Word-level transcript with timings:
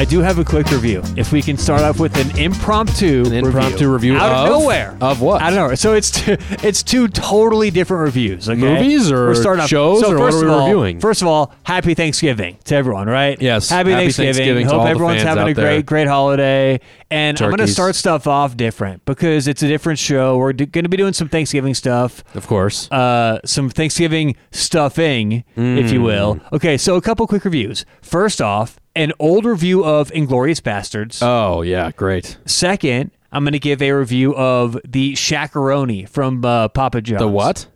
I 0.00 0.06
do 0.06 0.20
have 0.20 0.38
a 0.38 0.44
quick 0.46 0.70
review. 0.70 1.02
If 1.14 1.30
we 1.30 1.42
can 1.42 1.58
start 1.58 1.82
off 1.82 2.00
with 2.00 2.16
an 2.16 2.38
impromptu, 2.38 3.22
An 3.26 3.34
impromptu 3.34 3.86
review 3.92 4.16
out 4.16 4.30
of, 4.32 4.50
of- 4.54 4.60
nowhere, 4.62 4.96
of 4.98 5.20
what? 5.20 5.42
I 5.42 5.50
don't 5.50 5.68
know. 5.68 5.74
So 5.74 5.92
it's 5.92 6.10
two, 6.10 6.38
it's 6.66 6.82
two 6.82 7.06
totally 7.06 7.70
different 7.70 8.04
reviews. 8.04 8.48
Okay, 8.48 8.58
Movies 8.58 9.12
or 9.12 9.32
off- 9.60 9.68
shows, 9.68 10.00
so 10.00 10.12
or 10.12 10.18
what 10.18 10.24
first 10.32 10.36
are 10.38 10.40
we 10.40 10.46
of 10.46 10.52
all- 10.52 10.66
reviewing? 10.68 11.00
First 11.00 11.20
of 11.20 11.28
all, 11.28 11.52
happy 11.64 11.92
Thanksgiving 11.92 12.56
to 12.64 12.74
everyone. 12.76 13.08
Right? 13.08 13.42
Yes, 13.42 13.68
Happy, 13.68 13.90
happy 13.90 14.04
Thanksgiving. 14.04 14.34
Thanksgiving 14.36 14.66
Hope 14.68 14.86
everyone's 14.88 15.20
having 15.22 15.48
a 15.48 15.52
great 15.52 15.84
great 15.84 16.06
holiday. 16.08 16.80
And 17.10 17.38
I'm 17.42 17.50
going 17.50 17.58
to 17.58 17.66
start 17.68 17.94
stuff 17.94 18.26
off 18.26 18.56
different 18.56 19.04
because 19.04 19.48
it's 19.48 19.62
a 19.62 19.68
different 19.68 19.98
show. 19.98 20.38
We're 20.38 20.54
d- 20.54 20.64
going 20.64 20.84
to 20.84 20.88
be 20.88 20.96
doing 20.96 21.12
some 21.12 21.28
Thanksgiving 21.28 21.74
stuff 21.74 22.24
Of 22.34 22.46
course. 22.46 22.90
uh, 22.90 23.40
some 23.44 23.68
Thanksgiving 23.68 24.34
stuffing, 24.50 25.44
if 25.56 25.92
you 25.92 26.00
will. 26.00 26.36
Mm. 26.36 26.52
Okay, 26.54 26.78
so 26.78 26.96
a 26.96 27.02
couple 27.02 27.26
quick 27.26 27.44
reviews. 27.44 27.84
First 28.00 28.40
off, 28.40 28.78
an 28.94 29.12
old 29.18 29.44
review 29.44 29.84
of 29.84 30.10
Inglourious 30.10 30.60
Basterds. 30.60 31.22
oh 31.22 31.62
yeah, 31.62 31.90
great. 31.92 32.38
Second, 32.46 33.10
I'm 33.32 33.44
going 33.44 33.52
to 33.52 33.58
give 33.58 33.82
a 33.82 33.92
review 33.92 34.34
of 34.34 34.78
the 34.84 35.14
Shaqaroni 35.14 36.08
from 36.08 36.44
uh, 36.44 36.68
Papa 36.68 37.00
John's. 37.00 37.20
The 37.20 37.28
what? 37.28 37.66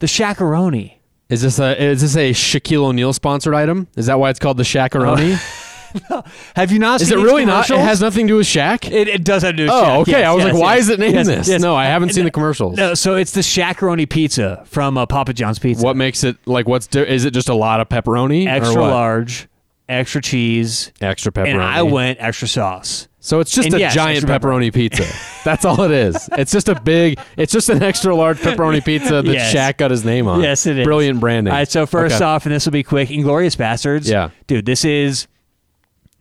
The 0.00 0.06
Shaqaroni. 0.06 0.94
Is 1.28 1.42
this 1.42 1.58
a 1.58 1.82
is 1.82 2.02
this 2.02 2.16
a 2.16 2.32
Shaquille 2.32 2.84
O'Neal 2.84 3.12
sponsored 3.12 3.54
item? 3.54 3.88
Is 3.96 4.06
that 4.06 4.18
why 4.18 4.30
it's 4.30 4.38
called 4.38 4.56
the 4.56 4.62
Shaqaroni? 4.62 5.62
Have 6.56 6.72
you 6.72 6.80
not 6.80 7.00
is 7.00 7.08
seen 7.08 7.18
it 7.18 7.22
really 7.22 7.44
not? 7.44 7.70
It 7.70 7.78
has 7.78 8.00
nothing 8.00 8.26
to 8.26 8.32
do 8.32 8.36
with 8.38 8.46
Shaq. 8.46 8.90
It, 8.90 9.06
it 9.06 9.24
does 9.24 9.42
have 9.42 9.52
to 9.52 9.56
do 9.56 9.62
with 9.64 9.72
oh, 9.72 9.82
Shaq. 9.82 10.00
okay. 10.02 10.10
Yes, 10.12 10.26
I 10.26 10.32
was 10.32 10.44
yes, 10.44 10.52
like, 10.52 10.60
why 10.60 10.74
yes. 10.74 10.82
is 10.82 10.88
it 10.90 11.00
named 11.00 11.26
this? 11.26 11.62
No, 11.62 11.76
I 11.76 11.84
haven't 11.84 12.10
seen 12.10 12.24
the 12.24 12.30
commercials. 12.30 12.76
No, 12.76 12.94
so 12.94 13.14
it's 13.14 13.30
the 13.30 13.42
Shaqaroni 13.42 14.08
pizza 14.08 14.64
from 14.66 14.98
uh, 14.98 15.06
Papa 15.06 15.32
John's 15.32 15.58
Pizza. 15.60 15.84
What 15.84 15.96
makes 15.96 16.24
it 16.24 16.36
like? 16.46 16.66
What's 16.66 16.88
di- 16.88 17.06
is 17.06 17.24
it? 17.24 17.30
Just 17.30 17.48
a 17.48 17.54
lot 17.54 17.80
of 17.80 17.88
pepperoni? 17.88 18.46
or 18.46 18.50
Extra 18.50 18.82
large, 18.82 19.48
extra 19.88 20.20
cheese, 20.22 20.92
Extra 21.00 21.32
pepperoni. 21.32 21.52
and 21.54 21.62
I 21.62 21.82
went 21.82 22.18
extra 22.20 22.48
sauce. 22.48 23.08
So 23.20 23.40
it's 23.40 23.52
just 23.52 23.66
And 23.66 23.74
a 23.76 23.78
yes, 23.78 23.94
giant 23.94 24.18
extra 24.24 24.38
pepperoni 24.38 24.72
pizza. 24.72 25.06
That's 25.44 25.64
all 25.64 25.80
it 25.82 25.90
is. 25.90 26.28
It's 26.36 26.52
just 26.52 26.68
a 26.68 26.78
big. 26.78 27.18
It's 27.38 27.52
just 27.52 27.70
an 27.70 27.82
extra 27.82 28.14
large 28.14 28.38
pepperoni 28.38 28.84
pizza 28.84 29.22
that 29.22 29.32
Yes. 29.32 29.54
Shaq 29.54 29.78
got 29.78 29.90
his 29.90 30.04
name 30.04 30.28
on. 30.28 30.42
Yes, 30.42 30.66
it 30.66 30.76
is. 30.78 30.84
Brilliant 30.84 31.20
branding. 31.20 31.50
All 31.50 31.58
right, 31.58 31.68
so 31.70 31.86
first 31.86 32.16
Okay. 32.16 32.24
off, 32.24 32.44
and 32.44 32.54
this 32.54 32.66
will 32.66 32.72
be 32.72 32.82
quick, 32.82 33.08
Inglourious 33.08 33.56
Basterds. 33.56 34.06
Yeah. 34.10 34.28
Dude, 34.46 34.66
this 34.66 34.84
is 34.84 35.26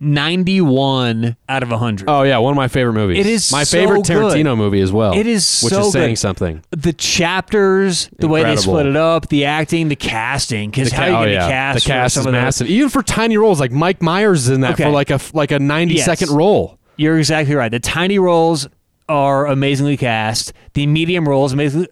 91 0.04 1.36
out 1.50 1.64
of 1.64 1.70
100. 1.70 2.10
Oh 2.10 2.24
yeah, 2.24 2.38
one 2.38 2.52
of 2.52 2.58
my 2.58 2.68
favorite 2.68 2.94
movies. 2.94 3.20
It 3.20 3.26
is 3.26 3.52
my 3.52 3.64
so 3.64 3.78
favorite 3.78 4.06
good. 4.06 4.18
Tarantino 4.18 4.56
movie 4.58 4.82
as 4.82 4.92
well. 4.92 5.14
It 5.14 5.26
is 5.28 5.62
which 5.62 5.74
so 5.74 5.88
is 5.88 5.92
saying 5.94 6.14
good. 6.14 6.20
something. 6.20 6.64
The 6.72 6.94
chapters, 6.94 8.10
the 8.20 8.28
way 8.28 8.44
they 8.44 8.56
split 8.56 8.86
it 8.86 8.96
up, 8.96 9.30
the 9.30 9.46
acting, 9.46 9.88
the 9.90 9.96
casting, 9.96 10.70
because 10.70 10.90
The 10.90 10.96
how 10.96 11.02
ca- 11.04 11.08
you 11.10 11.14
oh, 11.14 11.18
going 11.20 11.28
to 11.30 11.34
yeah. 11.34 11.48
cast 11.50 11.76
the 11.76 11.82
for 11.82 11.88
cast 11.88 12.14
some 12.16 12.22
is 12.22 12.26
of 12.28 12.32
the- 12.34 12.40
massive, 12.40 12.68
even 12.68 12.90
for 12.90 13.02
tiny 13.04 13.38
roles. 13.38 13.60
Like 13.60 13.72
Mike 13.72 14.02
Myers 14.02 14.44
is 14.44 14.50
in 14.50 14.62
that 14.62 14.74
Okay. 14.74 14.84
for 14.84 14.90
like 14.92 15.10
a 15.10 15.20
like 15.34 15.52
a 15.52 15.60
ninety 15.60 15.96
Yes. 15.96 16.06
second 16.06 16.30
role. 16.32 16.78
You're 16.98 17.18
exactly 17.18 17.56
right. 17.56 17.72
The 17.72 17.80
tiny 17.80 18.20
roles 18.20 18.68
are 19.10 19.48
amazingly 19.48 19.98
cast. 19.98 20.54
The 20.74 20.86
medium 20.88 21.28
roles, 21.28 21.52
amazingly. 21.54 21.88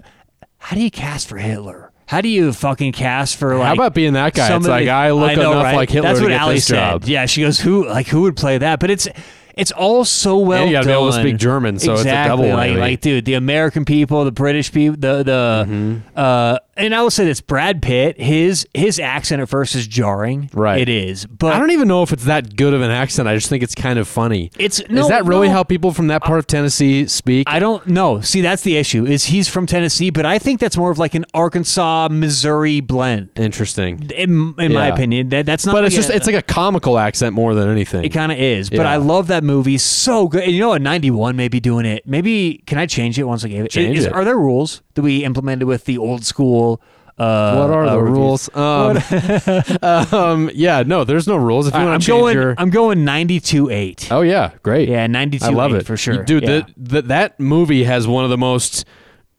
How 0.59 0.76
do 0.76 0.82
you 0.84 0.92
cast 0.92 1.28
for 1.28 1.38
Hitler? 1.38 1.81
How 2.12 2.20
do 2.20 2.28
you 2.28 2.52
fucking 2.52 2.92
cast 2.92 3.38
for 3.38 3.56
like? 3.56 3.67
How 3.67 3.73
about 3.73 3.94
being 3.94 4.12
that 4.14 4.34
guy? 4.34 4.54
It's 4.54 4.67
like 4.67 4.90
I 4.90 5.12
look 5.12 5.38
know, 5.38 5.54
enough 5.54 5.64
right? 5.64 5.76
like 5.78 5.90
Hitler 5.90 6.09
That's 6.09 6.20
to 6.20 6.26
what 6.26 6.30
get 6.31 6.42
Ali 6.42 6.56
this 6.56 6.66
said. 6.66 6.76
job. 6.76 7.04
Yeah, 7.06 7.26
she 7.26 7.42
goes, 7.42 7.58
"Who 7.62 7.88
like 7.88 8.08
who 8.08 8.23
would 8.23 8.36
play 8.36 8.58
that?" 8.58 8.81
But 8.81 8.90
it's 8.92 9.08
it's 9.56 9.72
all 9.72 10.04
so 10.04 10.38
well. 10.39 10.64
And 10.64 10.70
you 10.70 10.76
gotta 10.76 10.88
be 10.88 10.92
able 10.92 11.09
to 11.09 11.20
speak 11.22 11.38
German, 11.38 11.80
so 11.80 11.94
it's 11.94 12.02
a 12.02 12.06
double 12.28 12.50
Like, 12.50 12.76
like, 12.76 13.00
dude, 13.00 13.23
the 13.23 13.36
American 13.36 13.86
people, 13.86 14.26
the 14.26 14.32
British 14.34 14.73
people, 14.73 14.98
the 15.00 15.23
the 15.23 15.66
Mm-hmm. 15.70 15.98
uh, 16.17 16.58
and 16.82 16.96
I 16.96 17.02
will 17.02 17.12
say 17.12 17.26
this: 17.26 17.42
Brad 17.42 17.82
Pitt, 17.82 18.20
his 18.20 18.68
his 18.74 19.00
accent 19.00 19.42
at 19.42 19.50
first 19.50 19.76
is 19.76 19.88
jarring. 19.88 20.50
Right. 20.54 20.82
it 20.82 20.90
is, 20.90 21.26
but 21.26 21.54
I 21.54 21.60
don't 21.60 21.72
even 21.72 21.88
know 21.88 22.04
if 22.04 22.12
it's 22.12 22.26
that 22.26 22.56
good 22.56 22.73
of 22.73 22.82
an 22.82 22.92
accent. 22.92 23.28
I 23.28 23.36
just 23.36 23.50
think 23.50 23.64
it's 23.64 23.76
kind 23.76 24.00
of 24.00 24.08
funny. 24.08 24.52
It's 24.58 24.82
no, 24.90 25.02
is 25.02 25.08
that 25.10 25.26
really 25.26 25.48
no. 25.48 25.54
how 25.54 25.64
people 25.64 25.92
from 25.92 26.08
that 26.08 26.23
part 26.23 26.40
of 26.40 26.48
Tennessee 26.48 27.08
speak? 27.08 27.48
I 27.50 27.60
don't 27.60 27.86
know. 27.88 28.22
See, 28.22 28.42
that's 28.42 28.64
the 28.64 28.78
issue. 28.78 29.06
Is 29.06 29.26
he's 29.26 29.48
from 29.48 29.66
Tennessee, 29.68 30.10
but 30.10 30.26
I 30.26 30.40
think 30.40 30.60
that's 30.60 30.78
more 30.78 30.92
of 30.92 31.00
like 31.00 31.16
an 31.16 31.26
Arkansas 31.34 32.10
Missouri 32.11 32.80
blend. 32.82 33.30
Interesting. 33.36 34.10
In, 34.11 34.55
in 34.58 34.73
my 34.73 34.88
opinion, 34.88 35.30
that 35.30 35.45
that's 35.45 35.66
not. 35.66 35.73
But 35.73 35.86
it's 35.86 35.95
just 35.95 36.10
a- 36.10 36.16
it's 36.16 36.26
like 36.28 36.36
a 36.36 36.42
comical 36.42 36.98
accent 36.98 37.34
more 37.34 37.54
than 37.54 37.70
anything. 37.70 38.04
It 38.04 38.10
kind 38.10 38.32
of 38.32 38.38
is, 38.38 38.70
but 38.70 38.80
Yeah. 38.80 38.92
I 38.92 38.98
love 38.98 39.28
that 39.28 39.44
movie 39.44 39.78
so 39.78 40.28
good. 40.28 40.44
And 40.44 40.52
you 40.52 40.60
know, 40.60 40.76
ninety 40.78 41.11
one, 41.11 41.36
maybe 41.36 41.60
doing 41.60 41.86
it. 41.86 42.05
Maybe 42.08 42.64
can 42.66 42.78
I 42.78 42.86
change 42.86 43.17
it 43.20 43.23
once 43.23 43.44
I 43.45 43.48
gave 43.48 43.66
it? 43.66 43.72
Change 43.72 43.98
Is- 44.00 44.05
it. 44.05 44.14
Are 44.14 44.26
there 44.26 44.38
rules 44.38 44.82
that 44.96 45.02
we 45.02 45.24
implemented 45.24 45.68
with 45.68 45.86
the 45.86 45.98
old 45.98 46.26
school? 46.26 46.82
Uh, 47.18 47.56
what 47.56 47.70
are 47.70 47.86
uh, 47.86 47.94
the 47.94 48.02
rules? 48.02 48.50
Um, 48.56 48.98
um, 50.14 50.50
yeah, 50.54 50.84
no, 50.84 51.04
there's 51.04 51.28
no 51.28 51.36
rules. 51.36 51.68
If 51.68 51.74
you 51.74 51.82
want 51.82 51.92
I'm 51.92 52.00
to 52.00 52.06
change 52.06 52.20
going. 52.20 52.36
your, 52.36 52.56
I'm 52.58 52.70
going 52.70 53.06
ninety 53.06 53.40
two 53.40 53.70
eight. 53.70 54.12
oh 54.12 54.22
yeah, 54.22 54.52
great. 54.64 54.90
Yeah, 54.90 55.06
ninety 55.08 55.38
two. 55.38 55.46
I 55.46 55.50
love 55.50 55.74
it 55.74 55.86
for 55.86 55.98
sure, 55.98 56.24
dude. 56.24 56.44
Yeah. 56.44 56.62
The, 56.62 56.74
the, 56.78 57.02
that 57.04 57.40
movie 57.40 57.84
has 57.84 58.08
one 58.08 58.24
of 58.24 58.30
the 58.30 58.38
most 58.38 58.86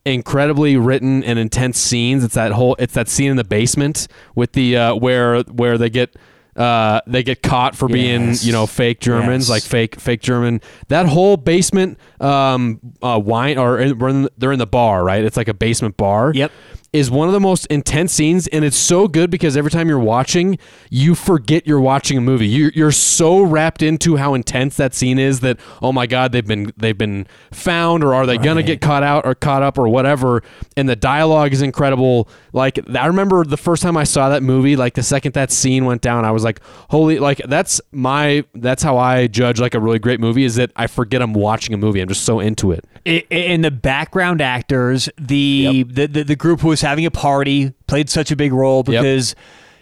incredibly 0.05 0.77
written 0.77 1.25
and 1.25 1.39
intense 1.39 1.79
scenes. 1.79 2.23
It's 2.25 2.35
that 2.35 2.53
whole. 2.53 2.77
It's 2.79 2.95
that 2.95 3.09
scene 3.09 3.31
in 3.31 3.37
the 3.37 3.45
basement 3.45 4.07
with 4.35 4.53
the 4.53 4.77
uh, 4.77 4.95
where 4.95 5.41
where 5.43 5.79
they 5.79 5.91
get. 5.91 6.15
Uh, 6.55 7.01
they 7.07 7.23
get 7.23 7.43
caught 7.43 7.75
for 7.75 7.89
being, 7.89 8.29
Yes. 8.29 8.45
you 8.45 8.53
know, 8.53 8.67
fake 8.67 9.01
Germans, 9.01 9.45
Yes. 9.45 9.51
like 9.51 9.63
fake, 9.63 9.99
fake 9.99 10.21
German. 10.21 10.61
That 10.89 11.07
whole 11.07 11.39
basement, 11.39 11.99
um, 12.21 12.79
uh, 13.03 13.19
wine, 13.25 13.57
or 13.57 13.79
in- 13.79 13.99
in, 14.05 14.29
they're 14.37 14.53
in 14.53 14.59
the 14.59 14.67
bar, 14.67 15.03
right? 15.03 15.25
It's 15.25 15.37
like 15.39 15.49
a 15.49 15.55
basement 15.55 15.97
bar. 15.97 16.33
Yep. 16.35 16.53
Is 16.93 17.11
one 17.11 17.27
of 17.27 17.33
the 17.33 17.41
most 17.41 17.67
intense 17.67 18.13
scenes, 18.13 18.47
and 18.49 18.65
it's 18.65 18.77
so 18.77 19.09
good 19.09 19.31
because 19.31 19.57
every 19.57 19.71
time 19.71 19.89
you're 19.89 19.99
watching, 19.99 20.59
you 20.91 21.15
forget 21.15 21.67
you're 21.67 21.81
watching 21.81 22.19
a 22.19 22.21
movie. 22.21 22.47
You're, 22.47 22.71
you're 22.75 22.93
so 22.93 23.41
wrapped 23.41 23.83
into 23.83 24.17
how 24.17 24.35
intense 24.35 24.77
that 24.77 24.95
scene 24.95 25.19
is 25.19 25.41
that 25.41 25.59
oh 25.81 25.93
my 25.93 26.07
god, 26.07 26.33
they've 26.33 26.47
been 26.47 26.73
they've 26.77 26.97
been 26.97 27.27
found, 27.51 28.05
or 28.05 28.13
are 28.15 28.27
they 28.27 28.37
gonna 28.37 28.63
get 28.63 28.81
caught 28.81 29.03
out 29.03 29.25
or 29.25 29.35
caught 29.35 29.63
up 29.63 29.79
or 29.79 29.89
whatever? 29.89 30.43
And 30.77 30.89
the 30.89 30.97
dialogue 30.97 31.53
is 31.53 31.63
incredible. 31.63 32.29
Like 32.53 32.79
I 32.95 33.07
remember 33.07 33.45
the 33.45 33.57
first 33.57 33.83
time 33.83 33.97
I 33.97 34.05
saw 34.05 34.29
that 34.29 34.43
movie, 34.43 34.77
like 34.77 34.95
the 34.95 35.03
second 35.03 35.33
that 35.33 35.51
scene 35.51 35.87
went 35.87 36.03
down, 36.03 36.27
I 36.27 36.31
was 36.31 36.45
like, 36.45 36.61
holy, 36.91 37.19
like 37.19 37.39
that's 37.49 37.81
my 37.91 38.45
that's 38.55 38.83
how 38.83 38.99
I 38.99 39.29
judge 39.29 39.61
like 39.61 39.75
a 39.75 39.81
really 39.81 39.99
great 39.99 40.21
movie 40.21 40.45
is 40.45 40.57
that 40.57 40.73
I 40.77 40.89
forget 40.89 41.23
I'm 41.23 41.33
watching 41.33 41.75
a 41.75 41.79
movie. 41.79 42.01
I'm 42.01 42.09
just 42.09 42.25
so 42.25 42.39
into 42.39 42.73
it. 42.73 42.85
I- 43.07 43.25
I- 43.31 43.35
and 43.35 43.65
the 43.65 43.71
background 43.71 44.41
actors, 44.41 45.09
the, 45.19 45.83
the, 45.85 46.07
the 46.07 46.23
the 46.25 46.37
group 46.37 46.61
who 46.61 46.69
was 46.69 46.81
having 46.81 47.05
a 47.07 47.11
party 47.11 47.73
played 47.87 48.09
such 48.09 48.31
a 48.31 48.37
big 48.37 48.53
role 48.53 48.83
because 48.83 49.35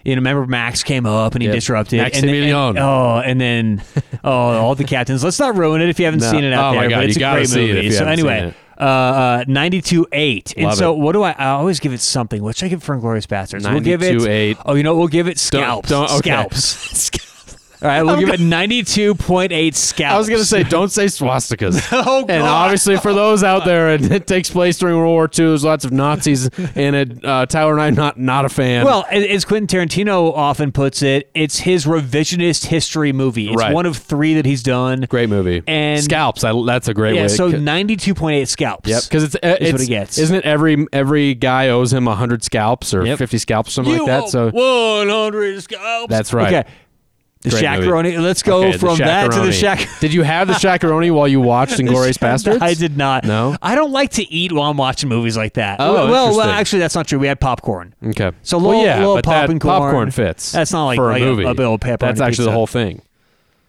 you 0.05 0.15
know 0.15 0.21
remember 0.21 0.47
Max 0.47 0.83
came 0.83 1.05
up 1.07 1.35
and 1.35 1.43
he 1.43 1.49
Yep. 1.49 1.55
disrupted 1.55 2.01
and, 2.01 2.13
then- 2.15 2.35
and- 2.45 2.79
oh 2.79 3.23
and 3.25 3.41
then 3.41 3.83
oh 4.25 4.31
all 4.33 4.75
the 4.75 4.85
captains. 4.85 5.23
Let's 5.23 5.39
not 5.39 5.57
ruin 5.57 5.83
it 5.83 5.89
if 5.91 5.99
you 5.99 6.07
haven't 6.07 6.21
No. 6.21 6.31
seen 6.31 6.45
it 6.45 6.53
out 6.55 6.73
Oh 6.73 6.77
my 6.77 6.83
there. 6.83 6.91
God, 6.91 6.97
but 6.97 7.05
it's 7.09 7.17
a 7.17 7.21
great 7.21 7.49
see 7.49 7.71
it 7.71 7.75
movie. 7.75 7.91
so 7.91 8.07
anyway. 8.07 8.55
Uh, 8.79 8.83
uh, 8.83 9.45
92 9.47 10.07
8. 10.11 10.55
And 10.57 10.65
Love 10.69 10.75
so, 10.79 10.95
it. 10.95 10.99
what 11.01 11.13
do 11.13 11.23
I? 11.23 11.33
I 11.33 11.49
always 11.51 11.81
give 11.81 11.93
it 11.93 12.01
something. 12.01 12.43
What 12.43 12.57
should 12.57 12.65
I 12.65 12.69
give 12.71 12.83
for 12.83 12.97
Inglourious 12.97 13.27
Basterds? 13.27 13.71
We'll 13.71 13.81
give 13.83 14.03
it. 14.03 14.15
92.8. 14.17 14.63
Oh, 14.65 14.75
you 14.75 14.83
know, 14.83 14.97
we'll 14.97 15.07
give 15.09 15.29
it 15.29 15.39
scalps. 15.39 15.91
don't- 15.91 16.11
okay. 16.11 16.31
Scalps. 16.31 17.11
All 17.83 17.89
right, 17.89 18.03
we'll 18.03 18.19
give 18.21 18.29
it 18.29 18.41
92.8 18.41 19.75
scalps. 19.75 20.15
I 20.15 20.19
was 20.19 20.29
gonna 20.29 20.45
say, 20.45 20.63
don't 20.63 20.91
say 20.91 21.07
swastikas. 21.07 21.81
Oh, 21.93 22.21
God. 22.23 22.31
And 22.31 22.43
obviously, 22.43 22.97
for 22.97 23.13
those 23.13 23.43
out 23.45 23.65
there, 23.65 23.91
it, 23.95 24.11
it 24.11 24.27
takes 24.27 24.51
place 24.51 24.79
during 24.79 24.97
World 24.97 25.11
War 25.11 25.25
II. 25.25 25.47
There's 25.47 25.65
lots 25.65 25.85
of 25.85 25.93
Nazis 25.93 26.47
in 26.75 26.95
it. 26.95 27.25
Uh, 27.25 27.47
Tyler 27.47 27.73
and 27.73 27.81
I 27.83 27.91
not 27.91 28.19
not 28.19 28.45
a 28.45 28.49
fan. 28.49 28.85
Well, 28.85 29.05
as 29.11 29.45
Quentin 29.45 29.67
Tarantino 29.67 30.33
often 30.35 30.73
puts 30.73 31.03
it, 31.03 31.31
it's 31.35 31.59
his 31.61 31.85
revisionist 31.87 32.67
history 32.67 33.13
movie. 33.13 33.49
It's 33.49 33.57
Right. 33.61 33.75
one 33.75 33.87
of 33.87 33.97
three 33.97 34.35
that 34.35 34.47
he's 34.47 34.63
done. 34.63 35.03
great 35.09 35.29
movie. 35.29 35.63
and- 35.67 36.03
scalps. 36.03 36.45
I, 36.45 36.53
that's 36.67 36.89
a 36.89 36.95
great 36.95 37.13
way. 37.13 37.17
Yeah, 37.17 37.23
way. 37.25 37.29
so 37.29 37.51
92.8 37.53 38.47
scalps. 38.49 38.89
Yep, 38.89 39.03
because 39.05 39.23
it's, 39.25 39.35
uh, 39.37 39.57
it's 39.61 39.73
what 39.73 39.81
he 39.81 39.87
gets. 39.87 40.19
Isn't 40.19 40.37
it 40.37 40.45
every 40.45 40.87
every 40.93 41.35
guy 41.35 41.69
owes 41.69 41.93
him 41.93 42.07
hundred 42.07 42.43
scalps 42.45 42.93
or 42.95 43.05
Yep. 43.07 43.19
fifty 43.19 43.39
scalps, 43.39 43.71
or 43.71 43.73
something 43.73 43.95
You 43.95 44.07
like 44.07 44.25
that? 44.25 44.29
So 44.31 44.51
100 44.51 45.63
scalps. 45.63 46.11
That's 46.11 46.33
right. 46.33 46.53
Okay. 46.55 46.69
The 47.43 47.51
Great 47.51 47.65
Shaqaroni. 47.65 48.21
Let's 48.21 48.43
go 48.43 48.65
Okay, 48.67 48.77
from 48.77 48.99
that 48.99 49.31
to 49.33 49.41
the 49.41 49.47
Shaqaroni. 49.49 50.01
Did 50.01 50.13
you 50.13 50.23
have 50.25 50.47
the 50.47 50.53
Shaqaroni 50.65 51.11
while 51.11 51.27
you 51.27 51.41
watched 51.41 51.79
Inglourious 51.79 52.19
Basterds? 52.19 52.61
I 52.61 52.75
did 52.75 52.99
not. 52.99 53.25
No? 53.25 53.57
I 53.63 53.75
don't 53.75 53.93
like 53.93 54.11
to 54.13 54.31
eat 54.31 54.53
while 54.53 54.71
I'm 54.71 54.77
watching 54.77 55.09
movies 55.09 55.39
like 55.39 55.55
that. 55.55 55.81
Oh, 55.81 55.95
well, 55.95 56.11
well, 56.11 56.27
interesting. 56.29 56.51
actually, 56.51 56.79
that's 56.81 56.95
not 56.95 57.07
true. 57.09 57.19
We 57.19 57.29
had 57.29 57.41
popcorn. 57.41 57.95
Okay. 58.05 58.33
So 58.43 58.59
well, 58.59 58.69
little- 58.69 58.85
yeah, 58.85 58.99
little 58.99 59.15
but 59.15 59.25
that 59.25 59.41
pop 59.43 59.49
and 59.51 59.59
popcorn 59.61 60.11
fits. 60.11 60.53
That's 60.53 60.73
not 60.73 60.85
like- 60.85 60.97
for 60.99 61.13
a 61.13 61.17
a- 61.17 61.19
movie. 61.21 61.45
a 61.45 61.55
bill 61.55 61.75
of 61.75 61.81
pepperoni 61.81 61.99
That's 62.01 62.21
actually 62.21 62.33
pizza. 62.33 62.43
the 62.43 62.53
whole 62.53 62.67
thing. 62.67 63.01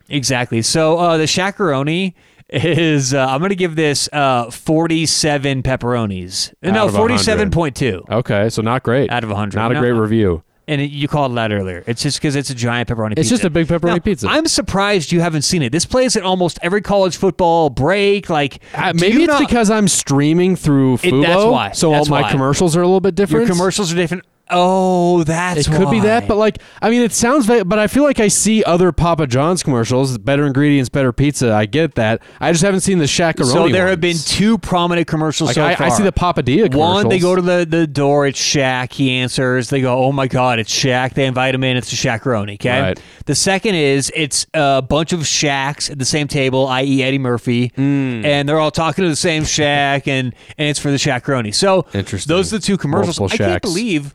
Exactly. 0.09 0.62
So 0.62 0.97
uh, 1.00 1.15
the 1.18 1.23
Shaqaroni 1.23 2.13
is 2.50 3.13
uh, 3.13 3.25
I'm 3.25 3.39
going 3.39 3.50
to 3.51 3.56
give 3.56 3.77
this 3.77 4.09
uh, 4.12 4.51
47 4.51 5.63
pepperonis. 5.63 6.50
Out 6.63 6.73
no, 6.73 6.88
47.2 6.89 8.09
Okay, 8.09 8.50
so 8.50 8.62
not 8.62 8.83
great. 8.83 9.09
out 9.09 9.23
of 9.23 9.29
100. 9.29 9.56
Not 9.57 9.71
a 9.71 9.75
No, 9.75 9.79
great 9.79 9.91
review. 9.91 10.44
And 10.67 10.79
it, 10.79 10.91
you 10.91 11.07
called 11.07 11.31
it 11.33 11.37
out 11.37 11.51
earlier. 11.51 11.83
It's 11.87 12.01
just 12.03 12.19
because 12.19 12.35
it's 12.35 12.49
a 12.49 12.55
giant 12.55 12.87
pepperoni 12.87 13.13
It's 13.13 13.21
pizza. 13.21 13.33
just 13.33 13.43
a 13.45 13.49
big 13.49 13.67
pepperoni 13.67 13.83
Now, 13.87 13.99
pizza. 13.99 14.27
I'm 14.29 14.45
surprised 14.47 15.11
you 15.11 15.19
haven't 15.19 15.41
seen 15.41 15.61
it. 15.63 15.71
This 15.71 15.85
plays 15.85 16.15
at 16.15 16.23
almost 16.23 16.59
every 16.61 16.81
college 16.81 17.17
football 17.17 17.69
break. 17.69 18.29
Like 18.29 18.59
Uh, 18.75 18.93
maybe 18.95 19.23
it's 19.23 19.27
not- 19.33 19.39
because 19.39 19.69
I'm 19.69 19.87
streaming 19.87 20.55
through 20.55 20.95
It- 20.95 21.13
Fubo, 21.13 21.21
that's 21.25 21.43
why. 21.45 21.71
so 21.71 21.91
That's 21.91 22.07
all 22.07 22.15
my 22.15 22.21
why. 22.21 22.31
commercials 22.31 22.77
are 22.77 22.81
a 22.81 22.85
little 22.85 23.01
bit 23.01 23.15
different. 23.15 23.47
your 23.47 23.55
commercials 23.55 23.91
are 23.91 23.95
different. 23.95 24.23
Oh, 24.51 25.24
that's 25.24 25.68
It 25.68 25.71
could 25.71 25.89
be 25.89 26.00
that, 26.01 26.27
but 26.27 26.38
like, 26.38 26.59
I 26.81 26.89
mean, 26.89 27.01
it 27.01 27.12
sounds, 27.12 27.48
but 27.48 27.80
I 27.80 27.88
feel 27.88 28.03
like 28.03 28.19
I 28.19 28.27
see 28.27 28.63
other 28.63 28.92
Papa 28.92 29.27
John's 29.27 29.63
commercials. 29.63 30.18
Better 30.18 30.45
ingredients, 30.45 30.89
better 30.89 31.12
pizza. 31.13 31.53
I 31.53 31.65
get 31.65 31.95
that. 31.95 32.21
I 32.39 32.51
just 32.51 32.63
haven't 32.63 32.81
seen 32.81 32.98
the 33.00 33.06
Shaqaroni. 33.06 33.45
so 33.51 33.68
there 33.69 33.88
have 33.88 34.01
been 34.01 34.18
two 34.18 34.57
prominent 34.57 35.07
commercials 35.07 35.48
Like 35.50 35.56
so 35.56 35.65
I, 35.65 35.75
far. 35.75 35.88
I 35.88 35.89
see 35.89 36.03
the 36.03 36.12
Papadilla 36.12 36.71
commercials. 36.71 37.03
One, 37.03 37.09
they 37.09 37.19
go 37.19 37.36
to 37.36 37.42
the, 37.42 37.65
the 37.68 37.88
door. 37.88 38.27
It's 38.27 38.39
Shaq. 38.39 38.94
He 38.94 39.12
answers. 39.12 39.69
They 39.69 39.81
go, 39.81 39.98
"Oh 39.98 40.12
my 40.12 40.27
God, 40.27 40.59
it's 40.59 40.74
Shaq." 40.74 41.13
They 41.13 41.25
invite 41.25 41.56
him 41.56 41.63
in. 41.63 41.77
It's 41.77 41.89
the 41.89 41.95
Shaqaroni. 41.95 42.56
Okay. 42.56 42.81
Right. 42.81 43.01
The 43.25 43.36
second 43.36 43.75
is 43.75 44.12
it's 44.15 44.45
a 44.54 44.81
bunch 44.81 45.13
of 45.13 45.21
Shaqs 45.21 45.89
at 45.92 46.00
the 46.00 46.06
same 46.06 46.27
table, 46.27 46.68
i.e., 46.68 47.01
Eddie 47.04 47.18
Murphy, 47.19 47.71
Hmm. 47.75 48.25
and 48.25 48.47
they're 48.50 48.59
all 48.59 48.71
talking 48.71 49.04
to 49.04 49.09
the 49.09 49.15
same 49.15 49.44
Shaq, 49.44 50.07
and 50.07 50.33
and 50.57 50.68
it's 50.69 50.80
for 50.80 50.92
the 50.92 50.97
Shaqaroni. 50.97 51.54
So 51.54 51.86
Interesting. 51.94 52.30
Those 52.36 52.54
are 52.54 52.57
the 52.57 52.63
two 52.65 52.77
commercials. 52.77 53.19
I 53.31 53.38
can't 53.38 53.62
believe 53.62 54.13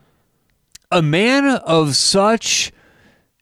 a 0.90 1.02
man 1.02 1.46
of 1.46 1.96
such 1.96 2.72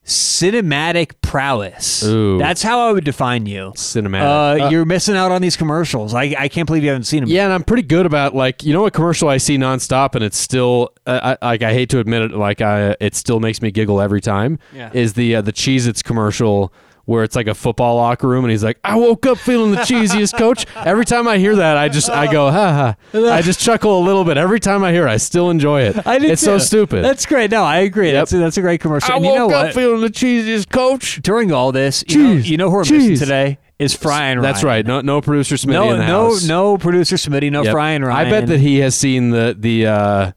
cinematic 0.04 1.12
prowess. 1.22 2.04
Ooh. 2.04 2.36
That's 2.38 2.62
how 2.62 2.88
I 2.88 2.92
would 2.92 3.04
define 3.04 3.46
you. 3.46 3.72
Cinematic. 3.74 4.22
Uh, 4.22 4.64
Uh, 4.64 4.68
you're 4.70 4.84
missing 4.84 5.16
out 5.16 5.32
on 5.32 5.40
these 5.40 5.56
commercials. 5.56 6.14
I, 6.14 6.34
I 6.38 6.48
can't 6.48 6.66
believe 6.66 6.82
you 6.82 6.90
haven't 6.90 7.04
seen 7.04 7.20
them. 7.22 7.30
Yeah, 7.30 7.44
and 7.44 7.52
I'm 7.52 7.64
pretty 7.64 7.82
good 7.84 8.04
about 8.06 8.34
like 8.34 8.62
you 8.62 8.72
know 8.72 8.86
a 8.86 8.90
commercial 8.90 9.28
I 9.28 9.38
see 9.38 9.56
nonstop, 9.56 10.14
and 10.14 10.22
it's 10.22 10.36
still 10.36 10.90
uh, 11.06 11.36
I, 11.40 11.46
like 11.46 11.62
I 11.62 11.72
hate 11.72 11.88
to 11.90 12.00
admit 12.00 12.22
it, 12.22 12.32
like 12.32 12.60
I 12.60 12.96
it 13.00 13.14
still 13.14 13.40
makes 13.40 13.62
me 13.62 13.70
giggle 13.70 14.00
every 14.00 14.20
time. 14.20 14.58
Yeah. 14.74 14.90
Is 14.92 15.14
the 15.14 15.36
uh, 15.36 15.40
the 15.40 15.52
Cheez-Its 15.52 16.02
commercial 16.02 16.72
where 17.06 17.22
it's 17.24 17.36
like 17.36 17.46
a 17.46 17.54
football 17.54 17.96
locker 17.96 18.26
room, 18.28 18.44
and 18.44 18.50
he's 18.50 18.64
like, 18.64 18.78
"I 18.84 18.96
woke 18.96 19.26
up 19.26 19.38
feeling 19.38 19.70
the 19.72 19.78
cheesiest, 19.78 20.36
coach." 20.38 20.66
Every 20.76 21.04
time 21.04 21.28
I 21.28 21.38
hear 21.38 21.56
that, 21.56 21.76
I 21.76 21.88
just 21.88 22.08
I 22.10 22.30
go, 22.30 22.50
"Ha 22.50 22.96
ha!" 23.12 23.28
I 23.32 23.42
just 23.42 23.60
chuckle 23.60 23.98
a 23.98 24.02
little 24.04 24.24
bit 24.24 24.36
every 24.36 24.60
time 24.60 24.82
I 24.84 24.92
hear. 24.92 25.06
it. 25.06 25.10
I 25.10 25.16
still 25.18 25.50
enjoy 25.50 25.82
it. 25.82 26.06
I 26.06 26.18
did 26.18 26.30
it's 26.30 26.42
so 26.42 26.58
stupid. 26.58 27.04
That's 27.04 27.26
great. 27.26 27.50
No, 27.50 27.62
I 27.64 27.78
agree. 27.78 28.06
Yep. 28.08 28.14
That's 28.14 28.32
a, 28.32 28.38
that's 28.38 28.56
a 28.56 28.60
great 28.62 28.80
commercial. 28.80 29.12
I 29.12 29.16
And 29.16 29.24
woke 29.24 29.32
you 29.34 29.38
know 29.38 29.46
up 29.46 29.66
what? 29.66 29.74
feeling 29.74 30.00
the 30.00 30.08
cheesiest, 30.08 30.70
coach. 30.70 31.20
During 31.22 31.52
all 31.52 31.72
this, 31.72 32.04
you 32.08 32.22
know, 32.22 32.34
Cheese. 32.36 32.50
you 32.50 32.56
know 32.56 32.70
who 32.70 32.76
we're 32.76 32.80
missing 32.80 33.16
today 33.16 33.58
is 33.78 33.92
Frying 33.94 34.38
Ryan. 34.38 34.42
That's 34.42 34.64
right. 34.64 34.86
No, 34.86 35.00
no 35.00 35.20
producer 35.20 35.56
Smitty 35.56 35.72
No, 35.72 35.90
in 35.92 35.98
the 35.98 36.06
no, 36.06 36.30
house. 36.30 36.44
no 36.46 36.78
producer 36.78 37.16
Smitty, 37.16 37.50
no 37.50 37.62
Yep. 37.64 37.72
Frying 37.72 38.02
Ryan. 38.02 38.26
I 38.26 38.30
bet 38.30 38.46
that 38.48 38.60
he 38.60 38.78
has 38.78 38.94
seen 38.94 39.30
the 39.30 39.54
the 39.58 39.86
uh, 39.86 40.32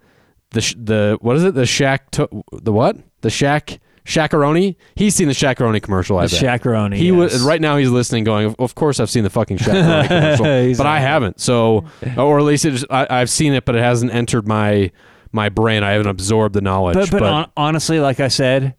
the 0.51 0.61
sh- 0.61 0.75
the 0.77 1.17
what 1.21 1.35
is 1.37 1.43
it? 1.43 1.53
The 1.53 1.65
Shack 1.65 2.11
to- 2.11 2.29
the 2.51 2.73
what? 2.73 2.97
The 3.21 3.29
Shack 3.29 3.79
Shaqaroni. 4.07 4.75
He's 4.95 5.13
seen 5.13 5.27
the 5.27 5.33
Shaqaroni 5.33 5.81
commercial. 5.83 6.17
I 6.17 6.27
The 6.27 6.39
bet. 6.41 6.61
Shaqaroni, 6.61 6.95
He 6.95 7.07
yes. 7.09 7.15
was 7.33 7.41
right 7.43 7.59
now. 7.59 7.75
He's 7.75 7.89
listening, 7.89 8.23
going. 8.23 8.55
"Of- 8.57 8.73
course, 8.73 8.99
I've 9.01 9.09
seen 9.09 9.23
the 9.25 9.29
fucking 9.29 9.57
Shaqaroni 9.57 10.07
commercial, 10.37 10.77
but 10.77 10.87
I 10.87 10.99
haven't. 10.99 11.41
So, 11.41 11.83
or 12.17 12.39
at 12.39 12.45
least 12.45 12.63
just, 12.63 12.85
I, 12.89 13.05
I've 13.09 13.29
seen 13.29 13.53
it, 13.53 13.65
but 13.65 13.75
it 13.75 13.81
hasn't 13.83 14.13
entered 14.13 14.47
my 14.47 14.91
my 15.33 15.49
brain. 15.49 15.83
I 15.83 15.91
haven't 15.91 16.07
absorbed 16.07 16.55
the 16.55 16.61
knowledge. 16.61 16.95
but, 16.95 17.11
but, 17.11 17.21
hon- 17.21 17.51
honestly, 17.57 17.99
like 17.99 18.21
I 18.21 18.29
said, 18.29 18.75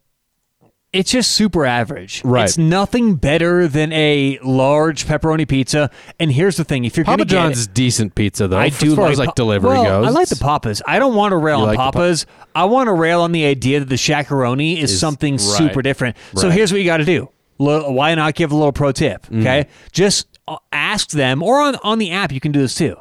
it's 0.93 1.11
just 1.11 1.33
super 1.33 1.67
average. 1.67 2.23
Right. 2.25 2.45
It's 2.45 2.57
nothing 2.57 3.17
better 3.17 3.69
than 3.69 3.93
a 3.93 4.39
large 4.43 5.05
pepperoni 5.07 5.47
pizza. 5.47 5.91
And 6.19 6.33
here's 6.33 6.57
the 6.57 6.65
thing: 6.65 6.85
if 6.85 6.97
you're 6.97 7.05
Papa 7.05 7.25
John's 7.27 7.57
get 7.57 7.59
is 7.59 7.67
decent 7.67 8.15
pizza 8.15 8.49
though. 8.49 8.59
I 8.59 8.67
as 8.67 8.79
do 8.79 8.97
far 8.97 9.05
like 9.05 9.13
as 9.13 9.19
like 9.19 9.35
delivery 9.35 9.71
well, 9.71 9.85
goes. 9.85 10.07
I 10.07 10.11
like 10.11 10.29
the 10.29 10.37
Papas. 10.37 10.81
I 10.87 10.99
don't 10.99 11.15
want 11.15 11.33
to 11.33 11.37
rail 11.37 11.59
You 11.59 11.67
on 11.67 11.75
like 11.75 11.93
the 11.93 11.99
Pa- 11.99 12.25
I 12.55 12.65
want 12.65 12.87
to 12.89 12.95
rail 12.95 13.21
on 13.21 13.33
the 13.33 13.45
idea 13.45 13.81
that 13.81 13.89
the 13.89 13.97
Shaqaroni 13.97 14.79
is, 14.79 14.93
Is- 14.93 15.01
something 15.01 15.35
right. 15.35 15.41
super 15.41 15.83
different. 15.83 16.17
So 16.37 16.49
here's 16.51 16.73
what 16.73 16.79
you 16.81 16.87
got 16.87 16.99
to 16.99 17.05
do. 17.05 17.29
Li- 17.59 17.83
Why 17.93 18.15
not 18.15 18.35
give 18.35 18.53
a 18.53 18.55
little 18.57 18.73
pro 18.73 18.93
tip? 18.93 19.27
Mm. 19.27 19.41
Okay, 19.41 19.69
just 19.93 20.39
uh, 20.49 20.57
ask 20.73 21.11
them, 21.11 21.43
or 21.43 21.61
on 21.61 21.77
on 21.83 21.99
the 21.99 22.13
app 22.13 22.33
you 22.33 22.41
can 22.41 22.53
do 22.53 22.61
this 22.61 22.75
too. 22.75 22.97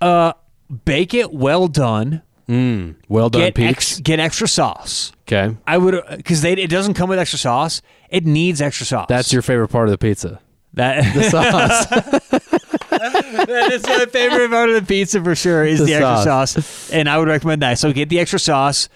Uh, 0.00 0.32
bake 0.84 1.14
it 1.14 1.32
well 1.32 1.66
done. 1.68 2.22
Mm, 2.48 2.94
well 3.08 3.28
done, 3.28 3.42
Get 3.52 3.58
ex- 3.58 3.98
get 4.00 4.20
extra 4.20 4.46
sauce. 4.46 5.12
okay, 5.26 5.56
I 5.66 5.78
would 5.78 6.00
because 6.16 6.42
they 6.42 6.52
it 6.52 6.70
doesn't 6.70 6.94
come 6.94 7.08
with 7.08 7.18
extra 7.18 7.38
sauce. 7.38 7.82
It 8.08 8.24
needs 8.24 8.60
extra 8.62 8.86
sauce. 8.86 9.06
that's 9.08 9.32
your 9.32 9.42
favorite 9.42 9.68
part 9.68 9.88
of 9.88 9.90
the 9.92 9.98
pizza. 9.98 10.40
that. 10.74 11.12
The 11.14 11.22
sauce. 11.30 11.86
that 11.86 13.70
is 13.72 13.82
my 13.86 14.06
favorite 14.06 14.50
part 14.50 14.68
of 14.68 14.74
the 14.76 14.82
pizza 14.82 15.22
for 15.22 15.34
sure 15.34 15.64
is 15.64 15.80
the, 15.80 15.86
The 15.86 15.94
extra 15.94 16.22
sauce. 16.22 16.52
sauce, 16.52 16.90
and 16.92 17.08
I 17.08 17.18
would 17.18 17.28
recommend 17.28 17.62
that. 17.62 17.78
So 17.78 17.92
get 17.92 18.08
the 18.08 18.20
extra 18.20 18.38
sauce 18.38 18.88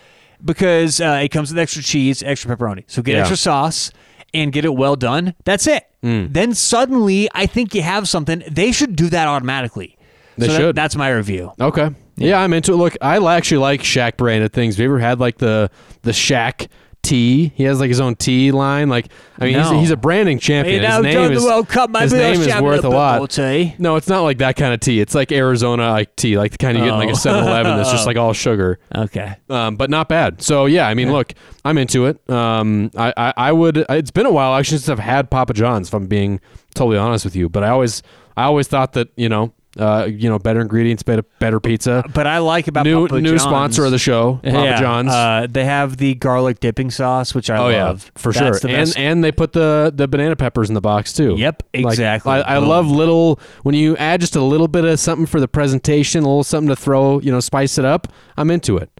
because 0.44 1.00
uh, 1.00 1.20
it 1.22 1.28
comes 1.30 1.50
with 1.50 1.58
extra 1.58 1.82
cheese, 1.82 2.22
extra 2.22 2.54
pepperoni. 2.56 2.84
So 2.86 3.02
get 3.02 3.14
Yeah. 3.14 3.20
extra 3.20 3.36
sauce 3.36 3.90
and 4.32 4.52
get 4.52 4.64
it 4.64 4.74
well 4.74 4.96
done. 4.96 5.34
That's 5.44 5.66
it. 5.66 5.84
Mm. 6.02 6.32
Then 6.32 6.54
suddenly, 6.54 7.28
I 7.34 7.46
think 7.46 7.74
you 7.74 7.82
have 7.82 8.08
something. 8.08 8.42
They 8.50 8.72
should 8.72 8.96
do 8.96 9.08
that 9.10 9.26
automatically. 9.28 9.96
They 10.38 10.46
So 10.46 10.52
that- 10.52 10.58
should. 10.60 10.76
that's 10.76 10.96
my 10.96 11.10
review. 11.10 11.52
Okay. 11.60 11.90
Yeah. 12.20 12.40
I'm 12.40 12.52
into 12.52 12.72
it. 12.72 12.76
Look, 12.76 12.96
I 13.00 13.16
actually 13.36 13.58
like 13.58 13.82
Shaq 13.82 14.16
branded 14.16 14.52
things. 14.52 14.76
Have 14.76 14.80
you 14.80 14.86
ever 14.90 14.98
had 14.98 15.18
like 15.20 15.38
the 15.38 15.70
the 16.02 16.12
Shaq 16.12 16.68
tea? 17.02 17.52
He 17.54 17.64
has 17.64 17.80
like 17.80 17.88
his 17.88 18.00
own 18.00 18.14
tea 18.14 18.52
line. 18.52 18.88
Like, 18.90 19.10
I 19.38 19.44
mean, 19.46 19.54
No. 19.54 19.70
he's, 19.72 19.80
he's 19.80 19.90
a 19.90 19.96
branding 19.96 20.38
champion. 20.38 20.82
Hey, 20.82 20.86
now 20.86 20.96
his 20.98 21.04
name 21.04 21.12
during 21.14 21.32
is 21.32 21.42
the 21.42 21.48
World 21.48 21.68
Cup, 21.68 21.96
his 21.96 22.12
name 22.12 22.40
is 22.40 22.60
worth 22.60 22.84
a 22.84 22.90
lot. 22.90 23.18
more 23.18 23.26
tea. 23.28 23.74
No, 23.78 23.96
it's 23.96 24.08
not 24.08 24.20
like 24.20 24.38
that 24.38 24.56
kind 24.56 24.74
of 24.74 24.80
tea. 24.80 25.00
It's 25.00 25.14
like 25.14 25.32
Arizona 25.32 25.90
like 25.92 26.14
tea, 26.16 26.36
like 26.36 26.52
the 26.52 26.58
kind 26.58 26.76
you 26.76 26.84
get 26.84 26.92
in 26.92 26.98
like 26.98 27.08
Oh. 27.08 27.12
a 27.12 27.14
7-Eleven 27.14 27.76
that's 27.78 27.90
just 27.90 28.06
like 28.06 28.18
all 28.18 28.34
sugar. 28.34 28.78
Okay. 28.94 29.34
Um, 29.48 29.76
but 29.76 29.88
not 29.88 30.08
bad. 30.10 30.42
So 30.42 30.66
yeah, 30.66 30.86
I 30.86 30.92
mean, 30.94 31.10
look, 31.10 31.32
I'm 31.64 31.78
into 31.78 32.04
it. 32.04 32.28
Um, 32.28 32.90
I, 32.96 33.14
I, 33.16 33.32
I 33.36 33.52
would. 33.52 33.78
It's 33.88 34.10
been 34.10 34.26
a 34.26 34.32
while 34.32 34.54
actually 34.54 34.78
since 34.78 34.90
I've 34.90 34.98
had 34.98 35.30
Papa 35.30 35.54
John's. 35.54 35.88
If 35.88 35.94
I'm 35.94 36.06
being 36.06 36.38
totally 36.74 36.98
honest 36.98 37.24
with 37.24 37.34
you, 37.34 37.48
but 37.48 37.64
I 37.64 37.70
always, 37.70 38.02
I 38.36 38.44
always 38.44 38.68
thought 38.68 38.92
that 38.92 39.08
you 39.16 39.28
know, 39.30 39.54
uh, 39.78 40.08
you 40.10 40.28
know, 40.28 40.38
better 40.38 40.60
ingredients, 40.60 41.02
better, 41.02 41.22
better 41.38 41.60
pizza. 41.60 42.04
But 42.12 42.26
I 42.26 42.38
like 42.38 42.66
about 42.66 42.84
New 42.86 43.06
Papa 43.06 43.20
new 43.20 43.30
John's- 43.30 43.42
sponsor 43.42 43.84
of 43.84 43.90
the 43.92 43.98
show, 43.98 44.40
Papa 44.42 44.48
yeah, 44.64 44.80
John's. 44.80 45.10
Uh, 45.12 45.46
they 45.48 45.64
have 45.64 45.96
the 45.96 46.14
garlic 46.16 46.60
dipping 46.60 46.90
sauce, 46.90 47.34
which 47.34 47.50
I 47.50 47.56
oh 47.58 47.68
yeah, 47.68 47.84
love 47.84 48.10
for 48.16 48.32
That's 48.32 48.60
sure. 48.62 48.70
And 48.70 48.92
and 48.96 49.24
they 49.24 49.32
put 49.32 49.52
the 49.52 49.92
the 49.94 50.08
banana 50.08 50.34
peppers 50.36 50.68
in 50.68 50.74
the 50.74 50.80
box 50.80 51.12
too. 51.12 51.36
Yep, 51.38 51.62
Like, 51.74 51.84
exactly. 51.86 52.32
I, 52.32 52.56
I 52.56 52.58
love 52.58 52.86
little 52.90 53.38
when 53.62 53.74
you 53.74 53.96
add 53.96 54.20
just 54.20 54.34
a 54.36 54.42
little 54.42 54.68
bit 54.68 54.84
of 54.84 54.98
something 54.98 55.26
for 55.26 55.40
the 55.40 55.48
presentation, 55.48 56.24
a 56.24 56.26
little 56.26 56.44
something 56.44 56.68
to 56.68 56.76
throw, 56.76 57.20
you 57.20 57.30
know, 57.30 57.40
spice 57.40 57.78
it 57.78 57.84
up. 57.84 58.08
I'm 58.36 58.50
into 58.50 58.76
it. 58.76 58.90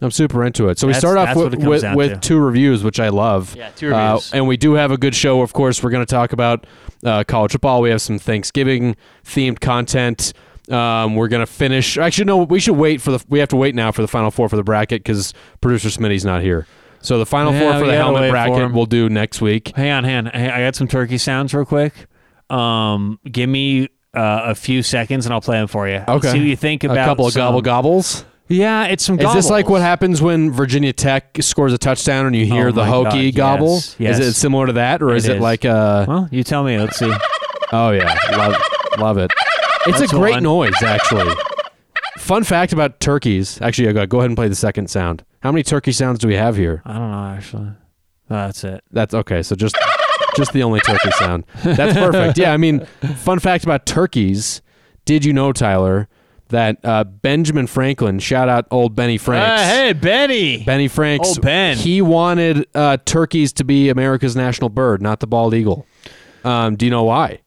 I'm 0.00 0.10
super 0.12 0.44
into 0.44 0.68
it. 0.68 0.78
So 0.78 0.86
we 0.86 0.94
start 0.94 1.18
off 1.18 1.34
with 1.36 1.56
with, 1.56 1.84
with 1.94 2.20
two 2.20 2.38
reviews, 2.38 2.84
which 2.84 3.00
I 3.00 3.08
love. 3.08 3.54
Yeah, 3.56 3.70
two 3.70 3.92
Uh, 3.94 4.12
reviews. 4.14 4.32
and 4.32 4.46
we 4.46 4.56
do 4.56 4.74
have 4.74 4.90
a 4.92 4.96
good 4.96 5.14
show. 5.14 5.42
Of 5.42 5.52
course, 5.52 5.82
we're 5.82 5.90
going 5.90 6.06
to 6.06 6.10
talk 6.10 6.32
about 6.32 6.66
uh, 7.04 7.24
college 7.24 7.52
football. 7.52 7.80
We 7.82 7.90
have 7.90 8.00
some 8.00 8.18
Thanksgiving 8.18 8.94
themed 9.24 9.60
content. 9.60 10.32
Um, 10.70 11.16
we're 11.16 11.28
going 11.28 11.40
to 11.44 11.50
finish. 11.52 11.96
Actually, 11.98 12.26
no, 12.26 12.36
we 12.44 12.60
should 12.60 12.76
wait 12.76 13.00
for 13.00 13.10
the. 13.10 13.24
We 13.28 13.38
have 13.40 13.48
to 13.48 13.56
wait 13.56 13.74
now 13.74 13.90
for 13.90 14.02
the 14.02 14.08
final 14.08 14.30
four 14.30 14.48
for 14.48 14.56
the 14.56 14.62
bracket 14.62 15.02
because 15.02 15.34
producer 15.60 15.88
Smitty's 15.88 16.24
not 16.24 16.42
here. 16.42 16.66
So 17.00 17.18
the 17.18 17.26
final 17.26 17.52
Yeah, 17.52 17.60
four 17.72 17.80
for 17.80 17.86
the 17.86 17.94
helmet 17.96 18.30
bracket 18.30 18.72
we'll 18.72 18.86
do 18.86 19.08
next 19.08 19.40
week. 19.40 19.72
Hang 19.76 19.90
on, 19.90 20.04
hang 20.04 20.26
on. 20.26 20.28
I 20.28 20.60
got 20.60 20.74
some 20.74 20.88
turkey 20.88 21.16
sounds 21.18 21.54
real 21.54 21.64
quick. 21.64 21.92
Um, 22.50 23.18
give 23.30 23.48
me 23.48 23.84
uh, 24.14 24.42
a 24.46 24.54
few 24.54 24.82
seconds 24.82 25.26
and 25.26 25.32
I'll 25.32 25.40
play 25.40 25.58
them 25.58 25.68
for 25.68 25.88
you. 25.88 26.02
Okay. 26.08 26.32
See 26.32 26.38
what 26.38 26.46
you 26.46 26.56
think 26.56 26.82
about 26.84 26.98
a 26.98 27.04
couple 27.04 27.26
of 27.26 27.32
some- 27.32 27.40
gobble 27.40 27.62
gobbles. 27.62 28.24
Yeah, 28.48 28.84
it's 28.86 29.04
some. 29.04 29.18
Is 29.20 29.32
this 29.34 29.50
like 29.50 29.68
what 29.68 29.82
happens 29.82 30.22
when 30.22 30.50
Virginia 30.50 30.92
Tech 30.92 31.36
scores 31.40 31.72
a 31.72 31.78
touchdown 31.78 32.26
and 32.26 32.34
you 32.34 32.46
hear 32.46 32.68
Oh 32.68 32.72
the 32.72 32.84
hokey 32.84 33.30
God, 33.30 33.58
gobble? 33.58 33.74
yes, 33.74 33.96
yes. 33.98 34.18
Is 34.18 34.28
it 34.28 34.32
similar 34.34 34.66
to 34.66 34.72
that, 34.74 35.02
or 35.02 35.14
is 35.14 35.26
it 35.28 35.36
is. 35.36 35.42
like 35.42 35.64
uh 35.64 36.06
Well, 36.08 36.28
you 36.30 36.42
tell 36.44 36.64
me. 36.64 36.78
Let's 36.78 36.98
see. 36.98 37.12
Oh 37.70 37.90
yeah, 37.90 38.16
love 38.32 38.56
love 38.98 39.18
it. 39.18 39.30
It's 39.86 39.98
That's 40.00 40.10
a 40.10 40.16
great 40.16 40.36
one. 40.36 40.42
noise, 40.42 40.82
actually. 40.82 41.34
Fun 42.16 42.42
fact 42.42 42.72
about 42.72 42.98
turkeys. 42.98 43.60
Actually, 43.60 43.90
I 43.90 43.92
go 43.92 44.06
go 44.06 44.18
ahead 44.20 44.30
and 44.30 44.36
play 44.38 44.48
the 44.48 44.54
second 44.54 44.88
sound. 44.88 45.22
How 45.42 45.52
many 45.52 45.62
turkey 45.62 45.92
sounds 45.92 46.18
do 46.18 46.28
we 46.28 46.34
have 46.36 46.56
here? 46.56 46.80
I 46.86 46.94
don't 46.94 47.10
know 47.10 47.26
actually. 47.36 47.68
Oh, 48.30 48.34
that's 48.34 48.64
it. 48.64 48.82
That's 48.90 49.12
okay. 49.12 49.42
So 49.42 49.54
just 49.54 49.76
just 50.36 50.54
the 50.54 50.62
only 50.62 50.80
turkey 50.80 51.10
sound. 51.10 51.44
That's 51.62 51.92
perfect. 51.98 52.38
Yeah, 52.38 52.54
I 52.54 52.56
mean, 52.56 52.86
fun 53.16 53.38
fact 53.38 53.64
about 53.64 53.84
turkeys. 53.84 54.62
Did 55.04 55.26
you 55.26 55.34
know, 55.34 55.52
Tyler, 55.52 56.08
that 56.48 56.78
uh, 56.84 57.04
Benjamin 57.04 57.66
Franklin, 57.66 58.18
shout 58.18 58.48
out 58.48 58.66
old 58.70 58.94
Benny 58.94 59.18
Franks. 59.18 59.62
Uh, 59.62 59.64
hey, 59.64 59.92
Benny. 59.92 60.64
Benny 60.64 60.88
Franks. 60.88 61.28
Old 61.28 61.42
Ben. 61.42 61.76
He 61.76 62.02
wanted 62.02 62.66
uh, 62.74 62.98
turkeys 63.04 63.52
to 63.54 63.64
be 63.64 63.88
America's 63.88 64.36
national 64.36 64.70
bird, 64.70 65.02
not 65.02 65.20
the 65.20 65.26
bald 65.26 65.54
eagle. 65.54 65.86
Um, 66.44 66.76
do 66.76 66.86
you 66.86 66.90
know 66.90 67.04
why? 67.04 67.40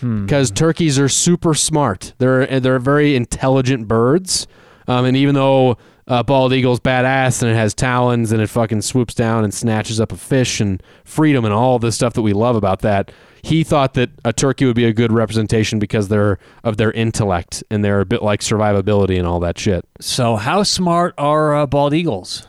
Hmm. 0.00 0.24
Because 0.24 0.50
turkeys 0.50 0.98
are 0.98 1.08
super 1.08 1.54
smart. 1.54 2.12
They're 2.18 2.60
they're 2.60 2.78
very 2.78 3.16
intelligent 3.16 3.88
birds. 3.88 4.46
Um, 4.86 5.06
and 5.06 5.16
even 5.16 5.34
though 5.34 5.78
uh, 6.06 6.22
bald 6.22 6.52
eagle's 6.52 6.80
badass 6.80 7.42
and 7.42 7.50
it 7.50 7.54
has 7.54 7.72
talons 7.72 8.32
and 8.32 8.42
it 8.42 8.48
fucking 8.48 8.82
swoops 8.82 9.14
down 9.14 9.44
and 9.44 9.54
snatches 9.54 10.00
up 10.00 10.12
a 10.12 10.16
fish 10.16 10.60
and 10.60 10.82
freedom 11.04 11.44
and 11.44 11.54
all 11.54 11.78
the 11.78 11.90
stuff 11.90 12.12
that 12.14 12.22
we 12.22 12.34
love 12.34 12.56
about 12.56 12.80
that, 12.80 13.10
he 13.44 13.62
thought 13.62 13.94
that 13.94 14.10
a 14.24 14.32
turkey 14.32 14.64
would 14.64 14.74
be 14.76 14.84
a 14.86 14.92
good 14.92 15.12
representation 15.12 15.78
because 15.78 16.08
they're 16.08 16.38
of 16.62 16.76
their 16.78 16.90
intellect 16.92 17.62
and 17.70 17.84
they're 17.84 18.00
a 18.00 18.06
bit 18.06 18.22
like 18.22 18.40
survivability 18.40 19.18
and 19.18 19.26
all 19.26 19.38
that 19.40 19.58
shit. 19.58 19.84
So, 20.00 20.36
how 20.36 20.62
smart 20.62 21.14
are 21.18 21.54
uh, 21.54 21.66
bald 21.66 21.92
eagles? 21.94 22.46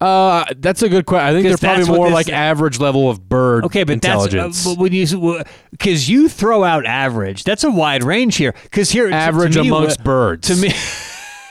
Uh, 0.00 0.44
that's 0.58 0.80
a 0.82 0.88
good 0.88 1.06
question. 1.06 1.26
I 1.28 1.32
think 1.32 1.48
they're 1.48 1.74
probably 1.76 1.94
more 1.96 2.06
this- 2.06 2.14
like 2.14 2.28
average 2.30 2.78
level 2.78 3.10
of 3.10 3.28
bird 3.28 3.64
Okay, 3.64 3.82
but 3.84 3.94
intelligence. 3.94 4.64
that's 4.64 4.66
uh, 4.66 4.74
but 4.76 4.80
when 4.80 4.92
you 4.92 5.42
because 5.72 6.08
you 6.08 6.28
throw 6.28 6.62
out 6.64 6.86
average. 6.86 7.42
That's 7.44 7.64
a 7.64 7.70
wide 7.70 8.04
range 8.04 8.36
here. 8.36 8.54
Because 8.62 8.90
here, 8.90 9.06
to- 9.06 9.10
to 9.10 9.16
average 9.16 9.56
me, 9.56 9.66
amongst 9.66 10.02
birds. 10.04 10.46
To 10.48 10.54
me, 10.54 10.72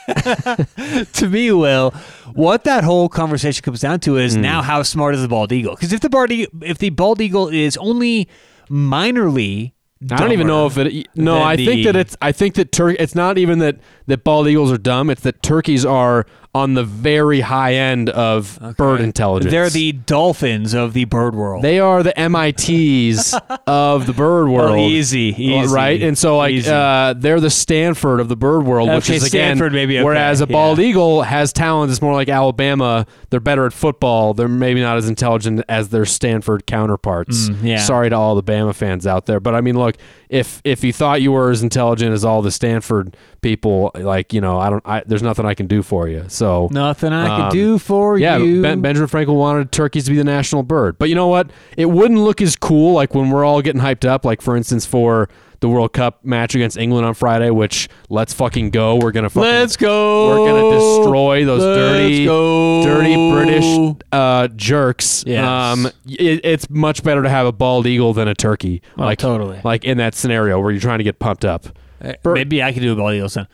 to 1.13 1.27
me, 1.29 1.51
Will, 1.51 1.91
what 2.33 2.63
that 2.63 2.83
whole 2.85 3.09
conversation 3.09 3.61
comes 3.63 3.81
down 3.81 3.99
to 4.01 4.17
is 4.17 4.35
now 4.37 4.61
how 4.61 4.81
smart 4.81 5.13
is 5.15 5.21
the 5.21 5.27
bald 5.27 5.51
eagle? 5.51 5.75
Because 5.75 5.91
if 5.91 5.99
the 5.99 6.09
bald 6.09 6.31
eagle, 6.31 6.63
if 6.63 6.77
the 6.77 6.89
bald 6.91 7.19
eagle 7.19 7.49
is 7.49 7.75
only 7.77 8.29
minorly, 8.69 9.73
I 10.11 10.17
don't 10.17 10.31
even 10.31 10.47
know 10.47 10.67
if 10.67 10.77
it. 10.77 11.07
No, 11.15 11.41
I 11.41 11.55
think 11.55 11.69
the- 11.77 11.83
that 11.85 11.95
it's. 11.95 12.17
I 12.21 12.31
think 12.31 12.55
that 12.55 12.71
tur- 12.71 12.91
It's 12.91 13.15
not 13.15 13.37
even 13.37 13.59
that 13.59 13.79
that 14.05 14.23
bald 14.23 14.47
eagles 14.47 14.71
are 14.71 14.77
dumb. 14.77 15.09
It's 15.09 15.21
that 15.21 15.41
turkeys 15.41 15.85
are 15.85 16.25
on 16.55 16.73
the 16.73 16.83
very 16.83 17.41
high 17.41 17.75
end 17.75 18.09
of 18.09 18.59
bird 18.77 18.99
intelligence. 19.01 19.51
they're 19.51 19.69
the 19.69 19.91
dolphins 19.91 20.73
of 20.73 20.93
the 20.93 21.05
bird 21.05 21.35
world. 21.35 21.61
They 21.63 21.79
are 21.79 22.01
the 22.01 22.13
MITs 22.17 23.33
of 23.67 24.07
the 24.07 24.13
bird 24.13 24.47
world. 24.49 24.71
Oh, 24.71 24.77
easy, 24.77 25.35
easy, 25.37 25.73
right? 25.73 26.01
And 26.01 26.17
so, 26.17 26.37
like, 26.37 26.65
uh, 26.65 27.13
they're 27.17 27.39
the 27.39 27.49
Stanford 27.49 28.19
of 28.19 28.27
the 28.29 28.35
bird 28.35 28.61
world, 28.65 28.89
which 28.89 29.05
Okay, 29.05 29.15
is 29.17 29.23
again. 29.23 29.57
Stanford 29.57 29.73
maybe, 29.73 29.97
okay, 29.97 30.03
Whereas 30.05 30.41
a 30.41 30.47
bald 30.47 30.79
yeah. 30.79 30.85
eagle 30.85 31.21
has 31.21 31.53
talent. 31.53 31.91
It's 31.91 32.01
more 32.01 32.13
like 32.13 32.29
Alabama. 32.29 33.05
They're 33.29 33.39
better 33.39 33.65
at 33.65 33.73
football. 33.73 34.33
They're 34.33 34.47
maybe 34.47 34.81
not 34.81 34.97
as 34.97 35.07
intelligent 35.07 35.63
as 35.69 35.89
their 35.89 36.05
Stanford 36.05 36.65
counterparts. 36.65 37.49
Mm, 37.49 37.63
yeah. 37.63 37.77
Sorry 37.77 38.09
to 38.09 38.15
all 38.15 38.35
the 38.35 38.43
Bama 38.43 38.73
fans 38.73 39.05
out 39.05 39.25
there, 39.27 39.39
but 39.39 39.53
I 39.53 39.61
mean, 39.61 39.77
look, 39.77 39.95
if 40.29 40.61
if 40.63 40.83
you 40.83 40.91
thought 40.91 41.21
you 41.21 41.31
were 41.31 41.51
as 41.51 41.61
intelligent 41.63 42.13
as 42.13 42.25
all 42.25 42.41
the 42.41 42.51
Stanford 42.51 43.15
people, 43.47 43.91
like 43.95 44.33
you 44.33 44.41
know, 44.41 44.59
I 44.59 44.69
don't. 44.69 44.83
I, 44.85 45.03
there's 45.05 45.23
nothing 45.23 45.45
I 45.45 45.53
can 45.53 45.67
do 45.67 45.81
for 45.81 46.09
you. 46.09 46.25
So 46.27 46.67
Nothing 46.71 47.13
I 47.13 47.27
Um, 47.29 47.41
can 47.43 47.51
do 47.51 47.77
for 47.79 48.17
yeah, 48.19 48.35
you. 48.37 48.61
ben, 48.61 48.81
Benjamin 48.81 49.07
Franklin 49.07 49.37
wanted 49.37 49.71
turkeys 49.71 50.03
to 50.05 50.11
be 50.11 50.17
the 50.17 50.23
national 50.25 50.63
bird. 50.63 50.97
But 50.99 51.07
you 51.07 51.15
know 51.15 51.27
what? 51.27 51.49
It 51.77 51.85
wouldn't 51.85 52.19
look 52.19 52.41
as 52.41 52.57
cool 52.57 52.93
like 52.93 53.15
when 53.15 53.29
we're 53.29 53.45
all 53.45 53.61
getting 53.61 53.81
hyped 53.81 54.03
up, 54.05 54.25
like 54.25 54.41
for 54.41 54.57
instance 54.57 54.85
for 54.85 55.29
the 55.59 55.69
World 55.69 55.91
Cup 55.93 56.23
match 56.23 56.53
against 56.53 56.77
England 56.77 57.05
on 57.07 57.13
Friday, 57.15 57.49
which 57.49 57.87
let's 58.09 58.31
fucking 58.33 58.69
go. 58.69 58.97
We're 58.97 59.11
gonna 59.11 59.29
fucking 59.29 59.41
Let's 59.49 59.75
go. 59.77 60.27
we're 60.27 60.51
gonna 60.51 60.75
destroy 60.77 61.45
those 61.45 61.63
Let's 61.63 61.77
dirty 61.93 62.25
go. 62.25 62.83
dirty 62.83 63.31
British 63.31 63.95
uh, 64.11 64.49
jerks. 64.49 65.23
Yes. 65.25 65.43
Um 65.47 65.85
it, 66.05 66.41
it's 66.43 66.69
much 66.69 67.01
better 67.01 67.23
to 67.23 67.29
have 67.29 67.47
a 67.47 67.51
bald 67.53 67.87
eagle 67.87 68.13
than 68.13 68.27
a 68.27 68.35
turkey. 68.35 68.81
Oh, 68.97 69.03
like 69.05 69.17
totally. 69.19 69.59
Like 69.63 69.83
in 69.85 69.97
that 69.97 70.13
scenario 70.15 70.59
where 70.59 70.69
you're 70.71 70.81
trying 70.81 70.99
to 70.99 71.03
get 71.05 71.17
pumped 71.19 71.45
up. 71.45 71.65
Eh, 72.01 72.13
Bird- 72.23 72.33
Maybe 72.35 72.61
I 72.63 72.71
could 72.73 72.81
do 72.81 72.93
a 72.93 72.95
bald 72.95 73.13
eagle 73.13 73.29
sound. 73.29 73.47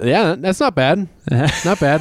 Yeah, 0.00 0.34
that's 0.38 0.60
not 0.60 0.74
bad. 0.74 1.08
not 1.64 1.80
bad. 1.80 2.00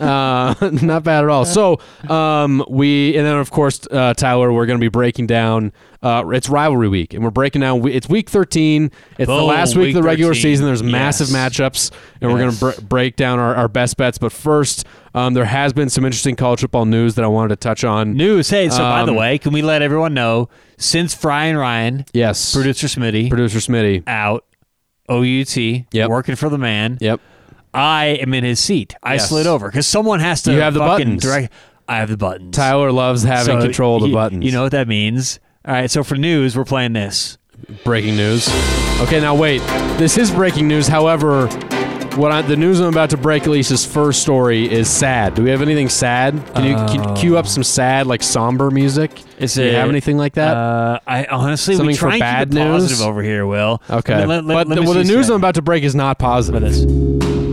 Uh, 0.00 0.54
not 0.82 1.04
bad 1.04 1.24
at 1.24 1.30
all. 1.30 1.44
So, 1.44 1.78
um, 2.08 2.64
we 2.68 3.16
and 3.16 3.24
then 3.26 3.36
of 3.36 3.50
course, 3.50 3.86
uh, 3.90 4.14
Tyler, 4.14 4.52
we're 4.52 4.66
going 4.66 4.78
to 4.78 4.84
be 4.84 4.88
breaking 4.88 5.26
down. 5.26 5.72
Uh, 6.02 6.22
it's 6.34 6.50
rivalry 6.50 6.88
week, 6.88 7.14
and 7.14 7.24
we're 7.24 7.30
breaking 7.30 7.62
down. 7.62 7.86
It's 7.88 8.08
week 8.08 8.28
thirteen. 8.28 8.90
It's 9.18 9.26
the 9.26 9.34
last 9.42 9.74
week, 9.74 9.86
week 9.86 9.96
of 9.96 10.02
the 10.02 10.06
regular 10.06 10.34
13. 10.34 10.42
season. 10.42 10.66
There's 10.66 10.82
massive 10.82 11.28
matchups, 11.28 11.90
and 12.20 12.30
we're 12.30 12.38
going 12.38 12.50
to 12.52 12.58
br- 12.58 12.86
break 12.86 13.16
down 13.16 13.38
our, 13.38 13.54
our 13.54 13.68
best 13.68 13.96
bets. 13.96 14.18
But 14.18 14.30
first, 14.32 14.84
um, 15.14 15.32
there 15.32 15.46
has 15.46 15.72
been 15.72 15.88
some 15.88 16.04
interesting 16.04 16.36
college 16.36 16.60
football 16.60 16.84
news 16.84 17.14
that 17.14 17.24
I 17.24 17.28
wanted 17.28 17.48
to 17.50 17.56
touch 17.56 17.84
on. 17.84 18.12
News. 18.14 18.50
Hey, 18.50 18.68
so 18.68 18.78
by 18.80 19.04
the 19.06 19.12
Um, 19.12 19.16
way, 19.16 19.38
can 19.38 19.52
we 19.54 19.62
let 19.62 19.80
everyone 19.80 20.12
know 20.12 20.50
since 20.76 21.14
Fry 21.14 21.46
and 21.46 21.58
Ryan, 21.58 22.04
Yes, 22.12 22.52
producer 22.52 22.86
Smitty, 22.86 23.30
producer 23.30 23.58
Smitty. 23.60 24.02
out, 24.06 24.44
OUT, 25.08 25.56
Yep. 25.92 26.10
working 26.10 26.36
for 26.36 26.48
the 26.50 26.58
man, 26.58 26.98
Yep. 27.00 27.20
I 27.74 28.18
am 28.20 28.32
in 28.34 28.44
his 28.44 28.60
seat. 28.60 28.94
I 29.02 29.14
Yes. 29.14 29.28
slid 29.28 29.46
over 29.46 29.68
because 29.68 29.86
someone 29.86 30.20
has 30.20 30.42
to. 30.42 30.52
You 30.52 30.60
have 30.60 30.74
the 30.74 30.80
fucking 30.80 31.06
buttons. 31.06 31.22
Direct, 31.22 31.52
I 31.88 31.96
have 31.98 32.08
the 32.10 32.16
buttons. 32.16 32.56
Tyler 32.56 32.92
loves 32.92 33.22
having 33.24 33.60
So 33.60 33.64
control 33.66 33.96
of 33.96 34.02
the 34.02 34.08
you- 34.08 34.14
buttons. 34.14 34.44
You 34.44 34.52
know 34.52 34.62
what 34.62 34.72
that 34.72 34.88
means? 34.88 35.40
All 35.66 35.74
right. 35.74 35.90
So 35.90 36.02
for 36.04 36.16
news, 36.16 36.56
we're 36.56 36.64
playing 36.64 36.92
this. 36.92 37.36
breaking 37.82 38.16
news. 38.16 38.46
Okay, 39.00 39.20
now 39.20 39.34
wait. 39.34 39.60
This 39.96 40.18
is 40.18 40.30
breaking 40.30 40.68
news. 40.68 40.86
However, 40.86 41.46
what 42.16 42.30
I, 42.30 42.42
the 42.42 42.56
news 42.56 42.78
I'm 42.78 42.88
about 42.88 43.08
to 43.10 43.16
break, 43.16 43.44
at 43.44 43.48
least 43.48 43.70
his 43.70 43.86
first 43.86 44.20
story, 44.20 44.70
is 44.70 44.88
sad. 44.88 45.34
Do 45.34 45.42
we 45.42 45.50
have 45.50 45.62
anything 45.62 45.88
sad? 45.88 46.34
Can 46.54 46.64
you, 46.64 46.74
can 46.74 47.16
cue 47.16 47.38
up 47.38 47.46
some 47.46 47.62
sad, 47.64 48.06
like 48.06 48.22
somber 48.22 48.70
music? 48.70 49.10
Is 49.38 49.54
Do 49.54 49.62
you 49.62 49.68
it- 49.70 49.74
have 49.76 49.88
anything 49.88 50.18
like 50.18 50.34
that? 50.34 50.54
Uh, 50.56 50.98
I 51.06 51.24
honestly 51.24 51.74
Something 51.76 51.86
we 51.92 51.94
try 51.96 52.10
for 52.10 52.14
and 52.14 52.20
bad 52.20 52.48
keep 52.50 52.58
it 52.58 52.64
news? 52.64 52.82
positive 52.82 53.06
over 53.06 53.22
here. 53.22 53.46
Will 53.46 53.80
okay, 53.88 54.26
let- 54.26 54.44
let- 54.44 54.46
but 54.46 54.68
let 54.68 54.74
the, 54.74 54.80
me 54.82 54.86
well, 54.86 54.94
the 54.98 55.04
see 55.06 55.14
news. 55.14 55.30
I'm 55.30 55.36
about 55.36 55.54
to 55.54 55.62
break 55.62 55.84
is 55.84 55.94
not 55.94 56.18
positive. 56.18 56.60
this. 56.60 57.43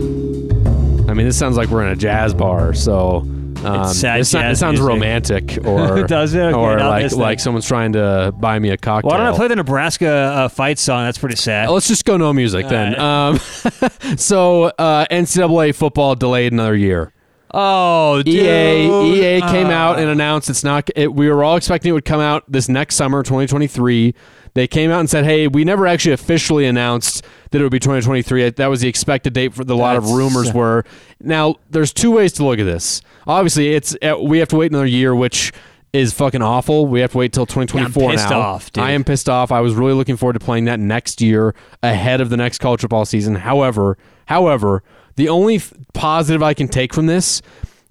I 1.12 1.14
mean, 1.14 1.26
this 1.26 1.38
sounds 1.38 1.56
like 1.58 1.68
we're 1.68 1.82
in 1.86 1.92
a 1.92 1.96
jazz 1.96 2.32
bar, 2.34 2.72
so. 2.74 3.18
Um, 3.64 3.82
It's 3.82 3.98
sad 4.00 4.18
it, 4.20 4.24
so- 4.24 4.40
it 4.40 4.56
sounds 4.56 4.80
music. 4.80 4.88
romantic, 4.88 5.58
or 5.64 6.02
Does 6.08 6.34
it? 6.34 6.40
Okay, 6.40 6.52
or 6.58 6.76
not 6.78 6.88
like 6.88 7.12
like 7.12 7.38
someone's 7.38 7.68
trying 7.68 7.92
to 7.92 8.32
buy 8.36 8.58
me 8.58 8.70
a 8.70 8.76
cocktail. 8.76 9.10
Why 9.10 9.18
don't 9.18 9.26
I 9.32 9.36
play 9.36 9.46
the 9.46 9.54
Nebraska 9.54 10.08
uh, 10.08 10.48
fight 10.48 10.80
song? 10.80 11.04
That's 11.04 11.18
pretty 11.18 11.36
sad. 11.36 11.70
Let's 11.70 11.86
just 11.86 12.04
go 12.04 12.16
no 12.16 12.32
music 12.32 12.66
then. 12.68 12.98
Um, 12.98 13.38
so 14.16 14.64
uh, 14.64 15.06
NCAA 15.10 15.74
football 15.76 16.14
delayed 16.16 16.52
another 16.52 16.74
year. 16.74 17.12
oh, 17.54 18.22
dude. 18.22 18.34
EA 18.34 19.36
EA 19.36 19.40
came 19.42 19.66
Ah. 19.68 19.70
out 19.90 19.98
and 20.00 20.08
announced 20.08 20.50
it's 20.50 20.64
not. 20.64 20.88
It, 20.96 21.12
we 21.14 21.28
were 21.30 21.44
all 21.44 21.56
expecting 21.56 21.90
it 21.90 21.92
would 21.92 22.04
come 22.04 22.20
out 22.20 22.42
this 22.50 22.68
next 22.68 22.96
summer, 22.96 23.22
2023. 23.22 24.14
They 24.54 24.66
came 24.66 24.90
out 24.90 25.00
and 25.00 25.08
said, 25.08 25.24
"Hey, 25.24 25.48
we 25.48 25.64
never 25.64 25.86
actually 25.86 26.12
officially 26.12 26.66
announced 26.66 27.24
that 27.50 27.60
it 27.60 27.62
would 27.64 27.72
be 27.72 27.78
2023. 27.80 28.50
That 28.50 28.66
was 28.66 28.80
the 28.82 28.88
expected 28.88 29.32
date 29.32 29.54
for 29.54 29.64
the 29.64 29.76
lot 29.76 29.96
of 29.96 30.10
rumors 30.10 30.52
were." 30.52 30.84
Now, 31.20 31.56
there's 31.70 31.92
two 31.92 32.10
ways 32.10 32.32
to 32.34 32.44
look 32.44 32.58
at 32.58 32.64
this. 32.64 33.00
Obviously, 33.26 33.74
it's 33.74 33.96
uh, 34.02 34.16
we 34.20 34.38
have 34.38 34.48
to 34.48 34.56
wait 34.56 34.70
another 34.70 34.86
year, 34.86 35.14
which 35.14 35.52
is 35.92 36.12
fucking 36.12 36.42
awful. 36.42 36.86
We 36.86 37.00
have 37.00 37.12
to 37.12 37.18
wait 37.18 37.32
till 37.32 37.46
2024 37.46 38.02
Yeah, 38.02 38.08
I'm 38.08 38.14
pissed 38.16 38.30
now. 38.30 38.40
off, 38.40 38.72
dude. 38.72 38.84
I 38.84 38.90
am 38.92 39.04
pissed 39.04 39.28
off. 39.28 39.52
I 39.52 39.60
was 39.60 39.74
really 39.74 39.92
looking 39.92 40.16
forward 40.16 40.34
to 40.34 40.40
playing 40.40 40.64
that 40.66 40.80
next 40.80 41.20
year 41.20 41.54
ahead 41.82 42.20
of 42.20 42.30
the 42.30 42.36
next 42.36 42.58
college 42.58 42.80
football 42.80 43.04
season. 43.04 43.34
However, 43.34 43.98
however, 44.26 44.82
the 45.16 45.28
only 45.28 45.58
th- 45.58 45.72
positive 45.92 46.42
I 46.42 46.54
can 46.54 46.68
take 46.68 46.94
from 46.94 47.06
this 47.06 47.42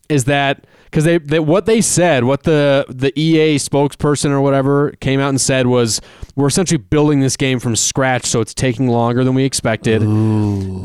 is 0.09 0.25
that 0.25 0.65
because 0.91 1.05
they, 1.05 1.17
they 1.19 1.39
what 1.39 1.65
they 1.65 1.79
said, 1.79 2.25
what 2.25 2.43
the 2.43 2.85
the 2.89 3.17
EA 3.17 3.55
spokesperson 3.55 4.29
or 4.29 4.41
whatever 4.41 4.91
came 4.99 5.21
out 5.21 5.29
and 5.29 5.39
said 5.39 5.67
was 5.67 6.01
we're 6.35 6.47
essentially 6.47 6.77
building 6.77 7.21
this 7.21 7.37
game 7.37 7.59
from 7.59 7.77
scratch, 7.77 8.25
so 8.25 8.41
it's 8.41 8.53
taking 8.53 8.89
longer 8.89 9.23
than 9.23 9.33
we 9.33 9.45
expected. 9.45 10.01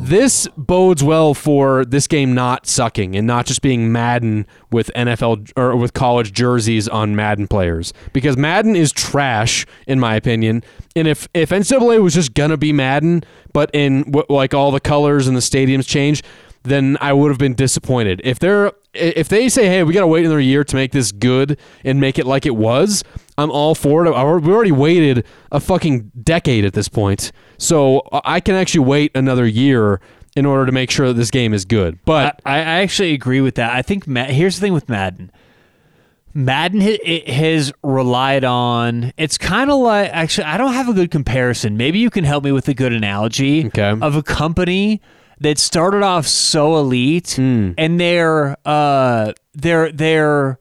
This 0.06 0.46
bodes 0.56 1.02
well 1.02 1.34
for 1.34 1.84
this 1.84 2.06
game 2.06 2.34
not 2.34 2.66
sucking 2.68 3.16
and 3.16 3.26
not 3.26 3.46
just 3.46 3.62
being 3.62 3.90
Madden 3.90 4.46
with 4.70 4.92
NFL 4.94 5.50
or 5.56 5.74
with 5.74 5.92
college 5.92 6.32
jerseys 6.32 6.86
on 6.86 7.16
Madden 7.16 7.48
players 7.48 7.92
because 8.12 8.36
Madden 8.36 8.76
is 8.76 8.92
trash 8.92 9.66
in 9.88 9.98
my 9.98 10.14
opinion. 10.14 10.62
And 10.94 11.08
if 11.08 11.28
if 11.34 11.50
NCAA 11.50 12.00
was 12.00 12.14
just 12.14 12.32
gonna 12.32 12.56
be 12.56 12.72
Madden, 12.72 13.24
but 13.52 13.70
in 13.72 14.14
like 14.28 14.54
all 14.54 14.70
the 14.70 14.80
colors 14.80 15.26
and 15.26 15.36
the 15.36 15.40
stadiums 15.40 15.86
change, 15.86 16.22
then 16.62 16.96
I 17.00 17.12
would 17.12 17.30
have 17.30 17.38
been 17.38 17.54
disappointed. 17.54 18.20
If 18.24 18.38
they're 18.38 18.72
if 18.96 19.28
they 19.28 19.48
say, 19.48 19.66
"Hey, 19.68 19.82
we 19.82 19.92
got 19.92 20.00
to 20.00 20.06
wait 20.06 20.24
another 20.24 20.40
year 20.40 20.64
to 20.64 20.76
make 20.76 20.92
this 20.92 21.12
good 21.12 21.58
and 21.84 22.00
make 22.00 22.18
it 22.18 22.26
like 22.26 22.46
it 22.46 22.56
was," 22.56 23.04
I'm 23.38 23.50
all 23.50 23.74
for 23.74 24.04
it. 24.06 24.10
We 24.10 24.52
already 24.52 24.72
waited 24.72 25.24
a 25.52 25.60
fucking 25.60 26.10
decade 26.22 26.64
at 26.64 26.72
this 26.72 26.88
point, 26.88 27.32
so 27.58 28.02
I 28.24 28.40
can 28.40 28.54
actually 28.54 28.84
wait 28.86 29.12
another 29.14 29.46
year 29.46 30.00
in 30.34 30.44
order 30.46 30.66
to 30.66 30.72
make 30.72 30.90
sure 30.90 31.08
that 31.08 31.14
this 31.14 31.30
game 31.30 31.54
is 31.54 31.64
good. 31.64 31.98
But 32.04 32.40
I, 32.44 32.56
I 32.58 32.62
actually 32.82 33.14
agree 33.14 33.40
with 33.40 33.54
that. 33.54 33.72
I 33.74 33.82
think 33.82 34.06
Ma- 34.06 34.24
here's 34.24 34.56
the 34.56 34.60
thing 34.60 34.72
with 34.74 34.88
Madden. 34.88 35.30
Madden 36.34 36.82
it 36.82 37.28
has 37.30 37.72
relied 37.82 38.44
on. 38.44 39.12
It's 39.16 39.38
kind 39.38 39.70
of 39.70 39.78
like 39.80 40.10
actually, 40.12 40.44
I 40.44 40.58
don't 40.58 40.74
have 40.74 40.88
a 40.88 40.92
good 40.92 41.10
comparison. 41.10 41.78
Maybe 41.78 41.98
you 41.98 42.10
can 42.10 42.24
help 42.24 42.44
me 42.44 42.52
with 42.52 42.68
a 42.68 42.74
good 42.74 42.92
analogy 42.92 43.66
Okay. 43.68 43.94
of 44.02 44.16
a 44.16 44.22
company 44.22 45.00
that 45.40 45.58
started 45.58 46.02
off 46.02 46.26
so 46.26 46.76
elite 46.76 47.32
Hmm. 47.36 47.72
and 47.78 48.00
their 48.00 48.56
uh 48.64 49.32
their 49.54 49.92
their 49.92 50.58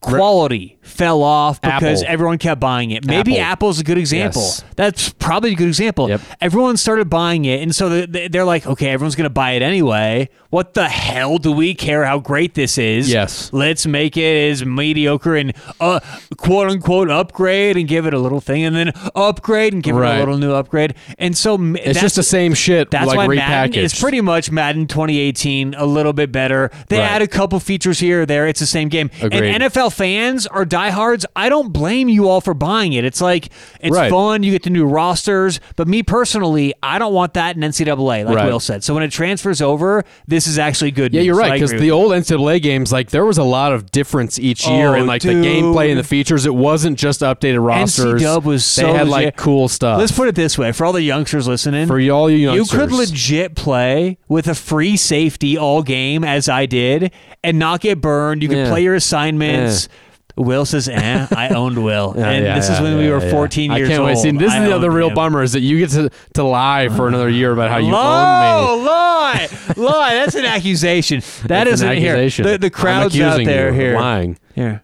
quality 0.00 0.78
fell 0.90 1.22
off 1.22 1.60
because 1.60 2.02
Apple. 2.02 2.12
everyone 2.12 2.38
kept 2.38 2.60
buying 2.60 2.90
it. 2.90 3.04
Maybe 3.06 3.38
Apple. 3.38 3.50
Apple's 3.50 3.80
a 3.80 3.84
good 3.84 3.98
example. 3.98 4.42
Yes. 4.42 4.64
That's 4.76 5.10
probably 5.10 5.52
a 5.52 5.54
good 5.54 5.68
example. 5.68 6.08
Yep. 6.08 6.20
Everyone 6.40 6.76
started 6.76 7.10
buying 7.10 7.44
it, 7.44 7.62
and 7.62 7.74
so 7.74 7.88
the- 7.88 8.06
the- 8.06 8.28
they're 8.28 8.44
like, 8.44 8.66
okay, 8.66 8.88
everyone's 8.90 9.14
going 9.16 9.24
to 9.24 9.30
buy 9.30 9.52
it 9.52 9.62
anyway. 9.62 10.28
What 10.50 10.74
the 10.74 10.88
hell 10.88 11.38
do 11.38 11.52
we 11.52 11.74
care 11.74 12.04
how 12.04 12.18
great 12.18 12.54
this 12.54 12.76
is? 12.76 13.08
Yes. 13.10 13.50
Let's 13.52 13.86
make 13.86 14.16
it 14.16 14.50
as 14.50 14.64
mediocre 14.64 15.36
and 15.36 15.52
uh, 15.78 16.00
quote 16.36 16.70
unquote 16.70 17.08
upgrade 17.08 17.76
and 17.76 17.86
give 17.86 18.04
it 18.06 18.14
a 18.14 18.18
little 18.18 18.40
thing, 18.40 18.64
and 18.64 18.74
then 18.74 18.92
upgrade 19.14 19.72
and 19.72 19.82
give 19.82 19.96
it 19.96 20.00
a 20.00 20.18
little 20.18 20.38
new 20.38 20.52
upgrade. 20.52 20.94
And 21.18 21.36
so 21.38 21.56
it's 21.76 22.00
just 22.00 22.16
the 22.16 22.22
same 22.24 22.54
shit, 22.54 22.90
that's 22.90 23.06
like 23.06 23.16
why 23.16 23.26
repackaged. 23.28 23.36
Madden 23.36 23.84
is 23.84 23.98
pretty 24.00 24.20
much 24.20 24.50
Madden 24.50 24.86
2018, 24.88 25.74
a 25.74 25.86
little 25.86 26.12
bit 26.12 26.32
better. 26.32 26.70
They 26.88 26.98
Right. 26.98 27.10
add 27.10 27.22
a 27.22 27.28
couple 27.28 27.60
features 27.60 28.00
here 28.00 28.22
or 28.22 28.26
there. 28.26 28.48
It's 28.48 28.60
the 28.60 28.66
same 28.66 28.88
game. 28.88 29.10
Agreed. 29.22 29.44
And 29.44 29.62
NFL 29.62 29.90
fans 29.92 30.46
are 30.48 30.64
diehards, 30.80 31.26
I 31.36 31.48
don't 31.48 31.72
blame 31.72 32.08
you 32.08 32.28
all 32.28 32.40
for 32.40 32.54
buying 32.54 32.92
it. 32.94 33.04
It's 33.04 33.20
like 33.20 33.48
it's 33.80 33.94
Right. 33.96 34.10
fun. 34.10 34.42
You 34.42 34.50
get 34.52 34.62
the 34.62 34.70
new 34.70 34.86
rosters, 34.86 35.60
but 35.76 35.86
me 35.88 36.02
personally, 36.02 36.72
I 36.82 36.98
don't 36.98 37.12
want 37.12 37.34
that 37.34 37.56
in 37.56 37.62
NCAA, 37.62 38.24
like 38.24 38.36
Right. 38.36 38.46
Will 38.46 38.60
said. 38.60 38.82
So 38.84 38.94
when 38.94 39.02
it 39.02 39.10
transfers 39.10 39.60
over, 39.60 40.04
this 40.26 40.46
is 40.46 40.58
actually 40.58 40.90
good. 40.90 41.12
Yeah, 41.12 41.20
news. 41.20 41.26
you're 41.26 41.36
right 41.36 41.52
because 41.52 41.72
the 41.72 41.90
old 41.90 42.12
NCAA 42.12 42.60
games, 42.60 42.92
like 42.92 43.10
there 43.10 43.24
was 43.24 43.38
a 43.38 43.42
lot 43.44 43.72
of 43.72 43.90
difference 43.90 44.38
each 44.38 44.66
year 44.66 44.90
Oh, 44.90 44.94
in 45.00 45.06
like 45.06 45.22
the 45.22 45.34
gameplay 45.34 45.90
and 45.90 45.98
the 45.98 46.04
features. 46.04 46.46
It 46.46 46.54
wasn't 46.54 46.98
just 46.98 47.20
updated 47.20 47.64
rosters. 47.64 48.20
NC-Dub 48.22 48.44
was 48.44 48.62
they 48.76 48.82
so 48.82 48.92
had 48.94 49.08
like 49.08 49.36
cool 49.36 49.68
stuff. 49.68 49.98
Let's 49.98 50.12
put 50.12 50.28
it 50.28 50.34
this 50.34 50.56
way: 50.56 50.72
for 50.72 50.84
all 50.86 50.92
the 50.92 51.02
youngsters 51.02 51.46
listening, 51.46 51.86
for 51.86 52.00
all 52.10 52.30
you 52.30 52.36
youngsters, 52.38 52.72
you 52.72 52.78
could 52.78 52.92
legit 52.92 53.54
play 53.54 54.18
with 54.28 54.46
a 54.48 54.54
free 54.54 54.96
safety 54.96 55.56
all 55.58 55.82
game, 55.82 56.24
as 56.24 56.48
I 56.48 56.66
did, 56.66 57.12
and 57.44 57.58
not 57.58 57.80
get 57.80 58.00
burned. 58.00 58.42
You 58.42 58.48
could 58.48 58.58
Yeah. 58.58 58.68
play 58.70 58.82
your 58.82 58.94
assignments. 58.94 59.88
Will 60.36 60.64
says, 60.64 60.88
"Eh, 60.88 61.26
I 61.36 61.48
owned 61.54 61.82
Will," 61.82 62.14
Yeah, 62.16 62.30
and 62.30 62.44
yeah, 62.44 62.54
this 62.56 62.68
is 62.68 62.78
yeah, 62.78 62.82
when 62.82 62.96
we 62.98 63.08
were 63.10 63.22
yeah. 63.22 63.30
14 63.30 63.72
years 63.72 63.88
I 63.88 63.90
can't 63.90 64.00
old. 64.00 64.06
wait. 64.08 64.18
See, 64.18 64.30
this 64.32 64.52
I 64.52 64.62
is 64.62 64.68
the 64.68 64.74
other 64.76 64.90
real 64.90 65.08
him. 65.08 65.14
bummer 65.14 65.42
is 65.42 65.52
that 65.52 65.60
you 65.60 65.78
get 65.78 65.90
to, 65.90 66.10
to 66.34 66.42
lie 66.44 66.88
for 66.88 67.08
another 67.08 67.28
year 67.28 67.52
about 67.52 67.70
how 67.70 67.78
you 67.78 67.86
own 67.86 67.90
me. 67.92 67.96
Oh, 67.96 68.82
lie, 68.86 69.48
lie. 69.76 70.14
That's 70.14 70.34
an 70.34 70.44
accusation. 70.44 71.22
That 71.46 71.66
an 71.66 71.74
isn't 71.74 71.96
here. 71.96 72.12
accusation. 72.14 72.46
The, 72.46 72.58
the 72.58 72.70
crowd's 72.70 73.18
out 73.20 73.44
there. 73.44 73.72
Here, 73.72 73.94
lying. 73.94 74.38
here. 74.54 74.82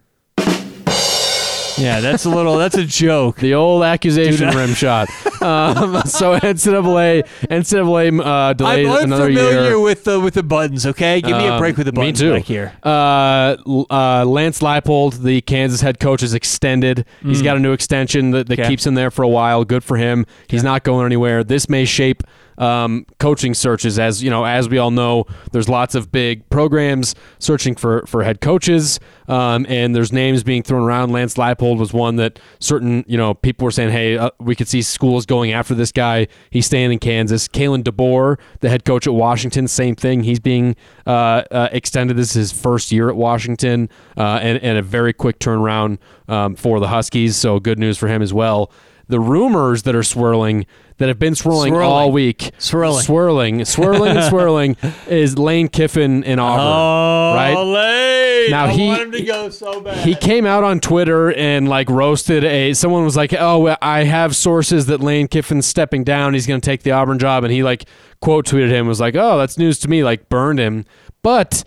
Yeah, 1.77 1.99
that's 1.99 2.25
a 2.25 2.29
little. 2.29 2.57
That's 2.57 2.75
a 2.75 2.85
joke. 2.85 3.37
The 3.37 3.53
old 3.53 3.83
accusation 3.83 4.49
rim 4.55 4.73
shot. 4.73 5.09
Um, 5.41 6.01
so 6.05 6.37
NCAA, 6.39 7.27
NCAA 7.47 8.19
uh, 8.25 8.53
delayed 8.53 8.87
I'm 8.87 9.03
another 9.03 9.25
unfamiliar 9.25 9.61
year. 9.63 9.79
with 9.79 10.03
the 10.03 10.19
with 10.19 10.33
the 10.33 10.43
buttons. 10.43 10.85
Okay, 10.85 11.21
give 11.21 11.37
me 11.37 11.45
a 11.47 11.53
Um, 11.53 11.59
break 11.59 11.77
with 11.77 11.85
the 11.85 11.91
me 11.91 11.95
buttons 12.11 12.19
too. 12.19 12.33
back 12.33 12.43
here. 12.43 12.73
Uh, 12.83 13.55
uh, 13.89 14.25
Lance 14.25 14.59
Leipold, 14.59 15.21
the 15.21 15.41
Kansas 15.41 15.81
head 15.81 15.99
coach, 15.99 16.23
is 16.23 16.33
extended. 16.33 17.05
He's 17.23 17.41
got 17.41 17.55
a 17.57 17.59
new 17.59 17.71
extension 17.73 18.31
that, 18.31 18.47
that 18.47 18.57
Mm. 18.57 18.61
Okay. 18.61 18.69
keeps 18.69 18.85
him 18.87 18.95
there 18.95 19.11
for 19.11 19.21
a 19.23 19.27
while. 19.27 19.63
Good 19.63 19.83
for 19.83 19.97
him. 19.97 20.25
He's 20.47 20.63
not 20.63 20.83
going 20.83 21.05
anywhere. 21.05 21.43
This 21.43 21.69
may 21.69 21.85
shape 21.85 22.23
um, 22.57 23.05
coaching 23.19 23.53
searches, 23.53 23.99
as 23.99 24.23
you 24.23 24.29
know, 24.29 24.45
as 24.45 24.69
we 24.69 24.77
all 24.77 24.91
know. 24.91 25.25
There's 25.51 25.69
lots 25.69 25.95
of 25.95 26.11
big 26.11 26.49
programs 26.49 27.15
searching 27.39 27.75
for 27.75 28.05
for 28.05 28.23
head 28.23 28.41
coaches, 28.41 28.99
um, 29.27 29.65
and 29.69 29.95
there's 29.95 30.11
names 30.11 30.43
being 30.43 30.63
thrown 30.63 30.83
around. 30.83 31.11
Lance 31.11 31.35
Leipold 31.35 31.77
was 31.77 31.93
one 31.93 32.15
that 32.17 32.39
certain 32.59 33.03
you 33.07 33.17
know 33.17 33.33
people 33.33 33.65
were 33.65 33.71
saying, 33.71 33.91
hey, 33.91 34.17
uh, 34.17 34.29
we 34.39 34.55
could 34.55 34.67
see 34.67 34.81
schools 34.81 35.25
going 35.25 35.51
after 35.51 35.75
this 35.75 35.91
guy. 35.91 36.27
He's 36.49 36.65
staying 36.65 36.91
in 36.91 36.99
Kansas. 36.99 37.47
Kalen 37.47 37.83
DeBoer, 37.83 38.37
the 38.59 38.69
head 38.69 38.85
coach 38.85 39.07
at 39.07 39.13
Washington, 39.13 39.67
same 39.67 39.95
thing. 39.95 40.23
He's 40.23 40.39
being 40.39 40.75
uh, 41.05 41.43
uh, 41.51 41.69
extended. 41.71 42.17
This 42.17 42.29
is 42.35 42.51
his 42.51 42.51
first 42.51 42.91
year 42.91 43.09
at 43.09 43.15
Washington, 43.15 43.89
uh, 44.17 44.39
and, 44.41 44.61
and 44.63 44.77
a 44.77 44.81
very 44.81 45.13
quick 45.13 45.39
turnaround 45.39 45.99
um, 46.27 46.55
for 46.55 46.79
the 46.79 46.87
Huskies. 46.87 47.35
So 47.35 47.59
good 47.59 47.79
news 47.79 47.97
for 47.97 48.07
him 48.07 48.21
as 48.21 48.33
well. 48.33 48.71
The 49.09 49.19
rumors 49.19 49.83
that 49.83 49.95
are 49.95 50.03
swirling, 50.03 50.65
that 50.97 51.07
have 51.07 51.17
been 51.19 51.33
swirling, 51.35 51.71
Swirling. 51.71 51.89
all 51.89 52.11
week, 52.11 52.51
Swirling. 52.57 53.01
swirling, 53.03 53.65
swirling, 53.65 54.17
and 54.17 54.25
swirling, 54.25 54.75
is 55.07 55.37
Lane 55.37 55.69
Kiffin 55.69 56.23
in 56.23 56.39
Auburn. 56.39 56.65
Oh, 56.65 57.33
right? 57.35 57.53
Lane. 57.53 58.51
Now 58.51 58.65
I 58.65 58.71
he- 58.73 58.87
want 58.87 59.01
him 59.03 59.11
to 59.13 59.23
go 59.23 59.49
so 59.49 59.79
bad. 59.81 60.05
He 60.05 60.13
came 60.15 60.45
out 60.45 60.63
on 60.65 60.79
Twitter 60.81 61.31
and 61.33 61.69
like 61.69 61.89
roasted 61.89 62.43
a. 62.43 62.73
Someone 62.73 63.03
was 63.05 63.15
like, 63.15 63.33
"Oh, 63.33 63.75
I 63.81 64.03
have 64.03 64.35
sources 64.35 64.87
that 64.87 64.99
Lane 65.01 65.27
Kiffin's 65.27 65.65
stepping 65.65 66.03
down. 66.03 66.33
He's 66.33 66.45
going 66.47 66.59
to 66.61 66.65
take 66.65 66.83
the 66.83 66.91
Auburn 66.91 67.19
job." 67.19 67.43
And 67.43 67.51
he 67.53 67.63
like 67.63 67.85
quote 68.21 68.45
tweeted 68.45 68.69
him 68.69 68.87
was 68.87 68.99
like, 68.99 69.15
"Oh, 69.15 69.37
that's 69.37 69.57
news 69.57 69.79
to 69.79 69.87
me." 69.89 70.03
Like 70.03 70.27
burned 70.29 70.59
him. 70.59 70.85
But 71.23 71.63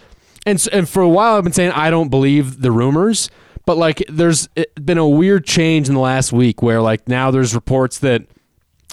and 0.47 0.63
and 0.73 0.89
for 0.89 1.03
a 1.03 1.09
while 1.09 1.37
I've 1.37 1.45
been 1.45 1.53
saying 1.53 1.73
I 1.73 1.91
don't 1.91 2.09
believe 2.11 2.61
the 2.63 2.71
rumors. 2.71 3.31
But 3.67 3.77
like, 3.77 4.03
there's 4.09 4.49
been 4.83 4.99
a 4.99 5.09
weird 5.09 5.45
change 5.45 5.89
in 5.89 5.95
the 5.95 6.01
last 6.01 6.33
week 6.33 6.63
where 6.63 6.81
like 6.81 7.09
now 7.09 7.31
there's 7.31 7.55
reports 7.55 7.99
that 8.01 8.23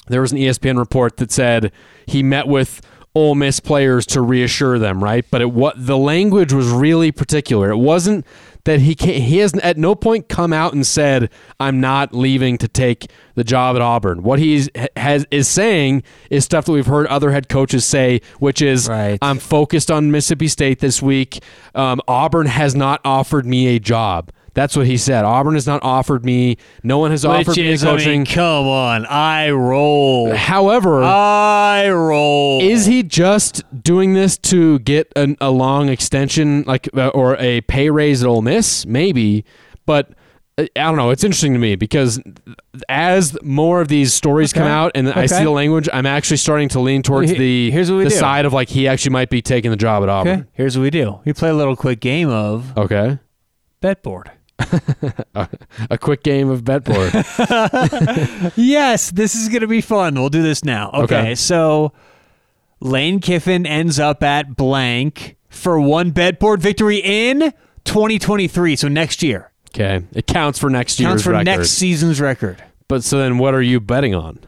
there 0.07 0.21
was 0.21 0.31
an 0.31 0.37
ESPN 0.37 0.77
report 0.77 1.17
that 1.17 1.31
said 1.31 1.71
he 2.05 2.23
met 2.23 2.47
with 2.47 2.81
Ole 3.15 3.35
Miss 3.35 3.59
players 3.59 4.05
to 4.07 4.21
reassure 4.21 4.77
them, 4.77 5.03
right? 5.03 5.25
But 5.31 5.41
it 5.41 5.51
what 5.51 5.73
the 5.77 5.97
language 5.97 6.53
was 6.53 6.69
really 6.69 7.11
particular. 7.11 7.71
It 7.71 7.77
wasn't 7.77 8.25
that 8.65 8.81
he 8.81 8.93
can 8.93 9.21
he 9.21 9.37
has 9.37 9.53
at 9.55 9.77
no 9.77 9.95
point 9.95 10.29
come 10.29 10.53
out 10.53 10.73
and 10.73 10.85
said 10.85 11.31
I'm 11.59 11.81
not 11.81 12.13
leaving 12.13 12.57
to 12.59 12.67
take 12.67 13.09
the 13.33 13.43
job 13.43 13.75
at 13.75 13.81
Auburn. 13.81 14.21
What 14.21 14.37
he 14.39 14.67
has 14.95 15.25
is 15.31 15.47
saying 15.47 16.03
is 16.29 16.45
stuff 16.45 16.65
that 16.65 16.73
we've 16.73 16.85
heard 16.85 17.07
other 17.07 17.31
head 17.31 17.49
coaches 17.49 17.85
say, 17.85 18.21
which 18.39 18.61
is 18.61 18.87
Right. 18.87 19.17
I'm 19.21 19.39
focused 19.39 19.89
on 19.89 20.11
Mississippi 20.11 20.47
State 20.47 20.79
this 20.79 21.01
week. 21.01 21.41
Um, 21.73 22.01
Auburn 22.07 22.45
has 22.47 22.75
not 22.75 23.01
offered 23.03 23.45
me 23.47 23.75
a 23.75 23.79
job. 23.79 24.31
That's 24.57 24.75
what 24.75 24.87
he 24.87 24.97
said. 24.97 25.23
Auburn 25.23 25.53
has 25.53 25.67
not 25.67 25.83
offered 25.83 26.25
me. 26.25 26.57
No 26.81 26.97
one 26.97 27.11
has 27.11 27.23
offered 27.23 27.49
Which 27.49 27.57
me 27.57 27.67
is, 27.69 27.83
a 27.83 27.89
I 27.89 27.91
coaching. 27.91 28.11
mean, 28.21 28.25
come 28.25 28.65
on, 28.65 29.05
I 29.05 29.51
roll. 29.51 30.33
However, 30.35 31.03
I 31.03 31.87
roll. 31.91 32.59
is 32.63 32.87
he 32.87 33.03
just 33.03 33.61
doing 33.83 34.15
this 34.15 34.35
to 34.39 34.79
get 34.79 35.13
an, 35.15 35.37
a 35.39 35.51
long 35.51 35.89
extension, 35.89 36.63
like 36.65 36.89
uh, 36.97 37.09
or 37.09 37.37
a 37.37 37.61
pay 37.61 37.91
raise 37.91 38.23
at 38.23 38.27
Ole 38.27 38.41
Miss? 38.41 38.83
Maybe, 38.87 39.45
but 39.85 40.09
uh, 40.57 40.63
I 40.75 40.81
don't 40.85 40.95
know. 40.95 41.11
It's 41.11 41.23
interesting 41.23 41.53
to 41.53 41.59
me 41.59 41.75
because 41.75 42.19
as 42.89 43.37
more 43.43 43.79
of 43.79 43.89
these 43.89 44.11
stories 44.11 44.53
come 44.53 44.67
out 44.67 44.91
and 44.95 45.07
I 45.13 45.27
see 45.27 45.43
the 45.43 45.51
language, 45.51 45.87
I'm 45.93 46.07
actually 46.07 46.37
starting 46.37 46.69
to 46.69 46.79
lean 46.79 47.03
towards 47.03 47.29
He- 47.29 47.37
the 47.37 47.69
here's 47.71 47.91
what 47.91 47.97
we 47.97 48.03
the 48.05 48.09
do. 48.09 48.15
side 48.15 48.45
of 48.45 48.53
like 48.53 48.69
he 48.69 48.87
actually 48.87 49.11
might 49.11 49.29
be 49.29 49.39
taking 49.43 49.69
the 49.69 49.77
job 49.77 50.01
at 50.01 50.09
Okay, 50.09 50.31
Auburn. 50.31 50.47
here's 50.53 50.75
what 50.75 50.81
we 50.81 50.89
do. 50.89 51.19
We 51.25 51.33
play 51.33 51.49
a 51.49 51.53
little 51.53 51.75
quick 51.75 51.99
game 51.99 52.29
of 52.29 52.75
Okay, 52.75 53.19
bet 53.81 54.01
board. 54.01 54.31
a 55.89 55.97
quick 55.99 56.23
game 56.23 56.49
of 56.49 56.63
bet 56.63 56.83
board. 56.83 57.11
Yes, 58.55 59.11
this 59.11 59.35
is 59.35 59.49
going 59.49 59.61
to 59.61 59.67
be 59.67 59.81
fun. 59.81 60.15
We'll 60.15 60.29
do 60.29 60.41
this 60.41 60.63
now. 60.63 60.89
Okay, 60.93 61.03
Okay. 61.19 61.35
so 61.35 61.93
Lane 62.79 63.19
Kiffin 63.19 63.65
ends 63.65 63.99
up 63.99 64.23
at 64.23 64.55
blank 64.55 65.37
for 65.49 65.79
one 65.79 66.11
bet 66.11 66.39
board 66.39 66.61
victory 66.61 66.97
in 67.03 67.53
2023, 67.85 68.75
so 68.75 68.87
next 68.87 69.23
year. 69.23 69.51
okay, 69.73 70.03
it 70.13 70.27
counts 70.27 70.59
for 70.59 70.69
next 70.69 70.99
year's 70.99 71.09
record. 71.09 71.11
Counts 71.15 71.23
for 71.23 71.31
record. 71.31 71.45
next 71.45 71.69
season's 71.71 72.19
record. 72.21 72.63
But 72.87 73.03
so 73.03 73.17
then, 73.19 73.37
what 73.37 73.53
are 73.53 73.61
you 73.61 73.79
betting 73.79 74.15
on? 74.15 74.39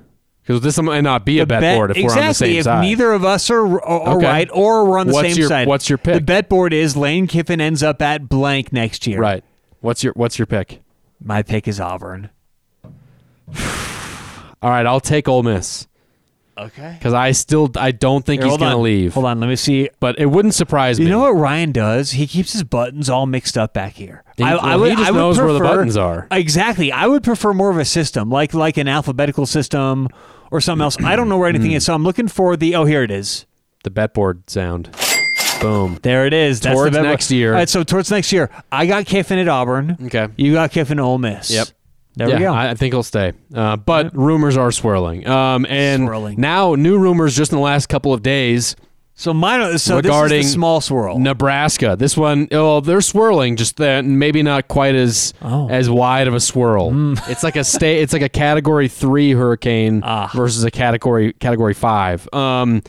Because 0.42 0.62
this 0.62 0.82
might 0.82 1.02
not 1.02 1.26
be 1.26 1.40
a 1.40 1.46
bet, 1.46 1.62
bet- 1.62 1.78
board 1.78 1.92
if 1.92 1.98
exactly, 1.98 2.16
we're 2.16 2.22
on 2.24 2.28
the 2.30 2.34
same 2.34 2.56
if 2.58 2.64
side. 2.64 2.82
neither 2.82 3.12
of 3.12 3.24
us 3.24 3.50
are, 3.52 3.64
are, 3.66 3.82
are 3.84 4.18
Okay. 4.18 4.26
right 4.26 4.50
or 4.52 4.86
we're 4.86 4.98
on 4.98 5.06
the 5.08 5.14
What's 5.14 5.28
same 5.30 5.38
your- 5.38 5.48
side. 5.48 5.68
what's 5.68 5.88
your 5.90 6.00
pick? 6.00 6.16
The 6.16 6.22
bet 6.22 6.50
board 6.50 6.74
is 6.74 6.98
Lane 6.98 7.28
Kiffin 7.28 7.62
ends 7.62 7.84
up 7.84 8.02
at 8.02 8.28
blank 8.28 8.74
next 8.74 9.06
year. 9.06 9.20
right. 9.20 9.44
What's 9.82 10.04
your 10.04 10.14
What's 10.16 10.38
your 10.40 10.46
pick? 10.46 10.82
My 11.24 11.42
pick 11.44 11.68
is 11.68 11.80
Auburn. 11.80 12.30
All 14.62 14.70
right, 14.70 14.86
I'll 14.86 15.00
take 15.00 15.28
Ole 15.28 15.44
Miss 15.44 15.88
Okay. 16.58 16.94
because 16.98 17.14
I 17.14 17.32
still 17.32 17.72
I 17.78 17.92
don't 17.92 18.26
think 18.26 18.44
he's 18.44 18.58
gonna 18.58 18.76
on. 18.76 18.84
leave. 18.84 19.14
Hold 19.14 19.26
on, 19.26 19.40
let 19.40 19.48
me 19.48 19.56
see. 19.56 19.90
But 20.02 20.20
it 20.20 20.26
wouldn't 20.26 20.54
surprise 20.54 21.00
You 21.00 21.06
me. 21.06 21.12
You 21.12 21.18
know 21.18 21.22
what 21.24 21.32
Ryan 21.40 21.72
does? 21.72 22.12
He 22.12 22.28
keeps 22.28 22.52
his 22.52 22.64
buttons 22.64 23.10
all 23.10 23.26
mixed 23.26 23.58
up 23.58 23.74
back 23.74 23.94
here. 23.94 24.24
He- 24.36 24.44
I, 24.44 24.56
well, 24.56 24.66
I 24.66 24.76
would, 24.76 24.90
he 24.90 24.96
just 24.98 25.08
I 25.08 25.12
would 25.12 25.18
knows 25.20 25.38
where 25.38 25.54
the 25.54 25.60
prefer- 25.60 25.76
buttons 25.76 25.96
are. 25.98 26.28
Exactly. 26.32 26.92
I 26.92 27.08
would 27.08 27.24
prefer 27.24 27.54
more 27.54 27.70
of 27.70 27.78
a 27.78 27.86
system, 27.86 28.30
like 28.30 28.54
like 28.54 28.76
an 28.78 28.90
alphabetical 28.90 29.46
system 29.46 30.10
or 30.52 30.60
something 30.60 30.84
else. 30.84 30.98
I 31.02 31.16
don't 31.16 31.30
know 31.30 31.38
where 31.38 31.48
anything 31.48 31.72
is, 31.72 31.86
so 31.86 31.94
I'm 31.94 32.04
looking 32.04 32.28
for 32.28 32.58
the. 32.58 32.76
Oh, 32.76 32.84
here 32.84 33.04
it 33.04 33.12
is. 33.12 33.46
The 33.86 33.90
bet 33.92 34.14
board 34.14 34.50
sound. 34.50 34.90
Boom. 35.62 36.00
There 36.02 36.26
it 36.26 36.34
is. 36.34 36.60
That's 36.62 36.74
Towards 36.76 36.96
the 36.96 37.02
bet- 37.02 37.10
next 37.10 37.32
year. 37.32 37.52
All 37.54 37.60
right, 37.60 37.70
so 37.70 37.84
towards 37.84 38.10
next 38.12 38.32
year, 38.32 38.50
I 38.72 38.86
got 38.86 39.06
Kiffin 39.06 39.40
at 39.40 39.48
Auburn. 39.48 39.98
Okay. 40.06 40.28
You 40.38 40.54
got 40.54 40.72
Kiffin 40.72 41.00
at 41.00 41.04
Ole 41.04 41.18
Miss. 41.18 41.52
Yep. 41.52 41.68
There 42.16 42.30
yeah, 42.30 42.36
we 42.36 42.42
go. 42.44 42.54
I, 42.54 42.70
I 42.72 42.74
think 42.76 42.94
he'll 42.94 43.04
stay. 43.04 43.34
Uh, 43.54 43.78
but 43.78 44.16
rumors 44.16 44.58
are 44.58 44.72
swirling. 44.72 45.26
Um, 45.28 45.66
and 45.70 46.04
Swirling. 46.04 46.40
now 46.40 46.76
new 46.76 46.98
rumors 46.98 47.36
just 47.36 47.52
in 47.52 47.58
the 47.58 47.64
last 47.64 47.88
couple 47.88 48.14
of 48.14 48.22
days. 48.24 48.76
so 49.14 49.34
mine. 49.34 49.78
So 49.78 49.98
Regarding 49.98 50.40
this 50.40 50.48
is 50.48 50.54
small 50.54 50.82
swirl. 50.82 51.18
Nebraska. 51.20 51.96
This 51.98 52.18
one, 52.18 52.48
oh, 52.52 52.82
they're 52.82 53.00
swirling, 53.02 53.56
just 53.56 53.78
that 53.78 54.04
maybe 54.06 54.44
not 54.44 54.68
quite 54.68 54.96
as 54.96 55.34
Oh. 55.42 55.70
As 55.70 55.90
wide 55.90 56.28
of 56.28 56.34
a 56.34 56.40
swirl. 56.42 56.92
It's 57.30 57.44
like 57.44 57.56
a 57.56 57.64
state. 57.64 58.02
It's 58.02 58.12
like 58.12 58.22
a 58.24 58.30
Category 58.30 58.88
Three 58.90 59.32
hurricane 59.32 60.02
Ah. 60.04 60.30
versus 60.36 60.64
a 60.64 60.72
Category 60.72 61.34
Category 61.34 61.74
Five. 61.74 62.28
Um, 62.34 62.82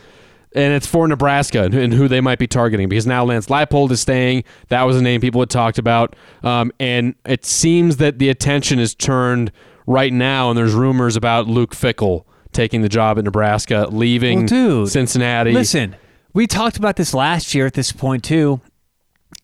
and 0.53 0.75
it's 0.75 0.87
for 0.87 1.07
Nebraska 1.07 1.65
and, 1.65 1.95
who 1.95 2.09
they 2.09 2.21
might 2.21 2.39
be 2.39 2.47
targeting 2.47 2.89
because 2.89 3.07
now 3.07 3.25
Lance 3.25 3.47
Leipold 3.47 3.91
is 3.91 4.01
staying. 4.01 4.45
That 4.69 4.83
was 4.83 4.97
a 4.97 5.03
name 5.03 5.21
people 5.21 5.41
had 5.41 5.51
talked 5.51 5.79
about, 5.79 6.17
um, 6.43 6.73
and 6.81 7.15
it 7.25 7.45
seems 7.45 7.99
that 7.99 8.19
the 8.19 8.29
attention 8.29 8.79
is 8.79 8.95
turned 8.95 9.53
right 9.87 10.13
now, 10.13 10.51
and 10.51 10.59
there's 10.59 10.75
rumors 10.75 11.17
about 11.17 11.47
Luke 11.47 11.75
Fickell 11.75 12.25
taking 12.53 12.83
the 12.83 12.89
job 12.89 13.19
at 13.19 13.25
Nebraska, 13.25 13.87
leaving 13.91 14.41
Well, 14.41 14.47
dude, 14.47 14.89
Cincinnati. 14.89 15.53
Listen, 15.53 15.97
we 16.33 16.47
talked 16.47 16.77
about 16.77 16.97
this 16.97 17.15
last 17.15 17.55
year 17.55 17.67
at 17.67 17.75
this 17.75 17.93
point 17.93 18.25
too, 18.25 18.61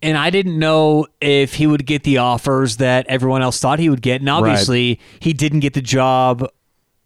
and 0.02 0.18
I 0.18 0.30
didn't 0.30 0.58
know 0.58 1.06
if 1.20 1.54
he 1.54 1.66
would 1.66 1.86
get 1.86 2.02
the 2.04 2.18
offers 2.18 2.78
that 2.78 3.06
everyone 3.08 3.42
else 3.42 3.60
thought 3.60 3.78
he 3.78 3.88
would 3.88 4.02
get, 4.02 4.20
and 4.20 4.28
obviously 4.28 5.00
he 5.20 5.32
didn't 5.32 5.60
get 5.60 5.74
the 5.74 5.82
job 5.82 6.48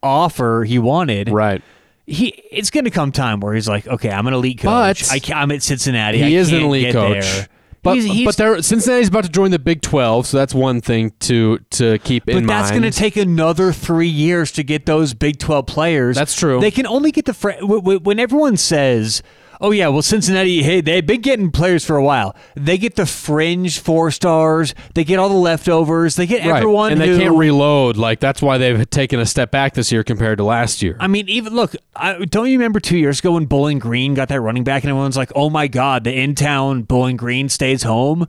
offer 0.02 0.64
he 0.64 0.78
wanted. 0.78 1.28
right. 1.28 1.62
He 2.10 2.28
it's 2.50 2.70
going 2.70 2.84
to 2.84 2.90
come 2.90 3.12
time 3.12 3.40
where 3.40 3.54
he's 3.54 3.68
like, 3.68 3.86
okay, 3.86 4.10
I'm 4.10 4.26
an 4.26 4.34
elite 4.34 4.58
coach. 4.58 5.08
But 5.08 5.32
I 5.32 5.40
I'm 5.40 5.50
at 5.52 5.62
Cincinnati. 5.62 6.18
he 6.18 6.36
I 6.36 6.40
is 6.40 6.52
an 6.52 6.60
elite 6.62 6.92
coach. 6.92 7.22
there. 7.24 7.46
But 7.82 7.94
He's- 7.94 8.12
he's- 8.12 8.36
but 8.36 8.62
Cincinnati's 8.64 9.08
about 9.08 9.24
to 9.24 9.30
join 9.30 9.52
the 9.52 9.58
Big 9.58 9.80
Twelve, 9.80 10.26
so 10.26 10.36
that's 10.36 10.52
one 10.54 10.82
thing 10.82 11.12
to 11.20 11.60
to 11.70 11.98
keep 12.00 12.28
in 12.28 12.34
mind. 12.34 12.46
But 12.46 12.52
that's 12.52 12.70
going 12.72 12.82
to 12.82 12.90
take 12.90 13.16
another 13.16 13.72
three 13.72 14.08
years 14.08 14.52
to 14.52 14.62
get 14.62 14.84
those 14.84 15.14
Big 15.14 15.38
12 15.38 15.64
players. 15.66 16.14
That's 16.16 16.34
true. 16.36 16.60
They 16.60 16.70
can 16.70 16.86
only 16.86 17.10
get 17.10 17.24
the. 17.24 17.32
Fr- 17.32 17.52
when 17.62 18.18
everyone 18.18 18.58
says, 18.58 19.22
oh, 19.60 19.70
yeah, 19.70 19.88
well, 19.88 20.02
Cincinnati, 20.02 20.62
hey, 20.62 20.80
they've 20.80 21.06
been 21.06 21.20
getting 21.20 21.50
players 21.50 21.84
for 21.84 21.96
a 21.96 22.02
while. 22.02 22.34
They 22.54 22.78
get 22.78 22.96
the 22.96 23.06
fringe 23.06 23.78
four 23.78 24.10
stars, 24.10 24.74
they 24.94 25.04
get 25.04 25.18
all 25.18 25.28
the 25.28 25.34
leftovers, 25.34 26.16
they 26.16 26.26
get 26.26 26.44
right, 26.46 26.56
everyone 26.56 26.92
and 26.92 27.00
they 27.00 27.08
who- 27.08 27.18
can't 27.18 27.36
reload. 27.36 27.96
Like 27.96 28.20
that's 28.20 28.40
why 28.42 28.58
they've 28.58 28.88
taken 28.88 29.20
a 29.20 29.26
step 29.26 29.50
back 29.50 29.74
this 29.74 29.92
year 29.92 30.02
compared 30.02 30.38
to 30.38 30.44
last 30.44 30.82
year. 30.82 30.96
I 31.00 31.06
mean, 31.06 31.28
even 31.28 31.54
look, 31.54 31.74
I, 31.94 32.24
don't 32.24 32.46
you 32.48 32.58
remember 32.58 32.80
two 32.80 32.98
years 32.98 33.20
ago 33.20 33.32
when 33.32 33.46
Bowling 33.46 33.78
Green 33.78 34.14
got 34.14 34.28
that 34.28 34.40
running 34.40 34.64
back 34.64 34.82
and 34.82 34.90
everyone's 34.90 35.16
like, 35.16 35.32
oh 35.34 35.50
my 35.50 35.68
God, 35.68 36.04
the 36.04 36.12
in 36.12 36.34
town 36.34 36.82
Bowling 36.82 37.16
Green 37.16 37.48
stays 37.48 37.82
home? 37.82 38.26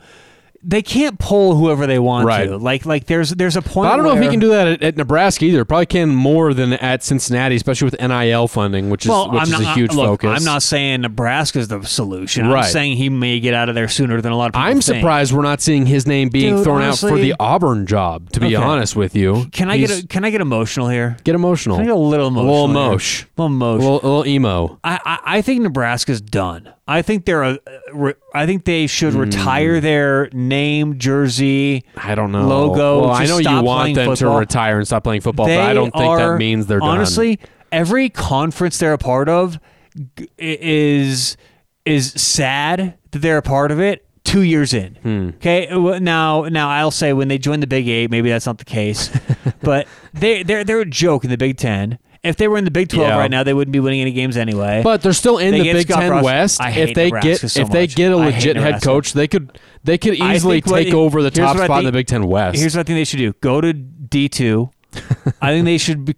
They 0.64 0.82
can't 0.84 1.18
pull 1.18 1.56
whoever 1.56 1.88
they 1.88 1.98
want 1.98 2.28
Right. 2.28 2.46
to. 2.46 2.58
Like, 2.58 2.86
like 2.86 3.08
there's 3.08 3.32
there's 3.32 3.56
a 3.56 3.62
point. 3.62 3.88
But 3.90 3.94
I 3.94 3.96
don't 3.98 4.06
know 4.06 4.16
if 4.16 4.22
he 4.22 4.30
can 4.30 4.40
do 4.40 4.50
that 4.50 4.68
at, 4.68 4.84
at 4.84 4.98
Nebraska 4.98 5.46
either. 5.46 5.66
Probably 5.66 5.88
can 5.88 6.10
more 6.10 6.54
than 6.54 6.74
at 6.74 7.04
Cincinnati, 7.04 7.56
especially 7.56 7.86
with 7.86 8.00
NIL 8.00 8.48
funding, 8.48 8.90
which 8.92 9.06
is 9.06 9.10
Well, 9.10 9.32
which 9.32 9.42
I'm 9.42 9.48
is 9.48 9.52
not, 9.52 9.62
a 9.64 9.74
huge 9.74 9.94
look, 9.94 10.22
focus. 10.22 10.38
I'm 10.40 10.44
not 10.46 10.62
saying 10.62 11.02
Nebraska's 11.02 11.68
the 11.68 11.82
solution. 11.84 12.46
I'm 12.52 12.64
saying 12.66 12.98
he 12.98 13.10
may 13.10 13.40
get 13.40 13.54
out 13.56 13.70
of 13.70 13.76
there 13.76 13.88
sooner 13.88 14.22
than 14.22 14.32
a 14.32 14.38
lot 14.38 14.48
of 14.48 14.54
people 14.54 14.62
I'm 14.68 14.82
think. 14.82 14.84
surprised 15.00 15.34
we're 15.34 15.42
not 15.42 15.62
seeing 15.62 15.86
his 15.88 16.06
name 16.06 16.30
being 16.30 16.58
Dude, 16.58 16.64
thrown 16.64 16.82
out 16.84 16.98
for 17.00 17.18
the 17.18 17.34
Auburn 17.40 17.88
job. 17.88 18.30
To 18.32 18.40
be 18.40 18.56
Okay. 18.56 18.64
honest 18.64 18.96
with 18.96 19.16
you, 19.16 19.48
Can 19.52 19.70
I 19.72 19.78
He's- 19.78 19.90
get 19.90 20.04
a, 20.04 20.08
can 20.08 20.26
I 20.26 20.30
get 20.30 20.42
emotional 20.42 20.90
here? 20.90 21.18
get 21.24 21.34
emotional? 21.34 21.78
Can 21.78 21.84
I 21.84 21.88
get 21.88 21.96
a 21.96 21.98
little 21.98 22.26
a 22.26 22.30
emotional? 22.30 22.68
little 22.68 22.68
here? 22.68 22.98
emosh, 22.98 23.24
A 23.38 23.42
little 23.42 23.46
a 23.46 23.46
emotional. 23.48 23.94
little, 23.94 23.94
a 23.94 24.08
little 24.18 24.28
emo. 24.28 24.80
I, 24.84 25.00
I 25.06 25.20
I 25.38 25.42
think 25.42 25.62
Nebraska's 25.62 26.22
done. 26.22 26.70
I 26.88 27.02
think 27.02 27.26
they're 27.26 27.44
a. 27.44 27.58
I 28.34 28.46
think 28.46 28.66
they 28.66 28.88
should 28.88 29.14
retire 29.14 29.76
Hmm. 29.78 29.82
their 29.84 30.30
name, 30.34 30.98
jersey. 30.98 31.84
I 31.98 32.16
don't 32.16 32.32
know 32.32 32.48
Logo, 32.48 33.02
Well, 33.02 33.12
I 33.12 33.22
just 33.26 33.32
know 33.32 33.38
you 33.38 33.44
stop 33.44 33.66
want 33.66 33.82
playing 33.82 33.96
them 33.96 34.06
football. 34.16 34.34
to 34.36 34.40
retire 34.40 34.78
and 34.78 34.88
stop 34.88 35.04
playing 35.04 35.22
football, 35.22 35.48
but 35.48 35.60
I 35.60 35.74
don't 35.74 35.92
think 35.92 36.06
are, 36.06 36.32
that 36.34 36.38
means 36.38 36.68
they're 36.68 36.80
done. 36.80 36.88
honestly 36.90 37.40
every 37.72 38.10
conference 38.10 38.78
they're 38.78 38.94
a 38.94 38.98
part 38.98 39.28
of 39.30 39.60
g- 40.18 40.28
is 40.38 41.38
is 41.86 42.12
sad 42.14 42.96
that 43.12 43.20
they're 43.22 43.38
a 43.38 43.42
part 43.42 43.72
of 43.72 43.80
it. 43.80 44.06
Two 44.24 44.42
years 44.44 44.72
in, 44.74 44.96
Hmm. 45.02 45.30
okay. 45.38 45.68
Now, 46.00 46.44
now 46.44 46.70
I'll 46.70 46.92
say 46.92 47.12
when 47.12 47.28
they 47.28 47.40
join 47.40 47.60
the 47.60 47.66
Big 47.68 47.88
Eight, 47.88 48.12
maybe 48.12 48.30
that's 48.30 48.46
not 48.46 48.60
the 48.60 48.66
case, 48.66 49.10
but 49.64 49.88
they 50.14 50.44
they're 50.44 50.64
they're 50.64 50.80
a 50.82 50.86
joke 50.86 51.24
in 51.24 51.32
the 51.32 51.38
Big 51.38 51.58
Ten. 51.58 51.98
If 52.24 52.36
they 52.38 52.48
were 52.48 52.58
in 52.58 52.66
the 52.66 52.72
Big 52.72 52.90
Twelve 52.90 53.08
Yeah. 53.10 53.18
right 53.18 53.32
now, 53.32 53.42
they 53.44 53.54
wouldn't 53.54 53.74
be 53.74 53.80
winning 53.80 54.00
any 54.02 54.12
games 54.12 54.38
anyway. 54.38 54.82
But 54.84 55.02
they're 55.02 55.12
still 55.12 55.40
in 55.40 55.52
They 55.54 55.62
the 55.64 55.74
Big 55.74 55.88
Scott 55.88 56.02
Ten 56.02 56.10
Frost. 56.10 56.24
West. 56.26 56.62
I 56.62 56.70
if 56.72 56.94
they 56.94 57.06
Nebraska 57.06 57.30
get 57.30 57.50
so 57.52 57.62
if 57.62 57.70
they 57.72 57.88
get 57.88 58.12
a 58.12 58.18
legit 58.18 58.58
head 58.58 58.82
coach, 58.84 59.14
they 59.14 59.28
could 59.28 59.58
they 59.84 59.98
could 59.98 60.14
easily 60.14 60.62
think 60.62 60.68
what- 60.72 60.84
take 60.84 60.94
over 60.94 61.24
the 61.24 61.32
top 61.32 61.58
spot 61.58 61.80
in 61.80 61.86
the 61.86 61.92
Big 61.92 62.06
Ten 62.08 62.28
West. 62.28 62.60
Here's 62.60 62.76
what 62.76 62.82
I 62.82 62.84
think 62.84 62.98
they 63.00 63.06
should 63.06 63.18
do: 63.18 63.34
go 63.42 63.60
to 63.60 63.74
D 63.74 64.30
two. 64.30 64.70
I 65.42 65.52
think 65.52 65.66
they 65.66 65.78
should. 65.78 66.06
Be, 66.06 66.14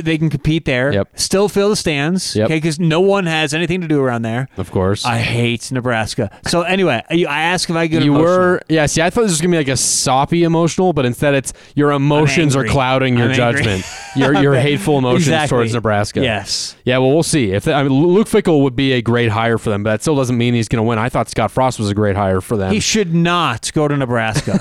they 0.00 0.18
can 0.18 0.30
compete 0.30 0.64
there. 0.64 0.92
Yep. 0.92 1.18
Still 1.18 1.48
fill 1.48 1.70
the 1.70 1.76
stands. 1.76 2.34
Yep. 2.36 2.46
Okay, 2.46 2.56
because 2.56 2.78
no 2.80 3.00
one 3.00 3.26
has 3.26 3.54
anything 3.54 3.80
to 3.80 3.88
do 3.88 4.00
around 4.00 4.22
there. 4.22 4.48
of 4.56 4.70
course. 4.70 5.04
I 5.04 5.18
hate 5.18 5.70
Nebraska. 5.72 6.30
So 6.46 6.62
anyway, 6.62 7.02
I 7.10 7.24
asked 7.42 7.70
if 7.70 7.76
I 7.76 7.88
could. 7.88 8.04
you 8.04 8.12
were 8.12 8.60
yeah. 8.68 8.86
See, 8.86 9.02
I 9.02 9.10
thought 9.10 9.22
this 9.22 9.32
was 9.32 9.40
gonna 9.40 9.52
be 9.52 9.58
like 9.58 9.68
a 9.68 9.76
soppy 9.76 10.44
emotional, 10.44 10.92
but 10.92 11.04
instead 11.06 11.34
it's 11.34 11.52
your 11.74 11.92
emotions 11.92 12.56
are 12.56 12.64
clouding 12.64 13.16
your 13.16 13.28
I'm 13.28 13.34
judgment. 13.34 13.84
your 14.16 14.34
your 14.42 14.54
hateful 14.54 14.98
emotions 14.98 15.26
Exactly. 15.28 15.56
towards 15.56 15.74
Nebraska. 15.74 16.22
Yes. 16.22 16.76
Yeah, 16.84 16.98
well, 16.98 17.10
we'll 17.12 17.22
see. 17.22 17.52
If 17.52 17.64
they, 17.64 17.72
I 17.72 17.82
mean, 17.82 17.92
Luke 17.92 18.28
Fickell 18.28 18.62
would 18.62 18.76
be 18.76 18.92
a 18.92 19.02
great 19.02 19.30
hire 19.30 19.58
for 19.58 19.70
them, 19.70 19.82
but 19.82 19.90
that 19.90 20.02
still 20.02 20.16
doesn't 20.16 20.36
mean 20.36 20.54
he's 20.54 20.68
going 20.68 20.82
to 20.82 20.88
win. 20.88 20.98
I 20.98 21.08
thought 21.08 21.28
Scott 21.28 21.50
Frost 21.50 21.78
was 21.78 21.90
a 21.90 21.94
great 21.94 22.16
hire 22.16 22.40
for 22.40 22.56
them. 22.56 22.72
He 22.72 22.80
should 22.80 23.14
not 23.14 23.72
go 23.72 23.88
to 23.88 23.96
Nebraska. 23.96 24.58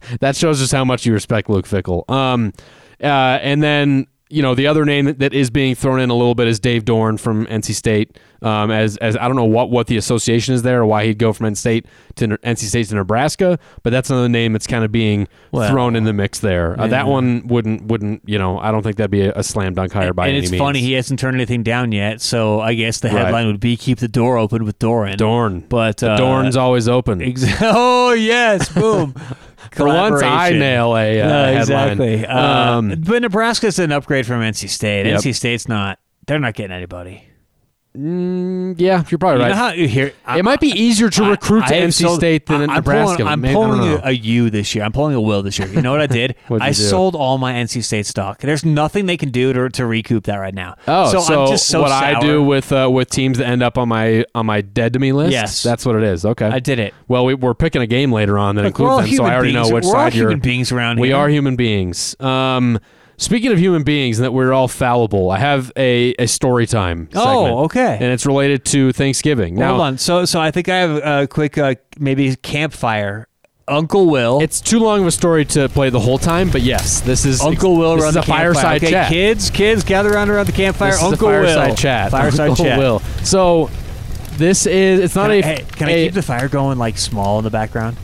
that 0.20 0.36
shows 0.36 0.62
us 0.62 0.72
how 0.72 0.84
much 0.84 1.04
you 1.06 1.12
respect 1.12 1.48
Luke 1.50 1.66
Fickell. 1.66 2.08
Um, 2.10 2.52
uh, 3.04 3.38
and 3.42 3.62
then 3.62 4.06
you 4.30 4.42
know 4.42 4.54
the 4.54 4.66
other 4.66 4.84
name 4.84 5.14
that, 5.18 5.32
is 5.34 5.50
being 5.50 5.74
thrown 5.76 6.00
in 6.00 6.10
a 6.10 6.14
little 6.14 6.34
bit 6.34 6.48
is 6.48 6.58
Dave 6.58 6.84
Doeren 6.84 7.20
from 7.20 7.46
NC 7.46 7.74
State. 7.74 8.18
Um, 8.42 8.70
as 8.70 8.96
as 8.98 9.16
I 9.16 9.26
don't 9.26 9.36
know 9.36 9.44
what 9.44 9.70
what 9.70 9.86
the 9.86 9.96
association 9.96 10.54
is 10.54 10.62
there 10.62 10.80
or 10.80 10.86
why 10.86 11.06
he'd 11.06 11.18
go 11.18 11.32
from 11.32 11.46
NC 11.46 11.56
State 11.56 11.86
to 12.16 12.28
NC 12.28 12.58
State 12.64 12.88
to 12.88 12.94
Nebraska, 12.96 13.58
but 13.82 13.90
that's 13.90 14.10
another 14.10 14.28
name 14.28 14.52
that's 14.52 14.66
kind 14.66 14.84
of 14.84 14.90
being 14.92 15.28
Well, 15.52 15.70
thrown 15.70 15.94
in 15.96 16.04
the 16.04 16.12
mix 16.12 16.40
there. 16.40 16.78
Uh, 16.78 16.86
that 16.88 17.06
one 17.06 17.46
wouldn't 17.46 17.84
wouldn't 17.86 18.22
you 18.26 18.38
know 18.38 18.58
I 18.58 18.70
don't 18.70 18.82
think 18.82 18.96
that'd 18.96 19.10
be 19.10 19.22
a, 19.22 19.32
a 19.34 19.42
slam 19.42 19.72
dunk 19.74 19.92
hire 19.92 20.12
by 20.12 20.26
and 20.26 20.32
any 20.32 20.40
means. 20.40 20.50
And 20.50 20.54
it's 20.56 20.60
funny 20.60 20.80
he 20.80 20.92
hasn't 20.92 21.20
turned 21.20 21.36
anything 21.36 21.62
down 21.62 21.92
yet. 21.92 22.20
So 22.20 22.60
I 22.60 22.74
guess 22.74 23.00
the 23.00 23.08
Right. 23.08 23.24
headline 23.26 23.46
would 23.46 23.60
be 23.60 23.76
"Keep 23.76 23.98
the 23.98 24.08
door 24.08 24.36
open 24.36 24.64
with 24.64 24.78
Doeren." 24.78 25.16
Dorn, 25.16 25.64
But 25.68 25.98
the 25.98 26.10
uh, 26.12 26.18
Dorn's 26.18 26.56
always 26.56 26.86
open. 26.88 27.22
Ex- 27.22 27.44
oh 27.62 28.12
yes, 28.12 28.68
boom. 28.72 29.14
For 29.72 29.86
once, 29.86 30.22
I 30.22 30.50
nail 30.50 30.96
a 30.96 31.20
uh, 31.20 31.28
headline. 31.28 31.56
exactly. 31.58 32.26
Uh, 32.26 32.78
Um, 32.78 32.94
but 33.00 33.22
Nebraska's 33.22 33.78
an 33.78 33.92
upgrade 33.92 34.26
from 34.26 34.40
NC 34.40 34.68
State. 34.68 35.06
Yep. 35.06 35.20
NC 35.20 35.34
State's 35.34 35.68
not. 35.68 35.98
They're 36.26 36.38
not 36.38 36.54
getting 36.54 36.74
anybody. 36.74 37.28
Mm, 37.96 38.74
yeah, 38.78 39.04
you're 39.08 39.18
probably 39.18 39.38
You 39.38 39.42
right. 39.44 39.48
know 39.50 39.54
how 39.54 39.72
you 39.72 39.88
hear? 39.88 40.12
it 40.36 40.44
might 40.44 40.60
be 40.60 40.68
easier 40.68 41.10
to 41.10 41.24
recruit 41.30 41.66
to 41.66 41.74
I 41.74 41.78
have 41.78 41.90
NC 41.90 42.02
sold- 42.02 42.18
State 42.20 42.46
than 42.46 42.62
I, 42.62 42.64
I'm 42.64 42.74
Nebraska. 42.74 43.16
Pulling, 43.18 43.32
I'm 43.32 43.40
Maybe- 43.40 43.54
pulling 43.54 44.00
a, 44.02 44.10
U 44.10 44.50
this 44.50 44.74
year. 44.74 44.84
I'm 44.84 44.92
pulling 44.92 45.14
a 45.14 45.20
will 45.20 45.42
this 45.42 45.58
year. 45.58 45.68
You 45.68 45.80
know 45.82 45.90
what 45.92 46.00
I 46.00 46.06
did? 46.06 46.34
I 46.50 46.72
sold 46.72 47.14
all 47.14 47.38
my 47.38 47.52
NC 47.54 47.84
State 47.84 48.06
stock. 48.06 48.38
There's 48.40 48.64
nothing 48.64 49.06
they 49.06 49.16
can 49.16 49.30
do 49.30 49.52
to, 49.52 49.68
to 49.70 49.86
recoup 49.86 50.24
that 50.24 50.36
right 50.36 50.54
now. 50.54 50.76
Oh, 50.88 51.10
so, 51.10 51.20
so, 51.20 51.42
I'm 51.44 51.48
just 51.50 51.66
so 51.68 51.82
what 51.82 51.92
I 51.92 52.18
do 52.20 52.42
with 52.42 52.72
uh, 52.72 52.88
with 52.92 53.10
teams 53.10 53.38
that 53.38 53.46
end 53.46 53.62
up 53.62 53.78
on 53.78 53.88
my 53.88 54.24
on 54.34 54.46
my 54.46 54.60
dead 54.60 54.92
to 54.94 54.98
me 54.98 55.12
list? 55.12 55.32
Yes. 55.32 55.62
that's 55.62 55.84
what 55.86 55.96
it 55.96 56.02
is. 56.02 56.24
Okay. 56.24 56.46
I 56.46 56.58
did 56.58 56.78
it. 56.78 56.94
well, 57.08 57.24
we, 57.24 57.34
we're 57.34 57.54
picking 57.54 57.82
a 57.82 57.86
game 57.86 58.12
later 58.12 58.38
on 58.38 58.56
that 58.56 58.62
Look, 58.62 58.70
includes 58.78 59.08
them, 59.08 59.16
so 59.16 59.24
I 59.24 59.34
already 59.34 59.52
beings. 59.52 59.68
know 59.68 59.74
which 59.74 59.84
we're 59.84 59.90
all 59.96 60.04
side 60.06 60.14
you're. 60.14 60.28
human 60.30 60.40
beings 60.40 60.72
around 60.72 60.98
We 61.00 61.08
here. 61.08 61.16
are 61.16 61.28
human 61.28 61.56
beings. 61.56 62.18
Um, 62.20 62.78
speaking 63.16 63.52
of 63.52 63.58
human 63.58 63.82
beings, 63.82 64.18
and 64.18 64.24
that 64.24 64.32
we're 64.32 64.52
all 64.52 64.68
fallible. 64.68 65.30
I 65.30 65.38
have 65.38 65.72
a, 65.76 66.14
a 66.18 66.26
story 66.26 66.66
time. 66.66 67.08
Oh, 67.14 67.64
okay. 67.64 67.98
and 68.00 68.12
it's 68.12 68.26
related 68.26 68.64
to 68.66 68.92
Thanksgiving. 68.92 69.54
Now, 69.54 69.70
Hold 69.70 69.80
on. 69.80 69.98
So 69.98 70.24
so 70.24 70.40
I 70.40 70.50
think 70.50 70.68
I 70.68 70.76
have 70.76 71.22
a 71.22 71.26
quick 71.26 71.58
uh, 71.58 71.74
maybe 71.98 72.34
campfire. 72.36 73.28
Uncle 73.66 74.10
Will. 74.10 74.40
it's 74.42 74.60
too 74.60 74.78
long 74.78 75.00
of 75.00 75.06
a 75.06 75.10
story 75.10 75.46
to 75.46 75.70
play 75.70 75.88
the 75.88 75.98
whole 75.98 76.18
time, 76.18 76.50
but 76.50 76.60
yes, 76.60 77.00
this 77.00 77.24
is 77.24 77.40
Uncle 77.40 77.78
Will 77.78 77.96
This 77.96 78.08
is 78.08 78.14
the 78.14 78.20
a 78.20 78.22
fireside. 78.22 78.82
Okay, 78.82 78.90
chat. 78.90 79.08
kids, 79.08 79.48
kids, 79.48 79.84
gather 79.84 80.12
around 80.12 80.28
around 80.28 80.46
the 80.46 80.52
campfire. 80.52 80.90
This 80.90 81.02
Uncle 81.02 81.28
fireside 81.28 81.68
Will. 81.70 81.76
chat. 81.76 82.10
Fireside 82.10 82.50
Uncle 82.50 82.64
chat. 82.66 82.78
Will. 82.78 82.98
So 83.22 83.70
this 84.32 84.66
is 84.66 85.00
it's 85.00 85.14
not 85.14 85.30
Can, 85.30 85.32
a. 85.32 85.38
I, 85.38 85.42
hey, 85.42 85.64
can 85.76 85.88
I 85.88 85.92
a- 85.92 86.04
keep 86.06 86.14
the 86.14 86.22
fire 86.22 86.48
going 86.48 86.76
like 86.76 86.98
small 86.98 87.38
in 87.38 87.44
the 87.44 87.50
background? 87.50 87.96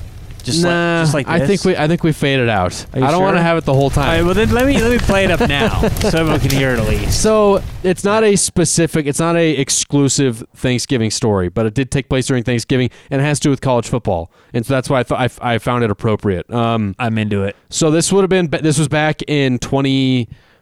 Just 0.42 0.62
nah, 0.62 0.98
like 0.98 1.02
just 1.02 1.14
like 1.14 1.28
I 1.28 1.46
think 1.46 1.64
we 1.64 1.76
I 1.76 1.88
think 1.88 2.02
we 2.02 2.12
faded 2.12 2.48
out. 2.48 2.86
Are 2.92 3.00
you 3.00 3.04
I 3.04 3.10
don't 3.10 3.22
want 3.22 3.36
to 3.36 3.42
have 3.42 3.58
it 3.58 3.64
the 3.64 3.74
whole 3.74 3.90
time. 3.90 4.08
right, 4.08 4.24
well 4.24 4.34
then 4.34 4.50
let 4.50 4.66
me 4.66 4.80
let 4.80 4.90
me 4.90 4.98
play 4.98 5.24
it 5.24 5.30
up 5.30 5.48
now 5.48 5.88
so 5.88 6.18
everyone 6.18 6.40
can 6.40 6.50
hear 6.50 6.70
it 6.70 6.78
at 6.78 6.88
least. 6.88 7.22
So 7.22 7.62
it's 7.82 8.04
not 8.04 8.24
a 8.24 8.36
specific, 8.36 9.06
it's 9.06 9.18
not 9.18 9.36
a 9.36 9.50
exclusive 9.52 10.44
Thanksgiving 10.54 11.10
story, 11.10 11.48
but 11.48 11.66
it 11.66 11.74
did 11.74 11.90
take 11.90 12.08
place 12.08 12.26
during 12.26 12.44
Thanksgiving, 12.44 12.90
and 13.10 13.20
it 13.20 13.24
has 13.24 13.38
to 13.40 13.44
do 13.44 13.50
with 13.50 13.60
college 13.60 13.88
football, 13.88 14.30
and 14.52 14.64
so 14.64 14.74
that's 14.74 14.88
why 14.90 15.00
I 15.00 15.02
thought 15.02 15.40
I, 15.42 15.54
I 15.54 15.58
found 15.58 15.84
it 15.84 15.90
appropriate. 15.90 16.50
Um, 16.52 16.94
I'm 16.98 17.18
into 17.18 17.44
it. 17.44 17.56
so 17.68 17.90
this 17.90 18.12
would 18.12 18.22
have 18.22 18.30
been 18.30 18.48
this 18.62 18.78
was 18.78 18.88
back 18.88 19.22
in 19.28 19.58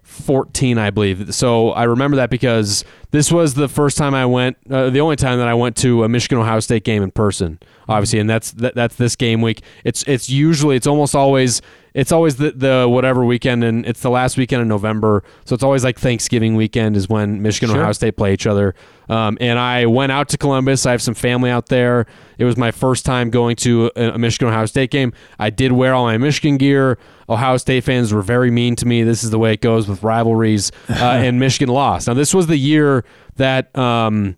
2014, 0.08 0.78
I 0.78 0.90
believe. 0.90 1.34
So 1.34 1.70
I 1.70 1.84
remember 1.84 2.16
that 2.16 2.30
because 2.30 2.84
this 3.10 3.30
was 3.30 3.54
the 3.54 3.68
first 3.68 3.96
time 3.96 4.14
I 4.14 4.26
went, 4.26 4.56
uh, 4.70 4.90
the 4.90 5.00
only 5.00 5.16
time 5.16 5.38
that 5.38 5.48
I 5.48 5.54
went 5.54 5.76
to 5.78 6.04
a 6.04 6.08
Michigan 6.08 6.38
Ohio 6.38 6.60
State 6.60 6.84
game 6.84 7.02
in 7.02 7.10
person, 7.10 7.58
obviously, 7.88 8.18
and 8.18 8.28
that's 8.28 8.52
that, 8.52 8.74
that's 8.74 8.96
this 8.96 9.16
game 9.16 9.42
week. 9.42 9.62
It's 9.84 10.02
it's 10.04 10.28
usually 10.28 10.76
it's 10.76 10.86
almost 10.86 11.14
always 11.14 11.62
it's 11.98 12.12
always 12.12 12.36
the, 12.36 12.52
the 12.52 12.86
whatever 12.88 13.24
weekend, 13.24 13.64
and 13.64 13.84
it's 13.84 14.02
the 14.02 14.08
last 14.08 14.36
weekend 14.36 14.62
in 14.62 14.68
November. 14.68 15.24
So 15.44 15.54
it's 15.54 15.64
always 15.64 15.82
like 15.82 15.98
Thanksgiving 15.98 16.54
weekend 16.54 16.96
is 16.96 17.08
when 17.08 17.42
Michigan 17.42 17.70
and 17.70 17.74
Sure. 17.74 17.82
Ohio 17.82 17.92
State 17.92 18.16
play 18.16 18.32
each 18.32 18.46
other. 18.46 18.76
Um, 19.08 19.36
and 19.40 19.58
I 19.58 19.86
went 19.86 20.12
out 20.12 20.28
to 20.28 20.38
Columbus. 20.38 20.86
I 20.86 20.92
have 20.92 21.02
some 21.02 21.14
family 21.14 21.50
out 21.50 21.66
there. 21.66 22.06
It 22.38 22.44
was 22.44 22.56
my 22.56 22.70
first 22.70 23.04
time 23.04 23.30
going 23.30 23.56
to 23.56 23.90
a, 23.96 24.10
a 24.10 24.18
Michigan 24.18 24.46
Ohio 24.46 24.66
State 24.66 24.92
game. 24.92 25.12
I 25.40 25.50
did 25.50 25.72
wear 25.72 25.92
all 25.92 26.04
my 26.04 26.18
Michigan 26.18 26.56
gear. 26.56 26.98
Ohio 27.28 27.56
State 27.56 27.82
fans 27.82 28.14
were 28.14 28.22
very 28.22 28.52
mean 28.52 28.76
to 28.76 28.86
me. 28.86 29.02
This 29.02 29.24
is 29.24 29.30
the 29.30 29.38
way 29.40 29.52
it 29.54 29.60
goes 29.60 29.88
with 29.88 30.04
rivalries. 30.04 30.70
Uh, 30.88 30.94
and 31.24 31.40
Michigan 31.40 31.68
lost. 31.74 32.06
Now 32.06 32.14
this 32.14 32.32
was 32.32 32.46
the 32.46 32.58
year 32.58 33.04
that. 33.36 33.76
Um, 33.76 34.36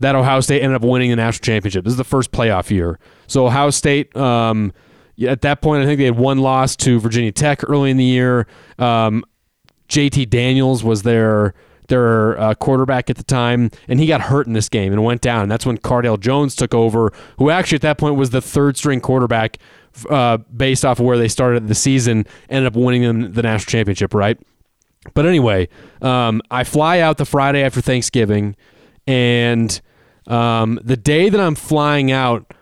that 0.00 0.14
Ohio 0.14 0.40
State 0.40 0.60
ended 0.60 0.76
up 0.76 0.82
winning 0.86 1.08
the 1.08 1.16
national 1.16 1.42
championship. 1.42 1.82
This 1.84 1.92
is 1.92 1.96
the 1.96 2.04
first 2.04 2.30
playoff 2.30 2.68
year. 2.70 2.98
So 3.28 3.46
Ohio 3.46 3.70
State, 3.70 4.14
um, 4.14 4.74
at 5.24 5.42
that 5.42 5.60
point, 5.62 5.82
I 5.82 5.86
think 5.86 5.98
they 5.98 6.04
had 6.04 6.16
one 6.16 6.38
loss 6.38 6.76
to 6.76 7.00
Virginia 7.00 7.32
Tech 7.32 7.68
early 7.68 7.90
in 7.90 7.96
the 7.96 8.04
year. 8.04 8.46
Um, 8.78 9.24
JT 9.88 10.28
Daniels 10.30 10.82
was 10.84 11.02
their 11.02 11.54
their 11.88 12.38
uh, 12.40 12.54
quarterback 12.54 13.08
at 13.10 13.16
the 13.16 13.22
time, 13.22 13.70
and 13.86 14.00
he 14.00 14.06
got 14.06 14.20
hurt 14.22 14.46
in 14.46 14.52
this 14.52 14.68
game 14.68 14.92
and 14.92 15.04
went 15.04 15.20
down. 15.20 15.42
And 15.42 15.50
that's 15.50 15.64
when 15.64 15.78
Cardale 15.78 16.18
Jones 16.18 16.56
took 16.56 16.74
over, 16.74 17.12
who 17.38 17.50
actually 17.50 17.76
at 17.76 17.82
that 17.82 17.98
point 17.98 18.16
was 18.16 18.30
the 18.30 18.40
third 18.40 18.76
string 18.76 19.00
quarterback 19.00 19.58
uh, 20.10 20.38
based 20.38 20.84
off 20.84 20.98
of 20.98 21.06
where 21.06 21.16
they 21.16 21.28
started 21.28 21.68
the 21.68 21.74
season, 21.74 22.26
ended 22.48 22.72
up 22.72 22.76
winning 22.76 23.02
them 23.02 23.32
the 23.32 23.42
national 23.42 23.70
championship, 23.70 24.14
right? 24.14 24.38
But 25.14 25.26
anyway, 25.26 25.68
um, 26.02 26.42
I 26.50 26.64
fly 26.64 26.98
out 26.98 27.18
the 27.18 27.24
Friday 27.24 27.62
after 27.62 27.80
Thanksgiving, 27.80 28.56
and 29.06 29.80
um, 30.26 30.80
the 30.82 30.96
day 30.96 31.28
that 31.28 31.40
I'm 31.40 31.54
flying 31.54 32.10
out, 32.10 32.52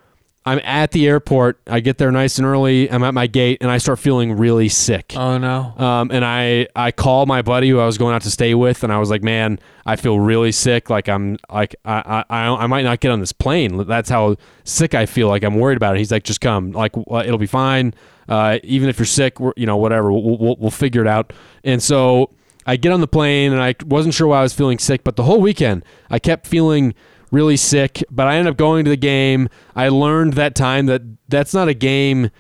I'm 0.46 0.60
at 0.62 0.90
the 0.90 1.06
airport. 1.08 1.58
I 1.66 1.80
get 1.80 1.96
there 1.96 2.12
nice 2.12 2.36
and 2.38 2.46
early. 2.46 2.90
I'm 2.90 3.02
at 3.02 3.14
my 3.14 3.26
gate, 3.26 3.58
and 3.62 3.70
I 3.70 3.78
start 3.78 3.98
feeling 3.98 4.36
really 4.36 4.68
sick. 4.68 5.14
Oh 5.16 5.38
no. 5.38 5.74
Um, 5.78 6.10
and 6.10 6.22
I 6.22 6.68
I 6.76 6.92
call 6.92 7.24
my 7.24 7.40
buddy 7.40 7.70
who 7.70 7.78
I 7.78 7.86
was 7.86 7.96
going 7.96 8.14
out 8.14 8.22
to 8.22 8.30
stay 8.30 8.54
with, 8.54 8.84
and 8.84 8.92
I 8.92 8.98
was 8.98 9.08
like, 9.08 9.22
"Man, 9.22 9.58
I 9.86 9.96
feel 9.96 10.20
really 10.20 10.52
sick. 10.52 10.90
Like 10.90 11.08
I'm 11.08 11.38
like 11.50 11.74
I 11.86 12.24
I, 12.28 12.48
I 12.48 12.66
might 12.66 12.82
not 12.82 13.00
get 13.00 13.10
on 13.10 13.20
this 13.20 13.32
plane. 13.32 13.86
That's 13.86 14.10
how 14.10 14.36
sick 14.64 14.94
I 14.94 15.06
feel. 15.06 15.28
Like 15.28 15.44
I'm 15.44 15.54
worried 15.54 15.76
about 15.78 15.96
it." 15.96 15.98
He's 15.98 16.12
like, 16.12 16.24
"Just 16.24 16.42
come. 16.42 16.72
Like 16.72 16.94
it'll 16.94 17.38
be 17.38 17.46
fine. 17.46 17.94
Uh, 18.28 18.58
even 18.62 18.88
if 18.90 18.98
you're 18.98 19.06
sick, 19.06 19.38
you 19.56 19.64
know, 19.66 19.78
whatever. 19.78 20.12
We'll, 20.12 20.36
we'll 20.36 20.56
we'll 20.58 20.70
figure 20.70 21.00
it 21.00 21.08
out." 21.08 21.32
And 21.62 21.82
so 21.82 22.30
I 22.66 22.76
get 22.76 22.92
on 22.92 23.00
the 23.00 23.08
plane, 23.08 23.52
and 23.52 23.62
I 23.62 23.74
wasn't 23.86 24.12
sure 24.12 24.26
why 24.26 24.40
I 24.40 24.42
was 24.42 24.52
feeling 24.52 24.78
sick, 24.78 25.04
but 25.04 25.16
the 25.16 25.22
whole 25.22 25.40
weekend 25.40 25.84
I 26.10 26.18
kept 26.18 26.46
feeling 26.46 26.94
really 27.34 27.56
sick, 27.56 28.02
but 28.10 28.26
I 28.26 28.36
ended 28.36 28.52
up 28.52 28.56
going 28.56 28.84
to 28.84 28.90
the 28.90 28.96
game. 28.96 29.48
I 29.74 29.88
learned 29.88 30.34
that 30.34 30.54
time 30.54 30.86
that 30.86 31.02
that's 31.28 31.52
not 31.52 31.68
a 31.68 31.74
game 31.74 32.30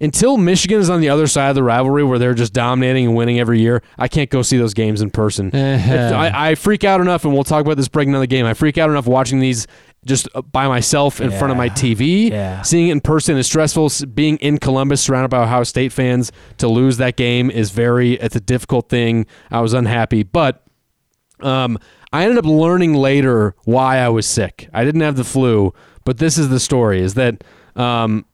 until 0.00 0.36
Michigan 0.36 0.80
is 0.80 0.90
on 0.90 1.00
the 1.00 1.08
other 1.08 1.26
side 1.26 1.48
of 1.48 1.54
the 1.54 1.62
rivalry 1.62 2.04
where 2.04 2.18
they're 2.18 2.34
just 2.34 2.52
dominating 2.52 3.06
and 3.06 3.16
winning 3.16 3.38
every 3.38 3.60
year. 3.60 3.82
I 3.98 4.08
can't 4.08 4.30
go 4.30 4.42
see 4.42 4.56
those 4.56 4.74
games 4.74 5.00
in 5.00 5.10
person. 5.10 5.50
I, 5.54 6.50
I, 6.50 6.54
freak 6.54 6.84
out 6.84 7.00
enough, 7.00 7.24
and 7.24 7.32
we'll 7.32 7.44
talk 7.44 7.62
about 7.64 7.76
this 7.76 7.88
breaking 7.88 8.12
down 8.12 8.20
the 8.20 8.26
game. 8.26 8.46
I 8.46 8.54
freak 8.54 8.78
out 8.78 8.90
enough 8.90 9.06
watching 9.06 9.40
these 9.40 9.66
just 10.04 10.28
by 10.52 10.68
myself 10.68 11.20
in 11.20 11.30
yeah. 11.30 11.38
front 11.38 11.52
of 11.52 11.56
my 11.56 11.70
TV. 11.70 12.30
Yeah. 12.30 12.62
Seeing 12.62 12.88
it 12.88 12.92
in 12.92 13.00
person 13.00 13.36
is 13.36 13.46
stressful. 13.46 13.90
Being 14.12 14.36
in 14.38 14.58
Columbus, 14.58 15.02
surrounded 15.02 15.28
by 15.28 15.42
Ohio 15.42 15.64
State 15.64 15.92
fans, 15.92 16.30
to 16.58 16.68
lose 16.68 16.98
that 16.98 17.16
game 17.16 17.50
is 17.50 17.70
very. 17.70 18.14
It's 18.14 18.36
a 18.36 18.40
difficult 18.40 18.88
thing. 18.88 19.26
I 19.50 19.60
was 19.60 19.72
unhappy, 19.72 20.22
but 20.22 20.64
um, 21.40 21.78
I 22.14 22.22
ended 22.22 22.38
up 22.38 22.44
learning 22.44 22.94
later 22.94 23.56
why 23.64 23.98
I 23.98 24.08
was 24.08 24.24
sick. 24.24 24.68
I 24.72 24.84
didn't 24.84 25.00
have 25.00 25.16
the 25.16 25.24
flu, 25.24 25.74
but 26.04 26.18
this 26.18 26.38
is 26.38 26.48
the 26.48 26.60
story: 26.60 27.00
is 27.00 27.14
that 27.14 27.42
um, 27.74 28.24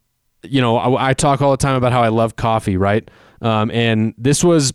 you 0.43 0.61
know 0.61 0.77
I, 0.77 1.09
I, 1.09 1.15
talk 1.15 1.41
all 1.41 1.51
the 1.51 1.57
time 1.57 1.77
about 1.77 1.91
how 1.91 2.03
I 2.03 2.09
love 2.09 2.37
coffee, 2.37 2.77
right? 2.77 3.11
Um, 3.41 3.71
and 3.71 4.13
this 4.19 4.45
was 4.45 4.75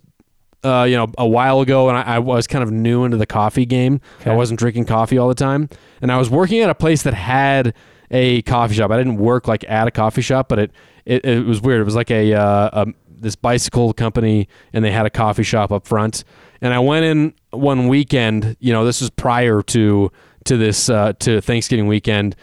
uh, 0.64 0.88
you 0.90 0.98
know 0.98 1.12
a 1.20 1.28
while 1.28 1.62
ago, 1.62 1.88
and 1.88 2.00
I, 2.00 2.16
I, 2.16 2.20
was 2.20 2.48
kind 2.48 2.64
of 2.64 2.72
new 2.72 3.06
into 3.06 3.18
the 3.18 3.28
coffee 3.28 3.68
game. 3.68 4.02
Okay. 4.22 4.32
I 4.32 4.36
wasn't 4.36 4.58
drinking 4.58 4.86
coffee 4.86 5.20
all 5.20 5.28
the 5.28 5.36
time, 5.36 5.70
and 6.02 6.12
I 6.12 6.18
was 6.18 6.32
working 6.32 6.62
at 6.62 6.72
a 6.72 6.76
place 6.76 7.04
that 7.04 7.14
had 7.14 7.76
a 8.10 8.42
coffee 8.42 8.74
shop. 8.74 8.90
I 8.90 8.98
didn't 8.98 9.18
work 9.18 9.48
like 9.48 9.64
at 9.70 9.88
a 9.88 9.92
coffee 9.92 10.24
shop, 10.24 10.50
but 10.50 10.58
it 10.58 10.72
it, 11.06 11.24
it 11.24 11.46
was 11.46 11.62
weird. 11.62 11.80
It 11.80 11.84
was 11.84 11.96
like 11.96 12.10
a, 12.10 12.34
uh, 12.34 12.86
a 12.86 12.88
this 13.20 13.36
bicycle 13.36 13.94
company, 13.94 14.48
and 14.74 14.84
they 14.84 14.92
had 14.92 15.06
a 15.06 15.10
coffee 15.10 15.44
shop 15.44 15.72
up 15.72 15.88
front 15.88 16.24
and 16.62 16.74
I 16.74 16.80
went 16.80 17.06
in 17.06 17.34
one 17.52 17.88
weekend. 17.88 18.58
You 18.60 18.74
know, 18.74 18.86
this 18.86 19.02
was 19.02 19.10
prior 19.12 19.62
to 19.62 20.12
to 20.46 20.58
this 20.58 20.90
uh, 20.90 21.14
to 21.20 21.42
Thanksgiving 21.42 21.88
weekend, 21.88 22.36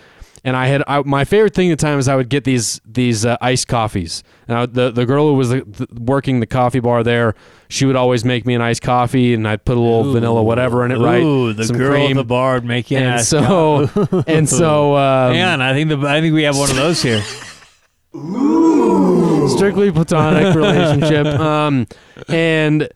and 0.45 0.57
I 0.57 0.67
had 0.67 0.85
I, 0.87 1.03
my 1.03 1.25
favorite 1.25 1.55
thing 1.55 1.73
at 1.73 1.79
the 1.79 1.83
time 1.83 1.99
is 1.99 2.09
I 2.09 2.17
would 2.17 2.29
get 2.29 2.45
these 2.45 2.81
these 2.85 3.25
uh, 3.25 3.37
iced 3.41 3.69
coffees. 3.69 4.23
Now 4.49 4.67
the 4.67 4.91
the 4.91 5.07
girl 5.07 5.29
who 5.29 5.35
was 5.35 5.51
the, 5.51 5.63
the, 5.63 5.89
working 6.01 6.41
the 6.41 6.47
coffee 6.47 6.81
bar 6.81 7.03
there, 7.03 7.35
she 7.69 7.85
would 7.85 7.97
always 7.97 8.25
make 8.25 8.47
me 8.47 8.55
an 8.55 8.61
iced 8.61 8.83
coffee, 8.83 9.35
and 9.35 9.47
I'd 9.49 9.65
put 9.65 9.77
a 9.77 9.81
little 9.81 10.07
Ooh. 10.07 10.13
vanilla 10.13 10.43
whatever 10.43 10.85
in 10.85 10.93
it. 10.93 10.99
Right? 10.99 11.23
Ooh, 11.23 11.53
the 11.53 11.65
Some 11.65 11.77
girl 11.77 11.93
cream. 11.93 12.13
at 12.13 12.21
the 12.21 12.25
bar 12.25 12.55
would 12.55 12.65
make 12.65 12.91
you 12.91 12.99
and 12.99 13.21
so 13.21 13.89
and 14.27 14.49
so. 14.49 14.97
Um, 14.97 15.37
on, 15.37 15.61
I 15.61 15.73
think 15.73 15.89
the 15.89 16.07
I 16.07 16.21
think 16.21 16.35
we 16.35 16.45
have 16.45 16.57
one 16.57 16.71
of 16.71 16.77
those 16.77 17.03
here. 17.03 17.23
Strictly 18.15 19.91
platonic 19.91 20.55
relationship. 20.55 21.27
Um, 21.27 21.87
and 22.29 22.89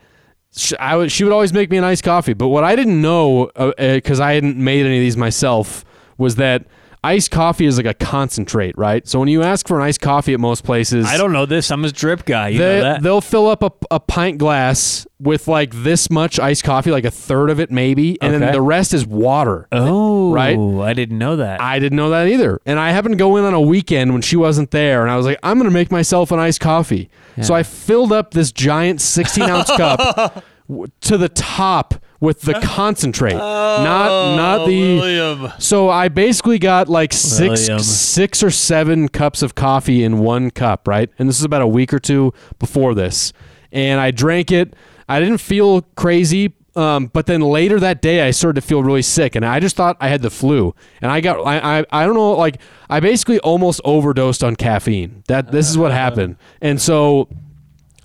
she, 0.54 0.76
I 0.76 0.96
would, 0.96 1.10
she 1.10 1.24
would 1.24 1.32
always 1.32 1.52
make 1.52 1.70
me 1.70 1.78
an 1.78 1.84
iced 1.84 2.04
coffee. 2.04 2.34
But 2.34 2.48
what 2.48 2.64
I 2.64 2.76
didn't 2.76 3.00
know, 3.00 3.50
because 3.78 4.20
uh, 4.20 4.24
uh 4.24 4.26
I 4.26 4.32
hadn't 4.34 4.56
made 4.56 4.84
any 4.84 4.98
of 4.98 5.00
these 5.00 5.16
myself, 5.16 5.84
was 6.18 6.36
that 6.36 6.66
iced 7.02 7.30
coffee 7.30 7.66
is 7.66 7.76
like 7.76 7.86
a 7.86 7.94
concentrate, 7.94 8.76
right? 8.76 9.06
So 9.06 9.18
when 9.18 9.28
you 9.28 9.42
ask 9.42 9.66
for 9.66 9.78
an 9.78 9.84
iced 9.84 10.00
coffee 10.00 10.34
at 10.34 10.40
most 10.40 10.64
places, 10.64 11.06
I 11.06 11.16
don't 11.16 11.32
know 11.32 11.46
this. 11.46 11.70
I'm 11.70 11.84
a 11.84 11.90
drip 11.90 12.24
guy. 12.24 12.48
You 12.48 12.58
they, 12.58 12.76
know 12.76 12.82
that. 12.82 13.02
They'll 13.02 13.20
fill 13.20 13.46
up 13.48 13.62
a, 13.62 13.72
a 13.90 14.00
pint 14.00 14.38
glass 14.38 15.06
with 15.18 15.48
like 15.48 15.72
this 15.74 16.10
much 16.10 16.38
iced 16.38 16.64
coffee, 16.64 16.90
like 16.90 17.04
a 17.04 17.10
third 17.10 17.50
of 17.50 17.60
it 17.60 17.70
maybe, 17.70 18.20
and 18.20 18.34
okay. 18.34 18.44
then 18.44 18.52
the 18.52 18.62
rest 18.62 18.92
is 18.92 19.06
water. 19.06 19.68
Oh, 19.72 20.32
right. 20.32 20.58
I 20.58 20.92
didn't 20.92 21.18
know 21.18 21.36
that. 21.36 21.60
I 21.60 21.78
didn't 21.78 21.96
know 21.96 22.10
that 22.10 22.28
either. 22.28 22.60
And 22.66 22.78
I 22.78 22.90
happened 22.90 23.14
to 23.14 23.18
go 23.18 23.36
in 23.36 23.44
on 23.44 23.54
a 23.54 23.60
weekend 23.60 24.12
when 24.12 24.22
she 24.22 24.36
wasn't 24.36 24.70
there, 24.70 25.02
and 25.02 25.10
I 25.10 25.16
was 25.16 25.26
like, 25.26 25.38
I'm 25.42 25.58
gonna 25.58 25.70
make 25.70 25.90
myself 25.90 26.30
an 26.32 26.38
iced 26.38 26.60
coffee. 26.60 27.10
Yeah. 27.36 27.44
So 27.44 27.54
I 27.54 27.62
filled 27.62 28.12
up 28.12 28.32
this 28.32 28.52
giant 28.52 29.00
16 29.00 29.44
ounce 29.44 29.70
cup. 29.76 30.44
to 31.00 31.16
the 31.16 31.28
top 31.28 31.94
with 32.20 32.42
the 32.42 32.54
concentrate, 32.62 33.34
oh, 33.34 33.38
not 33.38 34.36
not 34.36 34.66
the. 34.66 34.98
William. 34.98 35.52
So 35.58 35.88
I 35.88 36.08
basically 36.08 36.58
got 36.58 36.88
like 36.88 37.12
six 37.12 37.68
William. 37.68 37.82
six 37.82 38.42
or 38.42 38.50
seven 38.50 39.08
cups 39.08 39.42
of 39.42 39.54
coffee 39.54 40.04
in 40.04 40.18
one 40.18 40.50
cup, 40.50 40.88
right? 40.88 41.10
And 41.18 41.28
this 41.28 41.38
is 41.38 41.44
about 41.44 41.62
a 41.62 41.66
week 41.66 41.92
or 41.92 41.98
two 41.98 42.32
before 42.58 42.94
this, 42.94 43.32
and 43.72 44.00
I 44.00 44.10
drank 44.10 44.50
it. 44.50 44.74
I 45.08 45.20
didn't 45.20 45.38
feel 45.38 45.82
crazy, 45.96 46.52
um, 46.74 47.06
but 47.06 47.26
then 47.26 47.40
later 47.40 47.80
that 47.80 48.02
day, 48.02 48.26
I 48.26 48.32
started 48.32 48.60
to 48.60 48.66
feel 48.66 48.82
really 48.82 49.02
sick, 49.02 49.34
and 49.34 49.44
I 49.44 49.60
just 49.60 49.76
thought 49.76 49.96
I 50.00 50.08
had 50.08 50.20
the 50.20 50.30
flu. 50.30 50.74
And 51.00 51.10
I 51.10 51.20
got, 51.20 51.40
I, 51.46 51.78
I, 51.78 51.84
I 51.90 52.04
don't 52.04 52.14
know, 52.14 52.32
like 52.32 52.60
I 52.90 53.00
basically 53.00 53.38
almost 53.40 53.80
overdosed 53.84 54.42
on 54.44 54.56
caffeine. 54.56 55.22
That 55.28 55.52
this 55.52 55.70
is 55.70 55.78
what 55.78 55.92
happened, 55.92 56.36
and 56.60 56.80
so 56.80 57.28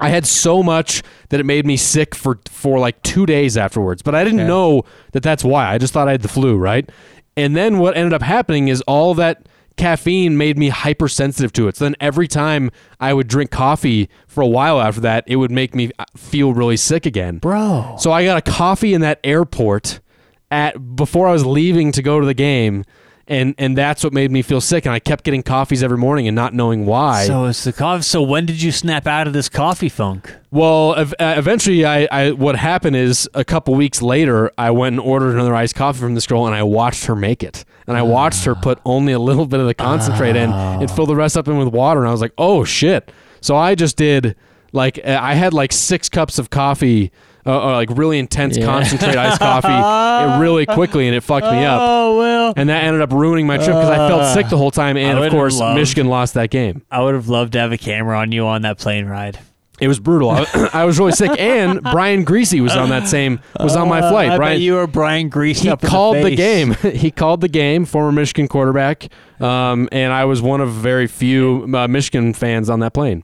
I 0.01 0.09
had 0.09 0.25
so 0.25 0.63
much 0.63 1.03
that 1.29 1.39
it 1.39 1.45
made 1.45 1.65
me 1.65 1.77
sick 1.77 2.15
for 2.15 2.39
for 2.49 2.79
like 2.79 3.01
two 3.03 3.25
days 3.25 3.57
afterwards. 3.57 4.01
But 4.01 4.15
I 4.15 4.23
didn't 4.23 4.47
know 4.47 4.83
that 5.11 5.23
that's 5.23 5.43
why. 5.43 5.71
I 5.71 5.77
just 5.77 5.93
thought 5.93 6.07
I 6.07 6.11
had 6.11 6.21
the 6.21 6.27
flu, 6.27 6.57
right? 6.57 6.89
And 7.37 7.55
then 7.55 7.77
what 7.77 7.95
ended 7.95 8.13
up 8.13 8.21
happening 8.21 8.67
is 8.67 8.81
all 8.81 9.13
that 9.15 9.47
caffeine 9.77 10.37
made 10.37 10.57
me 10.57 10.69
hypersensitive 10.69 11.53
to 11.53 11.67
it. 11.67 11.77
So 11.77 11.85
then 11.85 11.95
every 11.99 12.27
time 12.27 12.71
I 12.99 13.13
would 13.13 13.27
drink 13.27 13.51
coffee 13.51 14.09
for 14.27 14.41
a 14.41 14.47
while 14.47 14.81
after 14.81 15.01
that, 15.01 15.23
it 15.27 15.37
would 15.37 15.51
make 15.51 15.73
me 15.73 15.91
uh, 15.97 16.05
feel 16.15 16.53
really 16.53 16.77
sick 16.77 17.05
again. 17.05 17.37
Bro. 17.37 17.95
So 17.99 18.11
I 18.11 18.25
got 18.25 18.37
a 18.37 18.51
coffee 18.51 18.93
in 18.93 19.01
that 19.01 19.19
airport 19.23 19.99
at 20.49 20.95
before 20.95 21.27
I 21.27 21.31
was 21.31 21.45
leaving 21.45 21.91
to 21.93 22.01
go 22.01 22.19
to 22.19 22.25
the 22.25 22.33
game 22.33 22.83
and 23.31 23.55
and 23.57 23.77
that's 23.77 24.03
what 24.03 24.13
made 24.13 24.29
me 24.29 24.41
feel 24.41 24.61
sick. 24.61 24.85
And 24.85 24.93
I 24.93 24.99
kept 24.99 25.23
getting 25.23 25.41
coffees 25.41 25.81
every 25.81 25.97
morning 25.97 26.27
and 26.27 26.35
not 26.35 26.53
knowing 26.53 26.85
why. 26.85 27.25
So 27.25 27.45
it's 27.45 27.63
the 27.63 27.73
coffee. 27.73 28.03
So 28.03 28.21
when 28.21 28.45
did 28.45 28.61
you 28.61 28.71
snap 28.71 29.07
out 29.07 29.25
of 29.25 29.33
this 29.33 29.49
coffee 29.49 29.89
funk? 29.89 30.35
Well, 30.51 30.95
ev- 30.95 31.13
uh, 31.19 31.35
eventually, 31.37 31.85
I, 31.85 32.07
I 32.11 32.31
what 32.31 32.55
happened 32.57 32.97
is 32.97 33.27
a 33.33 33.45
couple 33.45 33.73
weeks 33.73 34.01
later, 34.01 34.51
I 34.57 34.71
went 34.71 34.93
and 34.93 34.99
ordered 34.99 35.33
another 35.33 35.55
iced 35.55 35.75
coffee 35.75 35.99
from 35.99 36.13
this 36.13 36.27
girl, 36.27 36.45
and 36.45 36.53
I 36.53 36.63
watched 36.63 37.05
her 37.05 37.15
make 37.15 37.41
it, 37.41 37.63
and 37.87 37.95
I 37.97 38.01
watched 38.01 38.43
her 38.45 38.53
put 38.53 38.79
only 38.85 39.13
a 39.13 39.19
little 39.19 39.45
bit 39.47 39.59
of 39.61 39.67
the 39.67 39.73
concentrate 39.73 40.35
in 40.35 40.51
and 40.51 40.91
fill 40.91 41.05
the 41.05 41.15
rest 41.15 41.37
up 41.37 41.47
in 41.47 41.57
with 41.57 41.69
water, 41.69 42.01
and 42.01 42.09
I 42.09 42.11
was 42.11 42.21
like, 42.21 42.33
oh 42.37 42.65
shit! 42.65 43.11
So 43.39 43.55
I 43.55 43.75
just 43.75 43.95
did 43.95 44.35
like 44.73 44.99
uh, 45.05 45.17
I 45.21 45.35
had 45.35 45.53
like 45.53 45.71
six 45.71 46.09
cups 46.09 46.37
of 46.37 46.49
coffee 46.49 47.11
uh, 47.45 47.49
uh, 47.49 47.71
like 47.73 47.89
really 47.91 48.19
intense 48.19 48.57
yeah. 48.57 48.65
concentrate 48.65 49.15
iced 49.15 49.39
coffee 49.39 50.39
really 50.41 50.65
quickly, 50.65 51.07
and 51.07 51.15
it 51.15 51.21
fucked 51.21 51.47
me 51.47 51.63
up. 51.63 51.81
Oh 51.81 52.17
well, 52.17 52.53
and 52.55 52.69
that 52.69 52.83
ended 52.83 53.01
up 53.01 53.11
ruining 53.11 53.47
my 53.47 53.57
trip 53.57 53.69
because 53.69 53.89
I 53.89 54.07
felt 54.07 54.33
sick 54.33 54.49
the 54.49 54.57
whole 54.57 54.71
time, 54.71 54.97
and 54.97 55.19
of 55.19 55.31
course 55.31 55.59
loved, 55.59 55.79
Michigan 55.79 56.07
lost 56.07 56.33
that 56.35 56.49
game. 56.49 56.83
I 56.91 57.01
would 57.01 57.13
have 57.13 57.29
loved 57.29 57.53
to 57.53 57.59
have 57.59 57.71
a 57.71 57.77
camera 57.77 58.17
on 58.17 58.31
you 58.31 58.45
on 58.45 58.61
that 58.63 58.77
plane 58.77 59.05
ride. 59.05 59.39
It 59.81 59.87
was 59.87 59.99
brutal. 59.99 60.29
I, 60.29 60.45
I, 60.73 60.85
was 60.85 60.99
really 60.99 61.11
sick, 61.11 61.31
and 61.39 61.81
Brian 61.81 62.23
Griese 62.23 62.61
was 62.61 62.75
on 62.75 62.89
that 62.89 63.07
same 63.07 63.39
was 63.59 63.75
on 63.75 63.89
my 63.89 63.99
flight. 64.01 64.29
Uh, 64.29 64.33
I 64.33 64.37
Brian, 64.37 64.53
bet 64.55 64.61
you 64.61 64.75
were 64.75 64.87
Brian 64.87 65.29
Griese. 65.29 65.59
He 65.59 65.87
called 65.87 66.17
the, 66.17 66.23
the, 66.25 66.35
game. 66.35 66.73
he 66.93 67.09
called 67.09 67.41
the 67.41 67.49
game. 67.49 67.85
Former 67.85 68.11
Michigan 68.11 68.47
quarterback, 68.47 69.09
um, 69.39 69.89
and 69.91 70.13
I 70.13 70.25
was 70.25 70.41
one 70.41 70.61
of 70.61 70.71
very 70.71 71.07
few 71.07 71.67
uh, 71.75 71.87
Michigan 71.87 72.33
fans 72.33 72.69
on 72.69 72.79
that 72.81 72.93
plane 72.93 73.23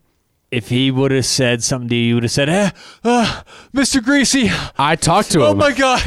if 0.49 0.69
he 0.69 0.91
would 0.91 1.11
have 1.11 1.25
said 1.25 1.61
something 1.61 1.89
to 1.89 1.95
you, 1.95 2.07
you 2.07 2.13
would 2.15 2.23
have 2.23 2.31
said, 2.31 2.47
eh, 2.47 2.71
uh, 3.03 3.41
Mr. 3.73 3.99
Griese. 3.99 4.49
I 4.77 4.95
talked 4.95 5.31
to 5.31 5.43
oh 5.43 5.51
him. 5.51 5.53
Oh 5.53 5.55
my 5.55 5.71
god. 5.73 6.01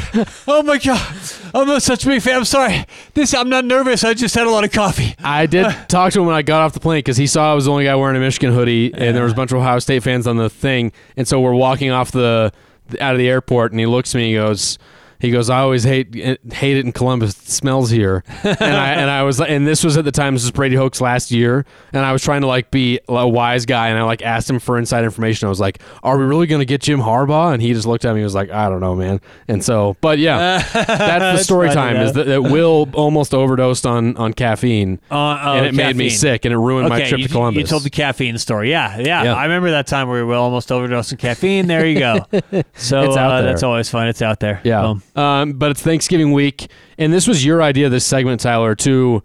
Oh 0.47 0.63
my 0.63 0.77
god. 0.77 1.15
I'm 1.53 1.67
not 1.67 1.83
such 1.83 2.05
a 2.05 2.07
big 2.07 2.21
fan. 2.21 2.37
I'm 2.37 2.45
sorry. 2.45 2.85
This 3.13 3.33
I'm 3.33 3.49
not 3.49 3.65
nervous. 3.65 4.03
I 4.03 4.13
just 4.13 4.33
had 4.33 4.47
a 4.47 4.49
lot 4.49 4.63
of 4.63 4.71
coffee. 4.71 5.15
I 5.23 5.45
did 5.45 5.67
talk 5.87 6.13
to 6.13 6.21
him 6.21 6.25
when 6.25 6.35
I 6.35 6.41
got 6.41 6.61
off 6.61 6.73
the 6.73 6.79
plane 6.79 6.99
because 6.99 7.17
he 7.17 7.27
saw 7.27 7.51
I 7.51 7.55
was 7.55 7.65
the 7.65 7.71
only 7.71 7.83
guy 7.83 7.95
wearing 7.95 8.17
a 8.17 8.19
Michigan 8.19 8.53
hoodie, 8.53 8.93
and 8.93 9.15
there 9.15 9.23
was 9.23 9.33
a 9.33 9.35
bunch 9.35 9.51
of 9.51 9.59
Ohio 9.59 9.79
State 9.79 10.03
fans 10.03 10.25
on 10.25 10.37
the 10.37 10.49
thing, 10.49 10.91
and 11.15 11.27
so 11.27 11.39
we're 11.39 11.53
walking 11.53 11.91
off 11.91 12.11
the 12.11 12.51
out 12.99 13.13
of 13.13 13.19
the 13.19 13.29
airport, 13.29 13.71
and 13.71 13.79
he 13.79 13.85
looks 13.85 14.15
at 14.15 14.17
me, 14.17 14.23
and 14.23 14.29
he 14.29 14.35
goes 14.35 14.79
he 15.21 15.29
goes, 15.29 15.49
I 15.49 15.59
always 15.59 15.83
hate 15.83 16.15
hate 16.15 16.77
it 16.77 16.85
in 16.85 16.91
Columbus. 16.91 17.37
It 17.37 17.47
smells 17.47 17.91
here, 17.91 18.23
and 18.43 18.61
I 18.61 18.93
and 18.93 19.09
I 19.09 19.21
was 19.23 19.39
and 19.39 19.67
this 19.67 19.83
was 19.83 19.95
at 19.95 20.03
the 20.03 20.11
time 20.11 20.33
this 20.33 20.43
was 20.43 20.51
Brady 20.51 20.75
Hoke's 20.75 20.99
last 20.99 21.29
year, 21.29 21.65
and 21.93 22.03
I 22.03 22.11
was 22.11 22.23
trying 22.23 22.41
to 22.41 22.47
like 22.47 22.71
be 22.71 22.99
a 23.07 23.27
wise 23.27 23.65
guy, 23.67 23.89
and 23.89 23.99
I 23.99 24.03
like 24.03 24.23
asked 24.23 24.49
him 24.49 24.59
for 24.59 24.77
inside 24.77 25.03
information. 25.03 25.45
I 25.45 25.49
was 25.49 25.59
like, 25.59 25.81
Are 26.01 26.17
we 26.17 26.25
really 26.25 26.47
going 26.47 26.59
to 26.59 26.65
get 26.65 26.81
Jim 26.81 26.99
Harbaugh? 26.99 27.53
And 27.53 27.61
he 27.61 27.73
just 27.73 27.85
looked 27.85 28.03
at 28.03 28.13
me, 28.13 28.21
and 28.21 28.25
was 28.25 28.33
like, 28.33 28.49
I 28.49 28.67
don't 28.67 28.79
know, 28.79 28.95
man. 28.95 29.21
And 29.47 29.63
so, 29.63 29.95
but 30.01 30.17
yeah, 30.17 30.67
that's 30.73 31.39
the 31.39 31.43
story 31.43 31.69
time 31.69 31.97
is 31.97 32.13
that, 32.13 32.25
that, 32.25 32.41
Will 32.41 32.89
almost 32.93 33.35
overdosed 33.35 33.85
on 33.85 34.17
on 34.17 34.33
caffeine, 34.33 34.99
uh, 35.11 35.15
oh, 35.15 35.53
and 35.53 35.65
it 35.67 35.69
caffeine. 35.69 35.75
made 35.75 35.95
me 35.95 36.09
sick, 36.09 36.45
and 36.45 36.53
it 36.53 36.57
ruined 36.57 36.91
okay, 36.91 37.03
my 37.03 37.07
trip 37.07 37.21
you, 37.21 37.27
to 37.27 37.33
Columbus. 37.33 37.61
You 37.61 37.67
told 37.67 37.83
the 37.83 37.91
caffeine 37.91 38.37
story, 38.39 38.71
yeah, 38.71 38.97
yeah, 38.97 39.23
yeah. 39.23 39.33
I 39.35 39.43
remember 39.43 39.71
that 39.71 39.85
time 39.85 40.09
where 40.09 40.25
Will 40.25 40.41
almost 40.41 40.71
overdosed 40.71 41.13
on 41.13 41.17
caffeine. 41.17 41.67
There 41.67 41.85
you 41.85 41.99
go. 41.99 42.25
So 42.73 43.03
it's 43.03 43.17
out 43.17 43.31
uh, 43.31 43.41
there. 43.41 43.51
that's 43.51 43.63
always 43.63 43.89
fun. 43.89 44.07
It's 44.07 44.21
out 44.21 44.39
there. 44.39 44.61
Yeah, 44.63 44.81
um, 44.83 45.03
but 45.13 45.71
it's 45.71 45.81
Thanksgiving 45.81 46.31
week, 46.33 46.69
and 46.97 47.11
this 47.13 47.27
was 47.27 47.45
your 47.45 47.61
idea, 47.61 47.89
this 47.89 48.05
segment, 48.05 48.41
Tyler, 48.41 48.75
to 48.75 49.23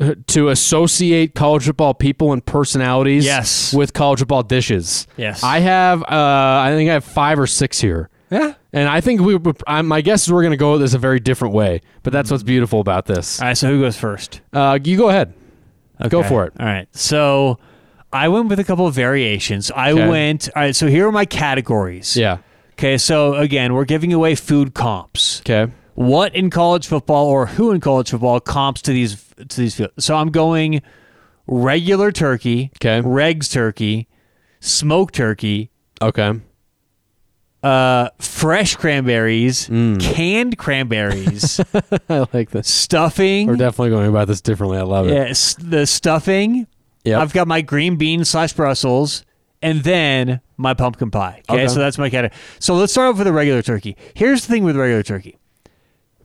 uh, 0.00 0.14
to 0.28 0.48
associate 0.48 1.34
college 1.34 1.64
football 1.66 1.94
people 1.94 2.32
and 2.32 2.44
personalities 2.44 3.24
Yes. 3.24 3.72
with 3.74 3.92
college 3.92 4.20
football 4.20 4.42
dishes. 4.42 5.06
Yes. 5.16 5.42
I 5.42 5.58
have. 5.60 6.02
Uh, 6.02 6.06
I 6.10 6.72
think 6.74 6.88
I 6.90 6.94
have 6.94 7.04
five 7.04 7.38
or 7.38 7.46
six 7.46 7.80
here. 7.80 8.08
Yeah. 8.30 8.54
And 8.72 8.88
I 8.88 9.02
think 9.02 9.20
we. 9.20 9.38
I, 9.66 9.82
my 9.82 10.00
guess 10.00 10.26
is 10.26 10.32
we're 10.32 10.40
going 10.42 10.52
to 10.52 10.56
go 10.56 10.78
this 10.78 10.94
a 10.94 10.98
very 10.98 11.20
different 11.20 11.52
way, 11.54 11.82
but 12.02 12.12
that's 12.12 12.30
what's 12.30 12.42
beautiful 12.42 12.80
about 12.80 13.04
this. 13.04 13.40
All 13.40 13.48
right. 13.48 13.56
So 13.56 13.68
who 13.68 13.80
goes 13.80 13.96
first? 13.96 14.40
Uh, 14.52 14.78
you 14.82 14.96
go 14.96 15.10
ahead. 15.10 15.34
Go 16.08 16.22
for 16.24 16.44
it. 16.46 16.54
All 16.58 16.66
right. 16.66 16.88
So 16.96 17.58
I 18.12 18.28
went 18.28 18.48
with 18.48 18.58
a 18.58 18.64
couple 18.64 18.86
of 18.88 18.94
variations. 18.94 19.70
I 19.70 19.92
Okay. 19.92 20.08
went. 20.08 20.48
All 20.56 20.62
right. 20.62 20.74
So 20.74 20.86
here 20.88 21.06
are 21.06 21.12
my 21.12 21.26
categories. 21.26 22.16
Yeah. 22.16 22.38
Okay. 22.82 22.98
So 22.98 23.34
again, 23.36 23.74
we're 23.74 23.84
giving 23.84 24.12
away 24.12 24.34
food 24.34 24.74
comps. 24.74 25.40
Okay. 25.40 25.70
What 25.94 26.34
in 26.34 26.50
college 26.50 26.88
football 26.88 27.26
or 27.28 27.46
who 27.46 27.70
in 27.70 27.80
college 27.80 28.10
football 28.10 28.40
comps 28.40 28.82
to 28.82 28.92
these 28.92 29.24
to 29.48 29.60
these 29.60 29.76
fields? 29.76 30.04
So 30.04 30.16
I'm 30.16 30.30
going 30.30 30.82
regular 31.46 32.10
turkey. 32.10 32.72
Okay. 32.78 33.00
Regs 33.06 33.52
turkey, 33.52 34.08
smoked 34.58 35.14
turkey, 35.14 35.70
Okay. 36.00 36.40
uh, 37.62 38.08
fresh 38.18 38.74
cranberries, 38.74 39.68
Mm. 39.68 40.00
canned 40.00 40.58
cranberries, 40.58 41.60
I 42.08 42.26
like 42.32 42.50
this. 42.50 42.66
stuffing. 42.66 43.46
We're 43.46 43.54
definitely 43.56 43.90
going 43.90 44.08
about 44.08 44.26
this 44.26 44.40
differently. 44.40 44.78
I 44.78 44.82
love 44.82 45.06
it. 45.06 45.12
Yes, 45.12 45.54
the 45.54 45.86
stuffing. 45.86 46.66
Yeah. 47.04 47.20
I've 47.20 47.32
got 47.32 47.46
my 47.46 47.60
green 47.60 47.94
bean 47.94 48.24
slash 48.24 48.54
Brussels, 48.54 49.24
and 49.62 49.82
then 49.84 50.40
my 50.56 50.74
pumpkin 50.74 51.10
pie. 51.10 51.42
Okay, 51.48 51.64
Okay. 51.64 51.68
so 51.68 51.78
that's 51.78 51.98
my 51.98 52.10
category. 52.10 52.38
So 52.58 52.74
let's 52.74 52.92
start 52.92 53.10
off 53.10 53.18
with 53.18 53.26
a 53.26 53.32
regular 53.32 53.62
turkey. 53.62 53.96
Here's 54.14 54.46
the 54.46 54.52
thing 54.52 54.64
with 54.64 54.76
regular 54.76 55.02
turkey. 55.02 55.38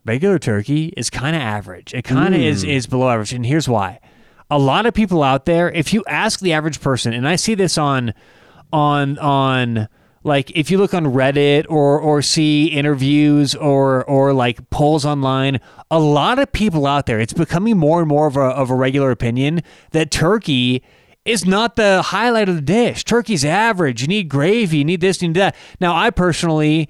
Regular 0.06 0.39
turkey 0.39 0.93
is 0.97 1.10
kind 1.10 1.36
of 1.36 1.41
average. 1.41 1.93
It 1.93 2.04
kind 2.04 2.34
of 2.34 2.41
is 2.41 2.63
mm. 2.63 2.69
is 2.69 2.88
below 2.88 3.10
average, 3.10 3.34
and 3.34 3.45
here's 3.45 3.67
why. 3.67 4.00
A 4.50 4.58
lot 4.58 4.86
of 4.86 4.93
people 4.93 5.21
out 5.21 5.45
there, 5.45 5.69
if 5.69 5.93
you 5.93 6.04
ask 6.08 6.39
the 6.39 6.54
average 6.54 6.80
person, 6.80 7.13
and 7.13 7.28
I 7.28 7.36
see 7.36 7.56
this 7.56 7.78
on 7.78 8.13
on 8.71 9.17
on 9.19 9.89
like 10.23 10.52
if 10.56 10.71
you 10.71 10.78
look 10.78 10.93
on 10.93 11.06
Reddit 11.06 11.65
or 11.69 12.00
or 12.00 12.21
see 12.21 12.67
interviews 12.67 13.54
or 13.54 14.06
or 14.06 14.34
like 14.34 14.69
polls 14.69 15.06
online, 15.06 15.60
a 15.91 16.00
lot 16.00 16.39
of 16.39 16.52
people 16.54 16.86
out 16.88 17.06
there, 17.06 17.19
it's 17.19 17.34
becoming 17.34 17.78
more 17.78 18.00
and 18.00 18.08
more 18.08 18.28
of 18.28 18.38
a 18.38 18.41
of 18.41 18.69
a 18.69 18.76
regular 18.76 19.12
opinion 19.12 19.62
that 19.91 20.10
turkey 20.10 20.84
is 21.28 21.46
not 21.46 21.76
the 21.76 22.02
highlight 22.02 22.50
of 22.50 22.56
the 22.56 22.62
dish. 22.62 23.04
Turkey's 23.04 23.46
average. 23.46 24.02
You 24.02 24.08
need 24.08 24.30
gravy. 24.30 24.80
You 24.80 24.86
need 24.86 25.02
this. 25.02 25.22
You 25.22 25.28
need 25.28 25.38
that. 25.38 25.56
Now, 25.80 25.96
I 25.96 26.10
personally 26.10 26.90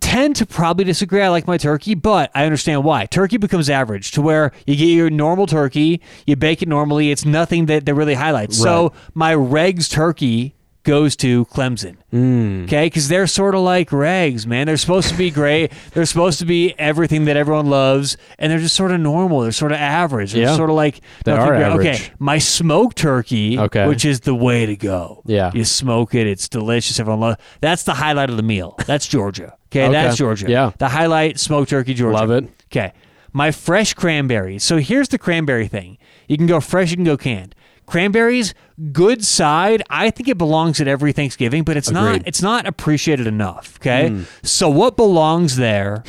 tend 0.00 0.36
to 0.36 0.46
probably 0.46 0.84
disagree. 0.84 1.22
I 1.22 1.28
like 1.28 1.46
my 1.46 1.56
turkey, 1.56 1.94
but 1.94 2.30
I 2.34 2.44
understand 2.44 2.84
why. 2.84 3.06
Turkey 3.06 3.36
becomes 3.36 3.70
average 3.70 4.10
to 4.12 4.22
where 4.22 4.52
you 4.66 4.74
get 4.76 4.86
your 4.86 5.10
normal 5.10 5.46
turkey, 5.46 6.00
you 6.26 6.34
bake 6.36 6.60
it 6.60 6.68
normally. 6.68 7.10
It's 7.10 7.24
nothing 7.24 7.66
that, 7.66 7.86
that 7.86 7.94
really 7.94 8.14
highlights. 8.14 8.58
So 8.58 8.92
my 9.14 9.34
regs 9.34 9.88
turkey 9.90 10.54
goes 10.84 11.14
to 11.16 11.44
Clemson. 11.46 11.96
Mm. 12.12 12.64
Okay, 12.64 12.86
because 12.86 13.08
they're 13.08 13.26
sort 13.26 13.54
of 13.54 13.60
like 13.62 13.92
rags, 13.92 14.46
man. 14.46 14.66
They're 14.66 14.76
supposed 14.76 15.08
to 15.10 15.16
be 15.16 15.30
great. 15.30 15.72
they're 15.94 16.04
supposed 16.06 16.38
to 16.40 16.44
be 16.44 16.74
everything 16.78 17.24
that 17.26 17.36
everyone 17.36 17.66
loves, 17.66 18.16
and 18.38 18.50
they're 18.50 18.58
just 18.58 18.74
sort 18.76 18.90
of 18.90 19.00
normal. 19.00 19.40
They're 19.40 19.52
sort 19.52 19.72
of 19.72 19.78
average. 19.78 20.32
They're 20.32 20.42
Yeah. 20.42 20.56
sort 20.56 20.70
of 20.70 20.76
like 20.76 21.00
They 21.24 21.32
are 21.32 21.46
great. 21.48 21.62
average. 21.62 21.86
Okay, 21.86 22.10
my 22.18 22.38
smoked 22.38 22.98
turkey, 22.98 23.58
Okay. 23.58 23.86
which 23.86 24.04
is 24.04 24.20
the 24.20 24.34
way 24.34 24.66
to 24.66 24.76
go. 24.76 25.22
Yeah. 25.26 25.50
you 25.54 25.64
smoke 25.64 26.14
it. 26.14 26.26
It's 26.26 26.48
delicious. 26.48 26.98
Everyone 27.00 27.20
loves. 27.20 27.36
That's 27.60 27.84
the 27.84 27.94
highlight 27.94 28.30
of 28.30 28.36
the 28.36 28.42
meal. 28.42 28.74
That's 28.86 29.06
Georgia. 29.06 29.54
Okay, 29.70 29.84
Okay. 29.84 29.92
that's 29.92 30.16
Georgia. 30.16 30.50
Yeah. 30.50 30.72
the 30.78 30.88
highlight 30.88 31.38
smoked 31.40 31.70
turkey, 31.70 31.94
Georgia. 31.94 32.16
Love 32.18 32.30
it. 32.30 32.44
Okay, 32.70 32.92
my 33.32 33.50
fresh 33.50 33.94
cranberries. 33.94 34.62
So 34.64 34.78
here's 34.78 35.08
the 35.08 35.18
cranberry 35.18 35.66
thing. 35.68 35.96
You 36.28 36.36
can 36.36 36.46
go 36.46 36.60
fresh. 36.60 36.90
You 36.90 36.96
can 36.96 37.04
go 37.04 37.16
canned. 37.16 37.54
Cranberries, 37.86 38.54
good 38.92 39.24
side. 39.24 39.82
I 39.90 40.10
think 40.10 40.28
it 40.28 40.38
belongs 40.38 40.80
at 40.80 40.88
every 40.88 41.12
Thanksgiving, 41.12 41.62
but 41.64 41.76
it's 41.76 41.90
not. 41.90 42.22
It's 42.26 42.40
not 42.42 42.66
appreciated 42.66 43.26
enough. 43.26 43.76
Okay, 43.80 44.08
Hmm. 44.08 44.22
so 44.42 44.68
what 44.68 44.96
belongs 44.96 45.56
there, 45.56 46.04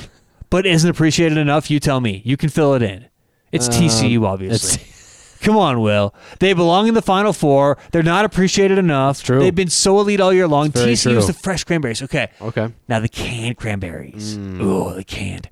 but 0.50 0.66
isn't 0.66 0.90
appreciated 0.90 1.38
enough? 1.38 1.70
You 1.72 1.80
tell 1.80 2.00
me. 2.00 2.22
You 2.26 2.38
can 2.38 2.50
fill 2.50 2.74
it 2.74 2.82
in. 2.82 3.06
It's 3.52 3.68
TCU, 3.70 4.26
obviously. 4.26 4.84
Come 5.42 5.58
on, 5.58 5.82
Will. 5.82 6.16
They 6.40 6.54
belong 6.54 6.88
in 6.88 6.94
the 6.94 7.02
Final 7.02 7.34
Four. 7.34 7.78
They're 7.92 8.02
not 8.02 8.24
appreciated 8.24 8.78
enough. 8.78 9.22
true. 9.22 9.40
They've 9.42 9.54
been 9.54 9.68
so 9.70 10.00
elite 10.00 10.22
all 10.22 10.32
year 10.32 10.48
long. 10.48 10.72
TCU 10.72 11.18
is 11.18 11.28
the 11.28 11.34
fresh 11.34 11.66
cranberries. 11.66 12.02
Okay. 12.02 12.30
Okay. 12.42 12.72
Now 12.88 13.00
the 13.02 13.10
canned 13.10 13.58
cranberries. 13.58 14.38
Mm. 14.38 14.60
Oh, 14.62 14.94
the 14.94 15.04
canned. 15.04 15.50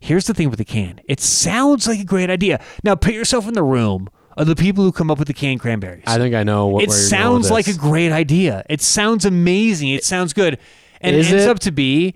Here's 0.00 0.26
the 0.26 0.34
thing 0.34 0.50
with 0.50 0.58
the 0.58 0.64
canned. 0.64 1.00
It 1.04 1.20
sounds 1.20 1.86
like 1.86 2.00
a 2.00 2.04
great 2.04 2.28
idea. 2.28 2.60
Now 2.82 2.96
put 2.96 3.14
yourself 3.14 3.46
in 3.46 3.54
the 3.54 3.62
room 3.62 4.08
of 4.36 4.46
the 4.46 4.56
people 4.56 4.84
who 4.84 4.92
come 4.92 5.10
up 5.10 5.18
with 5.18 5.28
the 5.28 5.34
canned 5.34 5.60
cranberries. 5.60 6.04
I 6.06 6.18
think 6.18 6.34
I 6.34 6.42
know 6.42 6.66
what. 6.66 6.82
it 6.82 6.88
where 6.88 6.98
you're 6.98 7.10
going 7.10 7.20
sounds 7.20 7.50
like 7.50 7.66
a 7.66 7.74
great 7.74 8.12
idea. 8.12 8.64
It 8.68 8.80
sounds 8.80 9.24
amazing. 9.24 9.90
It 9.90 10.04
sounds 10.04 10.32
good. 10.32 10.58
And 11.00 11.16
it 11.16 11.26
ends 11.26 11.44
it? 11.44 11.48
up 11.48 11.58
to 11.60 11.72
be 11.72 12.14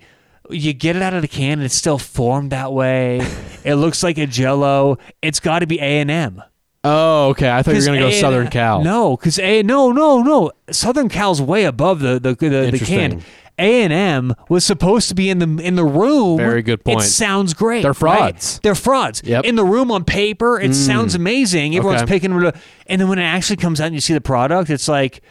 you 0.49 0.73
get 0.73 0.95
it 0.95 1.01
out 1.01 1.13
of 1.13 1.21
the 1.21 1.27
can 1.27 1.53
and 1.53 1.63
it's 1.63 1.75
still 1.75 1.97
formed 1.97 2.51
that 2.51 2.73
way. 2.73 3.25
it 3.63 3.75
looks 3.75 4.03
like 4.03 4.17
a 4.17 4.27
jello. 4.27 4.97
It's 5.21 5.39
got 5.39 5.59
to 5.59 5.67
be 5.67 5.79
A&M. 5.79 6.41
Oh, 6.85 7.29
okay. 7.29 7.49
I 7.49 7.63
thought 7.63 7.73
you 7.73 7.79
were 7.81 7.85
going 7.85 7.99
to 7.99 8.05
go 8.05 8.09
A&M 8.09 8.19
Southern 8.21 8.47
Cal. 8.49 8.83
No, 8.83 9.17
because 9.17 9.39
A 9.39 9.63
no 9.63 9.91
no 9.91 10.21
no 10.21 10.51
Southern 10.71 11.09
Cal's 11.09 11.41
way 11.41 11.65
above 11.65 11.99
the 11.99 12.19
the 12.19 12.35
the, 12.35 12.49
the 12.49 12.65
Interesting. 12.65 13.09
can. 13.11 13.23
A 13.57 13.83
and 13.83 13.93
M 13.93 14.35
was 14.49 14.65
supposed 14.65 15.07
to 15.07 15.15
be 15.15 15.29
in 15.29 15.39
the 15.39 15.63
in 15.63 15.75
the 15.75 15.85
room. 15.85 16.37
Very 16.37 16.61
good 16.61 16.83
point. 16.83 17.01
It 17.01 17.05
sounds 17.05 17.53
great. 17.53 17.83
They're 17.83 17.91
right? 17.91 17.97
frauds. 18.31 18.59
They're 18.59 18.75
frauds. 18.75 19.21
Yep. 19.23 19.45
Mm. 19.45 19.47
In 19.47 19.55
the 19.55 19.63
room 19.63 19.91
on 19.91 20.03
paper, 20.03 20.59
it 20.59 20.73
sounds 20.75 21.15
amazing. 21.15 21.75
Everyone's 21.75 22.01
Okay. 22.01 22.15
picking, 22.19 22.33
and 22.87 23.01
then 23.01 23.07
when 23.07 23.17
it 23.17 23.23
actually 23.23 23.55
comes 23.55 23.79
out 23.79 23.85
and 23.87 23.95
you 23.95 24.01
see 24.01 24.13
the 24.13 24.19
product, 24.19 24.69
it's 24.69 24.89
like, 24.89 25.21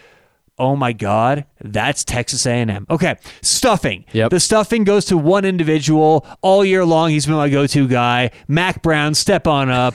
oh 0.58 0.76
my 0.76 0.92
god, 0.92 1.44
that's 1.60 2.04
Texas 2.04 2.46
A 2.46 2.52
and 2.52 2.70
M. 2.70 2.86
Okay, 2.90 3.16
stuffing. 3.42 4.04
Yep. 4.12 4.30
The 4.30 4.40
stuffing 4.40 4.84
goes 4.84 5.04
to 5.06 5.16
one 5.16 5.44
individual 5.44 6.26
all 6.42 6.64
year 6.64 6.84
long. 6.84 7.10
He's 7.10 7.26
been 7.26 7.34
my 7.34 7.48
go-to 7.48 7.88
guy, 7.88 8.30
Mack 8.48 8.82
Brown. 8.82 9.14
Step 9.14 9.46
on 9.46 9.70
up. 9.70 9.94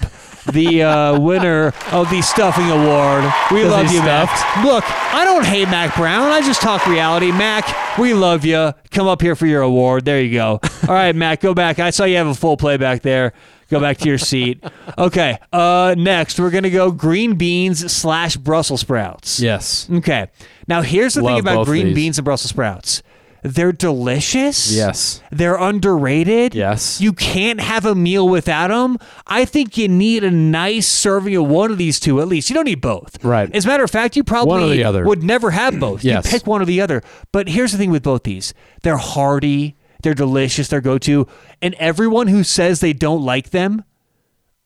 The 0.51 0.83
uh, 0.83 1.19
winner 1.21 1.73
of 1.91 2.09
the 2.09 2.21
stuffing 2.21 2.69
award. 2.69 3.23
We 3.51 3.63
love 3.65 3.91
you, 3.91 4.01
Mack. 4.01 4.29
Look, 4.63 4.83
I 5.13 5.23
don't 5.25 5.45
hate 5.45 5.69
Mack 5.69 5.95
Brown. 5.95 6.31
I 6.31 6.41
just 6.41 6.61
talk 6.61 6.85
reality. 6.87 7.31
Mack, 7.31 7.97
we 7.97 8.13
love 8.13 8.45
you. 8.45 8.73
Come 8.91 9.07
up 9.07 9.21
here 9.21 9.35
for 9.35 9.45
your 9.45 9.61
award. 9.61 10.05
There 10.05 10.21
you 10.21 10.33
go. 10.33 10.59
All 10.87 10.93
right, 10.95 11.15
Mack, 11.15 11.41
go 11.41 11.53
back. 11.53 11.79
I 11.79 11.89
saw 11.91 12.05
you 12.05 12.17
have 12.17 12.27
a 12.27 12.35
full 12.35 12.57
play 12.57 12.77
back 12.77 13.01
there. 13.01 13.33
Go 13.69 13.79
back 13.79 13.97
to 13.99 14.07
your 14.07 14.17
seat. 14.17 14.63
Okay. 14.97 15.37
Uh, 15.53 15.95
next, 15.97 16.39
we're 16.39 16.49
gonna 16.49 16.69
go 16.69 16.91
green 16.91 17.35
beans 17.35 17.91
slash 17.91 18.35
Brussels 18.35 18.81
sprouts. 18.81 19.39
Yes. 19.39 19.87
Okay. 19.91 20.27
Now 20.67 20.81
here's 20.81 21.13
the 21.13 21.21
thing 21.21 21.39
about 21.39 21.55
both 21.57 21.67
green 21.67 21.87
these. 21.87 21.95
beans 21.95 22.17
and 22.17 22.25
Brussels 22.25 22.49
sprouts. 22.49 23.03
They're 23.41 23.71
delicious. 23.71 24.75
Yes. 24.75 25.21
They're 25.31 25.55
underrated. 25.55 26.53
Yes. 26.53 26.99
You 26.99 27.13
can't 27.13 27.61
have 27.61 27.85
a 27.85 27.95
meal 27.95 28.27
without 28.27 28.67
them. 28.67 28.97
I 29.27 29.45
think 29.45 29.77
you 29.77 29.87
need 29.87 30.25
a 30.25 30.31
nice 30.31 30.87
serving 30.87 31.37
of 31.37 31.47
one 31.47 31.71
of 31.71 31.77
these 31.77 32.01
two 32.01 32.19
at 32.19 32.27
least. 32.27 32.49
You 32.49 32.55
don't 32.55 32.65
need 32.65 32.81
both. 32.81 33.23
Right. 33.23 33.49
As 33.55 33.63
a 33.63 33.67
matter 33.69 33.85
of 33.85 33.91
fact, 33.91 34.17
you 34.17 34.25
probably 34.25 34.49
One 34.51 34.63
or 34.63 34.67
the 34.67 34.83
other. 34.83 35.05
would 35.05 35.23
never 35.23 35.51
have 35.51 35.79
both. 35.79 36.03
Yes. 36.03 36.25
You 36.25 36.31
pick 36.37 36.47
one 36.47 36.61
or 36.61 36.65
the 36.65 36.81
other. 36.81 37.01
But 37.31 37.47
here's 37.47 37.71
the 37.71 37.77
thing 37.77 37.91
with 37.91 38.03
both 38.03 38.23
these. 38.23 38.53
They're 38.83 38.97
hearty, 38.97 39.77
they're 40.01 40.13
delicious, 40.13 40.67
they're 40.67 40.81
go-to, 40.81 41.27
and 41.61 41.73
everyone 41.75 42.27
who 42.27 42.43
says 42.43 42.79
they 42.79 42.93
don't 42.93 43.23
like 43.23 43.49
them 43.49 43.83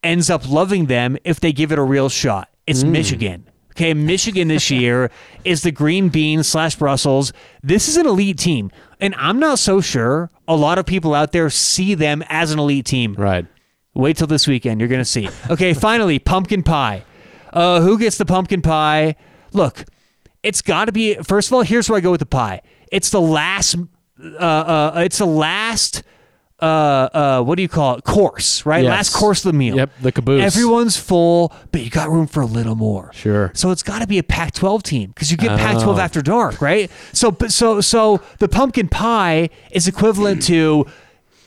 ends 0.04 0.30
up 0.30 0.50
loving 0.50 0.88
them 0.88 1.18
if 1.24 1.40
they 1.40 1.52
give 1.54 1.72
it 1.72 1.80
a 1.80 1.84
real 1.84 2.10
shot. 2.10 2.50
It's 2.68 2.84
Michigan. 2.84 3.50
Okay, 3.72 3.94
Michigan 3.94 4.48
this 4.48 4.70
year 4.72 5.10
is 5.44 5.64
the 5.64 5.72
green 5.72 6.10
bean 6.10 6.44
slash 6.44 6.76
Brussels. 6.76 7.34
This 7.64 7.88
is 7.88 7.98
an 7.98 8.06
elite 8.06 8.38
team, 8.38 8.72
and 9.00 9.16
I'm 9.18 9.40
not 9.40 9.60
so 9.60 9.82
sure 9.82 10.30
a 10.48 10.56
lot 10.56 10.78
of 10.78 10.86
people 10.86 11.14
out 11.14 11.32
there 11.32 11.50
see 11.50 11.96
them 11.96 12.24
as 12.30 12.52
an 12.52 12.60
elite 12.60 12.86
team. 12.86 13.16
Right. 13.18 13.46
Wait 13.96 14.18
till 14.18 14.28
this 14.28 14.48
weekend, 14.48 14.80
you're 14.80 14.90
gonna 14.90 15.06
see. 15.06 15.30
Okay, 15.50 15.74
finally, 15.74 16.20
pumpkin 16.20 16.64
pie. 16.64 17.04
Uh, 17.52 17.82
who 17.82 17.98
gets 17.98 18.18
the 18.18 18.26
pumpkin 18.26 18.62
pie? 18.62 19.16
Look, 19.54 19.86
it's 20.42 20.62
got 20.62 20.86
to 20.86 20.92
be. 20.92 21.16
First 21.16 21.50
of 21.50 21.54
all, 21.54 21.62
here's 21.62 21.90
where 21.90 21.98
I 21.98 22.02
go 22.02 22.12
with 22.12 22.20
the 22.20 22.26
pie. 22.26 22.62
It's 22.92 23.10
the 23.10 23.22
last. 23.22 23.76
Uh, 24.24 24.38
uh, 24.96 25.02
it's 25.06 25.18
the 25.18 25.26
last. 25.28 26.04
Uh, 26.62 26.66
uh, 27.14 27.44
what 27.44 27.56
do 27.56 27.62
you 27.62 27.68
call 27.68 27.96
it? 27.98 28.06
Course, 28.06 28.66
right? 28.66 28.84
Yes. 28.84 28.90
Last 28.90 29.14
course 29.14 29.44
of 29.44 29.52
the 29.52 29.58
meal. 29.58 29.76
Yep, 29.76 29.90
the 30.02 30.12
caboose. 30.14 30.44
Everyone's 30.44 30.96
full, 30.96 31.52
but 31.74 31.82
you 31.82 31.90
got 31.90 32.10
room 32.10 32.26
for 32.26 32.40
a 32.42 32.46
little 32.46 32.76
more. 32.76 33.12
Sure. 33.14 33.52
So 33.54 33.72
it's 33.72 33.84
got 33.84 34.00
to 34.00 34.08
be 34.08 34.18
a 34.18 34.24
Pac-12 34.24 34.82
team 34.82 35.10
because 35.10 35.30
you 35.30 35.36
get 35.36 35.58
Pac-12 35.60 35.98
Oh. 35.98 36.00
after 36.00 36.22
dark, 36.22 36.62
right? 36.62 36.90
So, 37.12 37.32
but- 37.32 37.52
so, 37.52 37.82
so 37.82 38.22
the 38.40 38.48
pumpkin 38.48 38.88
pie 38.88 39.50
is 39.72 39.88
equivalent 39.90 40.42
to. 40.44 40.86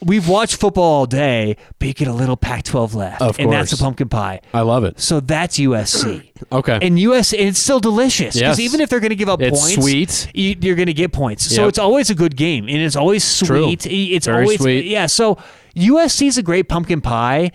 We've 0.05 0.29
watched 0.29 0.57
football 0.57 0.85
all 0.85 1.07
day, 1.07 1.57
but 1.79 1.89
you 1.89 1.95
get 1.95 2.07
a 2.09 2.13
little 2.13 2.37
Pac-12 2.37 2.95
left, 2.95 3.23
Of 3.23 3.39
and 3.39 3.51
that's 3.51 3.73
a 3.73 3.79
pumpkin 3.79 4.09
pie. 4.11 4.41
I 4.53 4.61
love 4.61 4.85
it. 4.85 5.01
So 5.01 5.21
that's 5.21 5.59
USC. 5.59 6.33
Okay. 6.53 6.79
And 6.83 6.99
US, 6.99 7.33
and 7.33 7.41
it's 7.49 7.59
still 7.59 7.81
delicious 7.81 8.35
because 8.35 8.59
Yes. 8.59 8.61
even 8.61 8.83
if 8.83 8.91
they're 8.91 9.01
going 9.01 9.09
to 9.11 9.17
give 9.17 9.31
up 9.31 9.41
It's 9.41 9.59
points, 9.59 9.75
sweet. 9.75 10.31
you, 10.35 10.55
you're 10.61 10.77
going 10.77 10.87
to 10.87 10.93
get 10.93 11.11
points. 11.13 11.45
So 11.55 11.67
it's 11.67 11.79
always 11.79 12.11
a 12.11 12.15
good 12.15 12.37
game, 12.37 12.69
and 12.69 12.77
it's 12.77 12.95
always 12.95 13.25
sweet. 13.25 13.81
True. 13.81 13.91
It's 13.91 14.27
Very 14.27 14.43
always 14.43 14.61
sweet. 14.61 14.85
Yeah. 14.85 15.07
So 15.07 15.39
USC 15.75 16.27
is 16.27 16.37
a 16.37 16.43
great 16.43 16.69
pumpkin 16.69 17.01
pie. 17.01 17.53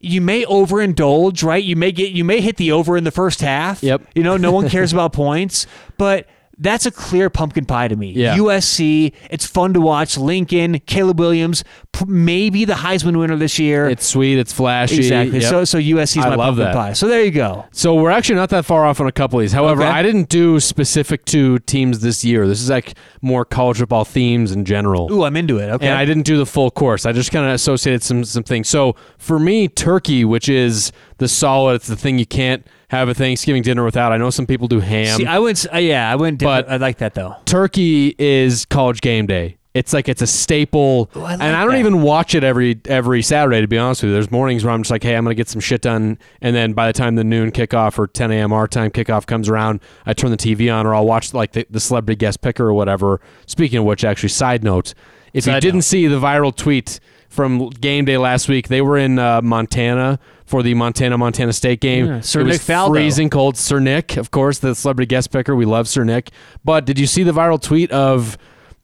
you 0.00 0.22
may 0.22 0.44
overindulge, 0.46 1.44
right? 1.44 1.62
You 1.62 1.76
may 1.76 1.92
get 1.92 2.10
you 2.12 2.24
may 2.24 2.40
hit 2.40 2.56
the 2.56 2.72
over 2.72 2.96
in 2.96 3.04
the 3.04 3.10
first 3.10 3.40
half. 3.42 3.82
Yep. 3.82 4.02
You 4.14 4.22
know, 4.22 4.36
no 4.38 4.50
one 4.50 4.68
cares 4.70 4.92
about 4.94 5.12
points, 5.24 5.66
but 5.98 6.26
that's 6.62 6.86
a 6.86 6.90
clear 6.90 7.28
pumpkin 7.28 7.64
pie 7.64 7.88
to 7.88 7.96
me. 7.96 8.12
Yeah. 8.12 8.36
USC, 8.36 9.12
it's 9.30 9.46
fun 9.46 9.74
to 9.74 9.80
watch. 9.80 10.16
Lincoln, 10.16 10.78
Caleb 10.80 11.18
Williams, 11.18 11.64
maybe 12.06 12.64
the 12.64 12.74
Heisman 12.74 13.18
winner 13.18 13.36
this 13.36 13.58
year. 13.58 13.88
It's 13.88 14.06
sweet. 14.06 14.38
It's 14.38 14.52
flashy. 14.52 14.96
exactly. 14.98 15.40
Yep. 15.40 15.50
So 15.50 15.64
so 15.64 15.78
USC 15.78 16.18
is 16.18 16.24
I 16.24 16.30
my 16.30 16.34
love 16.36 16.56
pumpkin 16.56 16.64
that. 16.64 16.74
pie. 16.74 16.92
So 16.92 17.08
there 17.08 17.22
you 17.22 17.30
go. 17.30 17.64
So 17.72 17.94
we're 17.94 18.10
actually 18.10 18.36
not 18.36 18.50
that 18.50 18.64
far 18.64 18.84
off 18.86 19.00
on 19.00 19.06
a 19.06 19.12
couple 19.12 19.38
of 19.38 19.42
these. 19.42 19.52
However, 19.52 19.82
Okay. 19.82 19.90
I 19.90 20.02
didn't 20.02 20.28
do 20.28 20.60
specific 20.60 21.24
to 21.26 21.58
teams 21.60 22.00
this 22.00 22.24
year. 22.24 22.46
This 22.46 22.60
is 22.62 22.70
like 22.70 22.94
more 23.20 23.44
college 23.44 23.78
football 23.78 24.04
themes 24.04 24.52
in 24.52 24.64
general. 24.64 25.12
Ooh, 25.12 25.24
I'm 25.24 25.36
into 25.36 25.58
it. 25.58 25.68
Okay. 25.70 25.86
And 25.88 25.96
I 25.98 26.04
didn't 26.04 26.24
do 26.24 26.36
the 26.38 26.46
full 26.46 26.70
course. 26.70 27.04
I 27.06 27.12
just 27.12 27.32
kind 27.32 27.46
of 27.46 27.52
associated 27.52 28.02
some 28.02 28.24
some 28.24 28.42
things. 28.44 28.68
So 28.68 28.94
for 29.18 29.38
me, 29.38 29.68
turkey, 29.68 30.24
which 30.24 30.48
is 30.48 30.92
the 31.18 31.28
solid, 31.28 31.74
it's 31.76 31.86
the 31.88 31.96
thing 31.96 32.18
you 32.18 32.26
can't 32.26 32.66
have 32.92 33.08
a 33.08 33.14
Thanksgiving 33.14 33.62
dinner 33.62 33.84
without. 33.84 34.12
I 34.12 34.16
know 34.18 34.30
some 34.30 34.46
people 34.46 34.68
do 34.68 34.78
ham. 34.80 35.16
See, 35.18 35.26
I 35.26 35.38
went. 35.40 35.58
s- 35.58 35.66
Uh, 35.72 35.78
yeah, 35.78 36.10
I 36.12 36.16
went. 36.16 36.38
Different. 36.38 36.66
But- 36.68 36.72
I 36.72 36.76
like 36.76 36.98
that 36.98 37.14
though. 37.14 37.34
turkey 37.46 38.14
is 38.18 38.64
college 38.66 39.00
game 39.00 39.26
day. 39.26 39.56
It's 39.74 39.94
like 39.94 40.06
it's 40.06 40.20
a 40.20 40.26
staple, 40.26 41.10
Ooh, 41.16 41.20
I 41.20 41.22
like 41.22 41.32
and 41.40 41.56
I 41.56 41.62
don't 41.62 41.70
that. 41.72 41.78
even 41.80 42.02
watch 42.02 42.34
it 42.34 42.44
every 42.44 42.78
every 42.84 43.22
Saturday. 43.22 43.62
To 43.62 43.66
be 43.66 43.78
honest 43.78 44.02
with 44.02 44.10
you, 44.10 44.12
there's 44.12 44.30
mornings 44.30 44.64
where 44.64 44.74
I'm 44.74 44.82
just 44.82 44.90
like, 44.90 45.02
hey, 45.02 45.16
I'm 45.16 45.24
gonna 45.24 45.34
get 45.34 45.48
some 45.48 45.62
shit 45.62 45.80
done, 45.80 46.18
and 46.42 46.54
then 46.54 46.74
by 46.74 46.86
the 46.86 46.92
time 46.92 47.14
the 47.14 47.24
noon 47.24 47.50
kickoff 47.50 47.98
or 47.98 48.06
10 48.06 48.30
a.m. 48.32 48.52
our 48.52 48.68
time 48.68 48.90
kickoff 48.90 49.24
comes 49.24 49.48
around, 49.48 49.80
I 50.04 50.12
turn 50.12 50.30
the 50.30 50.36
TV 50.36 50.70
on, 50.70 50.86
or 50.86 50.94
I'll 50.94 51.06
watch 51.06 51.32
like 51.32 51.52
the, 51.52 51.66
the 51.70 51.80
celebrity 51.80 52.18
guest 52.18 52.42
picker 52.42 52.66
or 52.68 52.74
whatever. 52.74 53.22
Speaking 53.46 53.78
of 53.78 53.86
which, 53.86 54.04
actually, 54.04 54.28
side 54.28 54.62
note, 54.62 54.92
if 55.32 55.46
you 55.46 55.52
Side 55.52 55.60
didn't 55.62 55.76
note. 55.78 55.84
see 55.84 56.06
the 56.06 56.20
viral 56.20 56.54
tweet 56.54 57.00
from 57.30 57.70
game 57.70 58.04
day 58.04 58.18
last 58.18 58.50
week, 58.50 58.68
they 58.68 58.82
were 58.82 58.98
in 58.98 59.18
uh, 59.18 59.40
Montana 59.40 60.18
for 60.52 60.62
the 60.62 60.74
Montana 60.74 61.16
Montana 61.16 61.50
State 61.54 61.80
game. 61.80 62.06
Yeah, 62.06 62.20
Sir 62.20 62.40
it 62.40 62.44
was 62.44 62.58
Nick 62.58 62.60
Faldo. 62.76 62.88
freezing 62.90 63.30
cold. 63.30 63.56
Sir 63.56 63.80
Nick, 63.80 64.18
of 64.18 64.30
course, 64.30 64.58
the 64.58 64.74
celebrity 64.74 65.06
guest 65.06 65.32
picker. 65.32 65.56
We 65.56 65.64
love 65.64 65.88
Sir 65.88 66.04
Nick. 66.04 66.30
But 66.62 66.84
did 66.84 66.98
you 66.98 67.06
see 67.06 67.22
the 67.22 67.32
viral 67.32 67.58
tweet 67.58 67.90
of 67.90 68.36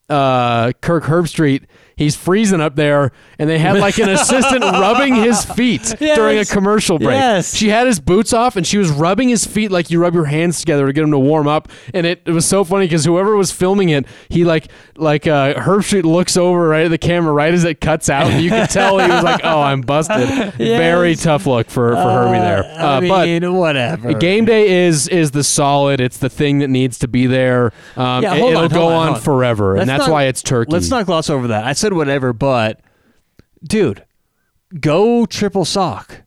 uh, 0.08 0.72
Kirk 0.80 1.04
Herbstreit? 1.04 1.64
He's 1.98 2.14
freezing 2.16 2.60
up 2.60 2.76
there, 2.76 3.10
and 3.38 3.50
they 3.50 3.58
had 3.58 3.78
like 3.78 3.98
an 3.98 4.08
assistant 4.08 4.60
rubbing 4.62 5.16
his 5.16 5.44
feet 5.44 5.94
during 5.98 6.38
a 6.38 6.44
commercial 6.44 6.98
break. 6.98 7.16
Yes. 7.16 7.54
She 7.56 7.68
had 7.68 7.86
his 7.88 7.98
boots 8.00 8.32
off, 8.32 8.54
and 8.56 8.64
she 8.66 8.78
was 8.78 8.88
rubbing 8.90 9.28
his 9.28 9.44
feet 9.44 9.72
like 9.72 9.90
you 9.90 10.00
rub 10.00 10.14
your 10.14 10.26
hands 10.26 10.60
together 10.60 10.86
to 10.86 10.92
get 10.92 11.02
him 11.02 11.10
to 11.10 11.18
warm 11.18 11.48
up. 11.48 11.68
And 11.92 12.06
it, 12.06 12.22
it 12.24 12.30
was 12.30 12.46
so 12.46 12.62
funny 12.62 12.86
because 12.86 13.04
whoever 13.04 13.36
was 13.36 13.50
filming 13.50 13.88
it, 13.88 14.06
he 14.28 14.44
like 14.44 14.68
like 14.96 15.26
uh, 15.26 15.54
Herbstreit 15.54 16.04
looks 16.04 16.36
over 16.36 16.68
right 16.68 16.84
at 16.84 16.90
the 16.90 16.98
camera 16.98 17.32
right 17.32 17.52
as 17.52 17.64
it 17.64 17.80
cuts 17.80 18.08
out, 18.08 18.28
and 18.30 18.42
you 18.44 18.50
could 18.50 18.70
tell 18.70 18.98
he 18.98 19.08
was 19.08 19.24
like, 19.24 19.40
"Oh, 19.42 19.60
I'm 19.60 19.80
busted." 19.80 20.54
Very 20.56 21.16
tough 21.16 21.46
look 21.46 21.68
for 21.68 21.90
for 21.96 21.96
Herbie 22.02 22.38
there. 22.38 22.64
I 22.64 22.98
Uh, 22.98 23.00
but 23.00 23.52
whatever. 23.52 24.14
Game 24.14 24.44
day 24.44 24.86
is 24.86 25.08
is 25.08 25.32
the 25.32 25.42
solid. 25.42 26.00
It's 26.00 26.18
the 26.18 26.28
thing 26.30 26.60
that 26.60 26.68
needs 26.68 26.98
to 27.00 27.08
be 27.08 27.26
there. 27.26 27.72
Um, 27.96 28.22
Yeah, 28.22 28.34
it- 28.34 28.42
it'll 28.44 28.68
go 28.68 28.86
on, 28.88 29.08
on, 29.08 29.14
on. 29.14 29.20
forever, 29.20 29.72
Let's 29.72 29.80
and 29.82 29.90
that's 29.90 30.06
not- 30.06 30.12
why 30.12 30.24
it's 30.24 30.42
turkey. 30.42 30.70
Let's 30.72 30.90
not 30.90 31.06
gloss 31.06 31.28
over 31.30 31.48
that. 31.48 31.64
I 31.64 31.72
said 31.72 31.87
whatever, 31.92 32.32
but 32.32 32.80
dude, 33.62 34.04
go 34.80 35.26
triple 35.26 35.64
sock. 35.64 36.22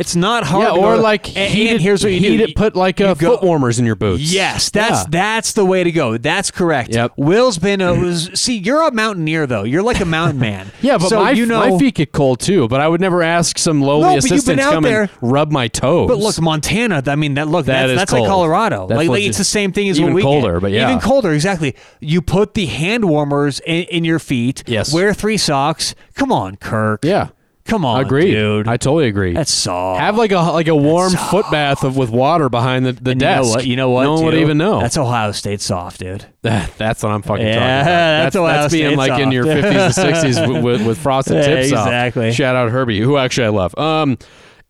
It's 0.00 0.16
not 0.16 0.44
hard. 0.44 0.64
Yeah, 0.64 0.82
or 0.82 0.96
like 0.96 1.36
and, 1.36 1.52
heat 1.52 1.68
and 1.68 1.76
it. 1.76 1.82
here's 1.82 2.02
what 2.02 2.10
you 2.10 2.20
heat 2.20 2.38
do. 2.38 2.44
it. 2.44 2.56
Put 2.56 2.74
like 2.74 2.96
go- 2.96 3.14
foot 3.14 3.42
warmers 3.42 3.78
in 3.78 3.84
your 3.84 3.96
boots. 3.96 4.32
Yes, 4.32 4.70
that's 4.70 5.02
Yeah. 5.02 5.06
that's 5.10 5.52
the 5.52 5.64
way 5.66 5.84
to 5.84 5.92
go. 5.92 6.16
That's 6.16 6.50
correct. 6.50 6.94
Yep. 6.94 7.12
Will's 7.18 7.58
been 7.58 7.82
a 7.82 7.94
was, 8.00 8.30
see. 8.32 8.56
You're 8.56 8.88
a 8.88 8.92
mountaineer 8.92 9.46
though. 9.46 9.64
You're 9.64 9.82
like 9.82 10.00
a 10.00 10.06
mountain 10.06 10.38
man. 10.40 10.68
Yeah, 10.80 10.96
but 10.96 11.08
so 11.10 11.20
my, 11.22 11.32
you 11.32 11.44
know, 11.44 11.58
my 11.70 11.78
feet 11.78 11.96
get 11.96 12.12
cold 12.12 12.40
too. 12.40 12.66
But 12.66 12.80
I 12.80 12.88
would 12.88 13.02
never 13.02 13.22
ask 13.22 13.58
some 13.58 13.82
lowly 13.82 14.02
No, 14.02 14.08
but 14.08 14.14
you've 14.14 14.22
been 14.46 14.58
assistant 14.58 14.60
to 14.60 14.64
come 14.64 14.82
there. 14.82 15.02
and 15.02 15.10
rub 15.20 15.52
my 15.52 15.68
toes. 15.68 16.08
But 16.08 16.16
look, 16.16 16.40
Montana. 16.40 17.02
I 17.06 17.16
mean, 17.16 17.34
that 17.34 17.48
look. 17.48 17.66
That 17.66 17.82
that's 17.82 17.92
is 17.92 17.98
that's 17.98 18.12
like 18.12 18.26
Colorado. 18.26 18.86
That's 18.86 18.96
like, 18.96 19.10
like 19.10 19.22
it's 19.24 19.36
the 19.36 19.44
same 19.44 19.72
thing 19.72 19.90
as 19.90 20.00
even 20.00 20.14
what 20.14 20.22
colder, 20.22 20.54
get. 20.54 20.60
but 20.62 20.70
yeah. 20.70 20.88
even 20.88 21.00
colder. 21.00 21.32
Exactly. 21.32 21.76
You 22.00 22.22
put 22.22 22.54
the 22.54 22.64
hand 22.64 23.04
warmers 23.04 23.60
in, 23.60 23.82
in 23.84 24.04
your 24.04 24.18
feet. 24.18 24.62
Yes. 24.66 24.94
Wear 24.94 25.12
three 25.12 25.36
socks. 25.36 25.94
Come 26.14 26.32
on, 26.32 26.56
Kirk. 26.56 27.04
yeah, 27.04 27.28
Come 27.70 27.84
on, 27.84 28.00
agreed. 28.04 28.32
dude. 28.32 28.68
I 28.68 28.76
totally 28.76 29.06
agree. 29.06 29.32
that's 29.32 29.50
soft. 29.52 30.00
Have 30.00 30.18
like 30.18 30.32
a 30.32 30.38
like 30.40 30.68
a 30.68 30.74
warm 30.76 31.12
soft. 31.12 31.30
foot 31.30 31.46
bath 31.50 31.84
of 31.84 31.96
with 31.96 32.10
water 32.10 32.48
behind 32.48 32.84
the, 32.84 32.92
the 32.92 33.12
And 33.12 33.20
you 33.22 33.26
desk. 33.26 33.44
know 33.44 33.50
what? 33.50 33.66
You 33.66 33.76
know 33.76 33.90
what? 33.90 34.02
No 34.02 34.14
one 34.14 34.24
would 34.24 34.34
even 34.34 34.58
know. 34.58 34.80
That's 34.80 34.96
Ohio 34.96 35.32
State 35.32 35.60
soft, 35.60 36.00
dude. 36.00 36.26
That, 36.42 36.72
that's 36.78 37.02
what 37.02 37.12
I'm 37.12 37.22
fucking 37.22 37.46
Yeah, 37.46 37.54
talking 37.54 37.66
about. 37.68 37.84
that's 37.84 38.24
That's, 38.24 38.36
Ohio 38.36 38.60
that's 38.62 38.72
being 38.72 38.96
like 38.96 39.20
in 39.20 39.30
your 39.30 39.44
50s 39.44 39.62
and 39.98 40.36
60s 40.38 40.48
with, 40.54 40.64
with, 40.64 40.86
with 40.86 40.98
frosted 40.98 41.36
Yeah, 41.36 41.42
tips 41.42 41.72
off. 41.72 41.86
exactly. 41.86 42.32
Shout 42.32 42.56
out 42.56 42.70
Herbie, 42.70 43.00
who 43.00 43.16
actually 43.18 43.46
I 43.46 43.50
love. 43.50 43.76
Um, 43.78 44.16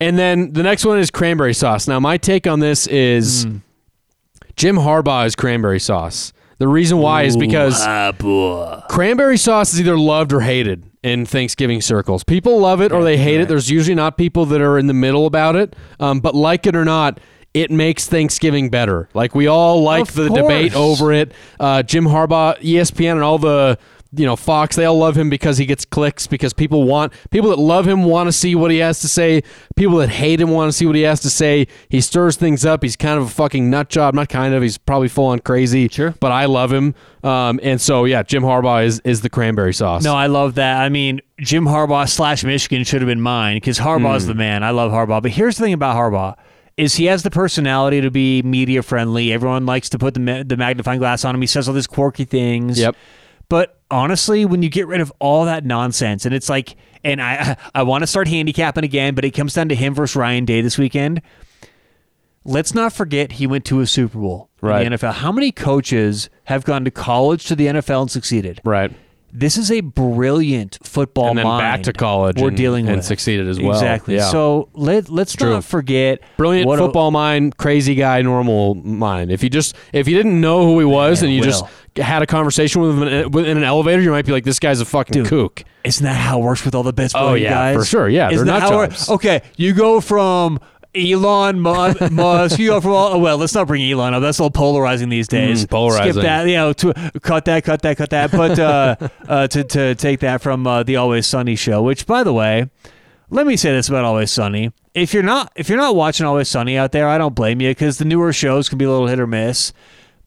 and 0.01 0.18
then 0.18 0.53
the 0.53 0.62
next 0.64 0.84
one 0.84 0.98
is 0.98 1.11
cranberry 1.12 1.55
sauce. 1.55 1.86
Now 1.86 2.01
my 2.01 2.16
take 2.18 2.46
on 2.48 2.59
this 2.61 2.86
is 2.88 3.44
Hmm. 3.44 3.57
Jim 4.57 4.76
Harbaugh 4.76 5.26
is 5.26 5.36
cranberry 5.36 5.78
sauce. 5.80 6.32
The 6.59 6.68
reason 6.68 6.98
why 6.98 7.22
is 7.22 7.36
because 7.36 7.76
Ah, 7.80 8.84
cranberry 8.90 9.38
sauce 9.38 9.72
is 9.72 9.80
either 9.80 9.96
loved 9.96 10.32
or 10.32 10.40
hated 10.40 10.89
in 11.03 11.24
Thanksgiving 11.24 11.80
circles. 11.80 12.24
People 12.24 12.59
love 12.59 12.80
it 12.80 12.92
or 12.92 13.03
they 13.03 13.16
hate 13.16 13.40
it. 13.40 13.48
There's 13.48 13.70
usually 13.70 13.94
not 13.94 14.16
people 14.16 14.44
that 14.46 14.61
are 14.61 14.78
in 14.78 14.86
the 14.86 14.94
middle 14.94 15.26
about 15.26 15.57
it. 15.57 15.74
Um, 15.98 16.20
but 16.20 16.34
like 16.34 16.66
it 16.66 16.76
or 16.76 16.84
not, 16.84 17.18
it 17.55 17.70
makes 17.70 18.07
Thanksgiving 18.07 18.70
better. 18.70 19.09
Like 19.14 19.34
we 19.34 19.46
all 19.46 19.82
like 19.82 20.09
Of 20.09 20.14
the 20.14 20.28
debate 20.28 20.74
over 20.74 21.12
it. 21.12 21.32
Uh, 21.59 21.82
Jim 21.82 22.05
Harbaugh, 22.05 22.59
ESPN, 22.61 23.12
and 23.12 23.22
all 23.22 23.38
the 23.38 23.78
you 24.13 24.27
know 24.27 24.35
Fox, 24.37 24.77
they 24.77 24.85
all 24.85 24.99
love 24.99 25.17
him 25.17 25.31
because 25.31 25.59
he 25.59 25.67
gets 25.67 25.85
clicks. 25.85 26.27
Because 26.27 26.53
people 26.53 26.85
want 26.85 27.13
people 27.31 27.51
that 27.51 27.59
love 27.59 27.87
him 27.87 28.05
want 28.05 28.27
to 28.29 28.33
see 28.33 28.55
what 28.55 28.71
he 28.71 28.79
has 28.79 29.01
to 29.01 29.09
say. 29.09 29.43
People 29.77 29.99
that 29.99 30.09
hate 30.09 30.41
him 30.41 30.51
want 30.51 30.69
to 30.69 30.73
see 30.77 30.87
what 30.87 30.97
he 30.97 31.03
has 31.03 31.21
to 31.21 31.31
say. 31.31 31.67
He 31.89 32.01
stirs 32.01 32.37
things 32.37 32.65
up. 32.65 32.83
He's 32.83 32.97
kind 32.97 33.19
of 33.19 33.27
a 33.27 33.31
fucking 33.31 33.71
nut 33.71 33.89
job. 33.89 34.15
Not 34.15 34.29
kind 34.29 34.53
of. 34.55 34.63
He's 34.63 34.79
probably 34.79 35.09
full 35.09 35.27
on 35.27 35.39
crazy. 35.39 35.89
Sure. 35.89 36.15
But 36.21 36.33
I 36.33 36.47
love 36.47 36.73
him. 36.73 36.95
Um, 37.23 37.61
and 37.63 37.81
so 37.81 38.05
yeah, 38.05 38.23
Jim 38.23 38.43
Harbaugh 38.43 38.85
is 38.85 39.01
is 39.05 39.21
the 39.21 39.31
cranberry 39.31 39.75
sauce. 39.75 40.03
No, 40.03 40.15
I 40.15 40.27
love 40.27 40.55
that. 40.57 40.81
I 40.81 40.89
mean, 40.89 41.21
Jim 41.39 41.65
Harbaugh 41.67 42.09
slash 42.09 42.43
Michigan 42.45 42.83
should 42.85 43.01
have 43.03 43.09
been 43.09 43.21
mine 43.21 43.57
because 43.57 43.79
Harbaugh's 43.79 44.25
Hmm. 44.25 44.29
the 44.29 44.35
man. 44.35 44.63
I 44.65 44.71
love 44.71 44.91
Harbaugh. 44.93 45.23
But 45.23 45.33
here's 45.33 45.57
the 45.59 45.65
thing 45.65 45.73
about 45.75 45.97
Harbaugh 45.97 46.37
is 46.77 46.95
he 46.95 47.05
has 47.07 47.23
the 47.23 47.31
personality 47.31 48.01
to 48.01 48.11
be 48.11 48.41
media 48.43 48.83
friendly. 48.83 49.33
Everyone 49.35 49.67
likes 49.67 49.91
to 49.91 49.99
put 49.99 50.15
the 50.15 50.21
ma- 50.21 50.43
the 50.47 50.57
magnifying 50.57 50.99
glass 50.99 51.25
on 51.27 51.35
him. 51.35 51.41
He 51.43 51.47
says 51.47 51.69
all 51.69 51.75
these 51.75 51.87
quirky 51.87 52.25
things. 52.25 52.79
Yep. 52.79 52.97
But 53.51 53.80
honestly, 53.91 54.45
when 54.45 54.62
you 54.62 54.68
get 54.68 54.86
rid 54.86 55.01
of 55.01 55.12
all 55.18 55.45
that 55.47 55.64
nonsense, 55.64 56.24
and 56.26 56.34
it's 56.34 56.49
like, 56.49 56.76
and 57.05 57.20
I 57.20 57.57
I 57.74 57.82
want 57.82 58.03
to 58.03 58.07
start 58.07 58.28
handicapping 58.28 58.84
again, 58.84 59.14
but 59.14 59.24
it 59.24 59.30
comes 59.32 59.55
down 59.55 59.68
to 59.70 59.74
him 59.74 59.95
versus 59.95 60.16
Ryan 60.16 60.45
Day 60.45 60.61
this 60.61 60.78
weekend. 60.78 61.22
Let's 62.45 62.74
not 62.74 62.93
forget 62.95 63.32
he 63.32 63.47
went 63.47 63.66
to 63.66 63.80
a 63.80 63.86
Super 63.86 64.18
Bowl 64.18 64.49
Right. 64.62 64.84
in 64.86 64.93
the 64.93 64.99
NFL. 64.99 65.12
How 65.14 65.30
many 65.30 65.53
coaches 65.53 66.30
have 66.45 66.64
gone 66.64 66.84
to 66.86 66.91
college 66.91 67.45
to 67.47 67.55
the 67.55 67.66
NFL 67.66 68.03
and 68.03 68.11
succeeded? 68.11 68.61
Right. 68.64 68.91
This 69.33 69.57
is 69.57 69.70
a 69.70 69.81
brilliant 69.81 70.78
football 70.83 71.28
And 71.28 71.39
then 71.39 71.47
mind 71.47 71.61
back 71.61 71.83
to 71.85 71.93
college 71.93 72.37
we're 72.41 72.49
and- 72.49 72.57
dealing 72.57 72.87
and 72.89 72.97
with 72.97 73.05
succeeded 73.05 73.49
as 73.49 73.61
well. 73.61 73.72
Exactly. 73.72 74.16
Yeah. 74.16 74.31
So 74.31 74.68
let 74.74 75.09
let's 75.09 75.35
True. 75.35 75.51
not 75.51 75.64
forget 75.64 76.20
Brilliant 76.37 76.66
what 76.66 76.78
a- 76.78 76.83
football 76.83 77.11
mind, 77.11 77.57
crazy 77.57 77.95
guy, 77.95 78.22
normal 78.22 78.74
mind. 78.74 79.31
If 79.31 79.43
you 79.43 79.51
just 79.51 79.76
if 79.93 80.09
you 80.09 80.16
didn't 80.16 80.41
know 80.41 80.64
who 80.66 80.78
he 80.78 80.85
was 80.85 81.22
and 81.22 81.33
you 81.33 81.41
Will. 81.41 81.47
just 81.47 81.64
had 81.97 82.22
a 82.22 82.26
conversation 82.26 82.81
with 82.83 82.97
him 82.97 83.03
in, 83.45 83.57
an 83.59 83.64
elevator, 83.64 84.01
you 84.03 84.11
might 84.11 84.24
be 84.26 84.33
like, 84.33 84.45
"This 84.45 84.59
guy's 84.59 84.81
a 84.81 84.85
fucking 84.85 85.12
Dude, 85.22 85.26
kook." 85.28 85.64
Isn't 85.85 86.05
that 86.05 86.14
how 86.16 86.41
it 86.41 86.43
works 86.45 86.64
with 86.64 86.74
all 86.74 86.83
the 86.83 86.93
best 86.93 87.14
Oh, 87.16 87.35
yeah, 87.35 87.51
guys? 87.51 87.76
for 87.76 87.85
sure. 87.85 88.09
Yeah, 88.09 88.31
Isn't 88.31 88.47
they're 88.47 88.61
that 88.61 88.70
nut 88.70 88.72
how 88.72 88.81
it- 88.83 89.09
Okay, 89.11 89.41
you 89.57 89.72
go 89.72 90.01
from 90.01 90.61
Elon 90.95 91.61
Mu- 91.61 91.95
Musk. 92.11 92.59
You 92.59 92.68
go 92.68 92.80
from 92.80 92.93
all, 92.93 93.20
well, 93.20 93.36
let's 93.38 93.55
not 93.55 93.66
bring 93.66 93.82
Elon 93.82 94.14
up. 94.14 94.22
That's 94.22 94.38
a 94.38 94.43
little 94.43 94.51
polarizing 94.53 95.09
these 95.09 95.28
days. 95.28 95.64
Mm, 95.64 95.70
polarizing. 95.70 96.12
Skip 96.12 96.22
that. 96.22 96.49
You 96.49 96.55
know, 96.57 96.72
to, 96.72 96.93
cut 97.22 97.45
that, 97.45 97.64
cut 97.64 97.82
that, 97.82 97.97
cut 97.97 98.11
that. 98.11 98.30
But 98.32 98.59
uh, 98.59 98.97
uh, 99.28 99.47
to 99.49 99.64
to 99.64 99.95
take 99.95 100.20
that 100.20 100.43
from 100.43 100.66
uh, 100.66 100.82
the 100.82 100.97
Always 100.97 101.26
Sunny 101.26 101.57
show, 101.57 101.82
which 101.82 102.07
by 102.07 102.24
the 102.24 102.32
way, 102.32 102.68
let 103.30 103.47
me 103.47 103.57
say 103.57 103.72
this 103.72 103.88
about 103.88 104.05
Always 104.05 104.30
Sunny. 104.30 104.72
If 104.95 105.14
you're 105.14 105.22
not 105.22 105.53
if 105.55 105.68
you're 105.68 105.78
not 105.78 105.95
watching 105.95 106.26
Always 106.26 106.49
Sunny 106.49 106.76
out 106.76 106.93
there, 106.93 107.09
I 107.09 107.18
don't 107.18 107.34
blame 107.34 107.61
you 107.61 107.70
because 107.70 107.99
the 107.99 108.05
newer 108.05 108.32
shows 108.32 108.68
can 108.68 108.78
be 108.78 108.84
a 108.84 108.91
little 108.91 109.07
hit 109.07 109.20
or 109.20 109.26
miss. 109.26 109.72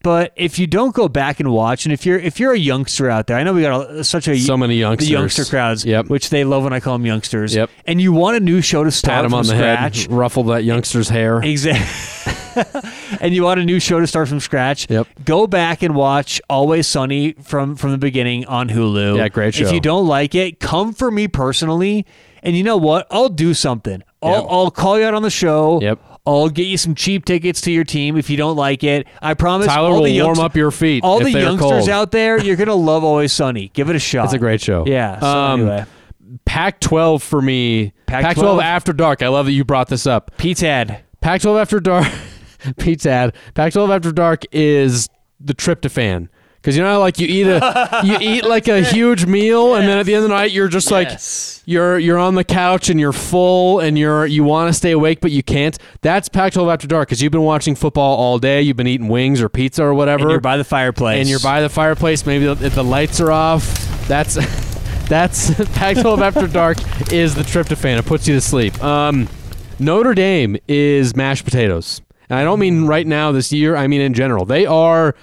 But 0.03 0.33
if 0.35 0.59
you 0.59 0.67
don't 0.67 0.93
go 0.93 1.07
back 1.07 1.39
and 1.39 1.49
watch, 1.51 1.85
and 1.85 1.93
if 1.93 2.05
you're 2.05 2.19
if 2.19 2.39
you're 2.39 2.51
a 2.53 2.57
youngster 2.59 3.09
out 3.09 3.27
there, 3.27 3.37
I 3.37 3.43
know 3.43 3.53
we 3.53 3.61
got 3.61 3.89
a, 3.89 4.03
such 4.03 4.27
a 4.27 4.37
So 4.37 4.57
many 4.57 4.73
the 4.75 4.79
youngsters. 4.81 5.09
youngster 5.09 5.45
crowds, 5.45 5.85
Yep. 5.85 6.07
which 6.09 6.29
they 6.29 6.43
love 6.43 6.63
when 6.65 6.73
I 6.73 6.79
call 6.81 6.93
them 6.97 7.05
youngsters. 7.05 7.55
Yep. 7.55 7.69
And 7.87 8.01
you 8.01 8.11
want 8.11 8.35
a 8.37 8.41
new 8.41 8.61
show 8.61 8.83
to 8.83 8.91
start 8.91 9.23
Pat 9.23 9.33
on 9.33 9.45
the 9.45 9.55
scratch. 9.55 10.01
head, 10.03 10.11
ruffle 10.11 10.43
that 10.45 10.65
youngster's 10.65 11.07
hair. 11.07 11.41
Exactly. 11.41 12.33
and 13.21 13.33
you 13.33 13.43
want 13.43 13.59
a 13.59 13.65
new 13.65 13.79
show 13.79 13.99
to 13.99 14.05
start 14.05 14.27
from 14.27 14.39
scratch. 14.39 14.89
Yep. 14.89 15.07
Go 15.25 15.47
back 15.47 15.81
and 15.81 15.95
watch 15.95 16.41
Always 16.49 16.85
Sunny 16.85 17.31
from 17.41 17.75
from 17.77 17.91
the 17.91 17.97
beginning 17.97 18.45
on 18.45 18.67
Hulu. 18.69 19.17
Yeah, 19.17 19.29
great 19.29 19.55
show. 19.55 19.65
If 19.65 19.71
you 19.71 19.79
don't 19.79 20.05
like 20.07 20.35
it, 20.35 20.59
come 20.59 20.93
for 20.93 21.09
me 21.11 21.27
personally. 21.29 22.05
And 22.43 22.57
you 22.57 22.63
know 22.63 22.75
what? 22.77 23.07
I'll 23.09 23.29
do 23.29 23.53
something. 23.53 24.03
I'll, 24.21 24.31
Yep. 24.41 24.45
I'll 24.49 24.71
call 24.71 24.99
you 24.99 25.05
out 25.05 25.13
on 25.13 25.21
the 25.23 25.29
show. 25.29 25.79
Yep. 25.81 25.99
I'll 26.25 26.49
get 26.49 26.67
you 26.67 26.77
some 26.77 26.95
cheap 26.95 27.25
tickets 27.25 27.59
to 27.61 27.71
your 27.71 27.83
team 27.83 28.15
if 28.17 28.29
you 28.29 28.37
don't 28.37 28.55
like 28.55 28.83
it. 28.83 29.07
I 29.21 29.33
promise. 29.33 29.67
Tyler 29.67 29.89
all 29.89 29.95
will 29.97 30.03
the 30.03 30.21
warm 30.21 30.39
up 30.39 30.55
your 30.55 30.71
feet 30.71 31.03
All 31.03 31.17
if 31.19 31.25
the 31.25 31.31
youngsters 31.31 31.69
cold. 31.69 31.89
out 31.89 32.11
there, 32.11 32.39
you're 32.41 32.55
gonna 32.55 32.73
love 32.75 33.03
Always 33.03 33.33
Sunny. 33.33 33.69
Give 33.73 33.89
it 33.89 33.95
a 33.95 33.99
shot. 33.99 34.25
It's 34.25 34.33
a 34.33 34.39
great 34.39 34.61
show. 34.61 34.85
Yeah. 34.87 35.19
So 35.19 35.27
Um, 35.27 35.59
anyway, 35.61 35.85
Pac-12 36.45 37.21
for 37.21 37.41
me 37.41 37.93
Pac-12 38.05 38.61
after 38.63 38.93
dark. 38.93 39.21
I 39.21 39.27
love 39.27 39.47
that 39.47 39.51
you 39.51 39.65
brought 39.65 39.87
this 39.89 40.07
up. 40.07 40.31
PTAD. 40.37 41.01
Pac-12 41.21 41.61
after 41.61 41.79
dark. 41.79 42.05
PTAD. 42.63 43.33
Pac-12 43.53 43.93
after 43.95 44.11
dark 44.11 44.43
is 44.51 45.09
the 45.41 45.53
tryptophan. 45.53 46.29
Because 46.63 46.77
you 46.77 46.81
know, 46.83 46.97
like 47.01 47.19
you 47.19 47.27
eat 47.27 47.45
a 47.45 48.01
you 48.05 48.17
eat 48.21 48.45
like 48.45 48.69
a 48.69 48.81
huge 48.81 49.25
meal, 49.25 49.75
and 49.75 49.85
then 49.85 49.97
at 49.97 50.05
the 50.05 50.15
end 50.15 50.23
of 50.23 50.29
the 50.29 50.33
night, 50.33 50.51
you're 50.51 50.69
just 50.69 50.91
like 50.91 51.09
you're 51.65 51.99
you're 51.99 52.17
on 52.17 52.35
the 52.35 52.45
couch 52.45 52.89
and 52.89 52.97
you're 53.01 53.11
full, 53.11 53.81
and 53.81 53.99
you're 53.99 54.25
you 54.25 54.45
want 54.45 54.69
to 54.69 54.73
stay 54.73 54.91
awake, 54.91 55.19
but 55.19 55.31
you 55.31 55.43
can't. 55.43 55.77
That's 55.99 56.29
Pac-12 56.29 56.71
after 56.71 56.87
dark 56.87 57.09
because 57.09 57.21
you've 57.21 57.33
been 57.33 57.41
watching 57.41 57.75
football 57.75 58.15
all 58.17 58.39
day. 58.39 58.61
You've 58.61 58.77
been 58.77 58.87
eating 58.87 59.09
wings 59.09 59.41
or 59.41 59.49
pizza 59.49 59.83
or 59.83 59.93
whatever, 59.93 60.21
And 60.23 60.31
you're 60.31 60.39
by 60.39 60.55
the 60.55 60.63
fireplace. 60.63 61.19
and 61.19 61.27
you're 61.27 61.41
by 61.41 61.59
the 61.59 61.67
fireplace. 61.67 62.25
Maybe 62.25 62.45
the, 62.45 62.65
if 62.65 62.75
the 62.75 62.83
lights 62.83 63.19
are 63.19 63.29
off. 63.33 64.07
That's 64.07 64.35
that's 65.09 65.53
Pac-12 65.75 66.21
after 66.21 66.47
dark 66.47 66.77
is 67.11 67.35
the 67.35 67.43
tryptophan. 67.43 67.99
It 67.99 68.05
puts 68.05 68.25
you 68.25 68.35
to 68.35 68.41
sleep. 68.41 68.81
Um, 68.81 69.27
Notre 69.79 70.13
Dame 70.13 70.55
is 70.69 71.13
mashed 71.13 71.43
potatoes, 71.43 72.01
and 72.29 72.39
I 72.39 72.45
don't 72.45 72.59
mean 72.59 72.85
right 72.85 73.05
now 73.05 73.33
this 73.33 73.51
year. 73.51 73.75
I 73.75 73.87
mean 73.87 73.99
in 73.99 74.13
general. 74.13 74.45
They 74.45 74.65
are 74.65 75.13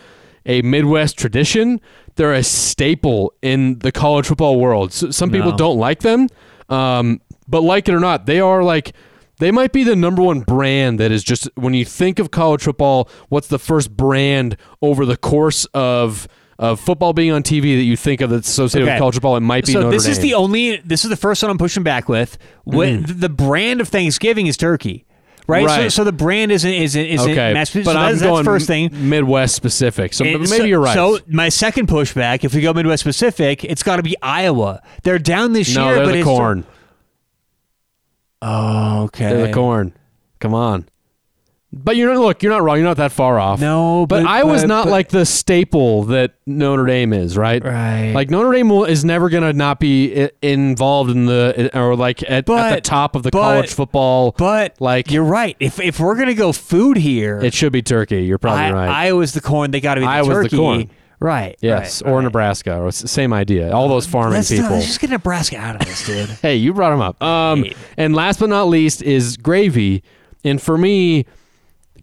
a 0.46 0.62
Midwest 0.62 1.18
tradition. 1.18 1.80
They're 2.16 2.34
a 2.34 2.42
staple 2.42 3.32
in 3.42 3.78
the 3.80 3.92
college 3.92 4.26
football 4.26 4.58
world. 4.60 4.92
So, 4.92 5.10
some 5.10 5.30
people 5.30 5.50
No. 5.52 5.56
don't 5.56 5.78
like 5.78 6.00
them, 6.00 6.28
um, 6.68 7.20
but 7.48 7.62
like 7.62 7.88
it 7.88 7.94
or 7.94 8.00
not, 8.00 8.26
they 8.26 8.40
are 8.40 8.62
like. 8.62 8.92
They 9.38 9.50
might 9.50 9.72
be 9.72 9.84
the 9.84 9.96
number 9.96 10.20
one 10.20 10.40
brand 10.40 11.00
that 11.00 11.10
is 11.10 11.24
just 11.24 11.48
when 11.54 11.72
you 11.72 11.86
think 11.86 12.18
of 12.18 12.30
college 12.30 12.62
football, 12.64 13.08
what's 13.30 13.48
the 13.48 13.58
first 13.58 13.96
brand 13.96 14.54
over 14.82 15.06
the 15.06 15.16
course 15.16 15.64
of 15.72 16.28
of 16.58 16.78
football 16.78 17.14
being 17.14 17.32
on 17.32 17.42
TV 17.42 17.74
that 17.74 17.84
you 17.84 17.96
think 17.96 18.20
of 18.20 18.28
that's 18.28 18.46
associated 18.46 18.84
Okay. 18.86 18.96
with 18.96 19.00
college 19.00 19.14
football? 19.14 19.36
It 19.38 19.40
might 19.40 19.64
be 19.64 19.72
so 19.72 19.80
Notre 19.80 19.92
this 19.92 20.02
Dame. 20.02 20.12
is 20.12 20.18
the 20.18 20.34
only. 20.34 20.76
This 20.84 21.04
is 21.04 21.08
the 21.10 21.16
first 21.16 21.42
one 21.42 21.50
I'm 21.50 21.56
pushing 21.56 21.82
back 21.82 22.06
with. 22.06 22.36
When 22.64 23.02
the 23.08 23.30
brand 23.30 23.80
of 23.80 23.88
Thanksgiving 23.88 24.46
is 24.46 24.58
turkey, 24.58 25.06
right? 25.50 25.68
So, 25.68 25.76
Right. 25.76 25.92
so 25.92 26.04
the 26.04 26.12
brand 26.12 26.52
isn't 26.52 26.72
isn't 26.72 27.04
isn't 27.06 27.30
okay, 27.30 27.52
but. 27.52 27.66
So 27.66 27.80
I'm 27.80 27.84
that's, 27.84 27.92
that's 27.92 28.22
going 28.22 28.44
the 28.44 28.50
first 28.50 28.66
thing. 28.66 29.08
Midwest 29.08 29.54
specific. 29.54 30.14
So 30.14 30.24
eh, 30.24 30.30
And 30.30 30.40
maybe 30.40 30.46
so- 30.58 30.64
you're 30.64 30.80
right. 30.80 30.94
So 30.94 31.18
my 31.28 31.48
second 31.48 31.88
pushback, 31.88 32.44
if 32.44 32.54
we 32.54 32.60
go 32.60 32.72
Midwest 32.72 33.04
Pacific, 33.04 33.64
it's 33.64 33.82
got 33.82 33.96
to 33.96 34.02
be 34.02 34.16
Iowa. 34.22 34.82
They're 35.02 35.18
down 35.18 35.52
this 35.52 35.74
no, 35.74 35.86
year, 35.86 35.94
they're 35.96 36.04
but 36.06 36.12
the 36.12 36.18
it's 36.18 36.24
corn. 36.26 36.64
Oh, 38.42 39.02
okay. 39.04 39.28
They're 39.28 39.46
the 39.48 39.52
corn. 39.52 39.92
Come 40.38 40.54
on. 40.54 40.86
But 41.72 41.94
you're 41.96 42.12
not 42.12 42.20
look, 42.20 42.42
you're 42.42 42.50
not 42.50 42.62
wrong. 42.62 42.78
You're 42.78 42.86
not 42.86 42.96
that 42.96 43.12
far 43.12 43.38
off. 43.38 43.60
No, 43.60 44.04
but, 44.04 44.24
but- 44.24 44.46
was 44.46 44.62
but- 44.62 44.66
not 44.68 44.84
but- 44.86 44.90
like 44.90 45.08
the 45.10 45.24
staple 45.24 46.04
that 46.04 46.34
Notre 46.44 46.84
Dame 46.84 47.12
is, 47.12 47.36
right? 47.36 47.64
Right. 47.64 48.10
Like 48.12 48.28
Notre 48.28 48.52
Dame 48.52 48.70
is 48.88 49.04
never 49.04 49.28
going 49.28 49.44
to 49.44 49.52
not 49.52 49.78
be 49.78 50.28
involved 50.42 51.10
in 51.10 51.26
the 51.26 51.70
or 51.72 51.94
like 51.94 52.24
at, 52.24 52.48
at 52.50 52.74
the 52.74 52.80
top 52.82 53.14
of 53.14 53.22
the 53.22 53.30
college 53.30 53.72
football. 53.72 54.34
But 54.36 54.80
like 54.80 55.12
you're 55.12 55.22
right. 55.24 55.56
If 55.60 55.78
if 55.78 56.00
we're 56.00 56.16
gonna 56.16 56.34
go 56.34 56.52
food 56.52 56.96
here, 56.96 57.38
it 57.38 57.54
should 57.54 57.72
be 57.72 57.82
Turkey. 57.82 58.24
You're 58.24 58.38
probably 58.38 58.62
right. 58.62 58.70
I, 58.72 58.86
right. 58.86 58.88
Iowa's 59.06 59.32
the 59.32 59.40
corn. 59.40 59.70
They 59.70 59.80
got 59.80 59.94
to 59.94 60.00
be 60.00 60.06
the 60.06 60.10
Iowa's 60.10 60.28
the 60.28 60.42
turkey. 60.44 60.56
corn. 60.56 60.90
Right. 61.22 61.56
yes, 61.60 62.02
right, 62.02 62.10
or 62.10 62.16
right. 62.16 62.24
Nebraska, 62.24 62.78
or 62.80 62.90
same 62.90 63.34
idea. 63.34 63.70
All 63.72 63.88
those 63.88 64.06
farming 64.06 64.32
Let's, 64.38 64.50
people. 64.50 64.70
let's 64.70 64.86
just 64.86 65.00
get 65.00 65.10
Nebraska 65.10 65.58
out 65.58 65.76
of 65.76 65.86
this, 65.86 66.06
dude. 66.06 66.30
Hey, 66.42 66.56
you 66.56 66.72
brought 66.72 66.90
them 66.90 67.02
up. 67.02 67.22
Um, 67.22 67.66
and 67.98 68.14
last 68.14 68.40
but 68.40 68.48
not 68.48 68.68
least 68.68 69.02
is 69.02 69.36
gravy. 69.36 70.02
And 70.44 70.62
for 70.62 70.78
me, 70.78 71.26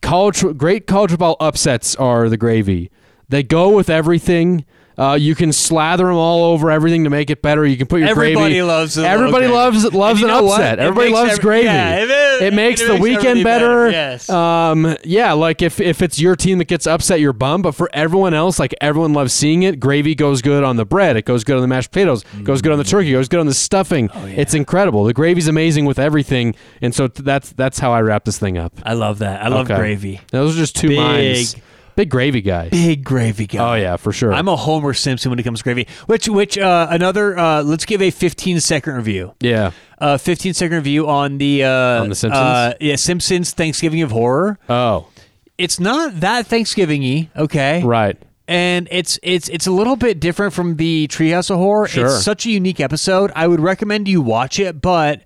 college 0.02 0.44
great 0.58 0.88
college 0.88 1.12
football 1.12 1.38
upsets 1.40 1.96
are 1.96 2.30
the 2.30 2.38
gravy. 2.38 2.90
They 3.30 3.44
go 3.44 3.76
with 3.76 3.90
everything. 3.90 4.66
Uh, 4.98 5.14
you 5.14 5.36
can 5.36 5.54
slather 5.54 6.06
them 6.06 6.16
all 6.16 6.46
over 6.46 6.72
everything 6.72 7.04
to 7.04 7.10
make 7.12 7.30
it 7.30 7.44
better. 7.44 7.64
You 7.66 7.78
can 7.78 7.86
put 7.86 8.00
your 8.00 8.10
Everybody 8.10 8.56
gravy. 8.56 8.62
loves 8.64 8.98
Everybody 8.98 9.46
gravy. 9.46 9.54
loves 9.54 9.94
loves 9.94 10.24
an 10.24 10.30
upset. 10.32 10.80
Everybody 10.80 11.12
loves 11.12 11.32
every- 11.34 11.42
gravy. 11.44 11.66
yeah, 11.66 11.98
it 12.04 12.10
is- 12.10 12.42
it 12.42 12.54
makes 12.56 12.82
it 12.82 12.88
the 12.88 12.94
makes 12.94 13.04
weekend 13.04 13.44
better. 13.44 13.86
better, 13.88 13.92
yes. 13.92 14.28
Um, 14.28 14.96
yeah, 15.04 15.34
like 15.34 15.62
if 15.62 15.80
if 15.80 16.02
it's 16.02 16.20
your 16.20 16.36
team 16.36 16.58
that 16.58 16.66
gets 16.68 16.88
upset, 16.88 17.20
you're 17.20 17.32
bummed. 17.34 17.62
But 17.64 17.76
for 17.76 17.90
everyone 17.94 18.34
else, 18.34 18.58
like 18.58 18.74
everyone 18.82 19.14
loves 19.14 19.34
seeing 19.34 19.62
it. 19.62 19.80
Gravy 19.80 20.16
goes 20.16 20.42
good 20.42 20.64
on 20.64 20.78
the 20.78 20.86
bread. 20.86 21.16
It 21.16 21.26
goes 21.26 21.44
good 21.44 21.58
on 21.58 21.62
the 21.62 21.68
mashed 21.68 21.92
potatoes. 21.92 22.24
Goes 22.44 22.64
good 22.64 22.72
on 22.72 22.80
the 22.80 22.84
turkey. 22.84 23.12
Goes 23.12 23.28
good 23.28 23.40
on 23.40 23.46
the 23.46 23.54
stuffing. 23.54 24.10
Oh, 24.16 24.26
yeah. 24.26 24.34
It's 24.38 24.56
incredible. 24.56 25.04
The 25.04 25.14
gravy's 25.14 25.48
amazing 25.48 25.86
with 25.86 26.00
everything, 26.00 26.56
and 26.82 26.96
so 26.96 27.08
that's 27.08 27.52
that's 27.52 27.78
how 27.78 27.92
I 27.92 28.02
wrap 28.02 28.26
this 28.26 28.40
thing 28.40 28.58
up. 28.58 28.74
I 28.84 28.94
love 28.94 29.20
that. 29.20 29.44
I 29.44 29.50
love 29.50 29.70
Okay. 29.70 29.76
gravy. 29.80 30.22
Those 30.32 30.56
are 30.56 30.60
just 30.60 30.76
two 30.76 30.88
Big. 30.88 30.98
minds. 30.98 31.56
Big 31.98 32.10
gravy 32.10 32.42
guy. 32.42 32.70
Big 32.70 33.04
gravy 33.04 33.48
guy. 33.48 33.72
Oh 33.72 33.74
yeah, 33.76 33.98
for 33.98 34.14
sure. 34.14 34.32
I'm 34.32 34.48
a 34.48 34.56
Homer 34.56 34.94
Simpson 34.94 35.30
when 35.32 35.40
it 35.40 35.44
comes 35.44 35.60
to 35.60 35.64
gravy. 35.64 35.88
Which 36.06 36.30
which 36.30 36.58
uh, 36.58 36.88
another 36.90 37.38
uh, 37.38 37.64
let's 37.64 37.86
give 37.86 38.02
a 38.02 38.12
15 38.12 38.60
second 38.62 38.94
review. 38.96 39.34
yeah. 39.42 39.72
Uh, 40.00 40.16
15 40.18 40.54
second 40.54 40.76
review 40.78 41.10
on 41.10 41.40
the 41.40 41.64
uh, 41.64 42.04
On 42.04 42.10
The 42.10 42.16
Simpsons? 42.16 42.40
Uh, 42.40 42.74
yeah, 42.80 42.96
Simpsons 42.98 43.52
Thanksgiving 43.52 44.04
of 44.04 44.12
Horror. 44.12 44.60
Oh, 44.70 45.08
It's 45.58 45.80
not 45.80 46.20
that 46.20 46.46
Thanksgiving-y, 46.46 47.32
okay? 47.36 47.84
right. 47.84 48.16
and 48.48 48.88
it's 48.92 49.18
it's 49.24 49.50
it's 49.50 49.66
a 49.66 49.72
little 49.72 49.96
bit 49.96 50.20
different 50.20 50.54
from 50.54 50.76
the 50.78 51.08
Treehouse 51.08 51.50
of 51.50 51.58
Horror. 51.58 51.88
Sure. 51.88 52.06
It's 52.06 52.24
such 52.24 52.46
a 52.46 52.52
unique 52.52 52.80
episode. 52.80 53.32
I 53.36 53.48
would 53.48 53.60
recommend 53.60 54.08
you 54.08 54.22
watch 54.22 54.60
it, 54.60 54.80
but 54.82 55.24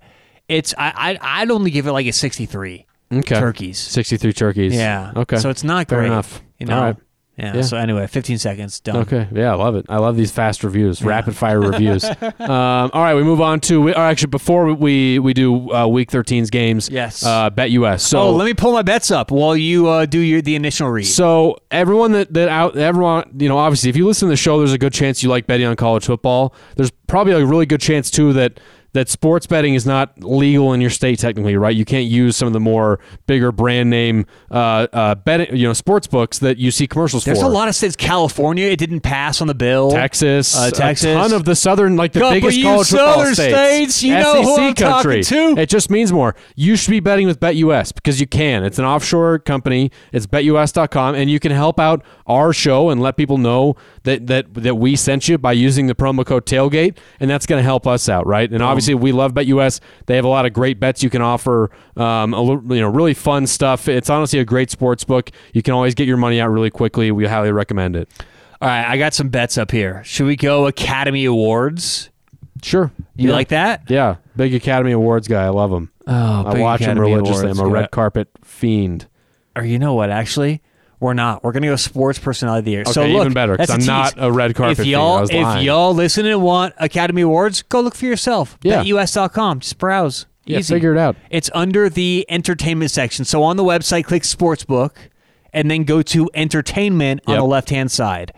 it's 0.48 0.72
I, 0.78 1.18
I 1.20 1.42
I'd 1.42 1.50
only 1.50 1.70
give 1.70 1.86
it 1.86 1.92
like 1.92 2.06
a 2.06 2.12
sixty 2.12 2.46
three. 2.46 2.86
Okay. 3.12 3.38
Turkeys. 3.38 3.76
Sixty-three 3.78 4.32
turkeys. 4.32 4.74
Yeah. 4.74 5.12
Okay. 5.14 5.36
So 5.36 5.50
it's 5.50 5.62
not 5.62 5.86
Fair 5.86 5.98
great. 5.98 6.06
enough. 6.06 6.40
You 6.62 6.68
know. 6.68 6.76
All 6.78 6.84
right. 6.84 6.96
Yeah. 7.38 7.54
Yeah. 7.56 7.62
So 7.62 7.78
anyway, 7.78 8.06
fifteen 8.08 8.36
seconds 8.36 8.78
done. 8.80 8.96
Okay. 8.98 9.26
Yeah, 9.32 9.52
I 9.52 9.54
love 9.54 9.74
it. 9.74 9.86
I 9.88 9.96
love 9.96 10.16
these 10.18 10.30
fast 10.30 10.62
reviews, 10.62 11.02
rapid 11.02 11.34
fire 11.34 11.60
reviews. 11.60 12.04
Um, 12.38 12.90
all 12.92 13.02
right, 13.02 13.14
we 13.14 13.22
move 13.22 13.40
on 13.40 13.60
to. 13.60 13.88
Or 13.88 13.96
actually, 13.96 14.28
before 14.30 14.74
we 14.74 15.18
we 15.18 15.32
do 15.32 15.72
uh, 15.72 15.86
Week 15.86 16.10
13's 16.10 16.50
games, 16.50 16.90
Yes. 16.90 17.24
uh, 17.24 17.48
BetUS. 17.50 18.00
So 18.00 18.18
oh, 18.20 18.32
let 18.32 18.44
me 18.44 18.52
pull 18.52 18.72
my 18.72 18.82
bets 18.82 19.10
up 19.10 19.30
while 19.30 19.56
you 19.56 19.88
uh, 19.88 20.04
do 20.06 20.18
your 20.18 20.42
the 20.42 20.54
initial 20.56 20.88
read. 20.90 21.04
So 21.04 21.56
everyone 21.70 22.12
that 22.12 22.34
that 22.34 22.48
out 22.50 22.76
everyone 22.76 23.30
you 23.38 23.48
know 23.48 23.56
obviously 23.58 23.88
if 23.90 23.96
you 23.96 24.06
listen 24.06 24.26
to 24.28 24.30
the 24.32 24.36
show 24.36 24.58
there's 24.58 24.72
a 24.74 24.78
good 24.78 24.92
chance 24.92 25.22
you 25.22 25.30
like 25.30 25.46
betting 25.46 25.66
on 25.66 25.74
college 25.76 26.04
football. 26.04 26.54
There's 26.76 26.90
probably 27.06 27.32
a 27.32 27.46
really 27.46 27.66
good 27.66 27.80
chance 27.80 28.10
too 28.10 28.32
that 28.34 28.60
that 28.94 29.08
sports 29.08 29.46
betting 29.46 29.74
is 29.74 29.86
not 29.86 30.22
legal 30.22 30.72
in 30.72 30.80
your 30.80 30.90
state 30.90 31.18
technically, 31.18 31.56
right? 31.56 31.74
You 31.74 31.84
can't 31.84 32.06
use 32.06 32.36
some 32.36 32.46
of 32.46 32.52
the 32.52 32.60
more 32.60 33.00
bigger 33.26 33.50
brand 33.52 33.88
name 33.90 34.26
uh, 34.50 34.86
uh, 34.92 35.14
betting 35.14 35.56
you 35.56 35.66
know 35.66 35.72
sports 35.72 36.06
books 36.06 36.38
that 36.40 36.58
you 36.58 36.70
see 36.70 36.86
commercials 36.86 37.24
There's 37.24 37.38
for. 37.38 37.44
There's 37.44 37.52
a 37.52 37.54
lot 37.54 37.68
of 37.68 37.74
states. 37.74 37.96
California, 37.96 38.66
it 38.66 38.76
didn't 38.76 39.00
pass 39.00 39.40
on 39.40 39.46
the 39.46 39.54
bill. 39.54 39.90
Texas, 39.90 40.56
Uh, 40.56 40.70
Texas. 40.70 41.06
a 41.06 41.14
ton 41.14 41.32
of 41.32 41.44
the 41.44 41.54
southern, 41.56 41.96
like 41.96 42.12
the 42.12 42.20
Couple 42.20 42.34
biggest 42.40 42.62
college 42.62 42.88
football 42.88 43.14
southern 43.18 43.34
states. 43.34 43.54
states, 43.96 44.02
you 44.02 44.14
know 44.14 44.34
SEC 44.34 44.44
who 44.44 44.56
I'm 44.56 44.74
country. 44.74 45.22
talking 45.22 45.56
to. 45.56 45.60
It 45.62 45.68
just 45.68 45.90
means 45.90 46.12
more. 46.12 46.34
You 46.56 46.76
should 46.76 46.90
be 46.90 47.00
betting 47.00 47.26
with 47.26 47.40
BetUS 47.40 47.94
because 47.94 48.20
you 48.20 48.26
can. 48.26 48.64
It's 48.64 48.78
an 48.78 48.84
offshore 48.84 49.38
company. 49.38 49.90
It's 50.12 50.26
BetUS.com, 50.26 51.14
and 51.14 51.30
you 51.30 51.40
can 51.40 51.52
help 51.52 51.80
out 51.80 52.04
our 52.26 52.52
show 52.52 52.90
and 52.90 53.00
let 53.00 53.16
people 53.16 53.38
know 53.38 53.76
that 54.04 54.26
that 54.26 54.54
that 54.54 54.74
we 54.76 54.96
sent 54.96 55.28
you 55.28 55.38
by 55.38 55.52
using 55.52 55.86
the 55.86 55.94
promo 55.94 56.24
code 56.26 56.46
Tailgate, 56.46 56.96
and 57.20 57.30
that's 57.30 57.46
going 57.46 57.58
to 57.58 57.62
help 57.64 57.86
us 57.86 58.08
out, 58.08 58.26
right? 58.26 58.50
And 58.50 58.62
obviously, 58.62 58.94
we 58.94 59.12
love 59.12 59.32
BetUS. 59.32 59.80
They 60.06 60.16
have 60.16 60.24
a 60.24 60.28
lot 60.28 60.46
of 60.46 60.52
great 60.52 60.80
bets 60.80 61.02
you 61.02 61.10
can 61.10 61.22
offer. 61.22 61.70
Um, 61.96 62.34
a, 62.34 62.42
you 62.44 62.80
know, 62.80 62.88
really 62.88 63.14
fun 63.14 63.46
stuff. 63.46 63.88
It's 63.88 64.10
honestly 64.10 64.38
a 64.38 64.44
great 64.44 64.70
sports 64.70 65.04
book. 65.04 65.30
You 65.52 65.62
can 65.62 65.74
always 65.74 65.94
get 65.94 66.06
your 66.08 66.16
money 66.16 66.40
out 66.40 66.48
really 66.50 66.70
quickly. 66.70 67.10
We 67.12 67.26
highly 67.26 67.52
recommend 67.52 67.96
it. 67.96 68.08
All 68.60 68.68
right, 68.68 68.86
I 68.88 68.96
got 68.96 69.12
some 69.14 69.28
bets 69.28 69.58
up 69.58 69.70
here. 69.72 70.02
Should 70.04 70.26
we 70.26 70.36
go 70.36 70.66
Academy 70.66 71.24
Awards? 71.24 72.10
Sure. 72.62 72.92
You 73.16 73.28
Yeah. 73.30 73.34
like 73.34 73.48
that? 73.48 73.90
Yeah, 73.90 74.16
big 74.36 74.54
Academy 74.54 74.92
Awards 74.92 75.26
guy. 75.26 75.44
I 75.44 75.48
love 75.48 75.72
him. 75.72 75.90
Oh, 76.06 76.12
I 76.46 76.58
watch 76.60 76.80
him 76.80 76.90
Academy 76.90 77.10
religiously. 77.12 77.44
Awards 77.46 77.58
I'm 77.58 77.66
a 77.66 77.70
red 77.70 77.90
carpet 77.90 78.28
fiend. 78.44 79.06
Or 79.56 79.64
you 79.64 79.78
know 79.80 79.94
what? 79.94 80.10
Actually, 80.10 80.62
we're 81.02 81.12
not. 81.14 81.42
We're 81.42 81.52
gonna 81.52 81.66
go 81.66 81.76
sports 81.76 82.18
personality 82.18 82.60
of 82.60 82.64
the 82.64 82.70
year. 82.70 82.84
so 82.86 83.02
Okay, 83.02 83.12
look, 83.12 83.22
even 83.22 83.32
better, 83.34 83.56
'cause 83.56 83.66
that's 83.66 83.86
I'm 83.88 83.94
not 83.94 84.14
a 84.16 84.30
red 84.30 84.54
carpet 84.54 84.78
If 84.78 84.86
y'all, 84.86 85.24
if 85.28 85.62
y'all 85.62 85.92
listen 85.94 86.24
and 86.26 86.40
want 86.40 86.74
Academy 86.78 87.22
Awards, 87.22 87.62
go 87.62 87.80
look 87.80 87.94
for 87.94 88.06
yourself. 88.06 88.56
Yeah. 88.62 88.82
BetUS.com. 88.82 89.60
Just 89.60 89.78
browse. 89.78 90.26
Yeah, 90.44 90.58
Easy. 90.58 90.74
figure 90.74 90.92
it 90.92 90.98
out. 90.98 91.16
It's 91.30 91.50
under 91.54 91.88
the 91.88 92.24
entertainment 92.28 92.90
section. 92.90 93.24
So 93.24 93.42
on 93.42 93.56
the 93.56 93.64
website, 93.64 94.04
click 94.04 94.22
Sportsbook, 94.22 94.90
and 95.52 95.70
then 95.70 95.84
go 95.84 96.02
to 96.02 96.28
Entertainment 96.34 97.20
on 97.26 97.36
the 97.36 97.44
left 97.44 97.70
hand 97.70 97.90
side. 97.90 98.32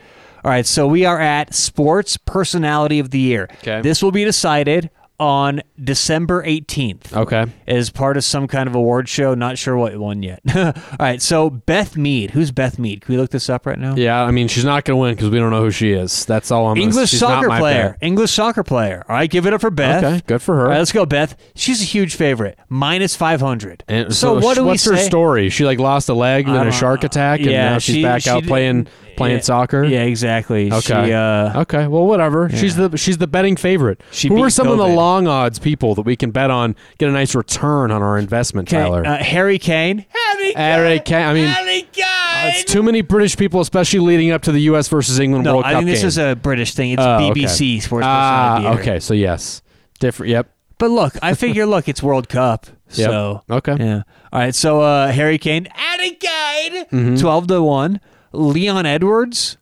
All 0.45 0.51
right, 0.51 0.67
so 0.67 0.87
we 0.87 1.05
are 1.07 1.19
at 1.21 1.55
Sports 1.55 2.17
Personality 2.19 2.99
of 2.99 3.11
the 3.11 3.19
Year. 3.19 3.49
Okay. 3.63 3.81
This 3.81 4.03
will 4.03 4.11
be 4.11 4.25
decided 4.25 4.91
on 5.21 5.63
December 5.83 6.43
18th 6.45 7.13
Okay. 7.15 7.47
as 7.69 7.91
part 7.91 8.17
of 8.17 8.25
some 8.25 8.49
kind 8.49 8.69
of 8.69 8.75
award 8.75 9.09
show. 9.09 9.35
Not 9.35 9.59
sure 9.59 9.77
what 9.77 9.97
one 9.97 10.23
yet. 10.23 10.41
All 10.57 10.73
right, 10.99 11.23
so 11.23 11.51
Beth 11.51 11.97
Mead. 11.97 12.33
Who's 12.33 12.51
Beth 12.51 12.79
Mead? 12.79 13.03
Can 13.03 13.15
we 13.15 13.21
look 13.21 13.31
this 13.31 13.49
up 13.49 13.65
right 13.67 13.79
now? 13.79 13.95
Yeah, 13.95 14.23
I 14.23 14.31
mean, 14.33 14.49
she's 14.49 14.65
not 14.65 14.85
going 14.85 14.97
to 14.97 15.01
win 15.01 15.15
because 15.15 15.31
we 15.31 15.39
don't 15.39 15.51
know 15.51 15.63
who 15.63 15.71
she 15.71 15.93
is. 15.93 16.25
That's 16.27 16.51
all 16.51 16.67
I'm. 16.67 16.77
English 16.77 17.11
she's 17.11 17.21
soccer 17.21 17.49
player. 17.49 17.97
English 18.01 18.33
soccer 18.33 18.65
player. 18.65 19.05
All 19.09 19.15
right, 19.15 19.31
give 19.31 19.47
it 19.47 19.55
up 19.55 19.61
for 19.61 19.71
Beth. 19.71 20.03
Okay, 20.03 20.23
good 20.27 20.43
for 20.43 20.57
her. 20.57 20.63
All 20.65 20.69
right, 20.71 20.79
let's 20.79 20.93
go, 20.93 21.07
Beth. 21.07 21.37
She's 21.55 21.81
a 21.81 21.85
huge 21.85 22.17
favorite. 22.17 22.59
Minus 22.69 23.15
500. 23.15 23.85
And 23.89 24.15
so, 24.15 24.41
what 24.41 24.55
do 24.57 24.63
we 24.63 24.69
what's 24.71 24.85
her 24.85 24.97
story? 24.97 25.49
She 25.49 25.65
like 25.65 25.79
lost 25.79 26.09
a 26.09 26.15
leg 26.15 26.49
in 26.49 26.55
a 26.55 26.65
don't- 26.65 26.73
shark 26.75 27.05
attack, 27.05 27.41
and 27.41 27.51
yeah, 27.51 27.71
now 27.71 27.79
she's 27.79 27.97
she- 27.97 28.03
back 28.03 28.23
she 28.23 28.31
out 28.31 28.43
did- 28.43 28.49
playing 28.49 28.89
playing 29.17 29.37
yeah, 29.37 29.43
soccer. 29.43 29.85
Yeah, 29.85 30.03
exactly. 30.03 30.73
Okay. 30.73 30.81
She, 31.07 31.13
uh, 31.13 31.61
okay. 31.63 31.87
Well, 31.87 32.05
whatever. 32.07 32.51
She's 32.51 32.75
the 32.75 32.97
she's 32.97 33.19
the 33.19 33.29
betting 33.29 33.55
favorite. 33.57 34.01
She 34.11 34.27
Who 34.27 34.35
were 34.41 34.51
some 34.51 34.67
of 34.67 34.77
the 34.79 34.85
COVID. 34.85 34.97
Long 35.05 35.27
odds 35.29 35.59
people 35.59 35.95
that 35.95 36.03
we 36.03 36.17
can 36.17 36.31
bet 36.31 36.51
on 36.51 36.75
get 36.99 37.09
a 37.09 37.13
nice 37.13 37.35
return 37.35 37.91
on 37.91 38.03
our 38.03 38.17
investment, 38.19 38.69
Okay, 38.73 38.83
Tyler. 38.83 39.07
uh, 39.07 39.19
Harry 39.23 39.59
Kane. 39.59 40.07
Harry 40.09 40.53
Harry 40.55 41.01
Kane. 41.01 41.27
I 41.27 41.35
mean, 41.35 41.47
Harry 41.49 41.83
Kane. 41.93 42.49
it's 42.55 42.65
too 42.73 42.83
many 42.83 43.03
British 43.03 43.37
people, 43.37 43.61
especially 43.61 44.01
leading 44.01 44.31
up 44.31 44.43
to 44.43 44.53
the 44.53 44.61
U.S. 44.73 44.89
versus 44.89 45.19
England 45.19 45.45
no, 45.45 45.55
World 45.55 45.65
I 45.67 45.73
Cup 45.73 45.81
think 45.81 45.91
this 45.91 46.01
game. 46.01 46.09
is 46.09 46.19
a 46.19 46.35
British 46.37 46.75
thing. 46.75 46.93
It's 46.93 47.03
Oh, 47.03 47.17
okay. 47.31 47.41
BBC 47.41 47.83
Sports 47.83 48.07
Ah, 48.07 48.55
Personality. 48.57 48.81
okay. 48.83 49.01
So 49.01 49.15
yes, 49.15 49.63
different. 50.01 50.31
Yep. 50.31 50.51
But 50.79 50.91
look, 50.91 51.15
I 51.23 51.35
figure, 51.35 51.67
look, 51.67 51.89
it's 51.89 52.03
World 52.03 52.29
Cup. 52.29 52.67
Yep. 52.95 53.11
So, 53.11 53.43
Okay. 53.51 53.77
yeah. 53.81 54.03
All 54.33 54.39
right. 54.39 54.55
So, 54.55 54.81
uh, 54.81 55.11
Harry 55.11 55.37
Kane, 55.39 55.67
Harry 55.73 56.11
Kane, 56.13 56.85
Mm-hmm. 56.93 57.17
12 57.17 57.47
to 57.49 57.61
1. 57.63 58.01
Leon 58.33 58.87
Edwards, 58.87 59.57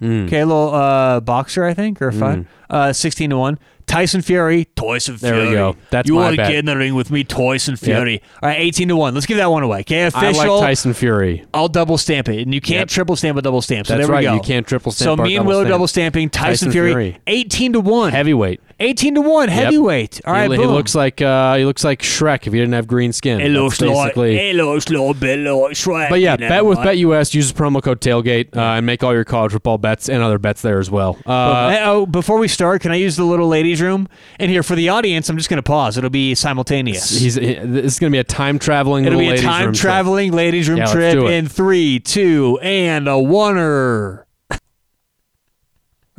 Mm. 0.00 0.26
okay, 0.26 0.40
a 0.40 0.46
little 0.46 0.72
uh, 0.72 1.18
boxer, 1.20 1.64
I 1.64 1.74
think, 1.74 2.00
or 2.00 2.08
a 2.08 2.12
fight, 2.12 2.46
uh, 2.70 2.92
16 2.92 3.30
to 3.30 3.36
1. 3.36 3.58
Tyson 3.88 4.22
Fury, 4.22 4.66
Tyson 4.76 5.16
Fury. 5.16 5.32
There 5.32 5.40
Fury. 5.40 5.48
we 5.48 5.54
go. 5.56 5.76
That's 5.90 6.08
you 6.08 6.14
my 6.14 6.20
want 6.20 6.36
to 6.36 6.42
get 6.42 6.54
in 6.54 6.66
the 6.66 6.76
ring 6.76 6.94
with 6.94 7.10
me, 7.10 7.24
Tyson 7.24 7.74
Fury. 7.76 8.22
All 8.42 8.48
right, 8.48 8.60
18 8.60 8.88
to 8.88 8.96
1. 8.96 9.14
Let's 9.14 9.26
give 9.26 9.38
that 9.38 9.50
one 9.50 9.62
away. 9.64 9.80
Okay, 9.80 10.02
official. 10.06 10.40
I 10.42 10.46
like 10.46 10.60
Tyson 10.62 10.94
Fury. 10.94 11.44
I'll 11.52 11.68
double 11.68 11.98
stamp 11.98 12.28
it, 12.28 12.42
and 12.42 12.54
you 12.54 12.60
can't 12.60 12.80
Yep. 12.82 12.88
triple 12.88 13.16
stamp 13.16 13.38
a 13.38 13.42
double 13.42 13.62
stamp. 13.62 13.86
So 13.88 13.94
That's 13.94 14.06
there 14.06 14.14
we 14.14 14.24
right, 14.26 14.30
go. 14.30 14.34
you 14.34 14.40
can't 14.40 14.66
triple 14.66 14.92
stamp 14.92 15.18
So 15.18 15.24
me 15.24 15.36
and 15.36 15.46
Will 15.46 15.60
stamp. 15.60 15.70
double 15.70 15.88
stamping 15.88 16.30
Tyson, 16.30 16.50
Tyson 16.68 16.72
Fury, 16.72 16.90
Fury. 16.92 17.18
eighteen 17.26 17.72
to 17.72 17.80
one. 17.80 18.12
Heavyweight. 18.12 18.60
Eighteen 18.80 19.14
to 19.16 19.20
one, 19.20 19.48
heavyweight. 19.48 20.20
All 20.24 20.32
right, 20.32 20.48
he, 20.48 20.56
he 20.56 20.62
boom. 20.62 20.72
looks 20.72 20.94
like 20.94 21.20
uh, 21.20 21.56
he 21.56 21.64
looks 21.64 21.82
like 21.82 22.00
Shrek 22.00 22.46
if 22.46 22.52
he 22.52 22.58
didn't 22.60 22.74
have 22.74 22.86
green 22.86 23.12
skin. 23.12 23.40
It 23.40 23.48
looks 23.48 23.80
like 23.80 24.16
it 24.16 24.54
looks 24.54 24.86
a 24.86 25.14
bit 25.14 25.38
like 25.40 25.72
Shrek. 25.72 26.08
but 26.08 26.20
yeah, 26.20 26.32
you 26.34 26.38
know 26.38 26.48
bet 26.48 26.64
with 26.64 26.78
what? 26.78 26.86
BetUS. 26.86 27.34
Use 27.34 27.52
the 27.52 27.60
promo 27.60 27.82
code 27.82 28.00
tailgate 28.00 28.56
uh, 28.56 28.60
and 28.76 28.86
make 28.86 29.02
all 29.02 29.12
your 29.12 29.24
college 29.24 29.50
football 29.52 29.78
bets 29.78 30.08
and 30.08 30.22
other 30.22 30.38
bets 30.38 30.62
there 30.62 30.78
as 30.78 30.90
well. 30.90 31.18
Uh, 31.26 31.30
Uh, 31.32 31.78
oh, 31.82 32.06
before 32.06 32.38
we 32.38 32.46
start, 32.46 32.82
can 32.82 32.92
I 32.92 32.96
use 32.96 33.16
the 33.16 33.24
little 33.24 33.48
ladies' 33.48 33.82
room? 33.82 34.08
And 34.38 34.50
here 34.50 34.62
for 34.62 34.76
the 34.76 34.88
audience, 34.90 35.28
I'm 35.28 35.36
just 35.36 35.48
going 35.48 35.58
to 35.58 35.62
pause. 35.62 35.98
It'll 35.98 36.08
be 36.10 36.34
simultaneous. 36.36 37.10
he's 37.18 37.34
he, 37.34 37.54
this 37.54 37.94
is 37.94 37.98
going 37.98 38.12
to 38.12 38.14
be 38.14 38.20
a 38.20 38.24
time 38.24 38.58
traveling. 38.60 39.04
It'll 39.06 39.18
little 39.18 39.32
be 39.32 39.40
a 39.40 39.42
ladies' 39.42 39.44
time 39.44 39.64
room 39.66 39.74
trip. 39.74 39.80
traveling 39.82 40.32
ladies' 40.32 40.68
room 40.68 40.78
Yeah, 40.78 40.92
trip 40.92 41.18
in 41.24 41.48
three, 41.48 41.98
two, 41.98 42.58
and 42.62 43.08
a 43.08 43.12
oneer. 43.12 44.24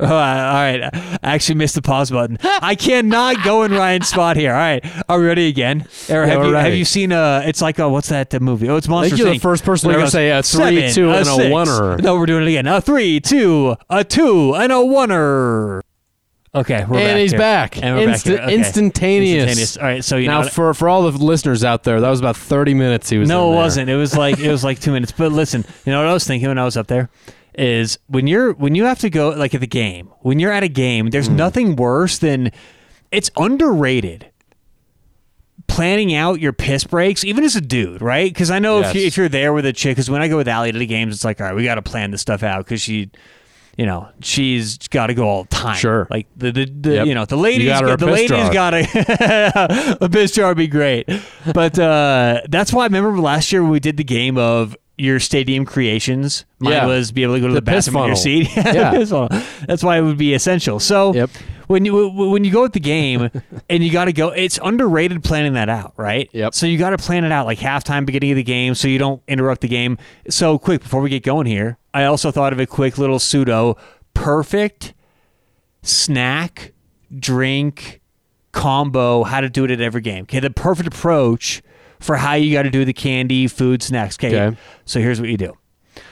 Oh, 0.02 0.06
all 0.06 0.14
right. 0.14 0.80
I 0.94 1.18
actually 1.22 1.56
missed 1.56 1.74
the 1.74 1.82
pause 1.82 2.10
button. 2.10 2.38
I 2.44 2.74
cannot 2.74 3.44
go 3.44 3.64
in 3.64 3.72
Ryan's 3.72 4.08
spot 4.08 4.36
here. 4.36 4.52
All 4.52 4.56
right. 4.58 4.82
Are 5.10 5.20
we 5.20 5.26
ready 5.26 5.48
again? 5.48 5.86
Or 6.08 6.24
have, 6.24 6.38
we're 6.38 6.48
you, 6.48 6.54
have 6.54 6.74
you 6.74 6.86
seen, 6.86 7.12
uh, 7.12 7.42
it's 7.44 7.60
like, 7.60 7.78
a, 7.78 7.86
what's 7.86 8.08
that 8.08 8.34
uh, 8.34 8.40
movie? 8.40 8.70
Oh, 8.70 8.76
it's 8.76 8.88
I 8.88 8.92
Monster 8.92 9.16
think 9.16 9.24
you're 9.26 9.34
the 9.34 9.38
first 9.40 9.62
person 9.62 9.90
to 9.90 9.94
ever 9.94 10.04
goes, 10.04 10.12
say 10.12 10.30
a 10.30 10.42
three, 10.42 10.88
seven, 10.88 10.92
two, 10.94 11.10
and 11.10 11.20
a 11.20 11.24
six. 11.26 11.50
oneer. 11.50 12.00
No, 12.02 12.16
we're 12.16 12.24
doing 12.26 12.44
it 12.44 12.48
again. 12.48 12.66
A 12.66 12.80
three, 12.80 13.20
two, 13.20 13.76
a 13.90 14.02
two, 14.02 14.54
and 14.54 14.72
a 14.72 14.76
oneer. 14.76 15.82
Okay, 16.52 16.84
we're 16.84 16.96
back 16.96 17.06
And 17.06 17.18
he's 17.18 17.30
here. 17.30 17.38
back. 17.38 17.82
And 17.82 17.96
we're 17.96 18.06
back 18.06 18.16
Insta- 18.16 18.24
here. 18.24 18.38
Okay. 18.38 18.54
Instantaneous. 18.54 19.42
Instantaneous. 19.42 19.76
All 19.76 19.84
right, 19.84 20.04
so 20.04 20.16
you 20.16 20.28
now, 20.28 20.40
know 20.42 20.48
for 20.48 20.72
for 20.74 20.88
all 20.88 21.08
the 21.08 21.16
listeners 21.22 21.62
out 21.62 21.84
there, 21.84 22.00
that 22.00 22.08
was 22.08 22.20
about 22.20 22.36
30 22.36 22.72
minutes. 22.74 23.10
He 23.10 23.18
was. 23.18 23.28
No, 23.28 23.42
in 23.42 23.48
it 23.48 23.50
there. 23.52 23.62
wasn't. 23.62 23.90
It 23.90 23.96
was 23.96 24.16
like 24.16 24.38
it 24.40 24.50
was 24.50 24.64
like 24.64 24.80
two 24.80 24.92
minutes. 24.92 25.12
But 25.12 25.30
listen, 25.30 25.64
you 25.84 25.92
know 25.92 26.00
what 26.00 26.08
I 26.08 26.12
was 26.12 26.26
thinking 26.26 26.48
when 26.48 26.58
I 26.58 26.64
was 26.64 26.76
up 26.76 26.86
there 26.86 27.10
is 27.54 27.98
when 28.06 28.26
you're 28.26 28.52
when 28.54 28.74
you 28.74 28.84
have 28.84 28.98
to 29.00 29.10
go 29.10 29.30
like 29.30 29.54
at 29.54 29.60
the 29.60 29.66
game 29.66 30.10
when 30.20 30.38
you're 30.38 30.52
at 30.52 30.62
a 30.62 30.68
game. 30.68 31.10
There's 31.10 31.28
nothing 31.28 31.76
worse 31.76 32.18
than 32.18 32.52
it's 33.10 33.30
underrated. 33.36 34.26
Planning 35.66 36.14
out 36.14 36.40
your 36.40 36.52
piss 36.52 36.82
breaks, 36.84 37.24
even 37.24 37.44
as 37.44 37.54
a 37.54 37.60
dude, 37.60 38.02
right? 38.02 38.32
Because 38.32 38.50
I 38.50 38.58
know 38.58 38.80
if 38.80 38.92
you, 38.94 39.06
if 39.06 39.16
you're 39.16 39.28
there 39.28 39.52
with 39.52 39.64
a 39.66 39.72
chick, 39.72 39.92
because 39.96 40.10
when 40.10 40.20
I 40.20 40.26
go 40.26 40.36
with 40.36 40.48
Allie 40.48 40.72
to 40.72 40.78
the 40.78 40.86
games, 40.86 41.14
it's 41.14 41.24
like, 41.24 41.40
all 41.40 41.46
right, 41.46 41.54
we 41.54 41.62
got 41.64 41.76
to 41.76 41.82
plan 41.82 42.10
this 42.10 42.20
stuff 42.20 42.42
out 42.42 42.64
because 42.64 42.80
she, 42.80 43.10
you 43.76 43.86
know, 43.86 44.08
she's 44.20 44.78
got 44.88 45.08
to 45.08 45.14
go 45.14 45.28
all 45.28 45.44
the 45.44 45.48
time. 45.50 45.76
Sure. 45.76 46.08
like 46.10 46.26
the 46.36 46.50
the, 46.50 46.64
the 46.64 46.94
Yep. 46.96 47.06
you 47.06 47.14
know 47.14 47.24
the 47.24 47.36
ladies, 47.36 47.68
got 47.68 47.98
the 48.00 48.06
ladies 48.06 48.30
got 48.50 48.74
a 48.74 49.98
a 50.04 50.08
piss 50.08 50.32
jar 50.32 50.48
would 50.48 50.56
be 50.56 50.66
great. 50.66 51.08
But 51.54 51.78
uh, 51.78 52.40
that's 52.48 52.72
why 52.72 52.82
I 52.82 52.86
remember 52.86 53.16
last 53.20 53.52
year 53.52 53.62
when 53.62 53.70
we 53.70 53.80
did 53.80 53.96
the 53.96 54.04
game 54.04 54.36
of 54.38 54.76
your 55.00 55.18
stadium 55.20 55.64
creations. 55.64 56.44
Mine 56.58 56.72
Yeah. 56.74 56.86
was 56.86 57.10
be 57.12 57.22
able 57.22 57.34
to 57.34 57.40
go 57.40 57.46
to 57.48 57.54
the, 57.54 57.60
The 57.60 57.62
bathroom 57.62 57.96
in 58.02 58.06
your 58.08 58.16
seat. 58.16 58.48
Yeah. 58.56 58.90
That's 59.66 59.82
why 59.82 59.98
it 59.98 60.02
would 60.02 60.18
be 60.18 60.34
essential. 60.34 60.78
So 60.78 61.14
Yep. 61.14 61.30
when 61.68 61.84
you 61.84 62.08
when 62.10 62.44
you 62.44 62.50
go 62.50 62.64
at 62.64 62.72
the 62.72 62.80
game 62.80 63.30
and 63.70 63.82
you 63.82 63.90
got 63.90 64.04
to 64.06 64.12
go, 64.12 64.28
it's 64.28 64.58
underrated 64.62 65.24
planning 65.24 65.54
that 65.54 65.68
out, 65.68 65.94
right? 65.96 66.28
Yep. 66.32 66.54
So 66.54 66.66
you 66.66 66.76
got 66.78 66.90
to 66.90 66.98
plan 66.98 67.24
it 67.24 67.32
out 67.32 67.46
like 67.46 67.58
halftime, 67.58 68.04
beginning 68.04 68.32
of 68.32 68.36
the 68.36 68.42
game, 68.42 68.74
so 68.74 68.88
you 68.88 68.98
don't 68.98 69.22
interrupt 69.26 69.60
the 69.62 69.68
game. 69.68 69.96
So 70.28 70.58
quick 70.58 70.82
before 70.82 71.00
we 71.00 71.10
get 71.10 71.22
going 71.22 71.46
here, 71.46 71.78
I 71.94 72.04
also 72.04 72.30
thought 72.30 72.52
of 72.52 72.60
a 72.60 72.66
quick 72.66 72.98
little 72.98 73.18
pseudo 73.18 73.76
perfect 74.14 74.92
snack, 75.82 76.72
drink 77.18 78.00
combo, 78.52 79.22
how 79.24 79.40
to 79.40 79.48
do 79.48 79.64
it 79.64 79.70
at 79.70 79.80
every 79.80 80.00
game. 80.00 80.22
Okay, 80.24 80.40
the 80.40 80.50
perfect 80.50 80.88
approach 80.88 81.62
for 82.00 82.16
how 82.16 82.34
you 82.34 82.52
got 82.52 82.62
to 82.62 82.70
do 82.70 82.84
the 82.84 82.92
candy, 82.92 83.46
food, 83.46 83.82
snacks. 83.82 84.16
Okay, 84.18 84.34
Okay. 84.40 84.56
so 84.84 85.00
here's 85.00 85.20
what 85.20 85.28
you 85.30 85.36
do. 85.36 85.52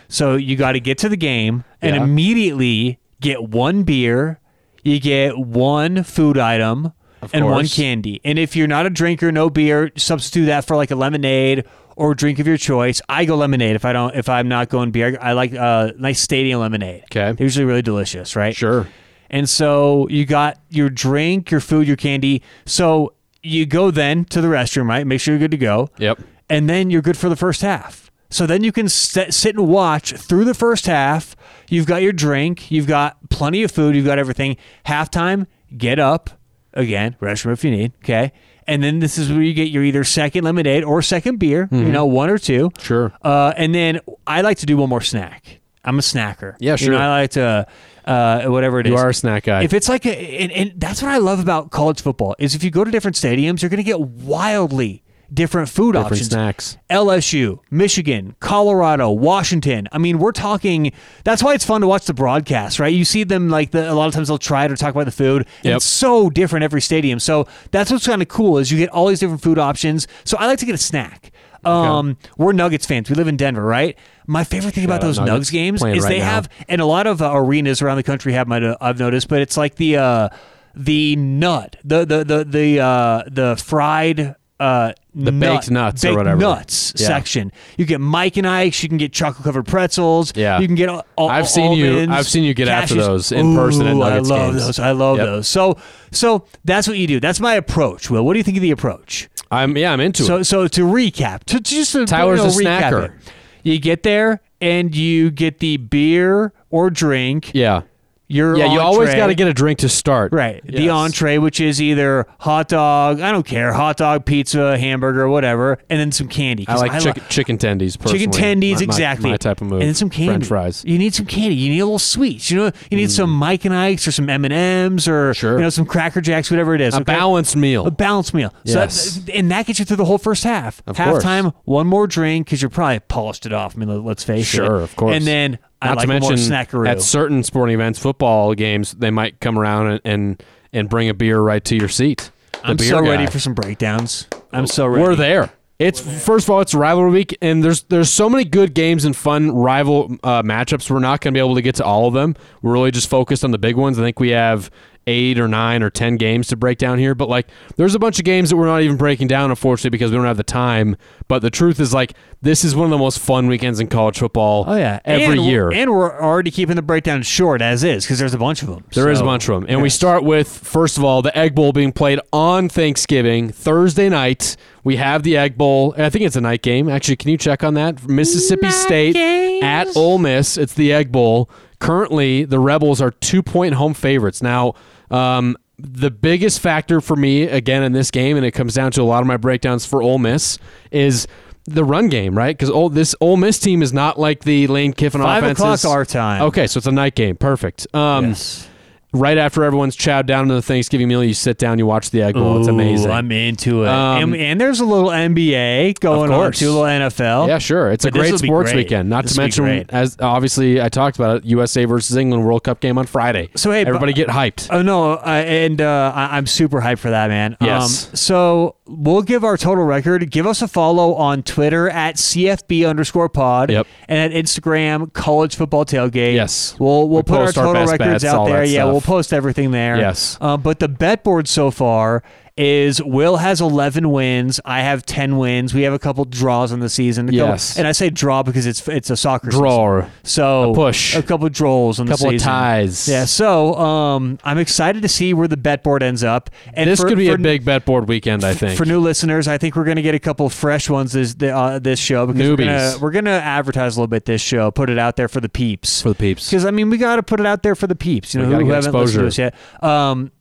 So 0.08 0.36
you 0.36 0.56
got 0.56 0.72
to 0.72 0.80
get 0.80 0.98
to 0.98 1.08
the 1.08 1.16
game 1.16 1.64
and 1.82 1.96
Yeah. 1.96 2.02
immediately 2.04 2.98
get 3.20 3.48
one 3.48 3.82
beer, 3.82 4.38
you 4.84 5.00
get 5.00 5.36
one 5.38 6.02
food 6.02 6.38
item, 6.38 6.92
and 7.32 7.44
one 7.46 7.66
candy. 7.66 8.20
And 8.24 8.38
if 8.38 8.54
you're 8.54 8.68
not 8.68 8.86
a 8.86 8.90
drinker, 8.90 9.32
no 9.32 9.50
beer, 9.50 9.90
substitute 9.96 10.46
that 10.46 10.64
for 10.64 10.76
like 10.76 10.90
a 10.90 10.94
lemonade 10.94 11.64
or 11.96 12.14
drink 12.14 12.38
of 12.38 12.46
your 12.46 12.56
choice. 12.56 13.02
I 13.08 13.24
go 13.24 13.34
lemonade 13.36 13.74
if 13.74 13.84
I 13.84 13.92
don't 13.92 14.14
if 14.14 14.28
I'm 14.28 14.46
not 14.48 14.68
going 14.68 14.92
beer. 14.92 15.18
I 15.20 15.32
like 15.32 15.52
uh, 15.52 15.90
nice 15.98 16.20
stadium 16.20 16.60
lemonade. 16.60 17.02
Okay. 17.10 17.32
They're 17.32 17.44
usually 17.44 17.64
really 17.64 17.82
delicious, 17.82 18.36
right? 18.36 18.54
Sure. 18.54 18.86
And 19.30 19.48
so 19.48 20.06
you 20.08 20.24
got 20.26 20.58
your 20.70 20.88
drink, 20.90 21.50
your 21.50 21.60
food, 21.60 21.86
your 21.88 21.96
candy. 21.96 22.40
So 22.66 23.12
you 23.48 23.66
go 23.66 23.90
then 23.90 24.24
to 24.26 24.40
the 24.40 24.48
restroom, 24.48 24.88
right? 24.88 25.06
Make 25.06 25.20
sure 25.20 25.34
you're 25.34 25.40
good 25.40 25.50
to 25.52 25.56
go. 25.56 25.88
Yep. 25.98 26.20
And 26.50 26.68
then 26.68 26.90
you're 26.90 27.02
good 27.02 27.16
for 27.16 27.28
the 27.28 27.36
first 27.36 27.62
half. 27.62 28.10
So 28.30 28.46
then 28.46 28.62
you 28.62 28.72
can 28.72 28.88
sit, 28.88 29.32
sit 29.32 29.56
and 29.56 29.68
watch 29.68 30.12
through 30.12 30.44
the 30.44 30.54
first 30.54 30.86
half. 30.86 31.34
You've 31.68 31.86
got 31.86 32.02
your 32.02 32.12
drink, 32.12 32.70
you've 32.70 32.86
got 32.86 33.30
plenty 33.30 33.62
of 33.62 33.70
food, 33.70 33.96
you've 33.96 34.04
got 34.04 34.18
everything. 34.18 34.56
Halftime, 34.86 35.46
get 35.76 35.98
up 35.98 36.30
again, 36.74 37.16
restroom 37.20 37.52
if 37.52 37.64
you 37.64 37.70
need, 37.70 37.92
okay? 38.04 38.32
And 38.66 38.82
then 38.82 38.98
this 38.98 39.16
is 39.16 39.30
where 39.30 39.40
you 39.40 39.54
get 39.54 39.68
your 39.70 39.82
either 39.82 40.04
second 40.04 40.44
lemonade 40.44 40.84
or 40.84 41.00
second 41.00 41.38
beer, 41.38 41.68
you 41.70 41.84
know, 41.90 42.04
one 42.04 42.28
or 42.28 42.36
two. 42.36 42.70
Sure. 42.78 43.14
Uh, 43.22 43.54
and 43.56 43.74
then 43.74 44.00
I 44.26 44.42
like 44.42 44.58
to 44.58 44.66
do 44.66 44.76
one 44.76 44.90
more 44.90 45.00
snack. 45.00 45.60
I'm 45.88 45.98
a 45.98 46.02
snacker. 46.02 46.54
Yeah, 46.60 46.76
You 46.78 46.90
know, 46.90 46.96
sure. 46.96 47.02
I 47.02 47.08
like 47.20 47.30
to, 47.32 47.66
uh, 48.04 48.42
whatever 48.44 48.80
it 48.80 48.86
is. 48.86 48.90
You 48.92 48.96
are 48.98 49.08
a 49.08 49.14
snack 49.14 49.44
guy. 49.44 49.62
If 49.62 49.72
it's 49.72 49.88
like 49.88 50.06
a, 50.06 50.10
and, 50.16 50.52
and 50.52 50.72
that's 50.80 51.02
what 51.02 51.10
I 51.10 51.18
love 51.18 51.40
about 51.40 51.70
college 51.70 52.00
football 52.02 52.36
is 52.38 52.54
if 52.54 52.62
you 52.62 52.70
go 52.70 52.84
to 52.84 52.90
different 52.90 53.16
stadiums, 53.16 53.62
you're 53.62 53.68
going 53.70 53.78
to 53.78 53.82
get 53.82 54.00
wildly 54.00 55.02
different 55.32 55.68
food 55.68 55.92
Different 55.92 56.12
options. 56.12 56.30
snacks. 56.30 56.78
LSU, 56.88 57.58
Michigan, 57.70 58.34
Colorado, 58.40 59.10
Washington. 59.10 59.86
I 59.92 59.98
mean, 59.98 60.18
we're 60.18 60.32
talking. 60.32 60.90
That's 61.24 61.42
why 61.42 61.52
it's 61.52 61.66
fun 61.66 61.82
to 61.82 61.86
watch 61.86 62.06
the 62.06 62.14
broadcast, 62.14 62.78
right? 62.78 62.94
You 62.94 63.04
see 63.04 63.24
them 63.24 63.50
like 63.50 63.72
the, 63.72 63.90
a 63.90 63.94
lot 63.94 64.08
of 64.08 64.14
times 64.14 64.28
they'll 64.28 64.38
try 64.38 64.64
it 64.64 64.72
or 64.72 64.76
talk 64.76 64.94
about 64.94 65.04
the 65.04 65.10
food. 65.12 65.46
Yep. 65.64 65.76
It's 65.76 65.84
so 65.84 66.30
different 66.30 66.64
every 66.64 66.80
stadium. 66.80 67.18
So 67.20 67.46
that's 67.72 67.90
what's 67.90 68.06
kind 68.06 68.22
of 68.22 68.28
cool 68.28 68.56
is 68.56 68.72
you 68.72 68.78
get 68.78 68.88
all 68.88 69.06
these 69.08 69.20
different 69.20 69.42
food 69.42 69.58
options. 69.58 70.08
So 70.24 70.38
I 70.38 70.46
like 70.46 70.60
to 70.60 70.66
get 70.66 70.74
a 70.74 70.78
snack. 70.78 71.30
Um, 71.64 72.16
we're 72.36 72.52
Nuggets 72.52 72.86
fans. 72.86 73.08
We 73.10 73.16
live 73.16 73.28
in 73.28 73.36
Denver, 73.36 73.62
right? 73.62 73.98
My 74.26 74.44
favorite 74.44 74.74
thing 74.74 74.84
about 74.84 75.00
those 75.00 75.18
Nuggets. 75.18 75.48
Nugs 75.48 75.52
games 75.52 75.82
is 75.84 76.02
right 76.04 76.08
they 76.08 76.18
now. 76.18 76.24
have, 76.26 76.48
and 76.68 76.80
a 76.80 76.86
lot 76.86 77.06
of 77.06 77.20
uh, 77.22 77.32
arenas 77.34 77.82
around 77.82 77.96
the 77.96 78.02
country 78.02 78.32
have. 78.34 78.46
My, 78.48 78.76
I've 78.80 78.98
noticed, 78.98 79.28
but 79.28 79.40
it's 79.40 79.56
like 79.56 79.74
the 79.76 79.96
uh, 79.96 80.28
the 80.74 81.16
nut, 81.16 81.76
the 81.84 82.04
the 82.04 82.24
the 82.24 82.44
the 82.44 82.80
uh, 82.80 83.22
the 83.26 83.56
fried. 83.56 84.34
Uh, 84.60 84.92
the 85.14 85.30
baked 85.30 85.70
nuts 85.70 86.04
or 86.04 86.08
baked 86.08 86.16
whatever. 86.18 86.40
nuts 86.40 86.92
Yeah. 86.96 87.06
section. 87.06 87.52
You 87.76 87.84
get 87.84 88.00
Mike 88.00 88.36
and 88.36 88.44
Ike's. 88.46 88.82
You 88.82 88.88
can 88.88 88.98
get 88.98 89.12
chocolate 89.12 89.44
covered 89.44 89.66
pretzels. 89.68 90.32
Yeah. 90.34 90.58
you 90.58 90.66
can 90.66 90.74
get. 90.74 90.88
All, 90.88 91.04
all, 91.14 91.30
I've 91.30 91.48
seen 91.48 91.72
you- 91.74 92.08
I've 92.10 92.26
seen 92.26 92.42
you 92.42 92.54
get 92.54 92.66
after 92.66 92.96
those 92.96 93.30
in 93.30 93.54
person 93.54 93.86
at 93.86 93.94
Nuggets 93.94 94.28
I 94.30 94.34
love 94.34 94.52
games. 94.52 94.66
those. 94.66 94.78
I 94.80 94.90
love 94.90 95.16
Yep. 95.18 95.26
those. 95.26 95.48
So 95.48 95.78
so 96.10 96.44
that's 96.64 96.88
what 96.88 96.98
you 96.98 97.06
do. 97.06 97.20
That's 97.20 97.38
my 97.38 97.54
approach. 97.54 98.10
Will, 98.10 98.24
what 98.26 98.32
do 98.32 98.38
you 98.40 98.42
think 98.44 98.56
of 98.56 98.62
the 98.62 98.72
approach? 98.72 99.28
I'm 99.50 99.76
yeah, 99.76 99.92
I'm 99.92 100.00
into 100.00 100.24
So 100.24 100.36
it. 100.38 100.44
so 100.44 100.68
to 100.68 100.80
recap, 100.82 101.44
to 101.44 101.60
just 101.60 101.92
to, 101.92 102.04
Tyler's 102.06 102.40
you 102.56 102.64
know, 102.64 102.70
a 102.70 102.80
recap 102.80 102.90
snacker. 102.90 103.04
it. 103.06 103.32
You 103.62 103.78
get 103.78 104.02
there 104.02 104.40
and 104.60 104.94
you 104.94 105.30
get 105.30 105.58
the 105.58 105.76
beer 105.78 106.52
or 106.70 106.90
drink. 106.90 107.50
Yeah. 107.54 107.82
Your 108.30 108.56
Yeah, 108.58 108.72
you 108.74 108.80
always 108.80 109.14
got 109.14 109.28
to 109.28 109.34
get 109.34 109.48
a 109.48 109.54
drink 109.54 109.78
to 109.78 109.88
start. 109.88 110.32
Right. 110.32 110.62
The 110.66 110.90
entree, 110.90 111.38
which 111.38 111.60
is 111.60 111.80
either 111.80 112.26
hot 112.38 112.68
dog, 112.68 113.20
I 113.22 113.32
don't 113.32 113.46
care, 113.46 113.72
hot 113.72 113.96
dog, 113.96 114.26
pizza, 114.26 114.76
hamburger, 114.76 115.28
whatever, 115.28 115.78
and 115.88 115.98
then 115.98 116.12
some 116.12 116.28
candy. 116.28 116.66
I 116.68 116.74
like 116.76 116.92
lo- 117.04 117.12
chicken, 117.30 117.56
tendies. 117.56 117.96
Chicken 118.06 118.30
tendies, 118.30 118.74
My- 118.74 118.78
my- 118.78 118.82
exactly. 118.84 119.30
My, 119.30 119.36
type 119.38 119.62
of 119.62 119.68
move. 119.68 119.80
And 119.80 119.88
then 119.88 119.94
some 119.94 120.10
candy. 120.10 120.32
French 120.32 120.46
fries. 120.46 120.84
You 120.84 120.98
need 120.98 121.14
some 121.14 121.24
candy. 121.24 121.54
You 121.56 121.70
need 121.70 121.80
a 121.80 121.86
little 121.86 121.98
sweets. 121.98 122.50
You 122.50 122.58
know, 122.58 122.70
you 122.90 122.98
need 122.98 123.10
some 123.10 123.30
Mike 123.30 123.64
and 123.64 123.74
Ike's 123.74 124.06
or 124.06 124.12
some 124.12 124.28
M 124.28 124.44
and 124.44 124.52
M's 124.52 125.08
or 125.08 125.30
Mm. 125.32 125.36
Sure. 125.36 125.56
you 125.56 125.62
know 125.62 125.70
some 125.70 125.86
Cracker 125.86 126.20
Jacks, 126.20 126.50
whatever 126.50 126.74
it 126.74 126.82
is. 126.82 126.92
A 126.92 126.98
okay? 126.98 127.04
balanced 127.04 127.56
meal. 127.56 127.86
A 127.86 127.90
balanced 127.90 128.34
meal. 128.34 128.52
So 128.66 128.80
Yes. 128.80 129.14
that- 129.24 129.34
and 129.34 129.50
that 129.50 129.64
gets 129.66 129.78
you 129.78 129.86
through 129.86 129.96
the 129.96 130.04
whole 130.04 130.18
first 130.18 130.44
half. 130.44 130.82
Of 130.86 130.96
course. 130.98 131.24
Halftime, 131.24 131.54
one 131.64 131.86
more 131.86 132.06
drink 132.06 132.46
because 132.46 132.60
you're 132.60 132.68
probably 132.68 133.00
polished 133.00 133.46
it 133.46 133.54
off. 133.54 133.74
I 133.74 133.78
mean, 133.80 133.88
let- 133.88 134.04
let's 134.04 134.22
face 134.24 134.40
it. 134.52 134.56
Sure, 134.56 134.80
of 134.80 134.94
course. 134.96 135.16
And 135.16 135.26
then 135.26 135.54
I 135.54 135.67
Not 135.82 135.96
like 135.96 136.02
to 136.02 136.08
mention, 136.08 136.34
snackaroo. 136.34 136.88
at 136.88 137.02
certain 137.02 137.42
sporting 137.42 137.74
events, 137.74 137.98
football 137.98 138.54
games, 138.54 138.92
they 138.92 139.10
might 139.10 139.40
come 139.40 139.58
around 139.58 139.86
and 139.88 140.00
and, 140.04 140.42
and 140.72 140.88
bring 140.88 141.08
a 141.08 141.14
beer 141.14 141.40
right 141.40 141.64
to 141.64 141.76
your 141.76 141.88
seat. 141.88 142.30
I'm 142.64 142.76
beer 142.76 142.88
so 142.88 143.02
guy. 143.02 143.10
ready 143.10 143.26
for 143.26 143.38
some 143.38 143.54
breakdowns. 143.54 144.26
I'm 144.52 144.66
so 144.66 144.86
ready. 144.86 145.02
We're 145.02 145.14
there. 145.14 145.50
It's 145.78 146.00
first 146.00 146.46
of 146.46 146.50
all, 146.50 146.60
it's 146.60 146.74
rivalry 146.74 147.12
week, 147.12 147.38
and 147.40 147.62
there's 147.62 147.84
there's 147.84 148.10
so 148.10 148.28
many 148.28 148.44
good 148.44 148.74
games 148.74 149.04
and 149.04 149.14
fun 149.16 149.52
rival 149.52 150.16
uh, 150.24 150.42
matchups. 150.42 150.90
We're 150.90 150.98
not 150.98 151.20
going 151.20 151.32
to 151.32 151.36
be 151.36 151.40
able 151.40 151.54
to 151.54 151.62
get 151.62 151.76
to 151.76 151.84
all 151.84 152.08
of 152.08 152.14
them. 152.14 152.34
We're 152.62 152.72
really 152.72 152.90
just 152.90 153.08
focused 153.08 153.44
on 153.44 153.52
the 153.52 153.58
big 153.58 153.76
ones. 153.76 153.96
I 153.96 154.02
think 154.02 154.18
we 154.18 154.30
have 154.30 154.72
eight 155.08 155.38
or 155.40 155.48
nine 155.48 155.82
or 155.82 155.90
ten 155.90 156.16
games 156.16 156.48
to 156.48 156.56
break 156.56 156.78
down 156.78 156.98
here, 156.98 157.14
but 157.14 157.28
like 157.28 157.48
there's 157.76 157.94
a 157.94 157.98
bunch 157.98 158.18
of 158.18 158.24
games 158.24 158.50
that 158.50 158.56
we're 158.56 158.66
not 158.66 158.82
even 158.82 158.96
breaking 158.96 159.26
down, 159.28 159.50
unfortunately, 159.50 159.90
because 159.90 160.10
we 160.10 160.16
don't 160.16 160.26
have 160.26 160.36
the 160.36 160.42
time. 160.42 160.96
But 161.26 161.40
the 161.42 161.50
truth 161.50 161.80
is, 161.80 161.92
like 161.94 162.12
this 162.42 162.62
is 162.64 162.76
one 162.76 162.84
of 162.84 162.90
the 162.90 162.98
most 162.98 163.18
fun 163.18 163.46
weekends 163.48 163.80
in 163.80 163.88
college 163.88 164.18
football. 164.18 164.64
Oh 164.68 164.76
yeah, 164.76 165.00
every 165.04 165.38
And- 165.38 165.44
year. 165.46 165.72
and 165.72 165.90
we're 165.90 166.20
already 166.20 166.50
keeping 166.50 166.76
the 166.76 166.82
breakdown 166.82 167.22
short 167.22 167.60
as 167.62 167.82
is 167.82 168.04
because 168.04 168.18
there's 168.18 168.34
a 168.34 168.38
bunch 168.38 168.62
of 168.62 168.68
them. 168.68 168.84
There 168.94 169.08
is 169.10 169.18
So, 169.18 169.24
a 169.24 169.26
bunch 169.26 169.48
of 169.48 169.54
them. 169.60 169.66
And 169.68 169.82
we 169.82 169.88
start 169.90 170.22
with, 170.24 170.46
first 170.48 170.98
of 170.98 171.04
all, 171.04 171.22
the 171.22 171.36
Egg 171.36 171.54
Bowl 171.54 171.72
being 171.72 171.90
played 171.92 172.20
on 172.32 172.68
Thanksgiving, 172.68 173.48
Thursday 173.50 174.08
night. 174.08 174.56
We 174.84 174.96
have 174.96 175.22
the 175.22 175.36
Egg 175.36 175.58
Bowl. 175.58 175.94
I 175.98 176.08
think 176.10 176.24
it's 176.24 176.36
a 176.36 176.40
night 176.40 176.62
game. 176.62 176.88
Actually, 176.88 177.16
can 177.16 177.30
you 177.30 177.36
check 177.38 177.64
on 177.64 177.74
that? 177.74 178.06
Mississippi 178.08 178.62
Night 178.66 178.72
State 178.72 179.14
games. 179.14 179.64
at 179.64 179.96
Ole 179.96 180.18
Miss. 180.18 180.56
It's 180.56 180.74
the 180.74 180.92
Egg 180.92 181.10
Bowl. 181.12 181.50
Currently, 181.80 182.44
the 182.44 182.58
Rebels 182.58 183.00
are 183.00 183.10
two 183.10 183.42
point 183.42 183.74
home 183.74 183.94
favorites. 183.94 184.42
Now, 184.42 184.74
um, 185.10 185.56
the 185.78 186.10
biggest 186.10 186.60
factor 186.60 187.00
for 187.00 187.16
me, 187.16 187.42
again, 187.42 187.82
in 187.82 187.92
this 187.92 188.10
game, 188.10 188.36
and 188.36 188.44
it 188.44 188.52
comes 188.52 188.74
down 188.74 188.90
to 188.92 189.02
a 189.02 189.04
lot 189.04 189.20
of 189.20 189.26
my 189.26 189.36
breakdowns 189.36 189.86
for 189.86 190.02
Ole 190.02 190.18
Miss, 190.18 190.58
is 190.90 191.26
the 191.64 191.84
run 191.84 192.08
game, 192.08 192.36
right? 192.36 192.56
Because 192.56 192.92
this 192.92 193.14
Ole 193.20 193.36
Miss 193.36 193.58
team 193.58 193.82
is 193.82 193.92
not 193.92 194.18
like 194.18 194.44
the 194.44 194.66
Lane 194.68 194.92
Kiffin 194.92 195.20
Five 195.20 195.42
offenses. 195.42 195.84
o'clock 195.84 195.96
our 195.96 196.04
time. 196.04 196.42
Okay, 196.42 196.66
so 196.66 196.78
it's 196.78 196.86
a 196.86 196.92
night 196.92 197.14
game. 197.14 197.36
Perfect. 197.36 197.86
Um, 197.94 198.28
Yes. 198.28 198.67
Right 199.12 199.38
after 199.38 199.64
everyone's 199.64 199.96
chowed 199.96 200.26
down 200.26 200.48
to 200.48 200.54
the 200.54 200.62
Thanksgiving 200.62 201.08
meal, 201.08 201.24
you 201.24 201.34
sit 201.34 201.58
down, 201.58 201.78
you 201.78 201.86
watch 201.86 202.10
the 202.10 202.22
Egg 202.22 202.34
Bowl. 202.34 202.58
it's 202.58 202.68
amazing. 202.68 203.10
I'm 203.10 203.30
into 203.32 203.84
it. 203.84 203.88
Um, 203.88 204.34
and, 204.34 204.36
and 204.42 204.60
there's 204.60 204.80
a 204.80 204.84
little 204.84 205.08
NBA 205.10 205.98
going 206.00 206.30
on 206.30 206.52
too, 206.52 206.68
a 206.68 206.72
little 206.72 206.82
NFL. 206.84 207.48
yeah, 207.48 207.58
sure. 207.58 207.90
It's 207.90 208.04
a 208.04 208.10
But 208.10 208.20
this 208.20 208.30
great 208.30 208.38
sports 208.40 208.72
great. 208.72 208.84
weekend. 208.84 209.08
Not 209.08 209.24
This 209.24 209.34
to 209.34 209.40
mention, 209.40 209.86
as 209.90 210.16
obviously 210.20 210.80
I 210.80 210.88
talked 210.88 211.16
about 211.16 211.38
it, 211.38 211.44
USA 211.46 211.84
versus 211.86 212.16
England 212.16 212.44
World 212.44 212.64
Cup 212.64 212.80
game 212.80 212.98
on 212.98 213.06
Friday. 213.06 213.48
So, 213.56 213.70
hey, 213.70 213.82
everybody 213.82 214.12
but- 214.12 214.16
get 214.16 214.28
hyped. 214.28 214.68
Oh 214.70 214.82
no, 214.82 215.16
and 215.18 215.80
uh, 215.80 216.12
I, 216.14 216.36
I'm 216.36 216.46
super 216.46 216.80
hyped 216.80 216.98
for 216.98 217.10
that, 217.10 217.28
man. 217.28 217.56
Yes. 217.60 218.08
Um, 218.10 218.16
so 218.16 218.76
we'll 218.86 219.22
give 219.22 219.44
our 219.44 219.56
total 219.56 219.84
record. 219.84 220.30
Give 220.30 220.46
us 220.46 220.62
a 220.62 220.68
follow 220.68 221.14
on 221.14 221.42
Twitter 221.42 221.88
at 221.88 222.16
CFB 222.16 222.88
underscore 222.88 223.28
Pod. 223.28 223.70
Yep. 223.70 223.86
And 224.08 224.32
at 224.32 224.44
Instagram, 224.44 225.12
College 225.12 225.56
Football 225.56 225.84
Tailgate. 225.84 226.34
Yes. 226.34 226.74
We'll 226.78 227.08
we'll 227.08 227.18
We 227.18 227.22
put 227.22 227.38
our 227.38 227.44
post 227.46 227.58
our 227.58 227.64
total 227.66 227.82
records 227.86 228.22
bets, 228.22 228.24
out 228.24 228.46
there. 228.46 228.64
Yeah, 228.64 228.84
stuff. 228.84 228.97
We'll 228.98 229.16
post 229.16 229.32
everything 229.32 229.70
there. 229.70 229.96
Yes. 229.96 230.36
Uh, 230.40 230.56
but 230.56 230.80
the 230.80 230.88
bet 230.88 231.22
board 231.22 231.48
so 231.48 231.70
far 231.70 232.22
is 232.58 233.02
Will 233.02 233.36
has 233.36 233.60
11 233.60 234.10
wins. 234.10 234.60
I 234.64 234.80
have 234.80 235.06
10 235.06 235.38
wins. 235.38 235.72
We 235.72 235.82
have 235.82 235.92
a 235.92 235.98
couple 235.98 236.24
draws 236.24 236.72
in 236.72 236.80
the 236.80 236.88
season. 236.88 237.28
A 237.28 237.32
couple- 237.32 237.38
Yes. 237.48 237.78
and 237.78 237.86
I 237.86 237.92
say 237.92 238.10
draw 238.10 238.42
because 238.42 238.66
it's 238.66 238.86
it's 238.88 239.10
a 239.10 239.16
soccer 239.16 239.50
season. 239.50 239.62
Draw. 239.64 240.04
So 240.24 240.72
A 240.72 240.74
push. 240.74 241.14
a 241.16 241.22
couple 241.22 241.48
draws 241.48 242.00
on 242.00 242.06
Couple 242.08 242.26
the 242.30 242.38
season. 242.38 242.48
A 242.48 242.50
couple 242.52 242.60
ties. 242.62 243.08
Yeah, 243.08 243.24
so 243.24 243.74
um, 243.76 244.38
I'm 244.44 244.58
excited 244.58 245.02
to 245.02 245.08
see 245.08 245.32
where 245.34 245.46
the 245.48 245.56
bet 245.56 245.82
board 245.82 246.02
ends 246.02 246.24
up. 246.24 246.50
And 246.74 246.90
This 246.90 247.00
for, 247.00 247.08
could 247.08 247.18
be 247.18 247.28
for, 247.28 247.34
a 247.36 247.38
big 247.38 247.64
bet 247.64 247.84
board 247.84 248.08
weekend, 248.08 248.44
I 248.44 248.54
think. 248.54 248.76
for 248.76 248.84
new 248.84 248.98
listeners. 249.00 249.46
I 249.46 249.56
think 249.58 249.76
we're 249.76 249.84
going 249.84 249.96
to 249.96 250.02
get 250.02 250.14
a 250.14 250.18
couple 250.18 250.48
fresh 250.50 250.90
ones 250.90 251.12
this 251.12 251.36
uh, 251.40 251.78
this 251.78 252.00
show 252.00 252.26
because 252.26 252.42
Newbies. 252.42 253.00
we're 253.00 253.12
gonna 253.12 253.30
advertise 253.30 253.96
a 253.96 254.00
little 254.00 254.08
bit 254.08 254.24
this 254.24 254.40
show, 254.40 254.70
put 254.70 254.90
it 254.90 254.98
out 254.98 255.16
there 255.16 255.28
for 255.28 255.40
the 255.40 255.48
peeps. 255.48 256.02
for 256.02 256.08
the 256.08 256.14
peeps. 256.16 256.50
Because 256.50 256.64
I 256.64 256.70
mean, 256.72 256.90
we 256.90 256.98
got 256.98 257.16
to 257.16 257.22
put 257.22 257.38
it 257.40 257.46
out 257.46 257.62
there 257.62 257.74
for 257.74 257.86
the 257.86 257.94
peeps. 257.94 258.34
You 258.34 258.40
know, 258.42 258.50
gotta 258.50 258.64
who 258.64 258.70
haven't 258.72 258.92
listened 258.92 259.20
to 259.22 259.26
us 259.26 259.38
exposure. 259.38 259.52
yet. 259.80 259.84
Um, 259.88 260.32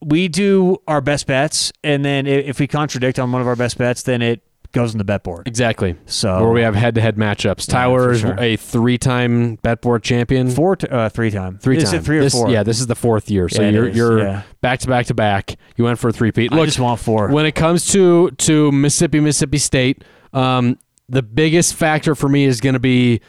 we 0.00 0.28
do 0.28 0.78
our 0.86 1.00
best 1.00 1.26
bets, 1.26 1.72
and 1.82 2.04
then 2.04 2.26
if 2.26 2.60
we 2.60 2.66
contradict 2.66 3.18
on 3.18 3.32
one 3.32 3.40
of 3.40 3.48
our 3.48 3.56
best 3.56 3.78
bets, 3.78 4.02
then 4.02 4.22
it 4.22 4.42
goes 4.72 4.92
on 4.94 4.98
the 4.98 5.04
bet 5.04 5.24
board. 5.24 5.48
Exactly. 5.48 5.96
So 6.06 6.42
Where 6.42 6.50
we 6.52 6.60
have 6.60 6.74
head-to-head 6.74 7.16
matchups. 7.16 7.66
Yeah, 7.68 7.72
Tyler 7.74 8.12
is 8.12 8.20
sure. 8.20 8.36
a 8.38 8.56
three-time 8.56 9.56
bet 9.56 9.80
board 9.80 10.02
champion. 10.02 10.50
four, 10.50 10.76
t- 10.76 10.86
uh, 10.88 11.08
three 11.08 11.30
time, 11.30 11.58
Three 11.58 11.78
Is 11.78 11.90
three 11.90 12.18
or 12.18 12.22
This- 12.22 12.34
four? 12.34 12.50
Yeah, 12.50 12.62
this 12.62 12.78
is 12.78 12.86
the 12.86 12.94
fourth 12.94 13.30
year. 13.30 13.48
So 13.48 13.62
Yeah, 13.62 13.70
you're 13.70 13.88
you're 13.88 14.18
yeah. 14.20 14.42
back 14.60 14.80
to 14.80 14.88
back 14.88 15.06
to 15.06 15.14
back. 15.14 15.56
You 15.76 15.84
went 15.84 15.98
for 15.98 16.08
a 16.08 16.12
three-peat. 16.12 16.52
I 16.52 16.64
just 16.66 16.78
want 16.80 17.00
four. 17.00 17.28
when 17.28 17.46
it 17.46 17.54
comes 17.54 17.86
to 17.92 18.30
to 18.30 18.70
Mississippi, 18.72 19.20
Mississippi 19.20 19.58
State, 19.58 20.04
um, 20.34 20.78
the 21.08 21.22
biggest 21.22 21.74
factor 21.74 22.14
for 22.14 22.28
me 22.28 22.44
is 22.44 22.60
going 22.60 22.74
to 22.74 22.78
be 22.80 23.20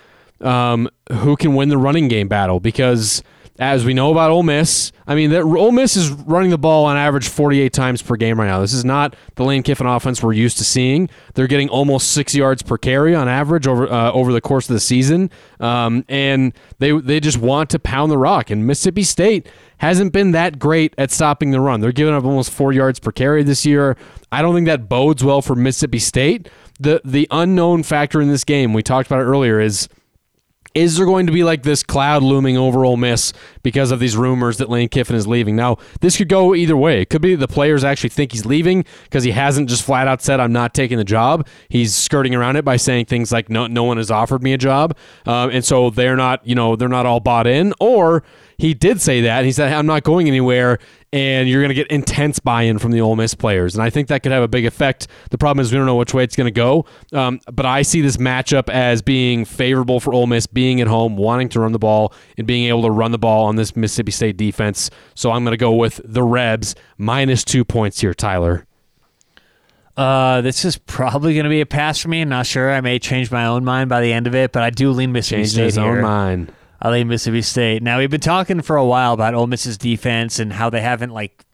um, 0.42 0.90
who 1.12 1.36
can 1.38 1.56
win 1.56 1.70
the 1.70 1.78
running 1.78 2.08
game 2.10 2.28
battle 2.28 2.60
because. 2.60 3.24
As 3.60 3.84
we 3.84 3.94
know 3.94 4.10
about 4.10 4.32
Ole 4.32 4.44
Miss, 4.44 4.94
I 5.06 5.16
mean, 5.16 5.32
that 5.32 5.44
Ole 5.44 5.74
Miss 5.74 5.98
is 5.98 6.10
running 6.12 6.50
the 6.50 6.58
ball 6.58 6.86
on 6.86 6.96
average 6.96 7.28
48 7.28 7.74
times 7.74 8.02
per 8.02 8.16
game 8.16 8.40
right 8.40 8.48
now. 8.48 8.62
This 8.62 8.74
is 8.74 8.86
not 8.86 9.18
the 9.36 9.44
Lane 9.44 9.64
Kiffin 9.64 9.86
offense 9.86 10.24
we're 10.24 10.32
used 10.32 10.60
to 10.60 10.64
seeing. 10.64 11.10
They're 11.34 11.46
getting 11.46 11.68
almost 11.68 12.12
six 12.14 12.34
yards 12.34 12.62
per 12.62 12.78
carry 12.78 13.14
on 13.14 13.28
average 13.28 13.68
over 13.68 13.92
uh, 13.92 14.14
over 14.14 14.32
the 14.32 14.40
course 14.40 14.70
of 14.70 14.76
the 14.76 14.80
season, 14.80 15.30
um, 15.60 16.06
and 16.08 16.54
they 16.78 16.98
they 17.02 17.20
just 17.20 17.38
want 17.38 17.70
to 17.72 17.80
pound 17.80 18.12
the 18.14 18.18
rock. 18.18 18.50
And 18.50 18.66
Mississippi 18.66 19.04
State 19.04 19.46
hasn't 19.80 20.14
been 20.14 20.32
that 20.32 20.58
great 20.58 20.94
at 20.98 21.12
stopping 21.12 21.52
the 21.52 21.60
run. 21.60 21.82
They're 21.82 21.92
giving 21.92 22.14
up 22.14 22.24
almost 22.24 22.52
four 22.52 22.72
yards 22.72 23.00
per 23.00 23.12
carry 23.12 23.44
this 23.44 23.66
year. 23.66 23.98
I 24.32 24.42
don't 24.42 24.56
think 24.56 24.68
that 24.68 24.88
bodes 24.88 25.22
well 25.22 25.42
for 25.42 25.56
Mississippi 25.56 26.00
State. 26.00 26.48
The 26.80 27.02
the 27.04 27.28
unknown 27.30 27.84
factor 27.84 28.22
in 28.22 28.30
this 28.30 28.46
game, 28.46 28.72
we 28.72 28.84
talked 28.84 29.08
about 29.08 29.20
it 29.20 29.26
earlier, 29.26 29.60
is 29.60 29.90
is 30.76 30.98
there 30.98 31.06
going 31.06 31.26
to 31.26 31.32
be 31.32 31.44
like 31.44 31.64
this 31.64 31.84
cloud 31.84 32.24
looming 32.24 32.58
over 32.58 32.86
Ole 32.86 32.98
Miss 32.98 33.34
because 33.64 33.92
of 33.92 34.00
these 34.00 34.16
rumors 34.16 34.58
that 34.58 34.70
Lane 34.70 34.90
Kiffin 34.90 35.16
is 35.16 35.28
leaving? 35.28 35.56
Now, 35.56 35.78
this 36.02 36.18
could 36.18 36.30
go 36.30 36.54
either 36.54 36.78
way. 36.78 37.02
It 37.02 37.10
could 37.10 37.22
be 37.22 37.36
the 37.36 37.48
players 37.48 37.84
actually 37.84 38.10
think 38.10 38.32
he's 38.32 38.46
leaving 38.46 38.86
because 39.04 39.24
he 39.24 39.32
hasn't 39.32 39.70
just 39.70 39.84
flat 39.84 40.08
out 40.08 40.22
said, 40.22 40.40
I'm 40.40 40.54
not 40.54 40.74
taking 40.74 40.98
the 40.98 41.04
job. 41.04 41.48
He's 41.70 41.96
skirting 41.96 42.36
around 42.36 42.56
it 42.56 42.66
by 42.66 42.78
saying 42.78 43.06
things 43.06 43.32
like, 43.32 43.50
no, 43.50 43.68
no 43.68 43.84
one 43.84 43.98
has 43.98 44.12
offered 44.12 44.44
me 44.44 44.54
a 44.54 44.58
job. 44.58 44.96
Um, 45.26 45.50
and 45.50 45.66
so 45.66 45.90
they're 45.90 46.16
not, 46.16 46.46
you 46.46 46.56
know, 46.56 46.76
they're 46.76 46.88
not 46.88 47.06
all 47.06 47.20
bought 47.20 47.48
in. 47.48 47.74
Or 47.80 48.24
he 48.58 48.74
did 48.74 49.02
say 49.02 49.22
that. 49.22 49.46
He 49.46 49.52
said, 49.52 49.72
I'm 49.72 49.86
not 49.86 50.04
going 50.04 50.28
anywhere. 50.28 50.80
And 51.12 51.50
you're 51.50 51.62
going 51.62 51.70
to 51.70 51.76
get 51.76 51.88
intense 51.88 52.38
buy 52.38 52.64
in 52.64 52.78
from 52.78 52.92
the 52.92 53.02
Ole 53.02 53.16
Miss 53.16 53.34
players. 53.34 53.74
And 53.74 53.82
I 53.82 53.90
think 53.90 54.10
that 54.10 54.22
could 54.22 54.32
have 54.32 54.44
a 54.44 54.48
big 54.48 54.66
effect. 54.66 55.08
The 55.32 55.40
problem 55.40 55.64
is 55.64 55.72
we 55.72 55.78
don't 55.80 55.88
know 55.88 55.96
which 55.96 56.14
way 56.14 56.24
it's 56.24 56.36
going 56.36 56.46
to 56.46 56.52
go. 56.52 56.86
Um, 57.12 57.40
but 57.52 57.66
I 57.66 57.82
see 57.82 58.02
this 58.02 58.18
matchup 58.18 58.70
as 58.70 59.02
being 59.02 59.44
favorable 59.44 60.00
for 60.00 60.14
Ole 60.14 60.28
Miss, 60.28 60.46
being 60.46 60.82
at 60.82 60.88
home, 60.88 61.18
wanting 61.18 61.50
to 61.50 61.62
run 61.62 61.72
the 61.72 61.80
ball, 61.80 62.14
and 62.38 62.46
being 62.46 62.68
able 62.68 62.84
to 62.84 62.92
run 62.92 63.12
the 63.12 63.18
ball 63.18 63.46
on 63.48 63.56
this 63.56 63.76
Mississippi 63.76 64.12
State 64.12 64.38
defense. 64.38 64.92
So 65.16 65.32
I'm 65.32 65.44
going 65.44 65.54
to 65.54 65.58
go 65.58 65.72
with 65.74 66.00
the 66.06 66.22
Rebs 66.22 66.76
minus 67.00 67.44
two 67.44 67.66
points 67.66 68.02
here, 68.02 68.14
Tyler. 68.14 68.68
Uh, 69.98 70.42
this 70.42 70.64
is 70.64 70.78
probably 70.78 71.34
going 71.34 71.44
to 71.44 71.50
be 71.50 71.60
a 71.60 71.66
pass 71.66 72.00
for 72.00 72.08
me. 72.08 72.22
I'm 72.22 72.30
not 72.30 72.46
sure. 72.46 72.72
I 72.72 72.82
may 72.82 73.00
change 73.00 73.32
my 73.32 73.48
own 73.48 73.66
mind 73.66 73.90
by 73.90 74.00
the 74.00 74.14
end 74.14 74.28
of 74.28 74.36
it, 74.36 74.52
but 74.52 74.64
I 74.64 74.70
do 74.70 74.92
lean 74.92 75.12
Mississippi 75.12 75.42
Changing 75.42 75.54
State 75.54 75.66
his 75.66 75.76
here. 75.76 75.86
own 75.86 76.02
mind. 76.04 76.54
I 76.82 76.90
lean 76.90 77.08
Mississippi 77.08 77.42
State. 77.42 77.84
Now 77.84 78.00
we've 78.00 78.10
been 78.10 78.22
talking 78.22 78.62
for 78.62 78.76
a 78.78 78.86
while 78.86 79.14
about 79.14 79.34
Ole 79.34 79.48
Miss's 79.48 79.78
defense 79.78 80.40
and 80.40 80.54
how 80.54 80.70
they 80.70 80.82
haven't 80.82 81.12
like 81.12 81.46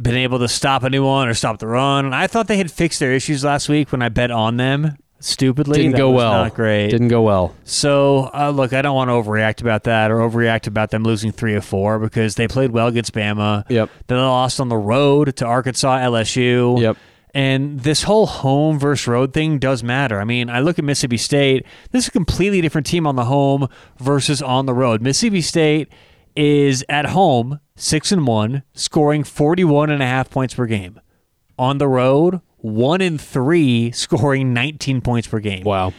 been 0.00 0.16
able 0.16 0.38
to 0.38 0.48
stop 0.48 0.84
anyone 0.84 1.28
or 1.28 1.34
stop 1.34 1.58
the 1.58 1.66
run. 1.66 2.04
And 2.06 2.14
I 2.14 2.26
thought 2.26 2.46
they 2.46 2.58
had 2.58 2.70
fixed 2.70 3.00
their 3.00 3.12
issues 3.12 3.44
last 3.44 3.68
week 3.68 3.92
when 3.92 4.02
I 4.02 4.08
bet 4.08 4.30
on 4.30 4.56
them. 4.56 4.96
Stupidly, 5.22 5.76
Didn't 5.76 5.92
That 5.92 5.98
go 5.98 6.10
well. 6.12 6.32
Not 6.32 6.54
great. 6.54 6.88
Didn't 6.88 7.08
go 7.08 7.20
well. 7.20 7.54
So, 7.64 8.30
uh, 8.32 8.48
look, 8.48 8.72
I 8.72 8.80
don't 8.80 8.94
want 8.94 9.08
to 9.08 9.12
overreact 9.12 9.60
about 9.60 9.84
that 9.84 10.10
or 10.10 10.16
overreact 10.20 10.66
about 10.66 10.90
them 10.90 11.02
losing 11.02 11.30
three 11.30 11.54
or 11.54 11.60
four 11.60 11.98
because 11.98 12.36
they 12.36 12.48
played 12.48 12.70
well 12.70 12.86
against 12.86 13.12
Bama. 13.12 13.64
Yep. 13.68 13.90
Then 14.06 14.16
they 14.16 14.24
lost 14.24 14.60
on 14.60 14.70
the 14.70 14.78
road 14.78 15.36
to 15.36 15.44
Arkansas, 15.44 15.98
LSU. 15.98 16.80
Yep. 16.80 16.96
And 17.32 17.80
this 17.80 18.04
whole 18.04 18.26
home 18.26 18.78
versus 18.78 19.06
road 19.06 19.32
thing 19.32 19.58
does 19.58 19.82
matter. 19.82 20.20
I 20.20 20.24
mean, 20.24 20.50
I 20.50 20.60
look 20.60 20.78
at 20.78 20.84
Mississippi 20.84 21.16
State. 21.16 21.64
This 21.92 22.04
is 22.04 22.08
a 22.08 22.12
completely 22.12 22.60
different 22.60 22.86
team 22.86 23.06
on 23.06 23.16
the 23.16 23.26
home 23.26 23.68
versus 23.98 24.42
on 24.42 24.66
the 24.66 24.74
road. 24.74 25.00
Mississippi 25.00 25.40
State 25.40 25.88
is 26.34 26.84
at 26.88 27.06
home, 27.06 27.60
six 27.76 28.10
and 28.10 28.26
one, 28.26 28.62
scoring 28.72 29.24
41 29.24 29.90
and 29.90 30.02
a 30.02 30.06
half 30.06 30.30
points 30.30 30.54
per 30.54 30.66
game. 30.66 31.00
On 31.58 31.78
the 31.78 31.88
road, 31.88 32.40
one 32.56 33.00
and 33.00 33.20
three, 33.20 33.90
scoring 33.92 34.52
19 34.52 35.00
points 35.00 35.28
per 35.28 35.38
game. 35.38 35.64
Wow. 35.64 35.92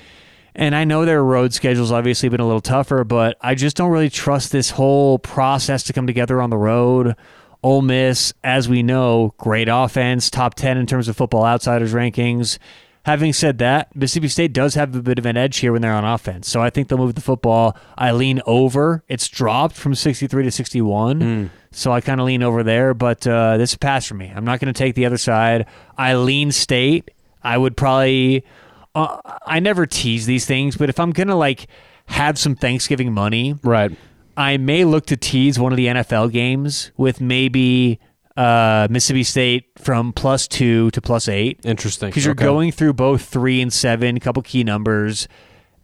And 0.53 0.75
I 0.75 0.83
know 0.83 1.05
their 1.05 1.23
road 1.23 1.53
schedule's 1.53 1.93
obviously 1.93 2.27
been 2.27 2.41
a 2.41 2.45
little 2.45 2.61
tougher, 2.61 3.05
but 3.05 3.37
I 3.39 3.55
just 3.55 3.77
don't 3.77 3.89
really 3.89 4.09
trust 4.09 4.51
this 4.51 4.71
whole 4.71 5.17
process 5.17 5.83
to 5.83 5.93
come 5.93 6.07
together 6.07 6.41
on 6.41 6.49
the 6.49 6.57
road. 6.57 7.15
Ole 7.63 7.81
Miss, 7.81 8.33
as 8.43 8.67
we 8.67 8.81
know, 8.83 9.33
great 9.37 9.67
offense, 9.69 10.29
top 10.29 10.55
10 10.55 10.77
in 10.77 10.85
terms 10.87 11.07
of 11.07 11.15
football 11.15 11.45
outsiders 11.45 11.93
rankings. 11.93 12.57
Having 13.05 13.33
said 13.33 13.57
that, 13.57 13.95
Mississippi 13.95 14.27
State 14.27 14.53
does 14.53 14.75
have 14.75 14.95
a 14.95 15.01
bit 15.01 15.17
of 15.17 15.25
an 15.25 15.35
edge 15.35 15.57
here 15.57 15.71
when 15.71 15.81
they're 15.81 15.93
on 15.93 16.05
offense. 16.05 16.47
So 16.47 16.61
I 16.61 16.69
think 16.69 16.87
they'll 16.87 16.99
move 16.99 17.15
the 17.15 17.21
football. 17.21 17.75
I 17.97 18.11
lean 18.11 18.41
over. 18.45 19.03
It's 19.07 19.27
dropped 19.27 19.75
from 19.75 19.95
63 19.95 20.43
to 20.43 20.51
61. 20.51 21.49
So 21.71 21.91
I 21.91 22.01
kind 22.01 22.19
of 22.19 22.27
lean 22.27 22.43
over 22.43 22.61
there, 22.61 22.93
but 22.93 23.25
uh, 23.25 23.57
this 23.57 23.71
is 23.71 23.75
a 23.75 23.79
pass 23.79 24.05
for 24.05 24.13
me. 24.13 24.31
I'm 24.35 24.45
not 24.45 24.59
going 24.59 24.71
to 24.71 24.77
take 24.77 24.93
the 24.93 25.05
other 25.07 25.17
side. 25.17 25.65
I 25.97 26.13
lean 26.15 26.51
state. 26.51 27.09
I 27.43 27.57
would 27.57 27.75
probably. 27.75 28.45
Uh, 28.93 29.17
I 29.47 29.59
never 29.59 29.85
tease 29.87 30.25
these 30.25 30.45
things, 30.45 30.75
but 30.77 30.89
if 30.89 30.99
I'm 30.99 31.11
gonna 31.11 31.37
like 31.37 31.67
have 32.07 32.37
some 32.37 32.55
Thanksgiving 32.55 33.13
money, 33.13 33.55
Right. 33.63 33.91
I 34.37 34.57
may 34.57 34.85
look 34.85 35.05
to 35.07 35.17
tease 35.17 35.59
one 35.59 35.71
of 35.73 35.77
the 35.77 35.87
NFL 35.87 36.31
games 36.31 36.91
with 36.97 37.19
maybe 37.21 37.99
uh, 38.37 38.87
Mississippi 38.89 39.23
State 39.23 39.65
from 39.77 40.13
plus 40.13 40.47
two 40.47 40.89
to 40.91 41.01
plus 41.01 41.27
eight 41.27 41.59
Interesting. 41.63 42.09
because 42.09 42.23
you're 42.25 42.31
Okay. 42.33 42.45
going 42.45 42.71
through 42.71 42.93
both 42.93 43.23
three 43.25 43.61
and 43.61 43.71
seven, 43.71 44.17
a 44.17 44.19
couple 44.19 44.41
key 44.41 44.63
numbers, 44.63 45.27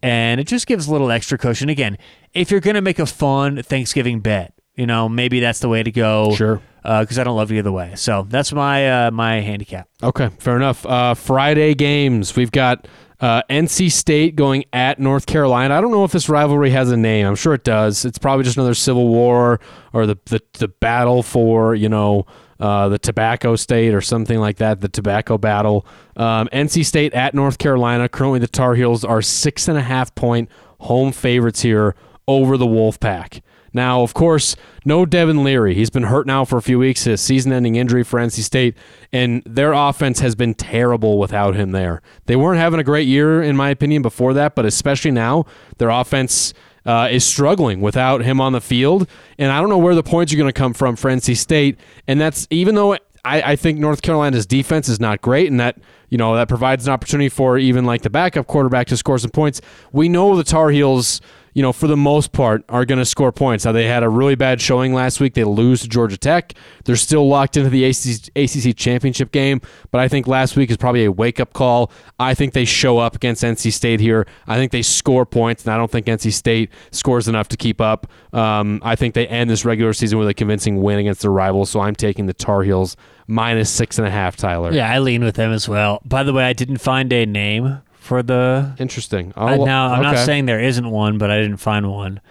and 0.02 0.40
it 0.40 0.48
just 0.48 0.66
gives 0.68 0.88
a 0.88 0.92
little 0.92 1.12
extra 1.12 1.38
cushion. 1.38 1.70
Again, 1.70 1.98
if 2.34 2.50
you're 2.52 2.60
going 2.62 2.76
to 2.76 2.82
make 2.82 3.00
a 3.00 3.06
fun 3.06 3.62
Thanksgiving 3.64 4.22
bet, 4.22 4.54
you 4.76 4.86
know, 4.86 5.10
maybe 5.10 5.40
that's 5.40 5.60
the 5.60 5.70
way 5.70 5.84
to 5.84 5.92
go. 5.92 6.34
Sure. 6.36 6.62
Because 6.84 7.20
I 7.20 7.26
don't 7.26 7.36
love 7.36 7.52
either 7.52 7.72
way. 7.72 7.94
So 7.96 8.26
that's 8.30 8.54
my 8.54 9.08
uh, 9.08 9.12
my 9.12 9.42
handicap. 9.42 9.90
Okay, 10.02 10.30
fair 10.40 10.56
enough. 10.56 10.86
Uh, 10.86 11.16
Friday 11.16 11.74
games. 11.74 12.34
We've 12.34 12.52
got 12.52 12.88
uh, 13.20 13.42
NC 13.50 13.92
State 13.92 14.36
going 14.36 14.66
at 14.72 15.00
North 15.00 15.26
Carolina. 15.26 15.76
I 15.76 15.82
don't 15.82 15.92
know 15.92 16.04
if 16.04 16.12
this 16.12 16.30
rivalry 16.30 16.70
has 16.72 16.92
a 16.92 16.98
name. 16.98 17.26
I'm 17.26 17.36
sure 17.36 17.54
it 17.54 17.64
does. 17.64 18.06
It's 18.06 18.18
probably 18.18 18.44
just 18.44 18.58
another 18.58 18.76
civil 18.76 19.08
war 19.08 19.60
or 19.94 20.06
the 20.06 20.18
the, 20.26 20.42
the 20.54 20.68
battle 20.68 21.24
for 21.24 21.74
you 21.74 21.90
know 21.90 22.26
uh, 22.60 22.90
the 22.90 23.00
tobacco 23.00 23.56
state 23.56 23.94
or 23.94 24.02
something 24.02 24.40
like 24.40 24.58
that. 24.58 24.82
The 24.82 24.90
tobacco 24.90 25.38
battle. 25.38 25.86
Um, 26.16 26.48
NC 26.54 26.86
State 26.86 27.14
at 27.14 27.34
North 27.34 27.58
Carolina. 27.58 28.08
Currently, 28.08 28.40
the 28.40 28.48
Tar 28.48 28.76
Heels 28.76 29.04
are 29.04 29.22
six 29.22 29.68
and 29.68 29.78
a 29.78 29.84
half 29.84 30.14
point 30.16 30.50
home 30.80 31.12
favorites 31.12 31.62
here 31.62 31.96
over 32.28 32.58
the 32.58 32.68
Wolfpack. 32.68 33.42
Now, 33.78 34.02
of 34.02 34.16
course, 34.16 34.56
no 34.86 35.06
Devin 35.06 35.44
Leary. 35.44 35.76
He's 35.76 35.92
been 35.92 36.04
hurt 36.04 36.26
now 36.26 36.44
for 36.46 36.58
a 36.58 36.64
few 36.64 36.80
weeks. 36.80 37.04
His 37.04 37.22
season-ending 37.22 37.76
injury 37.76 38.04
for 38.04 38.20
NC 38.20 38.42
State, 38.42 38.76
and 39.14 39.44
their 39.46 39.72
offense 39.72 40.20
has 40.20 40.34
been 40.34 40.56
terrible 40.56 41.20
without 41.20 41.56
him 41.56 41.74
there. 41.74 42.02
They 42.26 42.36
weren't 42.36 42.60
having 42.60 42.80
a 42.80 42.84
great 42.84 43.08
year, 43.08 43.40
in 43.42 43.56
my 43.56 43.70
opinion, 43.70 44.02
before 44.02 44.34
that, 44.34 44.56
but 44.56 44.66
especially 44.66 45.12
now, 45.12 45.46
their 45.78 45.90
offense 45.90 46.56
uh, 46.88 47.08
is 47.12 47.24
struggling 47.24 47.80
without 47.80 48.24
him 48.24 48.42
on 48.42 48.54
the 48.54 48.62
field. 48.62 49.08
And 49.38 49.52
I 49.52 49.60
don't 49.60 49.70
know 49.70 49.78
where 49.78 49.94
the 49.94 50.02
points 50.02 50.34
are 50.34 50.38
going 50.38 50.50
to 50.50 50.54
come 50.54 50.74
from 50.74 50.96
for 50.96 51.12
NC 51.12 51.38
State. 51.38 51.80
And 52.08 52.20
that's 52.20 52.48
even 52.50 52.74
though 52.74 52.98
I, 53.28 53.42
I 53.52 53.56
think 53.58 53.78
North 53.78 54.02
Carolina's 54.02 54.46
defense 54.46 54.88
is 54.88 55.00
not 55.00 55.22
great, 55.22 55.52
and 55.52 55.60
that 55.60 55.78
you 56.10 56.18
know 56.18 56.36
that 56.36 56.48
provides 56.48 56.88
an 56.88 56.94
opportunity 56.94 57.30
for 57.30 57.58
even 57.58 57.86
like 57.86 58.02
the 58.02 58.10
backup 58.10 58.48
quarterback 58.48 58.88
to 58.88 58.98
score 58.98 59.20
some 59.20 59.32
points. 59.32 59.62
We 59.92 60.08
know 60.08 60.36
the 60.36 60.46
Tar 60.46 60.70
Heels 60.70 61.20
you 61.58 61.64
know, 61.64 61.74
for 61.74 61.88
the 61.88 61.98
most 61.98 62.34
part, 62.34 62.64
are 62.70 62.86
going 62.86 63.00
to 63.00 63.06
score 63.06 63.32
points. 63.32 63.66
Now, 63.66 63.72
they 63.72 63.88
had 63.88 64.04
a 64.04 64.10
really 64.10 64.36
bad 64.36 64.62
showing 64.62 64.94
last 64.94 65.20
week. 65.20 65.34
They 65.34 65.44
lose 65.44 65.82
to 65.82 65.90
Georgia 65.90 66.16
Tech. 66.16 66.54
They're 66.86 66.96
still 66.96 67.28
locked 67.28 67.58
into 67.58 67.72
the 67.72 67.84
ACC, 67.84 68.78
championship 68.78 69.32
game, 69.32 69.62
but 69.90 70.00
I 70.00 70.08
think 70.08 70.28
last 70.28 70.56
week 70.56 70.70
is 70.70 70.78
probably 70.78 71.06
a 71.06 71.12
wake 71.12 71.40
up 71.40 71.54
call. 71.54 71.92
I 72.20 72.36
think 72.36 72.54
they 72.54 72.64
show 72.64 73.00
up 73.00 73.16
against 73.16 73.44
NC 73.44 73.74
State 73.74 74.00
here. 74.00 74.28
I 74.46 74.58
think 74.58 74.72
they 74.72 74.84
score 74.84 75.26
points, 75.26 75.66
and 75.66 75.74
I 75.74 75.78
don't 75.78 75.90
think 75.90 76.06
NC 76.06 76.32
State 76.32 76.70
scores 76.92 77.28
enough 77.28 77.48
to 77.48 77.58
keep 77.58 77.82
up. 77.82 78.06
Um, 78.34 78.80
I 78.84 78.96
think 78.96 79.16
they 79.16 79.26
end 79.26 79.50
this 79.50 79.66
regular 79.66 79.94
season 79.94 80.20
with 80.20 80.28
a 80.28 80.36
convincing 80.36 80.84
win 80.84 81.00
against 81.00 81.24
their 81.24 81.32
rivals, 81.32 81.72
so 81.72 81.80
I'm 81.80 81.96
taking 81.96 82.28
the 82.28 82.36
Tar 82.36 82.62
Heels 82.62 82.96
minus 83.26 83.72
six 83.72 83.98
and 83.98 84.08
a 84.08 84.12
half, 84.12 84.36
Tyler. 84.36 84.72
Yeah, 84.72 84.92
I 84.94 85.00
lean 85.00 85.24
with 85.24 85.38
them 85.38 85.52
as 85.52 85.68
well. 85.68 86.04
By 86.06 86.22
the 86.22 86.34
way, 86.34 86.44
I 86.44 86.54
didn't 86.54 86.78
find 86.78 87.12
a 87.12 87.26
name 87.26 87.82
for 88.08 88.24
the. 88.24 88.74
Interesting. 88.80 89.34
I, 89.36 89.54
I'll- 89.54 89.66
now, 89.66 89.92
I'm 89.94 90.02
not 90.02 90.26
saying 90.26 90.46
there 90.48 90.60
isn't 90.62 90.90
one, 90.90 91.18
but 91.18 91.30
I 91.30 91.38
didn't 91.40 91.58
find 91.58 91.92
one. 91.92 92.22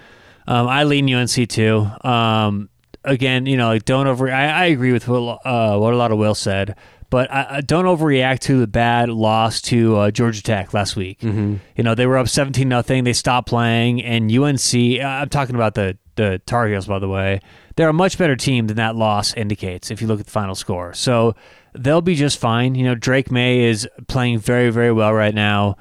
Um, 0.49 0.67
I 0.69 0.85
lean 0.85 1.13
UNC 1.13 1.49
too. 1.49 1.87
Um, 2.03 2.69
again, 3.05 3.47
you 3.47 3.57
know, 3.57 3.69
like 3.69 3.85
don't 3.85 4.07
over. 4.07 4.31
I, 4.31 4.47
I 4.47 4.65
agree 4.67 4.93
with 4.93 5.07
what, 5.09 5.41
uh, 5.45 5.77
what 5.79 5.93
a 5.93 5.97
lot 5.97 6.13
of 6.13 6.19
Will 6.19 6.35
said, 6.35 6.77
but 7.11 7.31
I, 7.33 7.57
I 7.57 7.61
don't 7.61 7.85
overreact 7.85 8.41
to 8.41 8.61
the 8.61 8.67
bad 8.67 9.09
loss 9.09 9.61
to 9.63 9.97
uh, 9.97 10.11
Georgia 10.11 10.43
Tech 10.43 10.73
last 10.73 10.97
week. 10.97 11.21
Mm-hmm. 11.21 11.57
You 11.77 11.85
know, 11.85 11.95
they 11.95 12.07
were 12.07 12.19
up 12.19 12.29
17 12.29 12.69
nothing. 12.69 13.05
They 13.05 13.13
stopped 13.13 13.49
playing, 13.49 14.03
and 14.03 14.31
UNC. 14.31 14.75
uh, 14.75 15.05
I'm 15.05 15.29
talking 15.29 15.55
about 15.55 15.75
the 15.75 15.99
the 16.17 16.41
Tar 16.47 16.67
Heels, 16.69 16.87
by 16.87 16.99
the 16.99 17.09
way. 17.09 17.41
They're 17.77 17.89
a 17.89 17.95
much 17.95 18.19
better 18.19 18.37
team 18.37 18.67
than 18.67 18.77
that 18.77 18.97
loss 18.97 19.35
indicates. 19.35 19.91
If 19.91 20.01
you 20.01 20.07
look 20.09 20.21
at 20.21 20.27
the 20.27 20.33
final 20.33 20.55
score, 20.55 20.95
so 20.95 21.35
they'll 21.75 22.01
be 22.01 22.15
just 22.15 22.39
fine. 22.39 22.75
You 22.75 22.85
know, 22.85 22.95
Drake 22.95 23.31
Maye 23.31 23.65
is 23.65 23.89
playing 24.09 24.39
very 24.39 24.71
very 24.71 24.93
well 24.93 25.13
right 25.13 25.35
now. 25.35 25.77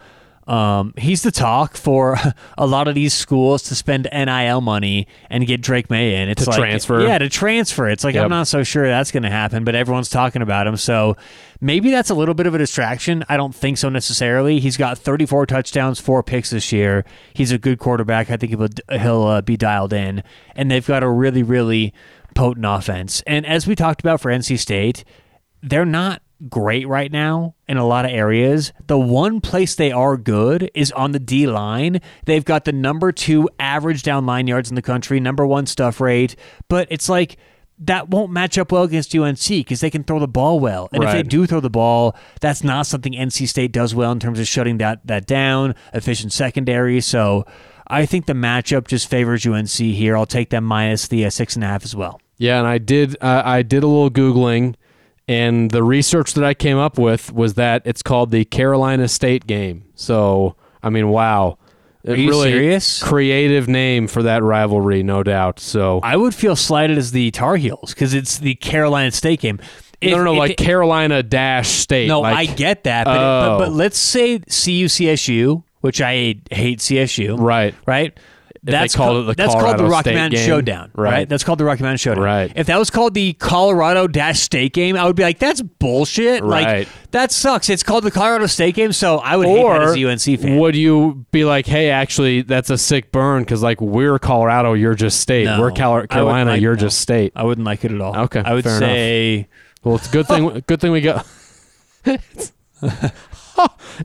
Um, 0.47 0.93
he's 0.97 1.23
the 1.23 1.31
talk 1.31 1.75
for 1.75 2.17
a 2.57 2.67
lot 2.67 2.87
of 2.87 2.93
these 2.93 3.13
schools 3.13 3.63
to 3.63 3.75
spend 3.75 4.07
NIL 4.13 4.61
money 4.61 5.07
and 5.29 5.45
get 5.47 5.61
Drake 5.61 5.89
Maye 5.89 6.21
in. 6.21 6.29
It's 6.29 6.43
To 6.43 6.51
like 6.51 6.59
transfer. 6.59 7.01
yeah, 7.01 7.17
to 7.17 7.29
transfer. 7.29 7.89
It's 7.89 8.03
like 8.03 8.13
Yep. 8.15 8.25
I'm 8.25 8.29
not 8.29 8.47
so 8.47 8.61
sure 8.61 8.85
that's 8.87 9.11
going 9.11 9.23
to 9.23 9.29
happen, 9.31 9.63
but 9.63 9.73
everyone's 9.73 10.09
talking 10.09 10.43
about 10.43 10.67
him. 10.67 10.77
So 10.77 11.17
maybe 11.61 11.89
that's 11.89 12.11
a 12.11 12.13
little 12.15 12.35
bit 12.35 12.45
of 12.45 12.53
a 12.53 12.59
distraction. 12.59 13.25
I 13.27 13.37
don't 13.37 13.55
think 13.55 13.79
so 13.79 13.89
necessarily. 13.89 14.59
He's 14.59 14.77
got 14.77 14.99
34 14.99 15.47
touchdowns, 15.47 15.99
four 15.99 16.21
picks 16.21 16.51
this 16.51 16.71
year. 16.71 17.05
He's 17.33 17.51
a 17.51 17.57
good 17.57 17.79
quarterback. 17.79 18.29
I 18.29 18.37
think 18.37 18.51
he'll 18.51 18.99
he'll 18.99 19.23
uh, 19.23 19.41
be 19.41 19.57
dialed 19.57 19.93
in, 19.93 20.21
and 20.55 20.69
they've 20.69 20.85
got 20.85 21.01
a 21.01 21.09
really 21.09 21.41
really 21.41 21.91
potent 22.35 22.65
offense. 22.67 23.23
And 23.25 23.45
as 23.47 23.65
we 23.65 23.75
talked 23.75 24.01
about 24.01 24.21
for 24.21 24.29
NC 24.29 24.59
State, 24.59 25.03
they're 25.63 25.85
not 25.85 26.21
great 26.49 26.87
right 26.87 27.11
now 27.11 27.55
in 27.67 27.77
a 27.77 27.85
lot 27.85 28.05
of 28.05 28.11
areas. 28.11 28.73
The 28.87 28.99
one 28.99 29.41
place 29.41 29.75
they 29.75 29.91
are 29.91 30.17
good 30.17 30.69
is 30.73 30.91
on 30.91 31.11
the 31.11 31.19
D 31.19 31.47
line. 31.47 32.01
They've 32.25 32.45
got 32.45 32.65
the 32.65 32.71
number 32.71 33.11
two 33.11 33.49
average 33.59 34.03
down 34.03 34.25
line 34.25 34.47
yards 34.47 34.69
in 34.69 34.75
the 34.75 34.81
country, 34.81 35.19
number 35.19 35.45
one 35.45 35.65
stuff 35.65 35.99
rate, 35.99 36.35
but 36.67 36.87
it's 36.89 37.09
like 37.09 37.37
that 37.79 38.09
won't 38.09 38.31
match 38.31 38.57
up 38.57 38.71
well 38.71 38.83
against 38.83 39.15
UNC 39.15 39.47
because 39.47 39.81
they 39.81 39.89
can 39.89 40.03
throw 40.03 40.19
the 40.19 40.27
ball 40.27 40.59
well. 40.59 40.87
And 40.93 41.03
if 41.03 41.11
they 41.11 41.23
do 41.23 41.45
throw 41.45 41.59
the 41.59 41.69
ball, 41.69 42.15
that's 42.39 42.63
not 42.63 42.87
something 42.87 43.13
NC 43.13 43.47
State 43.47 43.71
does 43.71 43.93
well 43.93 44.11
in 44.11 44.19
terms 44.19 44.39
of 44.39 44.47
shutting 44.47 44.77
that, 44.77 45.05
that 45.07 45.25
down, 45.25 45.75
efficient 45.93 46.31
secondary. 46.31 47.01
So 47.01 47.45
I 47.87 48.05
think 48.05 48.27
the 48.27 48.33
matchup 48.33 48.87
just 48.87 49.09
favors 49.09 49.45
UNC 49.45 49.69
here. 49.69 50.15
I'll 50.15 50.25
take 50.25 50.51
them 50.51 50.63
minus 50.63 51.07
the 51.07 51.25
uh, 51.25 51.29
six 51.29 51.55
and 51.55 51.63
a 51.63 51.67
half 51.67 51.83
as 51.83 51.95
well. 51.95 52.21
Yeah, 52.37 52.59
and 52.59 52.67
I 52.67 52.77
did. 52.77 53.15
Uh, 53.21 53.41
I 53.45 53.61
did 53.61 53.83
a 53.83 53.87
little 53.87 54.09
googling, 54.09 54.75
and 55.27 55.71
the 55.71 55.83
research 55.83 56.33
that 56.35 56.43
I 56.43 56.53
came 56.53 56.77
up 56.77 56.97
with 56.97 57.31
was 57.33 57.55
that 57.55 57.81
it's 57.85 58.01
called 58.03 58.31
the 58.31 58.45
Carolina 58.45 59.07
State 59.07 59.47
game. 59.47 59.83
So, 59.95 60.55
I 60.83 60.89
mean, 60.89 61.09
wow, 61.09 61.57
Are 62.07 62.15
you 62.15 62.29
really 62.29 62.51
serious? 62.51 63.01
creative 63.01 63.67
name 63.67 64.07
for 64.07 64.23
that 64.23 64.43
rivalry, 64.43 65.01
no 65.03 65.23
doubt. 65.23 65.59
So, 65.59 65.99
I 66.03 66.15
would 66.17 66.35
feel 66.35 66.55
slighted 66.55 66.97
as 66.97 67.11
the 67.11 67.31
Tar 67.31 67.55
Heels 67.57 67.93
because 67.93 68.13
it's 68.13 68.37
the 68.37 68.55
Carolina 68.55 69.11
State 69.11 69.41
game. 69.41 69.59
If- 70.01 70.11
no, 70.11 70.17
no, 70.17 70.23
no, 70.25 70.33
like 70.33 70.51
it- 70.51 70.57
Carolina 70.57 71.23
dash 71.23 71.69
State. 71.69 72.07
no, 72.07 72.21
like, 72.21 72.35
I 72.49 72.53
get 72.53 72.83
that, 72.83 73.05
but, 73.05 73.17
Oh. 73.17 73.57
but 73.57 73.65
but 73.65 73.73
let's 73.73 73.97
say 73.97 74.39
CU 74.39 74.87
CSU, 74.87 75.63
which 75.81 76.01
I 76.01 76.35
hate 76.51 76.79
CSU, 76.81 77.37
right. 77.39 77.73
right? 77.87 78.13
That's 78.71 78.95
called 78.95 79.25
called 79.25 79.27
the 79.27 79.33
that's 79.35 79.53
called 79.53 79.63
the 79.63 79.67
Colorado 79.77 79.89
Rocky 79.89 80.13
Mountain 80.13 80.37
game. 80.39 80.47
Showdown, 80.47 80.91
right. 80.95 81.11
Right. 81.11 81.29
That's 81.29 81.43
called 81.43 81.59
the 81.59 81.65
Rocky 81.65 81.83
Mountain 81.83 81.97
Showdown. 81.97 82.23
Right. 82.23 82.51
If 82.55 82.67
that 82.67 82.79
was 82.79 82.89
called 82.89 83.13
the 83.13 83.33
Colorado 83.33 84.07
Dash 84.07 84.39
State 84.39 84.73
game, 84.73 84.97
I 84.97 85.05
would 85.05 85.15
be 85.15 85.23
like, 85.23 85.39
that's 85.39 85.61
bullshit. 85.61 86.43
Like 86.43 86.65
Right. 86.65 86.87
that 87.11 87.31
sucks. 87.31 87.69
It's 87.69 87.83
called 87.83 88.03
the 88.03 88.11
Colorado 88.11 88.47
State 88.47 88.75
game, 88.75 88.91
so 88.91 89.19
I 89.19 89.37
would 89.37 89.47
hate 89.47 89.55
that 89.55 89.63
Or 89.63 89.81
as 89.83 89.95
a 89.95 89.99
UNC 90.09 90.39
fan. 90.39 90.57
would 90.57 90.75
you 90.75 91.25
be 91.31 91.45
like, 91.45 91.65
hey, 91.67 91.89
actually, 91.91 92.41
that's 92.41 92.69
a 92.69 92.77
sick 92.77 93.11
burn 93.11 93.43
because 93.43 93.61
like 93.63 93.79
we're 93.81 94.19
Colorado, 94.19 94.73
you're 94.73 94.95
just 94.95 95.19
State. 95.19 95.45
No, 95.45 95.59
we're 95.59 95.71
Cal- 95.71 96.05
Carolina, 96.07 96.51
like- 96.51 96.61
you're 96.61 96.75
no. 96.75 96.81
just 96.81 96.99
State. 96.99 97.33
I 97.35 97.43
wouldn't 97.43 97.65
like 97.65 97.85
it 97.85 97.91
at 97.91 98.01
all. 98.01 98.17
Okay, 98.25 98.41
I 98.43 98.53
would 98.53 98.65
say 98.65 99.47
Well, 99.83 99.95
it's 99.95 100.09
a 100.09 100.11
good 100.11 100.27
thing. 100.27 100.63
good 100.67 100.81
thing 100.81 100.91
we 100.91 101.01
got. 101.01 101.25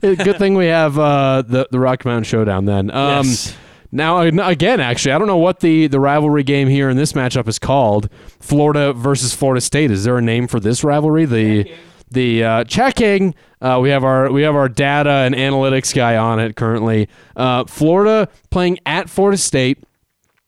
good 0.01 0.37
thing 0.37 0.55
we 0.55 0.67
have 0.67 0.97
uh, 0.97 1.43
the 1.45 1.67
the 1.71 1.79
Rocky 1.79 2.07
Mountain 2.07 2.23
Showdown. 2.23 2.65
Then, 2.65 2.91
um, 2.91 3.25
yes. 3.27 3.55
Now 3.91 4.19
again, 4.19 4.79
actually, 4.79 5.11
I 5.13 5.17
don't 5.17 5.27
know 5.27 5.37
what 5.37 5.59
the 5.59 5.87
the 5.87 5.99
rivalry 5.99 6.43
game 6.43 6.67
here 6.69 6.89
in 6.89 6.97
this 6.97 7.13
matchup 7.13 7.47
is 7.47 7.59
called. 7.59 8.09
Florida 8.39 8.93
versus 8.93 9.33
Florida 9.33 9.61
State. 9.61 9.91
Is 9.91 10.03
there 10.03 10.17
a 10.17 10.21
name 10.21 10.47
for 10.47 10.59
this 10.59 10.83
rivalry? 10.83 11.25
The 11.25 11.71
the 12.09 12.43
uh, 12.43 12.63
checking. 12.65 13.35
Uh, 13.61 13.79
we 13.81 13.89
have 13.89 14.03
our 14.03 14.31
we 14.31 14.41
have 14.43 14.55
our 14.55 14.69
data 14.69 15.09
and 15.09 15.35
analytics 15.35 15.93
guy 15.93 16.17
on 16.17 16.39
it 16.39 16.55
currently. 16.55 17.07
Uh, 17.35 17.63
Florida 17.65 18.27
playing 18.49 18.79
at 18.85 19.09
Florida 19.09 19.37
State. 19.37 19.77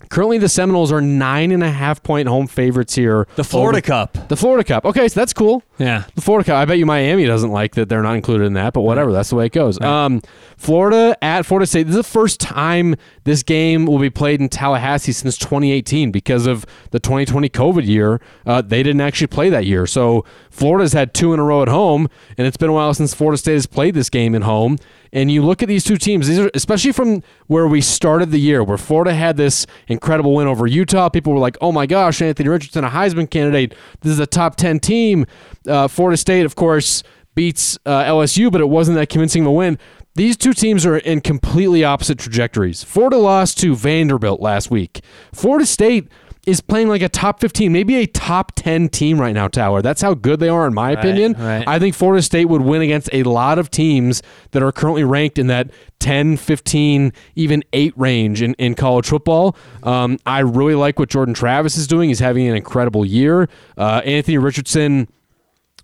Currently, 0.10 0.38
the 0.38 0.50
Seminoles 0.50 0.92
are 0.92 1.02
nine 1.02 1.52
and 1.52 1.64
a 1.64 1.72
half 1.72 2.04
point 2.04 2.28
home 2.28 2.46
favorites 2.46 2.94
here. 2.94 3.26
The 3.36 3.44
Florida 3.44 3.78
over- 3.78 3.82
Cup. 3.82 4.28
The 4.28 4.36
Florida 4.38 4.64
Cup. 4.64 4.86
Okay, 4.86 5.08
so 5.08 5.20
that's 5.20 5.34
cool. 5.34 5.64
Yeah. 5.84 6.06
The 6.16 6.22
Florida 6.22 6.46
Cup. 6.48 6.56
I 6.56 6.66
bet 6.66 6.78
you 6.78 6.86
Miami 6.86 7.26
doesn't 7.26 7.52
like 7.52 7.76
that 7.76 7.90
they're 7.90 8.02
not 8.02 8.16
included 8.16 8.46
in 8.46 8.54
that, 8.54 8.74
but 8.74 8.82
whatever. 8.82 9.12
That's 9.12 9.30
the 9.30 9.36
way 9.36 9.48
it 9.48 9.52
goes. 9.52 9.80
Um, 9.82 10.22
Florida 10.56 11.18
at 11.22 11.46
Florida 11.46 11.68
State. 11.68 11.84
This 11.84 11.96
is 11.96 11.98
the 11.98 12.04
first 12.04 12.40
time 12.40 12.96
this 13.26 13.44
game 13.44 13.86
will 13.86 14.00
be 14.00 14.10
played 14.10 14.40
in 14.40 14.48
Tallahassee 14.48 15.12
since 15.12 15.38
2018 15.38 16.12
because 16.12 16.48
of 16.48 16.66
the 16.92 17.00
2020 17.00 17.50
COVID 17.50 17.86
year. 17.86 18.22
Uh, 18.46 18.62
they 18.62 18.82
didn't 18.82 19.02
actually 19.02 19.28
play 19.28 19.50
that 19.50 19.66
year, 19.66 19.86
so 19.86 20.24
Florida's 20.50 20.94
had 20.94 21.14
two 21.14 21.34
in 21.34 21.40
a 21.40 21.44
row 21.44 21.62
at 21.62 21.68
home, 21.68 22.08
and 22.38 22.48
it's 22.48 22.58
been 22.58 22.70
a 22.70 22.74
while 22.74 22.94
since 22.94 23.14
Florida 23.14 23.38
State 23.38 23.54
has 23.54 23.66
played 23.66 23.94
this 23.94 24.10
game 24.10 24.36
at 24.36 24.44
home. 24.44 24.78
And 25.12 25.32
you 25.32 25.44
look 25.44 25.62
at 25.62 25.68
these 25.68 25.84
two 25.84 25.98
teams, 25.98 26.28
these 26.28 26.40
are 26.40 26.50
especially 26.56 26.92
from 26.92 27.22
where 27.46 27.68
we 27.68 27.82
started 27.82 28.32
the 28.32 28.40
year, 28.40 28.64
where 28.64 28.80
Florida 28.80 29.14
had 29.14 29.38
this 29.38 29.68
incredible 29.88 30.34
win 30.34 30.48
over 30.48 30.66
Utah. 30.66 31.08
People 31.10 31.34
were 31.34 31.40
like, 31.40 31.56
"Oh 31.62 31.72
my 31.72 31.86
gosh, 31.86 32.20
Anthony 32.20 32.50
Richardson, 32.50 32.84
a 32.84 32.90
Heisman 32.90 33.30
candidate. 33.30 33.76
This 34.02 34.14
is 34.14 34.20
a 34.20 34.26
top 34.26 34.56
ten 34.56 34.80
team." 34.80 35.28
Uh, 35.68 35.88
Florida 35.88 36.18
State, 36.18 36.46
of 36.46 36.56
course, 36.56 37.04
beats 37.36 37.78
uh, 37.86 38.04
LSU, 38.04 38.52
but 38.52 38.62
it 38.62 38.70
wasn't 38.70 38.98
that 38.98 39.10
convincing 39.10 39.44
of 39.44 39.48
a 39.48 39.52
win. 39.52 39.78
These 40.16 40.38
two 40.38 40.54
teams 40.54 40.86
are 40.86 40.98
in 40.98 41.22
completely 41.22 41.84
opposite 41.84 42.20
trajectories. 42.20 42.84
Florida 42.84 43.18
lost 43.18 43.58
to 43.62 43.76
Vanderbilt 43.76 44.42
last 44.42 44.70
week. 44.70 45.02
Florida 45.34 45.66
State 45.66 46.08
is 46.46 46.60
playing 46.62 46.90
like 46.90 47.02
a 47.02 47.08
top 47.10 47.40
15, 47.40 47.72
maybe 47.72 47.96
a 47.96 48.06
top 48.06 48.52
10 48.56 48.90
team 48.90 49.20
right 49.20 49.32
now, 49.34 49.48
Tower. 49.48 49.82
That's 49.82 50.02
how 50.02 50.14
good 50.14 50.40
they 50.40 50.50
are, 50.50 50.68
in 50.68 50.74
my 50.74 50.92
opinion. 50.92 51.34
right. 51.40 51.66
I 51.66 51.80
think 51.80 51.96
Florida 51.96 52.22
State 52.22 52.46
would 52.46 52.62
win 52.62 52.82
against 52.82 53.10
a 53.14 53.24
lot 53.24 53.58
of 53.58 53.72
teams 53.72 54.22
that 54.52 54.62
are 54.62 54.72
currently 54.72 55.06
ranked 55.06 55.40
in 55.40 55.48
that 55.48 55.72
10, 56.00 56.36
15, 56.38 57.14
even 57.36 57.64
8 57.72 57.94
range 57.96 58.42
in, 58.42 58.54
in 58.56 58.76
college 58.76 59.08
football. 59.08 59.56
Um, 59.84 60.20
I 60.26 60.40
really 60.40 60.76
like 60.76 61.00
what 61.00 61.10
Jordan 61.10 61.34
Travis 61.34 61.78
is 61.78 61.88
doing. 61.88 62.10
He's 62.10 62.20
having 62.20 62.48
an 62.48 62.58
incredible 62.58 63.06
year. 63.06 63.48
Uh, 63.78 64.02
Anthony 64.04 64.38
Richardson. 64.38 65.08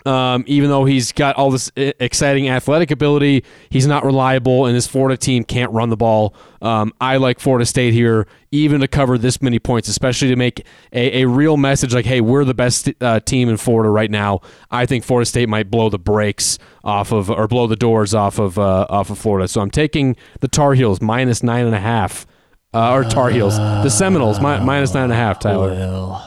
Um, 0.06 0.46
even 0.48 0.70
though 0.70 0.86
he's 0.86 1.12
got 1.12 1.36
all 1.36 1.52
this 1.52 1.70
exciting 1.76 2.48
athletic 2.48 2.90
ability, 2.90 3.44
he's 3.70 3.86
not 3.86 4.06
reliable, 4.06 4.66
and 4.66 4.74
his 4.74 4.88
Florida 4.88 5.18
team 5.18 5.44
can't 5.44 5.72
run 5.74 5.90
the 5.90 5.98
ball. 5.98 6.34
Um, 6.62 6.94
I 7.02 7.18
like 7.18 7.40
Florida 7.42 7.66
State 7.66 7.94
here, 7.94 8.26
even 8.52 8.80
to 8.80 8.88
cover 8.88 9.18
this 9.18 9.42
many 9.42 9.60
points, 9.60 9.90
especially 9.90 10.30
to 10.30 10.38
make 10.38 10.66
a, 10.94 11.24
a 11.24 11.28
real 11.28 11.58
message 11.58 11.94
like, 11.94 12.06
hey, 12.06 12.22
we're 12.22 12.46
the 12.46 12.54
best 12.54 12.90
uh, 13.02 13.20
team 13.20 13.50
in 13.50 13.58
Florida 13.58 13.90
right 13.90 14.10
now. 14.10 14.40
I 14.72 14.86
think 14.86 15.04
Florida 15.04 15.26
State 15.26 15.50
might 15.50 15.70
blow 15.70 15.90
the 15.90 16.00
brakes 16.00 16.58
off 16.82 17.12
of, 17.12 17.30
or 17.30 17.50
blow 17.50 17.68
the 17.68 17.76
doors 17.76 18.14
off 18.14 18.40
of, 18.40 18.58
uh, 18.58 18.88
off 18.90 19.10
of 19.10 19.18
Florida. 19.20 19.50
So 19.50 19.60
I'm 19.60 19.72
taking 19.72 20.16
the 20.40 20.48
Tar 20.48 20.76
Heels 20.76 21.02
minus 21.02 21.44
nine 21.44 21.66
and 21.66 21.76
a 21.76 21.80
half, 21.80 22.26
uh, 22.74 22.94
or 22.94 23.04
Tar 23.04 23.32
Heels, 23.32 23.58
the 23.58 23.90
Seminoles 23.90 24.40
mi- 24.40 24.64
minus 24.64 24.94
nine 24.94 25.04
and 25.04 25.14
a 25.14 25.18
half. 25.18 25.40
Tyler, 25.40 25.72
Will. 25.72 26.22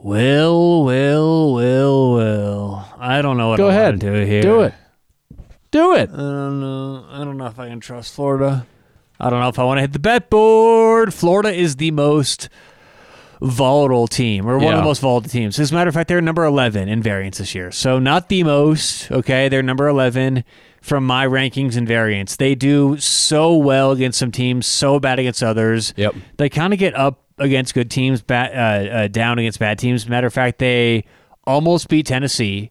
Will, 0.00 0.84
well, 0.84 1.54
well, 1.54 2.12
well. 2.14 2.94
I 2.98 3.20
don't 3.20 3.36
know 3.36 3.48
what 3.48 3.56
go 3.58 3.68
I 3.68 3.72
ahead, 3.74 3.98
do 3.98 4.12
here. 4.24 4.42
do 4.42 4.60
it, 4.62 4.74
do 5.70 5.94
it. 5.94 6.08
I 6.10 6.16
don't 6.16 6.60
know. 6.60 7.04
I 7.10 7.18
don't 7.24 7.36
know 7.36 7.46
if 7.46 7.58
I 7.58 7.68
can 7.68 7.80
trust 7.80 8.14
Florida. 8.14 8.66
I 9.18 9.28
don't 9.30 9.40
know 9.40 9.48
if 9.48 9.58
I 9.58 9.64
want 9.64 9.78
to 9.78 9.82
hit 9.82 9.92
the 9.92 9.98
bet 9.98 10.30
board. 10.30 11.12
Florida 11.12 11.52
is 11.52 11.76
the 11.76 11.90
most 11.90 12.48
volatile 13.42 14.06
team, 14.06 14.46
or 14.48 14.54
one 14.58 14.66
of 14.66 14.70
Yeah. 14.70 14.76
the 14.76 14.82
most 14.84 15.00
volatile 15.00 15.30
teams. 15.30 15.58
As 15.58 15.72
a 15.72 15.74
matter 15.74 15.88
of 15.88 15.94
fact, 15.94 16.08
they're 16.08 16.20
number 16.20 16.44
11 16.44 16.88
in 16.88 17.02
variance 17.02 17.38
this 17.38 17.54
year. 17.54 17.70
So 17.72 17.98
not 17.98 18.28
the 18.28 18.44
most, 18.44 19.10
okay? 19.10 19.48
They're 19.48 19.62
number 19.62 19.88
11 19.88 20.44
from 20.80 21.04
my 21.06 21.26
rankings 21.26 21.76
and 21.76 21.86
variance. 21.86 22.36
They 22.36 22.54
do 22.54 22.96
so 22.98 23.56
well 23.56 23.90
against 23.92 24.18
some 24.18 24.30
teams, 24.30 24.66
so 24.66 25.00
bad 25.00 25.18
against 25.18 25.42
others. 25.42 25.92
Yep. 25.96 26.14
They 26.36 26.48
kind 26.48 26.72
of 26.72 26.78
get 26.78 26.96
up 26.96 27.24
against 27.38 27.74
good 27.74 27.90
teams, 27.90 28.22
bad, 28.22 28.52
uh, 28.52 28.94
uh, 28.94 29.08
down 29.08 29.38
against 29.38 29.58
bad 29.58 29.78
teams. 29.78 30.08
Matter 30.08 30.26
of 30.26 30.34
fact, 30.34 30.58
they 30.58 31.04
almost 31.44 31.88
beat 31.88 32.06
Tennessee. 32.06 32.70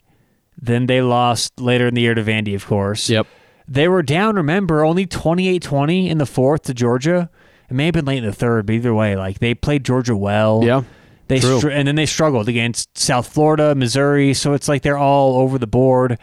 Then 0.60 0.88
they 0.88 1.02
lost 1.02 1.60
later 1.60 1.88
in 1.88 1.94
the 1.94 2.02
year 2.02 2.16
to 2.16 2.24
Vandy, 2.24 2.56
of 2.56 2.66
course. 2.66 3.10
Yep. 3.10 3.28
They 3.68 3.88
were 3.88 4.02
down, 4.02 4.36
remember, 4.36 4.84
only 4.84 5.06
28 5.06 5.62
20 5.62 6.10
in 6.10 6.18
the 6.18 6.26
fourth 6.26 6.64
to 6.64 6.74
Georgia. 6.74 7.30
It 7.70 7.74
may 7.74 7.86
have 7.86 7.94
been 7.94 8.06
late 8.06 8.20
in 8.20 8.26
the 8.26 8.34
third, 8.34 8.66
but 8.66 8.74
either 8.74 8.94
way, 8.94 9.16
like 9.16 9.40
they 9.40 9.54
played 9.54 9.84
Georgia 9.84 10.16
well. 10.16 10.64
Yeah. 10.64 10.84
They 11.28 11.42
str- 11.42 11.70
and 11.70 11.88
then 11.88 11.96
they 11.96 12.06
struggled 12.06 12.48
against 12.48 12.98
South 12.98 13.28
Florida, 13.28 13.76
Missouri. 13.76 14.34
So 14.34 14.54
it's 14.54 14.70
like 14.70 14.82
they're 14.84 14.98
all 14.98 15.38
over 15.38 15.58
the 15.58 15.68
board. 15.68 16.18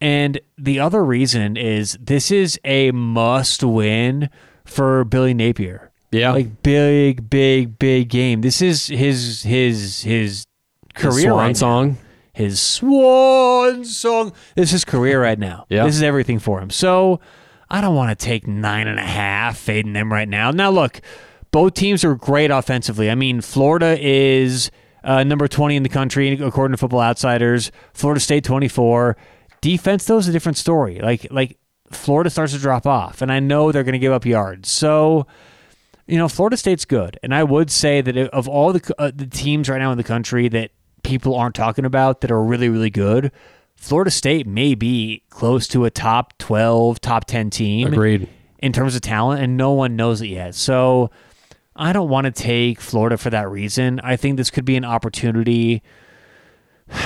And 0.00 0.38
the 0.56 0.78
other 0.78 1.04
reason 1.04 1.56
is 1.56 1.98
this 2.00 2.30
is 2.30 2.60
a 2.64 2.92
must 2.92 3.64
win 3.64 4.30
for 4.64 5.04
Billy 5.04 5.34
Napier. 5.34 5.90
Yeah. 6.14 6.32
Like 6.32 6.62
big, 6.62 7.28
big, 7.28 7.78
big 7.78 8.08
game. 8.08 8.40
This 8.40 8.62
is 8.62 8.86
his 8.86 9.42
his 9.42 10.02
his 10.02 10.46
career 10.94 11.30
Swan 11.30 11.38
right 11.38 11.48
now 11.48 11.52
song. 11.54 11.96
his 12.32 12.60
swan 12.60 13.84
song. 13.84 14.32
This 14.54 14.66
is 14.66 14.70
his 14.70 14.84
career 14.84 15.20
right 15.20 15.38
now. 15.38 15.66
Yeah. 15.68 15.84
This 15.84 15.96
is 15.96 16.02
everything 16.02 16.38
for 16.38 16.60
him. 16.60 16.70
So 16.70 17.20
I 17.68 17.80
don't 17.80 17.96
want 17.96 18.16
to 18.16 18.24
take 18.24 18.46
nine 18.46 18.86
and 18.86 18.98
a 18.98 19.04
half, 19.04 19.58
fading 19.58 19.92
them 19.92 20.12
right 20.12 20.28
now. 20.28 20.52
Now, 20.52 20.70
look, 20.70 21.00
both 21.50 21.74
teams 21.74 22.04
are 22.04 22.14
great 22.14 22.50
offensively. 22.50 23.10
I 23.10 23.16
mean, 23.16 23.40
Florida 23.40 23.98
is 24.00 24.70
uh, 25.02 25.24
number 25.24 25.48
20 25.48 25.76
in 25.76 25.82
the 25.82 25.88
country, 25.88 26.32
according 26.32 26.74
to 26.74 26.78
Football 26.78 27.00
Outsiders. 27.00 27.72
Florida 27.92 28.20
State 28.20 28.44
24. 28.44 29.16
Defense, 29.60 30.04
though, 30.04 30.18
is 30.18 30.28
a 30.28 30.32
different 30.32 30.58
story. 30.58 31.00
Like, 31.00 31.26
like 31.30 31.58
Florida 31.90 32.30
starts 32.30 32.52
to 32.52 32.58
drop 32.58 32.86
off, 32.86 33.22
and 33.22 33.32
I 33.32 33.40
know 33.40 33.72
they're 33.72 33.82
going 33.84 33.94
to 33.94 33.98
give 33.98 34.12
up 34.12 34.26
yards. 34.26 34.68
So, 34.68 35.26
you 36.06 36.18
know, 36.18 36.28
Florida 36.28 36.56
State's 36.56 36.84
good, 36.84 37.18
and 37.22 37.34
I 37.34 37.44
would 37.44 37.70
say 37.70 38.00
that 38.00 38.16
of 38.16 38.48
all 38.48 38.72
the 38.72 38.94
uh, 38.98 39.10
the 39.14 39.26
teams 39.26 39.68
right 39.68 39.78
now 39.78 39.90
in 39.90 39.98
the 39.98 40.04
country 40.04 40.48
that 40.48 40.70
people 41.02 41.34
aren't 41.34 41.54
talking 41.54 41.84
about 41.84 42.20
that 42.20 42.30
are 42.30 42.42
really 42.42 42.68
really 42.68 42.90
good, 42.90 43.32
Florida 43.76 44.10
State 44.10 44.46
may 44.46 44.74
be 44.74 45.22
close 45.30 45.66
to 45.68 45.84
a 45.84 45.90
top 45.90 46.36
twelve, 46.38 47.00
top 47.00 47.24
ten 47.24 47.50
team 47.50 47.92
Agreed. 47.92 48.28
in 48.58 48.72
terms 48.72 48.94
of 48.94 49.00
talent, 49.00 49.42
and 49.42 49.56
no 49.56 49.72
one 49.72 49.96
knows 49.96 50.20
it 50.20 50.28
yet. 50.28 50.54
So, 50.54 51.10
I 51.74 51.92
don't 51.92 52.08
want 52.08 52.26
to 52.26 52.30
take 52.30 52.80
Florida 52.80 53.16
for 53.16 53.30
that 53.30 53.48
reason. 53.48 54.00
I 54.00 54.16
think 54.16 54.36
this 54.36 54.50
could 54.50 54.64
be 54.64 54.76
an 54.76 54.84
opportunity 54.84 55.82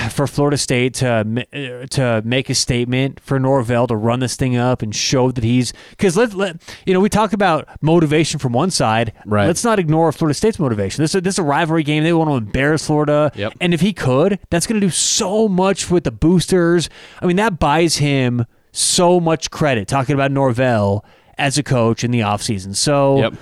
for 0.09 0.27
Florida 0.27 0.57
State 0.57 0.93
to 0.95 1.87
to 1.91 2.21
make 2.25 2.49
a 2.49 2.55
statement 2.55 3.19
for 3.21 3.39
Norvell 3.39 3.87
to 3.87 3.95
run 3.95 4.19
this 4.19 4.35
thing 4.35 4.57
up 4.57 4.81
and 4.81 4.93
show 4.93 5.31
that 5.31 5.43
he's 5.43 5.71
because 5.91 6.17
let 6.17 6.33
let 6.33 6.57
you 6.85 6.93
know 6.93 6.99
we 6.99 7.09
talk 7.09 7.31
about 7.31 7.67
motivation 7.81 8.39
from 8.39 8.51
one 8.53 8.71
side. 8.71 9.13
Right. 9.25 9.47
Let's 9.47 9.63
not 9.63 9.79
ignore 9.79 10.11
Florida 10.11 10.33
State's 10.33 10.59
motivation. 10.59 11.01
This 11.01 11.15
is 11.15 11.21
this 11.21 11.35
is 11.35 11.39
a 11.39 11.43
rivalry 11.43 11.83
game. 11.83 12.03
They 12.03 12.11
want 12.13 12.29
to 12.29 12.35
embarrass 12.35 12.85
Florida. 12.85 13.31
Yep. 13.35 13.53
And 13.61 13.73
if 13.73 13.79
he 13.81 13.93
could, 13.93 14.39
that's 14.49 14.67
going 14.67 14.79
to 14.81 14.85
do 14.85 14.91
so 14.91 15.47
much 15.47 15.89
with 15.89 16.03
the 16.03 16.11
boosters. 16.11 16.89
I 17.21 17.25
mean, 17.25 17.37
that 17.37 17.57
buys 17.59 17.97
him 17.97 18.45
so 18.73 19.19
much 19.19 19.49
credit. 19.49 19.87
Talking 19.87 20.13
about 20.13 20.31
Norvell 20.31 21.05
as 21.37 21.57
a 21.57 21.63
coach 21.63 22.03
in 22.03 22.11
the 22.11 22.19
offseason. 22.21 22.75
So. 22.75 23.17
Yep. 23.19 23.33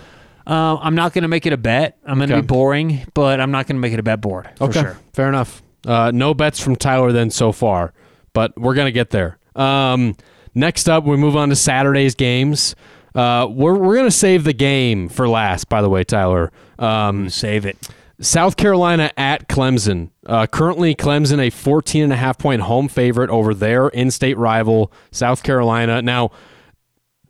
Uh, 0.49 0.77
I'm 0.77 0.95
not 0.95 1.11
going 1.11 1.23
to 1.23 1.27
make 1.27 1.45
it 1.45 1.51
a 1.51 1.57
bet. 1.57 1.97
I'm 2.05 2.19
going 2.19 2.29
to 2.29 2.35
Okay. 2.35 2.41
be 2.41 2.47
boring, 2.47 3.01
but 3.13 3.41
I'm 3.41 3.51
not 3.51 3.67
going 3.67 3.75
to 3.75 3.81
make 3.81 3.91
it 3.91 3.99
a 3.99 4.03
bet 4.03 4.21
board 4.21 4.47
for 4.55 4.63
Okay, 4.69 4.79
sure. 4.79 4.97
fair 5.11 5.27
enough. 5.27 5.61
Uh, 5.85 6.11
no 6.13 6.33
bets 6.33 6.59
from 6.59 6.75
Tyler 6.75 7.11
then 7.11 7.29
so 7.29 7.51
far, 7.51 7.93
but 8.33 8.57
we're 8.59 8.75
gonna 8.75 8.91
get 8.91 9.09
there. 9.11 9.37
Um, 9.55 10.15
next 10.53 10.89
up, 10.89 11.03
we 11.03 11.17
move 11.17 11.35
on 11.35 11.49
to 11.49 11.55
Saturday's 11.55 12.15
games. 12.15 12.75
Uh, 13.15 13.47
we're 13.49 13.75
we're 13.75 13.95
gonna 13.95 14.11
save 14.11 14.43
the 14.43 14.53
game 14.53 15.09
for 15.09 15.27
last. 15.27 15.69
By 15.69 15.81
the 15.81 15.89
way, 15.89 16.03
Tyler. 16.03 16.51
Um, 16.77 17.29
Save 17.29 17.65
it. 17.65 17.89
South 18.19 18.57
Carolina 18.57 19.11
at 19.15 19.47
Clemson. 19.47 20.09
Uh, 20.25 20.47
currently, 20.47 20.95
Clemson 20.95 21.39
a 21.39 21.49
14 21.49 22.03
and 22.03 22.13
a 22.13 22.15
half 22.15 22.37
point 22.37 22.63
home 22.63 22.87
favorite 22.87 23.29
over 23.29 23.53
their 23.53 23.89
in-state 23.89 24.37
rival, 24.37 24.91
South 25.11 25.43
Carolina. 25.43 26.01
Now, 26.01 26.31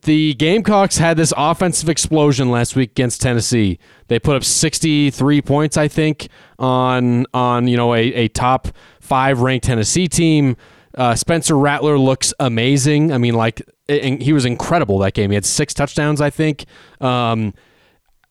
the 0.07 0.35
Gamecocks 0.35 0.97
had 0.97 1.17
this 1.17 1.33
offensive 1.35 1.89
explosion 1.89 2.49
last 2.49 2.77
week 2.77 2.91
against 2.91 3.21
Tennessee. 3.21 3.77
They 4.07 4.19
put 4.19 4.37
up 4.37 4.43
63 4.45 5.41
points, 5.41 5.75
I 5.75 5.89
think, 5.89 6.29
on 6.57 7.25
on 7.33 7.67
you 7.67 7.75
know 7.75 7.93
a, 7.93 7.99
a 8.13 8.27
top 8.29 8.69
five 9.01 9.41
ranked 9.41 9.65
Tennessee 9.65 10.07
team. 10.07 10.55
Uh, 10.95 11.13
Spencer 11.13 11.57
Rattler 11.57 11.99
looks 11.99 12.33
amazing. 12.39 13.11
I 13.11 13.17
mean, 13.17 13.33
like 13.33 13.61
and 13.89 14.23
he 14.23 14.31
was 14.31 14.45
incredible 14.45 14.97
that 14.99 15.13
game. 15.13 15.29
He 15.29 15.35
had 15.35 15.45
six 15.45 15.73
touchdowns, 15.73 16.21
I 16.21 16.29
think. 16.29 16.63
Um, 17.01 17.53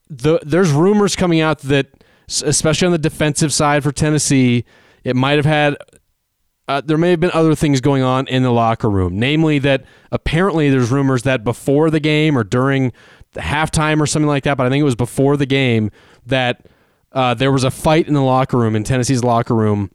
the 0.09 0.41
there's 0.43 0.73
rumors 0.73 1.15
coming 1.15 1.43
out 1.43 1.59
that 1.61 1.89
especially 2.29 2.87
on 2.87 2.93
the 2.93 2.99
defensive 2.99 3.53
side 3.53 3.83
for 3.83 3.93
Tennessee, 3.93 4.65
it 5.05 5.15
might 5.15 5.37
have 5.37 5.45
had 5.45 5.77
uh, 6.69 6.81
there 6.85 6.99
may 6.99 7.11
have 7.11 7.21
been 7.21 7.31
other 7.33 7.55
things 7.55 7.81
going 7.81 8.03
on 8.03 8.27
in 8.29 8.43
the 8.43 8.51
locker 8.51 8.91
room. 8.91 9.19
Namely, 9.19 9.59
that 9.61 9.85
apparently 10.11 10.71
there's 10.71 10.91
rumors 10.91 11.23
that 11.23 11.45
before 11.45 11.91
the 11.91 12.01
game 12.01 12.37
or 12.37 12.45
during 12.45 12.93
the 13.33 13.41
halftime 13.41 14.01
or 14.01 14.07
something 14.07 14.29
like 14.29 14.45
that, 14.45 14.57
but 14.57 14.67
I 14.67 14.71
think 14.71 14.81
it 14.81 14.85
was 14.85 14.97
before 14.97 15.37
the 15.37 15.47
game 15.47 15.91
that 16.27 16.67
uh, 17.13 17.35
there 17.35 17.53
was 17.53 17.65
a 17.65 17.71
fight 17.71 18.09
in 18.09 18.15
the 18.15 18.23
locker 18.23 18.59
room 18.59 18.75
in 18.75 18.83
Tennessee's 18.83 19.23
locker 19.23 19.55
room. 19.55 19.91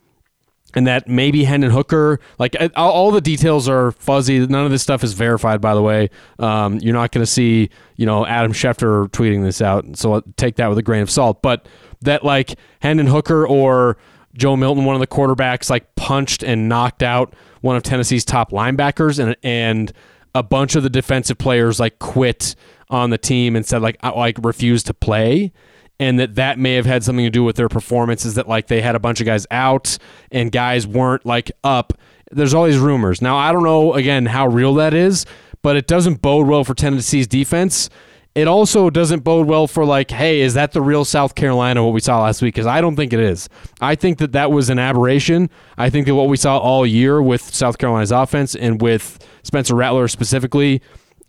And 0.74 0.88
that 0.88 1.06
maybe 1.06 1.44
Hendon 1.44 1.72
Hooker, 1.72 2.22
like 2.40 2.56
uh, 2.58 2.70
all, 2.78 3.12
the 3.12 3.20
details 3.20 3.68
are 3.68 3.92
fuzzy. 3.92 4.48
None 4.48 4.64
of 4.64 4.72
this 4.72 4.82
stuff 4.82 5.04
is 5.04 5.12
verified, 5.12 5.60
by 5.60 5.76
the 5.76 5.82
way. 5.82 6.10
Um, 6.40 6.80
you're 6.80 6.94
not 6.94 7.12
going 7.12 7.22
to 7.22 7.30
see, 7.30 7.70
you 7.98 8.06
know, 8.06 8.26
Adam 8.26 8.54
Schefter 8.54 9.10
tweeting 9.10 9.44
this 9.44 9.62
out, 9.62 9.98
so 9.98 10.22
take 10.38 10.56
that 10.56 10.70
with 10.70 10.78
a 10.78 10.82
grain 10.82 11.02
of 11.02 11.10
salt. 11.10 11.42
But 11.42 11.68
that 12.04 12.24
like 12.24 12.58
Hendon 12.80 13.08
Hooker 13.08 13.46
or 13.46 13.98
Joe 14.36 14.56
Milton, 14.56 14.86
one 14.86 14.96
of 14.96 15.00
the 15.02 15.08
quarterbacks, 15.08 15.70
like 15.70 15.96
punched 15.96 16.44
and 16.44 16.70
knocked 16.70 17.04
out 17.04 17.34
one 17.62 17.76
of 17.76 17.84
Tennessee's 17.84 18.26
top 18.26 18.52
linebackers, 18.52 19.20
and 19.20 19.36
and 19.44 19.92
a 20.34 20.44
bunch 20.44 20.76
of 20.76 20.84
the 20.84 20.90
defensive 20.90 21.38
players 21.38 21.80
like 21.80 22.00
quit 22.00 22.56
on 22.90 23.10
the 23.10 23.18
team 23.18 23.56
and 23.56 23.66
said 23.66 23.82
like 23.82 23.98
I 24.02 24.10
like 24.10 24.38
refused 24.42 24.88
to 24.88 24.94
play 24.94 25.52
and 26.00 26.20
that 26.20 26.36
that 26.36 26.58
may 26.58 26.74
have 26.76 26.86
had 26.86 27.04
something 27.04 27.26
to 27.26 27.30
do 27.30 27.44
with 27.44 27.56
their 27.56 27.70
performances. 27.70 28.36
that 28.36 28.48
like 28.48 28.68
they 28.68 28.82
had 28.82 28.96
a 28.96 29.00
bunch 29.00 29.20
of 29.20 29.26
guys 29.26 29.46
out 29.52 29.98
and 30.32 30.52
guys 30.52 30.88
weren't 30.88 31.26
like 31.26 31.52
up 31.64 31.94
there's 32.32 32.54
all 32.54 32.66
these 32.66 32.78
rumors 32.78 33.22
now 33.22 33.38
i 33.38 33.52
don't 33.52 33.64
know 33.64 33.94
again 33.94 34.26
how 34.26 34.48
real 34.48 34.74
that 34.74 34.94
is 34.94 35.26
but 35.62 35.76
it 35.76 35.88
doesn't 35.88 36.22
bode 36.22 36.48
well 36.48 36.64
for 36.64 36.74
tennessee's 36.74 37.28
defense 37.28 37.90
it 38.34 38.48
also 38.48 38.90
doesn't 38.90 39.24
bode 39.24 39.48
well 39.48 39.68
for 39.68 39.86
like 39.86 40.10
hey 40.12 40.42
is 40.42 40.54
that 40.54 40.72
the 40.72 40.82
real 40.82 41.04
south 41.04 41.36
carolina 41.36 41.84
what 41.84 41.94
we 41.94 42.00
saw 42.00 42.22
last 42.22 42.42
week? 42.42 42.54
Because 42.56 42.68
i 42.68 42.82
don't 42.82 42.96
think 42.96 43.14
it 43.14 43.20
is. 43.20 43.50
I 43.82 43.96
think 43.96 44.20
that 44.20 44.32
that 44.34 44.52
was 44.52 44.70
an 44.70 44.80
aberration. 44.80 45.50
I 45.78 45.90
think 45.90 46.08
that 46.08 46.16
what 46.16 46.30
we 46.30 46.38
saw 46.38 46.58
all 46.58 46.86
year 46.86 47.22
with 47.22 47.42
south 47.42 47.78
carolina's 47.78 48.12
offense 48.12 48.56
and 48.56 48.82
with 48.82 49.20
spencer 49.44 49.76
rattler 49.76 50.08
specifically 50.08 50.82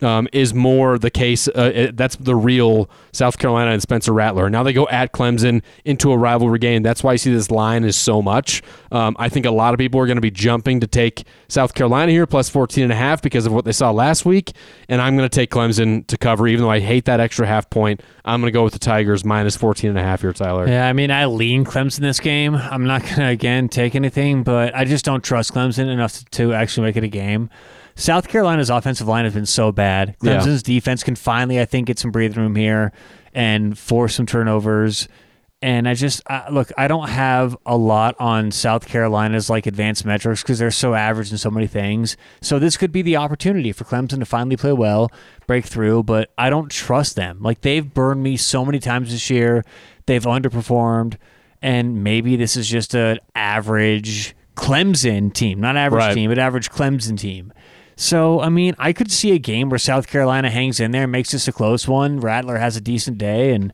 um, 0.03 0.29
is 0.33 0.53
more 0.55 0.99
the 0.99 1.11
case. 1.11 1.49
Uh, 1.49 1.71
it- 1.75 1.97
that's 1.97 2.17
the 2.17 2.35
real 2.35 2.89
South 3.13 3.39
Carolina 3.39 3.71
and 3.71 3.81
Spencer 3.83 4.13
Rattler. 4.13 4.49
Now 4.51 4.63
they 4.63 4.73
go 4.73 4.89
at 4.89 5.13
Clemson 5.13 5.63
into 5.85 6.11
a 6.13 6.17
rivalry 6.19 6.59
game. 6.59 6.83
That's 6.83 7.03
why 7.05 7.13
you 7.13 7.19
see 7.19 7.33
this 7.33 7.51
line 7.51 7.85
is 7.85 7.97
so 7.97 8.23
much. 8.23 8.63
Um, 8.91 9.17
I 9.19 9.29
think 9.29 9.47
a 9.47 9.51
lot 9.51 9.75
of 9.75 9.79
people 9.79 10.01
are 10.01 10.07
going 10.07 10.17
to 10.17 10.23
be 10.23 10.31
jumping 10.31 10.81
to 10.81 10.87
take 10.87 11.25
South 11.49 11.75
Carolina 11.75 12.13
here 12.13 12.27
plus 12.27 12.49
14 12.49 12.85
and 12.85 12.93
a 12.93 12.97
half 12.97 13.23
because 13.23 13.47
of 13.47 13.53
what 13.53 13.65
they 13.65 13.73
saw 13.73 13.91
last 13.91 14.25
week. 14.25 14.53
And 14.89 15.01
I'm 15.01 15.17
going 15.17 15.29
to 15.29 15.35
take 15.35 15.51
Clemson 15.51 16.07
to 16.07 16.17
cover, 16.17 16.49
even 16.49 16.63
though 16.65 16.71
I 16.71 16.81
hate 16.81 17.05
that 17.05 17.21
extra 17.21 17.47
half 17.47 17.69
point. 17.71 18.03
I'm 18.25 18.41
going 18.41 18.53
to 18.53 18.57
go 18.57 18.63
with 18.65 18.73
the 18.73 18.79
Tigers 18.79 19.25
minus 19.25 19.57
14 19.57 19.91
and 19.91 19.99
a 19.99 20.03
half 20.03 20.21
here, 20.23 20.33
Tyler. 20.33 20.67
Yeah, 20.69 20.89
I 20.89 20.93
mean, 20.93 21.11
I 21.11 21.27
lean 21.27 21.65
Clemson 21.65 22.01
this 22.01 22.21
game. 22.21 22.55
I'm 22.55 22.85
not 22.87 23.03
going 23.03 23.17
to, 23.17 23.27
again, 23.29 23.69
take 23.69 23.95
anything, 23.95 24.43
but 24.43 24.75
I 24.75 24.85
just 24.85 25.05
don't 25.05 25.23
trust 25.25 25.53
Clemson 25.53 25.89
enough 25.89 26.13
to, 26.19 26.25
to 26.27 26.53
actually 26.55 26.87
make 26.87 26.97
it 26.97 27.05
a 27.05 27.09
game. 27.09 27.51
South 27.95 28.29
Carolina's 28.29 28.71
offensive 28.71 29.07
line 29.09 29.25
has 29.25 29.35
been 29.35 29.47
so 29.47 29.73
bad. 29.73 30.17
Yeah. 30.23 30.39
Clemson's 30.41 30.63
defense 30.63 31.03
can 31.03 31.15
finally, 31.17 31.61
I 31.61 31.65
think, 31.65 31.87
get 31.89 31.99
some 31.99 32.11
breathing 32.11 32.43
room 32.43 32.57
here 32.57 32.93
and 33.35 33.79
force 33.79 34.15
some 34.15 34.27
turnovers. 34.27 35.09
And 35.65 35.89
I 35.89 35.95
just 35.95 36.23
I, 36.27 36.51
look, 36.51 36.73
I 36.77 36.89
don't 36.89 37.09
have 37.09 37.57
a 37.65 37.77
lot 37.77 38.17
on 38.19 38.51
South 38.51 38.89
Carolina's 38.89 39.49
like 39.49 39.67
advanced 39.67 40.05
metrics 40.05 40.43
because 40.43 40.59
they're 40.59 40.73
so 40.73 40.95
average 40.95 41.31
in 41.31 41.39
so 41.39 41.53
many 41.53 41.69
things. 41.69 42.17
So 42.41 42.59
this 42.59 42.77
could 42.77 42.91
be 42.91 43.01
the 43.03 43.17
opportunity 43.17 43.71
for 43.71 43.85
Clemson 43.85 44.19
to 44.19 44.25
finally 44.25 44.57
play 44.57 44.73
well, 44.73 45.09
break 45.47 45.65
through. 45.65 46.03
But 46.03 46.33
I 46.37 46.51
don't 46.51 46.69
trust 46.69 47.15
them. 47.15 47.39
Like 47.43 47.61
they've 47.61 47.95
burned 47.95 48.25
me 48.25 48.37
so 48.37 48.65
many 48.65 48.81
times 48.81 49.13
this 49.13 49.31
year. 49.31 49.65
They've 50.07 50.25
underperformed, 50.25 51.17
and 51.63 52.03
maybe 52.03 52.35
this 52.35 52.57
is 52.57 52.69
just 52.69 52.93
an 52.97 53.21
average 53.37 54.35
Clemson 54.57 55.33
team, 55.33 55.61
not 55.61 55.77
average 55.77 56.01
Right. 56.01 56.15
team, 56.15 56.31
but 56.31 56.39
average 56.41 56.71
Clemson 56.71 57.17
team. 57.17 57.53
So, 57.97 58.41
I 58.41 58.49
mean, 58.49 58.75
I 58.79 58.93
could 58.93 59.11
see 59.13 59.33
a 59.33 59.39
game 59.39 59.69
where 59.69 59.79
South 59.79 60.07
Carolina 60.07 60.51
hangs 60.51 60.81
in 60.81 60.91
there, 60.91 61.07
makes 61.07 61.33
this 61.33 61.47
a 61.49 61.53
close 61.53 61.87
one. 61.87 62.21
Rattler 62.21 62.59
has 62.59 62.77
a 62.77 62.81
decent 62.81 63.19
day, 63.19 63.55
and 63.55 63.73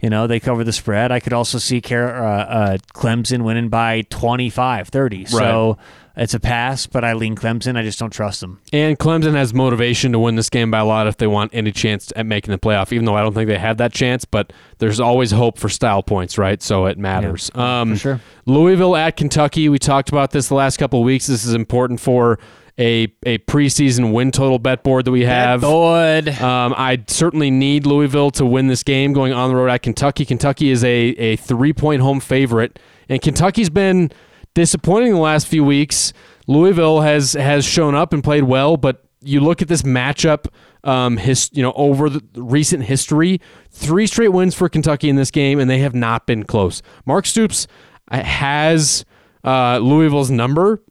you 0.00 0.10
know 0.10 0.26
they 0.26 0.40
cover 0.40 0.64
the 0.64 0.72
spread. 0.72 1.12
I 1.12 1.20
could 1.20 1.32
also 1.32 1.58
see 1.58 1.80
Car- 1.80 2.24
uh, 2.24 2.44
uh, 2.44 2.76
Clemson 2.94 3.42
winning 3.44 3.68
by 3.68 4.02
25, 4.10 4.88
30. 4.88 5.24
So 5.26 5.78
it's 6.16 6.34
a 6.34 6.40
pass, 6.40 6.86
but 6.86 7.04
I 7.04 7.14
lean 7.14 7.36
Clemson. 7.36 7.76
I 7.76 7.82
just 7.82 7.98
don't 7.98 8.10
trust 8.10 8.40
them. 8.40 8.60
And 8.72 8.98
Clemson 8.98 9.32
has 9.34 9.54
motivation 9.54 10.12
to 10.12 10.18
win 10.18 10.34
this 10.34 10.50
game 10.50 10.70
by 10.70 10.80
a 10.80 10.84
lot 10.84 11.06
if 11.06 11.16
they 11.16 11.26
want 11.28 11.54
any 11.54 11.72
chance 11.72 12.12
at 12.16 12.26
making 12.26 12.50
the 12.52 12.58
playoff, 12.58 12.92
even 12.92 13.06
though 13.06 13.14
I 13.16 13.22
don't 13.22 13.32
think 13.32 13.48
they 13.48 13.56
have 13.58 13.78
that 13.78 13.92
chance, 13.92 14.24
but 14.26 14.52
there's 14.78 15.00
always 15.00 15.30
hope 15.30 15.56
for 15.56 15.68
style 15.70 16.02
points, 16.02 16.36
right? 16.36 16.60
So 16.60 16.84
it 16.86 16.98
matters. 16.98 17.50
um, 17.54 17.90
for 17.92 17.96
sure. 17.96 18.20
Louisville 18.44 18.96
at 18.96 19.16
Kentucky. 19.16 19.68
We 19.68 19.78
talked 19.78 20.08
about 20.10 20.32
this 20.32 20.48
the 20.48 20.54
last 20.54 20.76
couple 20.78 20.98
of 20.98 21.06
weeks. 21.06 21.28
This 21.28 21.44
is 21.46 21.54
important 21.54 22.00
for 22.00 22.38
a, 22.78 23.12
a 23.24 23.38
preseason 23.38 24.12
win 24.12 24.30
total 24.30 24.58
bet 24.58 24.82
board 24.82 25.04
that 25.04 25.10
we 25.10 25.24
have. 25.24 25.60
Boyd. 25.60 26.28
Um, 26.28 26.74
I 26.76 27.02
certainly 27.06 27.50
need 27.50 27.86
Louisville 27.86 28.30
to 28.32 28.46
win 28.46 28.66
this 28.66 28.82
game 28.82 29.12
going 29.12 29.32
on 29.32 29.50
the 29.50 29.56
road 29.56 29.68
at 29.68 29.82
Kentucky. 29.82 30.24
Kentucky 30.24 30.70
is 30.70 30.82
a, 30.82 30.88
a 30.88 31.36
three 31.36 31.72
point 31.72 32.02
home 32.02 32.20
favorite, 32.20 32.78
and 33.08 33.20
Kentucky's 33.20 33.70
been 33.70 34.10
disappointing 34.54 35.12
the 35.12 35.20
last 35.20 35.46
few 35.46 35.64
weeks. 35.64 36.12
Louisville 36.46 37.00
has 37.02 37.34
has 37.34 37.64
shown 37.64 37.94
up 37.94 38.12
and 38.12 38.24
played 38.24 38.44
well, 38.44 38.76
but 38.76 39.04
you 39.20 39.40
look 39.40 39.62
at 39.62 39.68
this 39.68 39.82
matchup, 39.82 40.46
um, 40.84 41.16
his 41.16 41.50
you 41.52 41.62
know 41.62 41.72
over 41.76 42.08
the 42.08 42.22
recent 42.34 42.84
history, 42.84 43.40
three 43.70 44.06
straight 44.06 44.28
wins 44.28 44.54
for 44.54 44.68
Kentucky 44.68 45.08
in 45.08 45.16
this 45.16 45.30
game, 45.30 45.58
and 45.58 45.70
they 45.70 45.78
have 45.78 45.94
not 45.94 46.26
been 46.26 46.44
close. 46.44 46.82
Mark 47.06 47.26
Stoops 47.26 47.66
uh, 48.10 48.22
has 48.22 49.04
uh, 49.44 49.78
Louisville's 49.78 50.30
number, 50.30 50.82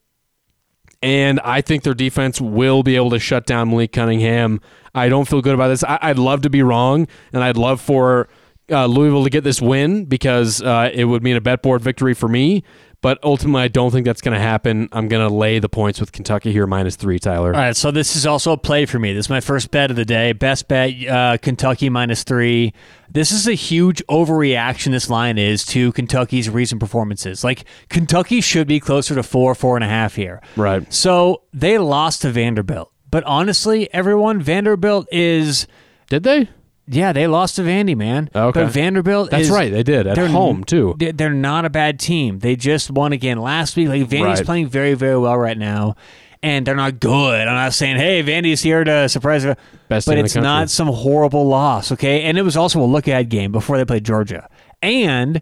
and 1.01 1.39
I 1.41 1.61
think 1.61 1.83
their 1.83 1.93
defense 1.93 2.39
will 2.39 2.83
be 2.83 2.95
able 2.95 3.09
to 3.11 3.19
shut 3.19 3.45
down 3.45 3.69
Malik 3.69 3.91
Cunningham. 3.91 4.61
I 4.93 5.09
don't 5.09 5.27
feel 5.27 5.41
good 5.41 5.53
about 5.53 5.69
this. 5.69 5.83
I, 5.83 5.99
I'd 6.01 6.19
love 6.19 6.41
to 6.41 6.49
be 6.49 6.61
wrong, 6.61 7.07
and 7.33 7.43
I'd 7.43 7.57
love 7.57 7.81
for 7.81 8.29
uh, 8.69 8.85
Louisville 8.85 9.23
to 9.23 9.29
get 9.29 9.43
this 9.43 9.61
win 9.61 10.05
because 10.05 10.61
uh, 10.61 10.89
it 10.93 11.05
would 11.05 11.23
mean 11.23 11.35
a 11.35 11.41
bet 11.41 11.61
board 11.61 11.81
victory 11.81 12.13
for 12.13 12.27
me. 12.27 12.63
But 13.01 13.17
ultimately, 13.23 13.63
I 13.63 13.67
don't 13.67 13.89
think 13.89 14.05
that's 14.05 14.21
going 14.21 14.35
to 14.35 14.39
happen. 14.39 14.87
I'm 14.91 15.07
going 15.07 15.27
to 15.27 15.33
lay 15.33 15.57
the 15.57 15.67
points 15.67 15.99
with 15.99 16.11
Kentucky 16.11 16.51
here, 16.51 16.67
minus 16.67 16.95
three, 16.95 17.17
Tyler. 17.17 17.51
All 17.53 17.59
right, 17.59 17.75
so 17.75 17.89
this 17.89 18.15
is 18.15 18.27
also 18.27 18.51
a 18.51 18.57
play 18.57 18.85
for 18.85 18.99
me. 18.99 19.11
This 19.11 19.25
is 19.25 19.29
my 19.31 19.39
first 19.39 19.71
bet 19.71 19.89
of 19.89 19.97
the 19.97 20.05
day. 20.05 20.33
Best 20.33 20.67
bet, 20.67 21.07
uh, 21.07 21.37
Kentucky 21.41 21.89
minus 21.89 22.23
three. 22.23 22.73
This 23.09 23.31
is 23.31 23.47
a 23.47 23.53
huge 23.53 24.03
overreaction. 24.07 24.91
This 24.91 25.09
line 25.09 25.39
is 25.39 25.65
to 25.67 25.91
Kentucky's 25.93 26.47
recent 26.47 26.79
performances. 26.79 27.43
Like 27.43 27.65
Kentucky 27.89 28.39
should 28.39 28.67
be 28.67 28.79
closer 28.79 29.15
to 29.15 29.23
four, 29.23 29.55
four 29.55 29.75
and 29.75 29.83
a 29.83 29.87
half 29.89 30.13
here. 30.15 30.39
Right. 30.55 30.91
So 30.93 31.41
they 31.51 31.79
lost 31.79 32.21
to 32.21 32.29
Vanderbilt, 32.29 32.91
but 33.09 33.23
honestly, 33.23 33.91
everyone, 33.91 34.41
Vanderbilt 34.41 35.07
is 35.11 35.65
Did 36.07 36.21
they? 36.21 36.49
Yeah, 36.91 37.13
they 37.13 37.25
lost 37.27 37.55
to 37.55 37.61
Vandy, 37.61 37.95
man. 37.95 38.29
Okay. 38.35 38.63
but 38.63 38.71
Vanderbilt. 38.71 39.31
That's 39.31 39.45
is- 39.45 39.49
right. 39.49 39.71
They 39.71 39.83
did 39.83 40.07
at 40.07 40.15
they're- 40.15 40.27
home 40.27 40.63
too. 40.63 40.95
they- 40.99 41.11
They're 41.11 41.33
not 41.33 41.65
a 41.65 41.69
bad 41.69 41.99
team. 41.99 42.39
They 42.39 42.55
just 42.55 42.91
won 42.91 43.13
again 43.13 43.37
last 43.39 43.75
week. 43.75 43.87
Like 43.89 44.01
Vandy's 44.03 44.39
Right. 44.39 44.45
playing 44.45 44.67
very, 44.67 44.93
very 44.93 45.17
well 45.17 45.37
right 45.37 45.57
now, 45.57 45.95
and 46.43 46.65
they're 46.65 46.75
not 46.75 46.99
good. 46.99 47.47
I'm 47.47 47.55
not 47.55 47.73
saying, 47.73 47.97
hey, 47.97 48.21
Vandy's 48.23 48.61
here 48.61 48.83
to 48.83 49.07
surprise, 49.09 49.43
you," 49.43 49.55
team 49.55 50.01
but 50.05 50.17
it's 50.17 50.35
not 50.35 50.69
some 50.69 50.87
horrible 50.87 51.47
loss. 51.47 51.91
Okay, 51.91 52.23
and 52.23 52.37
it 52.37 52.41
was 52.41 52.57
also 52.57 52.81
a 52.81 52.85
look 52.85 53.07
ahead 53.07 53.29
game 53.29 53.51
before 53.51 53.77
they 53.77 53.85
played 53.85 54.03
Georgia, 54.03 54.47
and 54.81 55.41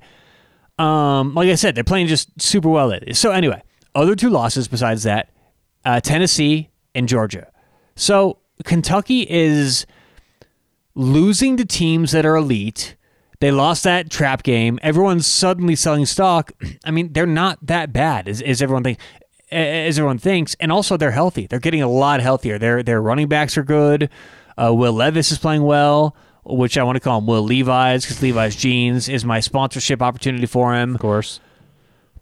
um, 0.77 1.33
like 1.35 1.49
I 1.49 1.55
said, 1.55 1.75
they're 1.75 1.83
playing 1.83 2.07
just 2.07 2.29
super 2.41 2.69
well. 2.69 2.93
So 3.13 3.31
anyway, 3.31 3.61
other 3.95 4.15
two 4.15 4.29
losses 4.29 4.67
besides 4.67 5.03
that, 5.03 5.29
uh, 5.85 5.99
Tennessee 5.99 6.69
and 6.95 7.07
Georgia. 7.07 7.47
So 7.95 8.37
Kentucky 8.63 9.25
is 9.29 9.85
losing 10.99 11.55
to 11.57 11.65
teams 11.65 12.11
that 12.11 12.25
are 12.25 12.35
elite. 12.35 12.95
They 13.39 13.51
lost 13.51 13.85
that 13.85 14.09
trap 14.09 14.43
game. 14.43 14.77
Everyone's 14.81 15.25
suddenly 15.25 15.75
selling 15.75 16.05
stock. 16.05 16.51
I 16.85 16.91
mean, 16.91 17.13
they're 17.13 17.25
not 17.25 17.57
that 17.65 17.93
bad 17.93 18.27
as, 18.27 18.41
as 18.41 18.61
everyone 18.61 18.83
thinks. 18.83 19.03
As 19.51 19.97
everyone 19.97 20.19
thinks, 20.19 20.55
and 20.59 20.71
also 20.71 20.95
they're 20.95 21.09
healthy. 21.09 21.47
They're 21.47 21.57
getting 21.57 21.81
a 21.81 21.87
lot 21.87 22.21
healthier. 22.21 22.59
Their 22.59 22.83
their 22.83 23.01
running 23.01 23.27
backs 23.27 23.57
are 23.57 23.63
good. 23.63 24.11
Uh, 24.55 24.71
Will 24.75 24.93
Levis 24.93 25.31
is 25.31 25.39
playing 25.39 25.63
well, 25.63 26.15
which 26.43 26.77
I 26.77 26.83
want 26.83 26.97
to 26.97 26.99
call 26.99 27.17
him 27.17 27.25
Will 27.25 27.41
Levi's 27.41 28.03
because 28.03 28.21
Levi's 28.21 28.55
jeans 28.55 29.09
is 29.09 29.25
my 29.25 29.39
sponsorship 29.39 30.03
opportunity 30.03 30.45
for 30.45 30.75
him. 30.75 30.93
Of 30.93 31.01
course. 31.01 31.39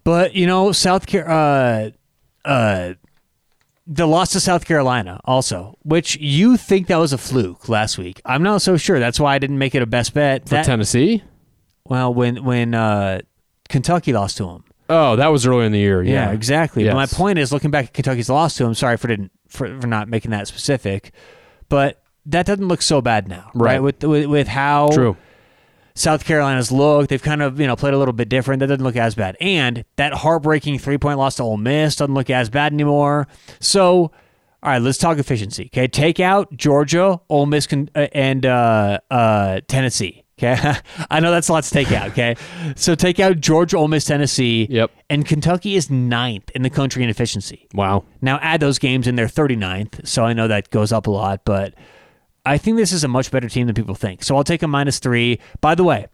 But 0.05 0.35
you 0.35 0.47
know, 0.47 0.71
South 0.71 1.05
Car- 1.05 1.27
uh, 1.27 1.89
uh, 2.45 2.93
the 3.87 4.05
loss 4.05 4.33
to 4.33 4.39
South 4.39 4.65
Carolina 4.65 5.19
also, 5.23 5.77
which 5.83 6.17
you 6.17 6.57
think 6.57 6.87
that 6.87 6.97
was 6.97 7.13
a 7.13 7.17
fluke 7.17 7.69
last 7.69 7.97
week. 7.97 8.21
I'm 8.25 8.43
not 8.43 8.61
so 8.61 8.75
sure. 8.75 8.99
That's 8.99 9.19
why 9.19 9.35
I 9.35 9.39
didn't 9.39 9.57
make 9.57 9.73
it 9.75 9.81
a 9.81 9.85
best 9.85 10.13
bet. 10.13 10.43
For 10.43 10.55
That, 10.55 10.65
Tennessee? 10.65 11.23
well, 11.85 12.13
when 12.13 12.43
when 12.43 12.73
uh, 12.75 13.21
Kentucky 13.69 14.13
lost 14.13 14.37
to 14.37 14.45
them. 14.45 14.63
Oh, 14.89 15.15
that 15.15 15.27
was 15.27 15.45
earlier 15.45 15.65
in 15.65 15.71
the 15.71 15.79
year. 15.79 16.01
Yeah, 16.01 16.27
Yeah, 16.27 16.31
exactly. 16.31 16.85
But 16.85 16.95
my 16.95 17.05
point 17.05 17.39
is, 17.39 17.51
looking 17.51 17.71
back 17.71 17.85
at 17.85 17.93
Kentucky's 17.93 18.29
loss 18.29 18.55
to 18.55 18.65
him. 18.65 18.73
Sorry 18.73 18.97
for 18.97 19.07
didn't 19.07 19.31
for, 19.47 19.79
for 19.79 19.87
not 19.87 20.07
making 20.09 20.31
that 20.31 20.47
specific, 20.47 21.11
but 21.69 22.01
that 22.25 22.45
doesn't 22.45 22.67
look 22.67 22.81
so 22.81 23.01
bad 23.01 23.27
now, 23.27 23.51
right? 23.53 23.73
Right. 23.73 23.83
With, 23.83 24.03
with 24.03 24.25
with 24.27 24.47
how 24.47 24.89
True. 24.89 25.17
South 25.97 26.25
Carolina's 26.25 26.71
look. 26.71 27.07
They've 27.07 27.21
kind 27.21 27.41
of 27.41 27.59
you 27.59 27.65
know 27.65 27.75
played 27.75 27.93
a 27.93 27.97
little 27.97 28.13
bit 28.13 28.29
different. 28.29 28.59
That 28.59 28.67
doesn't 28.67 28.83
look 28.83 28.95
as 28.95 29.15
bad. 29.15 29.35
And 29.41 29.83
that 29.95 30.13
heartbreaking 30.13 30.79
three 30.79 30.97
point 30.97 31.17
loss 31.17 31.35
to 31.35 31.43
Ole 31.43 31.57
Miss 31.57 31.95
doesn't 31.95 32.13
look 32.13 32.29
as 32.29 32.49
bad 32.49 32.71
anymore. 32.71 33.27
So, 33.59 33.89
all 33.91 34.11
right, 34.63 34.81
let's 34.81 34.99
talk 34.99 35.17
efficiency. 35.17 35.69
Okay, 35.73 35.87
take 35.87 36.19
out 36.19 36.55
Georgia, 36.55 37.19
Ole 37.29 37.47
Miss, 37.47 37.65
con- 37.65 37.89
uh, 37.95 38.07
and 38.13 38.45
uh, 38.45 38.99
uh, 39.09 39.61
Tennessee. 39.67 40.23
Okay, 40.39 40.55
I 41.09 41.19
know 41.19 41.31
that's 41.31 41.49
a 41.49 41.53
lot 41.53 41.63
to 41.63 41.71
take 41.71 41.91
out. 41.91 42.11
Okay, 42.11 42.35
so 42.75 42.93
take 42.93 43.19
out 43.19 43.39
Georgia, 43.39 43.77
Ole 43.77 43.87
Miss, 43.87 44.05
Tennessee. 44.05 44.67
Yep. 44.69 44.91
And 45.09 45.25
Kentucky 45.25 45.75
is 45.75 45.89
ninth 45.89 46.51
in 46.53 46.61
the 46.61 46.69
country 46.69 47.03
in 47.03 47.09
efficiency. 47.09 47.67
Wow. 47.73 48.05
Now 48.21 48.37
add 48.43 48.59
those 48.59 48.77
games 48.77 49.07
in 49.07 49.15
there 49.15 49.25
39th, 49.25 50.05
so 50.07 50.25
I 50.25 50.33
know 50.33 50.47
that 50.47 50.69
goes 50.69 50.91
up 50.91 51.07
a 51.07 51.11
lot, 51.11 51.41
but 51.43 51.73
I 52.53 52.57
think 52.57 52.77
this 52.77 52.91
is 52.91 53.03
a 53.03 53.07
much 53.07 53.31
better 53.31 53.49
team 53.49 53.67
than 53.67 53.75
people 53.75 53.95
think. 53.95 54.23
So 54.23 54.35
I'll 54.35 54.43
take 54.43 54.63
a 54.63 54.67
minus 54.67 54.99
three. 54.99 55.39
By 55.61 55.75
the 55.75 55.83
way, 55.83 56.07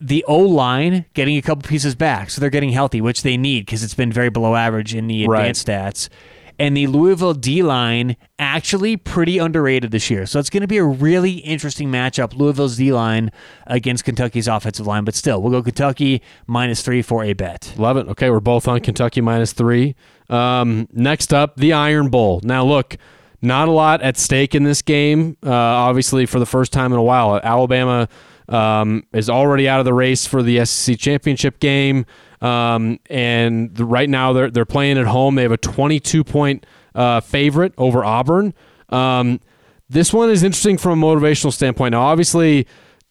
the 0.00 0.24
O 0.28 0.38
line 0.38 1.04
getting 1.14 1.36
a 1.36 1.42
couple 1.42 1.68
pieces 1.68 1.94
back, 1.94 2.30
so 2.30 2.40
they're 2.40 2.50
getting 2.50 2.70
healthy, 2.70 3.00
which 3.00 3.22
they 3.22 3.36
need 3.36 3.66
because 3.66 3.82
it's 3.82 3.94
been 3.94 4.12
very 4.12 4.30
below 4.30 4.54
average 4.54 4.94
in 4.94 5.06
the 5.08 5.26
Right. 5.26 5.40
advanced 5.40 5.66
stats. 5.66 6.08
And 6.60 6.76
the 6.76 6.88
Louisville 6.88 7.34
D 7.34 7.62
line 7.62 8.16
actually 8.36 8.96
pretty 8.96 9.38
underrated 9.38 9.92
this 9.92 10.10
year. 10.10 10.26
So 10.26 10.40
it's 10.40 10.50
going 10.50 10.62
to 10.62 10.66
be 10.66 10.78
a 10.78 10.84
really 10.84 11.34
interesting 11.34 11.88
matchup. 11.88 12.34
Louisville's 12.34 12.76
D 12.76 12.92
line 12.92 13.30
against 13.68 14.04
Kentucky's 14.04 14.48
offensive 14.48 14.84
line, 14.84 15.04
but 15.04 15.14
still, 15.14 15.40
we'll 15.40 15.52
go 15.52 15.62
Kentucky 15.62 16.20
minus 16.48 16.82
three 16.82 17.00
for 17.00 17.22
a 17.22 17.32
bet. 17.32 17.72
Love 17.76 17.96
it. 17.96 18.08
Okay, 18.08 18.28
we're 18.28 18.40
both 18.40 18.66
on 18.66 18.80
Kentucky 18.80 19.20
minus 19.20 19.52
three. 19.52 19.94
Um, 20.28 20.88
next 20.92 21.32
up, 21.32 21.54
the 21.56 21.72
Iron 21.72 22.08
Bowl. 22.08 22.40
Now, 22.42 22.64
look, 22.64 22.96
not 23.40 23.68
a 23.68 23.70
lot 23.70 24.02
at 24.02 24.16
stake 24.16 24.54
in 24.54 24.64
this 24.64 24.82
game. 24.82 25.36
Uh, 25.44 25.52
obviously, 25.52 26.26
for 26.26 26.38
the 26.38 26.46
first 26.46 26.72
time 26.72 26.92
in 26.92 26.98
a 26.98 27.02
while, 27.02 27.40
Alabama 27.42 28.08
um, 28.48 29.04
is 29.12 29.30
already 29.30 29.68
out 29.68 29.78
of 29.78 29.84
the 29.84 29.94
race 29.94 30.26
for 30.26 30.42
the 30.42 30.64
SEC 30.64 30.98
championship 30.98 31.60
game, 31.60 32.06
um, 32.40 32.98
and 33.10 33.74
the, 33.74 33.84
right 33.84 34.08
now 34.08 34.32
they're 34.32 34.50
they're 34.50 34.64
playing 34.64 34.98
at 34.98 35.06
home. 35.06 35.34
They 35.34 35.42
have 35.42 35.52
a 35.52 35.56
22 35.56 36.24
point 36.24 36.66
uh, 36.94 37.20
favorite 37.20 37.74
over 37.78 38.04
Auburn. 38.04 38.54
Um, 38.88 39.40
this 39.88 40.12
one 40.12 40.30
is 40.30 40.42
interesting 40.42 40.78
from 40.78 41.02
a 41.02 41.06
motivational 41.06 41.52
standpoint. 41.52 41.92
Now, 41.92 42.02
obviously, 42.02 42.66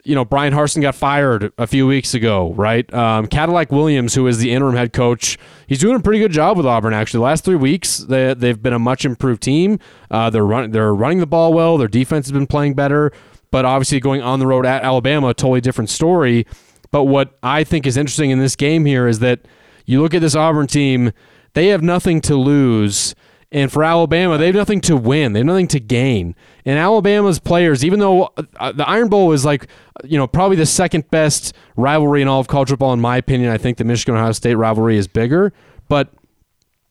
you 0.07 0.15
know, 0.15 0.23
Bryan 0.23 0.53
Harsin 0.53 0.81
got 0.81 0.95
fired 0.95 1.51
a 1.57 1.67
few 1.67 1.85
weeks 1.85 2.13
ago, 2.13 2.53
right? 2.53 2.91
Um, 2.93 3.27
Cadillac 3.27 3.73
Williams, 3.73 4.15
who 4.15 4.25
is 4.27 4.37
the 4.37 4.53
interim 4.53 4.75
head 4.75 4.93
coach, 4.93 5.37
he's 5.67 5.79
doing 5.79 5.97
a 5.97 5.99
pretty 5.99 6.19
good 6.19 6.31
job 6.31 6.55
with 6.55 6.65
Auburn. 6.65 6.93
Actually, 6.93 7.19
the 7.19 7.25
last 7.25 7.43
three 7.43 7.57
weeks 7.57 7.97
they 7.97 8.33
they've 8.33 8.61
been 8.61 8.73
a 8.73 8.79
much 8.79 9.03
improved 9.03 9.43
team. 9.43 9.79
Uh, 10.09 10.29
they're 10.29 10.45
running 10.45 10.71
they're 10.71 10.95
running 10.95 11.19
the 11.19 11.27
ball 11.27 11.51
well. 11.51 11.77
Their 11.77 11.89
defense 11.89 12.27
has 12.27 12.31
been 12.31 12.47
playing 12.47 12.73
better, 12.75 13.11
but 13.51 13.65
obviously 13.65 13.99
going 13.99 14.21
on 14.21 14.39
the 14.39 14.47
road 14.47 14.65
at 14.65 14.81
Alabama, 14.81 15.33
totally 15.33 15.59
different 15.59 15.89
story. 15.89 16.47
But 16.89 17.03
what 17.03 17.37
I 17.43 17.65
think 17.65 17.85
is 17.85 17.97
interesting 17.97 18.31
in 18.31 18.39
this 18.39 18.55
game 18.55 18.85
here 18.85 19.09
is 19.09 19.19
that 19.19 19.41
you 19.85 20.01
look 20.01 20.13
at 20.13 20.21
this 20.21 20.35
Auburn 20.35 20.67
team; 20.67 21.11
they 21.53 21.67
have 21.67 21.83
nothing 21.83 22.21
to 22.21 22.35
lose. 22.37 23.13
And 23.51 23.71
for 23.71 23.83
Alabama, 23.83 24.37
they 24.37 24.47
have 24.47 24.55
nothing 24.55 24.81
to 24.81 24.97
win. 24.97 25.31
They 25.31 25.39
have 25.39 25.45
nothing 25.45 25.69
to 25.69 25.79
gain. 25.79 26.35
And 26.65 26.77
Alabama's 26.77 27.39
players, 27.39 27.85
even 27.85 27.99
though 27.99 28.29
uh, 28.59 28.73
the 28.73 28.87
Iron 28.87 29.07
Bowl 29.07 29.31
is 29.31 29.45
like, 29.45 29.67
you 30.03 30.17
know, 30.17 30.27
probably 30.27 30.57
the 30.57 30.65
second 30.65 31.09
best 31.11 31.53
rivalry 31.77 32.21
in 32.21 32.27
all 32.27 32.41
of 32.41 32.49
college 32.49 32.69
football, 32.69 32.91
in 32.91 32.99
my 32.99 33.15
opinion, 33.15 33.49
I 33.49 33.57
think 33.57 33.77
the 33.77 33.85
Michigan 33.85 34.15
Ohio 34.15 34.33
State 34.33 34.55
rivalry 34.55 34.97
is 34.97 35.07
bigger. 35.07 35.53
But 35.87 36.09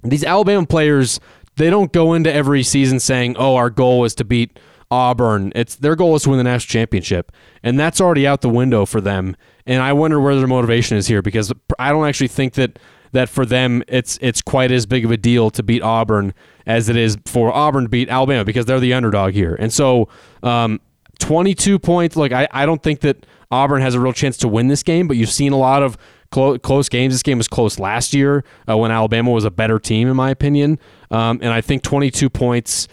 these 0.02 0.24
Alabama 0.24 0.66
players, 0.66 1.20
they 1.56 1.68
don't 1.68 1.92
go 1.92 2.14
into 2.14 2.32
every 2.32 2.62
season 2.62 3.00
saying, 3.00 3.36
"Oh, 3.38 3.56
our 3.56 3.68
goal 3.68 4.04
is 4.04 4.14
to 4.16 4.24
beat 4.24 4.58
Auburn." 4.90 5.52
It's 5.54 5.76
their 5.76 5.94
goal 5.94 6.14
is 6.16 6.22
to 6.22 6.30
win 6.30 6.38
the 6.38 6.44
national 6.44 6.72
championship, 6.72 7.32
and 7.62 7.78
that's 7.78 8.00
already 8.00 8.26
out 8.26 8.40
the 8.40 8.48
window 8.48 8.86
for 8.86 9.02
them. 9.02 9.36
And 9.66 9.82
I 9.82 9.92
wonder 9.92 10.20
where 10.20 10.36
their 10.36 10.46
motivation 10.46 10.96
is 10.96 11.06
here 11.06 11.22
because 11.22 11.52
I 11.78 11.90
don't 11.90 12.06
actually 12.06 12.28
think 12.28 12.54
that 12.54 12.78
that 13.16 13.28
for 13.30 13.46
them 13.46 13.82
it's 13.88 14.18
it's 14.20 14.42
quite 14.42 14.70
as 14.70 14.84
big 14.84 15.04
of 15.04 15.10
a 15.10 15.16
deal 15.16 15.50
to 15.50 15.62
beat 15.62 15.82
Auburn 15.82 16.34
as 16.66 16.88
it 16.88 16.96
is 16.96 17.16
for 17.24 17.52
Auburn 17.52 17.84
to 17.84 17.88
beat 17.88 18.08
Alabama 18.08 18.44
because 18.44 18.66
they're 18.66 18.80
the 18.80 18.92
underdog 18.92 19.32
here. 19.32 19.54
And 19.58 19.72
so, 19.72 20.08
um, 20.42 20.80
22 21.18 21.78
points. 21.78 22.16
Look, 22.16 22.32
I, 22.32 22.46
I 22.50 22.66
don't 22.66 22.82
think 22.82 23.00
that 23.00 23.24
Auburn 23.50 23.80
has 23.80 23.94
a 23.94 24.00
real 24.00 24.12
chance 24.12 24.36
to 24.38 24.48
win 24.48 24.68
this 24.68 24.82
game, 24.82 25.08
but 25.08 25.16
you've 25.16 25.30
seen 25.30 25.52
a 25.52 25.56
lot 25.56 25.82
of 25.82 25.96
clo- 26.30 26.58
close 26.58 26.88
games. 26.88 27.14
This 27.14 27.22
game 27.22 27.38
was 27.38 27.48
close 27.48 27.78
last 27.78 28.12
year 28.12 28.44
uh, 28.68 28.76
when 28.76 28.90
Alabama 28.90 29.30
was 29.30 29.44
a 29.44 29.50
better 29.50 29.78
team, 29.78 30.08
in 30.08 30.16
my 30.16 30.30
opinion. 30.30 30.78
Um, 31.10 31.38
and 31.40 31.52
I 31.52 31.60
think 31.60 31.82
22 31.82 32.28
points 32.28 32.88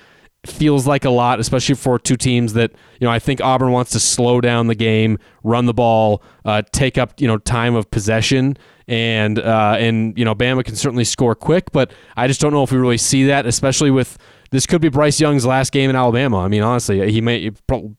feels 0.45 0.85
like 0.85 1.03
a 1.03 1.09
lot, 1.09 1.39
especially 1.39 1.75
for 1.75 1.97
two 1.97 2.15
teams 2.15 2.53
that 2.53 2.71
you 2.99 3.07
know. 3.07 3.11
I 3.11 3.19
think 3.19 3.41
Auburn 3.41 3.71
wants 3.71 3.91
to 3.91 3.99
slow 3.99 4.41
down 4.41 4.67
the 4.67 4.75
game, 4.75 5.17
run 5.43 5.65
the 5.65 5.73
ball, 5.73 6.21
uh, 6.45 6.61
take 6.71 6.97
up 6.97 7.19
you 7.19 7.27
know 7.27 7.37
time 7.37 7.75
of 7.75 7.89
possession, 7.91 8.57
and 8.87 9.39
uh, 9.39 9.75
and 9.77 10.17
you 10.17 10.25
know 10.25 10.35
Bama 10.35 10.63
can 10.63 10.75
certainly 10.75 11.03
score 11.03 11.35
quick, 11.35 11.71
but 11.71 11.91
I 12.15 12.27
just 12.27 12.41
don't 12.41 12.53
know 12.53 12.63
if 12.63 12.71
we 12.71 12.77
really 12.77 12.97
see 12.97 13.25
that, 13.27 13.45
especially 13.45 13.91
with 13.91 14.17
this 14.51 14.65
could 14.65 14.81
be 14.81 14.89
Bryce 14.89 15.19
Young's 15.19 15.45
last 15.45 15.71
game 15.71 15.89
in 15.89 15.95
Alabama. 15.95 16.39
I 16.39 16.47
mean, 16.47 16.61
honestly, 16.61 17.11
he 17.11 17.21
may 17.21 17.51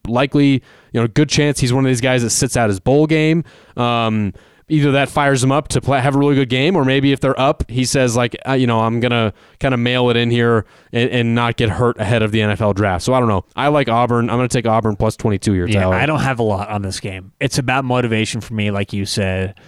likely 0.06 0.62
you 0.92 1.00
know 1.00 1.06
good 1.06 1.28
chance 1.28 1.60
he's 1.60 1.72
one 1.72 1.84
of 1.84 1.88
these 1.88 2.00
guys 2.00 2.22
that 2.22 2.30
sits 2.30 2.56
out 2.56 2.68
his 2.68 2.80
bowl 2.80 3.06
game. 3.06 3.44
Um, 3.76 4.32
either 4.68 4.92
that 4.92 5.08
fires 5.08 5.42
him 5.44 5.52
up 5.52 5.68
to 5.68 5.80
play, 5.80 6.00
have 6.00 6.14
a 6.14 6.18
really 6.18 6.34
good 6.34 6.48
game, 6.48 6.76
or 6.76 6.84
maybe 6.84 7.12
if 7.12 7.20
they're 7.20 7.38
up, 7.38 7.68
he 7.70 7.84
says 7.84 8.16
like, 8.16 8.36
uh, 8.48 8.52
you 8.52 8.66
know, 8.66 8.80
I'm 8.80 9.00
gonna 9.00 9.32
kind 9.60 9.74
of 9.74 9.80
mail 9.80 10.10
it 10.10 10.16
in 10.16 10.30
here 10.30 10.64
and, 10.92 11.10
and, 11.10 11.34
not 11.34 11.56
get 11.56 11.68
hurt 11.68 11.98
ahead 11.98 12.22
of 12.22 12.32
the 12.32 12.40
NFL 12.40 12.74
draft. 12.74 13.04
So 13.04 13.12
I 13.12 13.20
don't 13.20 13.28
know. 13.28 13.44
I 13.56 13.68
like 13.68 13.88
Auburn. 13.88 14.30
I'm 14.30 14.36
gonna 14.36 14.48
take 14.48 14.66
Auburn 14.66 14.96
plus 14.96 15.16
22 15.16 15.52
here. 15.52 15.66
Yeah, 15.66 15.80
Tyler. 15.80 15.94
I 15.96 16.06
don't 16.06 16.20
have 16.20 16.38
a 16.38 16.42
lot 16.42 16.68
on 16.68 16.82
this 16.82 17.00
game. 17.00 17.32
It's 17.40 17.58
about 17.58 17.84
motivation 17.84 18.40
for 18.40 18.54
me, 18.54 18.70
like 18.70 18.92
you 18.92 19.04
said, 19.04 19.58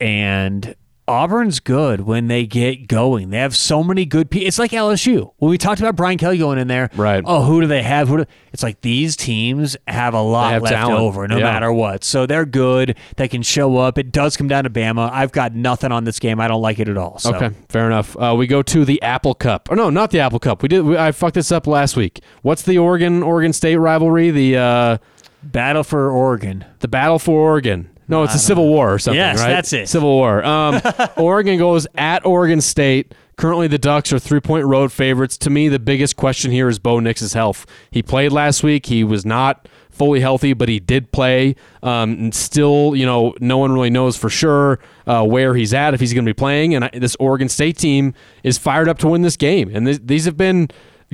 and 0.00 0.74
Auburn's 1.08 1.60
good 1.60 2.00
when 2.00 2.26
they 2.26 2.46
get 2.46 2.88
going. 2.88 3.30
They 3.30 3.38
have 3.38 3.54
so 3.54 3.84
many 3.84 4.04
good 4.04 4.28
people. 4.28 4.48
It's 4.48 4.58
like 4.58 4.72
LSU. 4.72 5.30
When 5.36 5.50
we 5.50 5.58
talked 5.58 5.80
about 5.80 5.94
Brian 5.94 6.18
Kelly 6.18 6.38
going 6.38 6.58
in 6.58 6.66
there, 6.66 6.90
right? 6.96 7.22
Oh, 7.24 7.42
who 7.42 7.60
do 7.60 7.68
they 7.68 7.82
have? 7.82 8.08
Who 8.08 8.18
do, 8.18 8.24
it's 8.52 8.64
like 8.64 8.80
these 8.80 9.14
teams 9.14 9.76
have 9.86 10.14
a 10.14 10.20
lot 10.20 10.52
have 10.52 10.62
left 10.62 10.74
talent. 10.74 10.98
over, 10.98 11.28
no 11.28 11.36
yeah. 11.36 11.44
matter 11.44 11.72
what. 11.72 12.02
So 12.02 12.26
they're 12.26 12.44
good. 12.44 12.96
They 13.16 13.28
can 13.28 13.42
show 13.42 13.76
up. 13.76 13.98
It 13.98 14.10
does 14.10 14.36
come 14.36 14.48
down 14.48 14.64
to 14.64 14.70
Bama. 14.70 15.08
I've 15.12 15.30
got 15.30 15.54
nothing 15.54 15.92
on 15.92 16.04
this 16.04 16.18
game. 16.18 16.40
I 16.40 16.48
don't 16.48 16.62
like 16.62 16.80
it 16.80 16.88
at 16.88 16.98
all. 16.98 17.20
So. 17.20 17.34
Okay, 17.34 17.54
fair 17.68 17.86
enough. 17.86 18.16
Uh, 18.16 18.34
we 18.36 18.48
go 18.48 18.62
to 18.62 18.84
the 18.84 19.00
Apple 19.02 19.34
Cup. 19.34 19.68
Oh 19.70 19.76
no, 19.76 19.90
not 19.90 20.10
the 20.10 20.18
Apple 20.18 20.40
Cup. 20.40 20.62
We 20.62 20.68
did. 20.68 20.82
We, 20.82 20.98
I 20.98 21.12
fucked 21.12 21.34
this 21.34 21.52
up 21.52 21.68
last 21.68 21.96
week. 21.96 22.20
What's 22.42 22.62
the 22.62 22.78
Oregon 22.78 23.22
Oregon 23.22 23.52
State 23.52 23.76
rivalry? 23.76 24.32
The 24.32 24.56
uh, 24.56 24.98
battle 25.44 25.84
for 25.84 26.10
Oregon. 26.10 26.64
The 26.80 26.88
battle 26.88 27.20
for 27.20 27.40
Oregon. 27.40 27.90
No, 28.08 28.22
it's 28.22 28.34
a 28.34 28.38
civil 28.38 28.68
war 28.68 28.94
or 28.94 28.98
something, 28.98 29.18
yes, 29.18 29.40
right? 29.40 29.48
that's 29.48 29.72
it. 29.72 29.88
Civil 29.88 30.10
war. 30.10 30.44
Um, 30.44 30.80
Oregon 31.16 31.58
goes 31.58 31.86
at 31.96 32.24
Oregon 32.24 32.60
State. 32.60 33.14
Currently, 33.36 33.66
the 33.68 33.78
Ducks 33.78 34.12
are 34.12 34.18
three 34.18 34.40
point 34.40 34.64
road 34.64 34.92
favorites. 34.92 35.36
To 35.38 35.50
me, 35.50 35.68
the 35.68 35.78
biggest 35.78 36.16
question 36.16 36.50
here 36.50 36.68
is 36.68 36.78
Bo 36.78 37.00
Nix's 37.00 37.34
health. 37.34 37.66
He 37.90 38.02
played 38.02 38.32
last 38.32 38.62
week. 38.62 38.86
He 38.86 39.04
was 39.04 39.26
not 39.26 39.68
fully 39.90 40.20
healthy, 40.20 40.52
but 40.52 40.68
he 40.68 40.78
did 40.78 41.10
play. 41.10 41.56
Um, 41.82 42.12
and 42.12 42.34
still, 42.34 42.94
you 42.94 43.06
know, 43.06 43.34
no 43.40 43.58
one 43.58 43.72
really 43.72 43.90
knows 43.90 44.16
for 44.16 44.28
sure 44.30 44.78
uh, 45.06 45.24
where 45.24 45.54
he's 45.54 45.74
at 45.74 45.94
if 45.94 46.00
he's 46.00 46.12
going 46.12 46.24
to 46.24 46.28
be 46.28 46.34
playing. 46.34 46.74
And 46.74 46.84
I, 46.84 46.90
this 46.92 47.16
Oregon 47.18 47.48
State 47.48 47.78
team 47.78 48.14
is 48.42 48.58
fired 48.58 48.88
up 48.88 48.98
to 48.98 49.08
win 49.08 49.22
this 49.22 49.36
game. 49.36 49.70
And 49.74 49.86
th- 49.86 50.00
these 50.04 50.24
have 50.26 50.36
been 50.36 50.68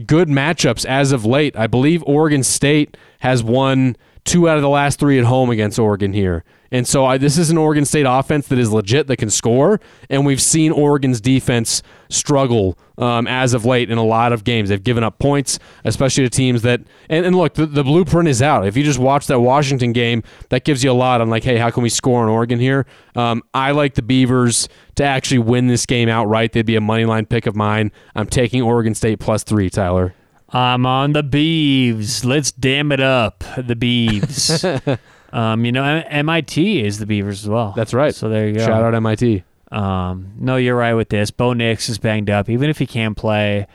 good 0.07 0.29
matchups 0.29 0.85
as 0.85 1.13
of 1.13 1.25
late. 1.25 1.57
I 1.57 1.67
believe 1.67 2.03
Oregon 2.07 2.43
State 2.43 2.97
has 3.21 3.43
won 3.43 3.97
two 4.25 4.49
out 4.49 4.57
of 4.57 4.63
the 4.63 4.69
last 4.69 4.99
three 4.99 5.19
at 5.19 5.25
home 5.25 5.51
against 5.51 5.79
Oregon 5.79 6.13
here. 6.13 6.45
And 6.73 6.89
so 6.89 7.05
I, 7.05 7.19
this 7.19 7.37
is 7.37 7.51
an 7.51 7.59
Oregon 7.59 7.85
State 7.85 8.07
offense 8.09 8.49
that 8.49 8.59
is 8.59 8.73
legit, 8.73 9.07
that 9.07 9.19
can 9.19 9.29
score. 9.29 9.79
And 10.09 10.25
we've 10.25 10.41
seen 10.41 10.73
Oregon's 10.73 11.21
defense 11.21 11.83
struggle 12.09 12.79
um, 12.97 13.27
as 13.27 13.53
of 13.53 13.67
late 13.67 13.91
in 13.91 13.99
a 13.99 14.03
lot 14.03 14.33
of 14.33 14.43
games. 14.43 14.71
They've 14.71 14.83
given 14.83 15.05
up 15.05 15.19
points, 15.19 15.59
especially 15.85 16.25
to 16.25 16.31
teams 16.31 16.63
that. 16.63 16.81
And, 17.11 17.27
and 17.27 17.37
look, 17.37 17.55
the, 17.55 17.67
the, 17.67 17.85
blueprint 17.85 18.27
is 18.27 18.41
out. 18.41 18.67
If 18.67 18.75
you 18.75 18.85
just 18.85 18.99
watch 18.99 19.27
that 19.27 19.41
Washington 19.41 19.93
game, 19.93 20.23
that 20.49 20.65
gives 20.65 20.83
you 20.83 20.91
a 20.91 20.95
lot 20.95 21.21
on 21.21 21.29
like, 21.29 21.45
hey, 21.45 21.59
how 21.59 21.71
can 21.71 21.83
we 21.83 21.91
score 21.91 22.23
on 22.23 22.31
Oregon 22.31 22.59
here? 22.59 22.87
Um, 23.15 23.43
I 23.53 23.73
like 23.73 23.95
the 23.95 24.03
Beavers 24.03 24.67
to 24.95 25.05
actually 25.05 25.41
win 25.41 25.67
this 25.67 25.85
game 25.85 26.09
outright. 26.09 26.53
They'd 26.53 26.65
be 26.65 26.77
a 26.77 26.81
money 26.81 27.05
line 27.05 27.27
pick 27.27 27.47
of 27.47 27.55
mine. 27.55 27.93
I'm 28.15 28.27
taking 28.27 28.63
Oregon 28.63 28.95
State 28.95 29.21
plus 29.21 29.45
three, 29.45 29.69
Tyler. 29.69 30.15
I'm 30.49 30.87
on 30.87 31.13
the 31.13 31.23
Beeves. 31.23 32.25
Let's 32.25 32.53
damn 32.53 32.93
it 32.93 33.01
up, 33.01 33.45
the 33.59 33.77
Beeves. 33.77 34.65
um, 35.33 35.65
you 35.65 35.73
know, 35.73 35.83
MIT 35.85 36.85
is 36.85 36.99
the 36.99 37.07
Beavers 37.07 37.43
as 37.43 37.49
well. 37.49 37.73
That's 37.75 37.95
right. 37.95 38.15
So 38.15 38.29
there 38.29 38.49
you 38.49 38.55
go. 38.55 38.67
Shout 38.67 38.83
out 38.83 38.95
MIT. 38.95 39.45
Um, 39.71 40.33
no, 40.39 40.57
you're 40.57 40.77
right 40.77 40.95
with 40.95 41.09
this. 41.09 41.31
Bo 41.31 41.55
Nix 41.55 41.89
is 41.89 41.99
banged 41.99 42.29
up. 42.29 42.51
Even 42.51 42.69
if 42.69 42.79
he 42.79 42.87
can 42.87 43.15
play, 43.15 43.67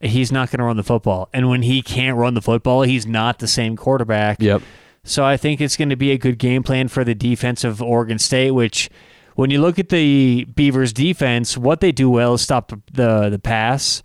he's 0.00 0.32
not 0.32 0.50
going 0.50 0.58
to 0.58 0.64
run 0.64 0.78
the 0.78 0.82
football. 0.82 1.28
And 1.34 1.50
when 1.50 1.62
he 1.62 1.82
can't 1.82 2.16
run 2.16 2.34
the 2.34 2.40
football, 2.40 2.82
he's 2.82 3.06
not 3.06 3.38
the 3.38 3.46
same 3.46 3.76
quarterback. 3.76 4.40
Yep. 4.40 4.62
So 5.04 5.24
I 5.24 5.36
think 5.36 5.60
it's 5.60 5.76
going 5.76 5.90
to 5.90 5.96
be 5.96 6.12
a 6.12 6.18
good 6.18 6.38
game 6.38 6.62
plan 6.62 6.88
for 6.88 7.04
the 7.04 7.14
defense 7.14 7.64
of 7.64 7.82
Oregon 7.82 8.18
State, 8.18 8.52
which 8.52 8.88
when 9.34 9.50
you 9.50 9.60
look 9.60 9.78
at 9.78 9.90
the 9.90 10.44
Beavers 10.44 10.92
defense, 10.92 11.58
what 11.58 11.80
they 11.80 11.92
do 11.92 12.08
well 12.08 12.34
is 12.34 12.42
stop 12.42 12.72
the 12.90 13.28
the 13.28 13.38
pass. 13.38 14.02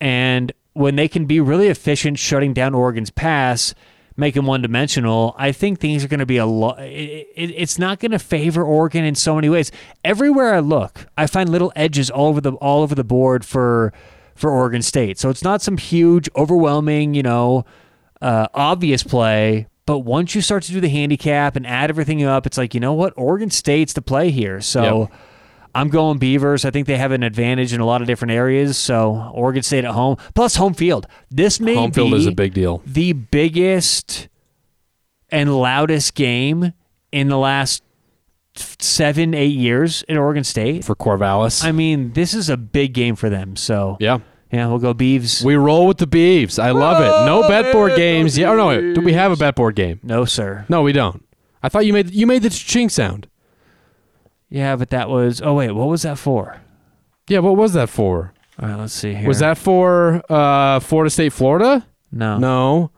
And 0.00 0.52
when 0.72 0.96
they 0.96 1.08
can 1.08 1.26
be 1.26 1.40
really 1.40 1.68
efficient 1.68 2.18
shutting 2.18 2.54
down 2.54 2.74
Oregon's 2.74 3.10
pass, 3.10 3.74
make 4.20 4.34
them 4.34 4.46
one 4.46 4.62
dimensional, 4.62 5.34
I 5.36 5.50
think 5.50 5.80
things 5.80 6.04
are 6.04 6.08
going 6.08 6.20
to 6.20 6.26
be 6.26 6.36
a 6.36 6.46
lot. 6.46 6.78
It, 6.80 7.26
it, 7.34 7.50
it's 7.56 7.78
not 7.78 7.98
going 7.98 8.12
to 8.12 8.18
favor 8.18 8.62
Oregon 8.62 9.04
in 9.04 9.16
so 9.16 9.34
many 9.34 9.48
ways. 9.48 9.72
Everywhere 10.04 10.54
I 10.54 10.60
look, 10.60 11.06
I 11.16 11.26
find 11.26 11.48
little 11.48 11.72
edges 11.74 12.10
all 12.10 12.28
over 12.28 12.40
the 12.40 12.52
all 12.52 12.82
over 12.82 12.94
the 12.94 13.02
board 13.02 13.44
for 13.44 13.92
for 14.36 14.50
Oregon 14.50 14.82
State. 14.82 15.18
So 15.18 15.30
it's 15.30 15.42
not 15.42 15.62
some 15.62 15.76
huge, 15.76 16.28
overwhelming, 16.36 17.14
you 17.14 17.22
know, 17.22 17.64
uh, 18.22 18.46
obvious 18.54 19.02
play. 19.02 19.66
But 19.86 20.00
once 20.00 20.34
you 20.36 20.40
start 20.40 20.62
to 20.64 20.72
do 20.72 20.80
the 20.80 20.88
handicap 20.88 21.56
and 21.56 21.66
add 21.66 21.90
everything 21.90 22.22
up, 22.22 22.46
it's 22.46 22.56
like 22.58 22.74
you 22.74 22.80
know 22.80 22.92
what, 22.92 23.12
Oregon 23.16 23.50
State's 23.50 23.92
the 23.94 24.02
play 24.02 24.30
here. 24.30 24.60
So. 24.60 25.08
Yep. 25.10 25.12
I'm 25.74 25.88
going 25.88 26.18
Beavers. 26.18 26.64
I 26.64 26.70
think 26.70 26.86
they 26.86 26.96
have 26.96 27.12
an 27.12 27.22
advantage 27.22 27.72
in 27.72 27.80
a 27.80 27.86
lot 27.86 28.00
of 28.00 28.06
different 28.06 28.32
areas. 28.32 28.76
So 28.76 29.30
Oregon 29.34 29.62
State 29.62 29.84
at 29.84 29.92
home, 29.92 30.16
plus 30.34 30.56
home 30.56 30.74
field. 30.74 31.06
This 31.30 31.60
may 31.60 31.74
home 31.74 31.92
field 31.92 32.14
is 32.14 32.26
a 32.26 32.32
big 32.32 32.54
deal. 32.54 32.82
The 32.86 33.12
biggest 33.12 34.28
and 35.30 35.56
loudest 35.56 36.14
game 36.14 36.72
in 37.12 37.28
the 37.28 37.38
last 37.38 37.82
seven, 38.56 39.34
eight 39.34 39.54
years 39.54 40.02
in 40.08 40.16
Oregon 40.16 40.44
State 40.44 40.84
for 40.84 40.94
Corvallis. 40.94 41.64
I 41.64 41.72
mean, 41.72 42.12
this 42.12 42.34
is 42.34 42.48
a 42.48 42.56
big 42.56 42.92
game 42.92 43.16
for 43.16 43.30
them. 43.30 43.56
So 43.56 43.96
yeah. 44.00 44.18
Yeah, 44.52 44.66
we'll 44.66 44.80
go 44.80 44.92
Beeves. 44.92 45.44
We 45.44 45.54
roll 45.54 45.86
with 45.86 45.98
the 45.98 46.08
Beeves. 46.08 46.58
I 46.58 46.72
love 46.72 47.00
it. 47.00 47.24
No 47.24 47.46
bet 47.46 47.72
board 47.72 47.94
games. 47.94 48.36
Yeah, 48.36 48.50
or 48.50 48.56
no, 48.56 48.94
do 48.94 49.00
we 49.00 49.12
have 49.12 49.30
a 49.30 49.36
bet 49.36 49.54
board 49.54 49.76
game? 49.76 50.00
No, 50.02 50.24
sir. 50.24 50.66
No, 50.68 50.82
we 50.82 50.92
don't. 50.92 51.24
I 51.62 51.68
thought 51.68 51.86
you 51.86 51.92
made 51.92 52.10
you 52.10 52.26
made 52.26 52.42
the 52.42 52.50
ching 52.50 52.88
sound. 52.88 53.28
Yeah, 54.50 54.76
but 54.76 54.90
that 54.90 55.08
was. 55.08 55.40
Oh 55.40 55.54
wait, 55.54 55.70
what 55.70 55.88
was 55.88 56.02
that 56.02 56.18
for? 56.18 56.60
Yeah, 57.28 57.38
what 57.38 57.56
was 57.56 57.72
that 57.74 57.88
for? 57.88 58.32
All 58.60 58.68
right, 58.68 58.78
let's 58.78 58.92
see 58.92 59.14
here. 59.14 59.26
Was 59.26 59.38
that 59.38 59.56
for 59.56 60.22
uh, 60.28 60.80
Florida 60.80 61.08
State, 61.08 61.32
Florida? 61.32 61.86
No. 62.12 62.38
No. 62.38 62.90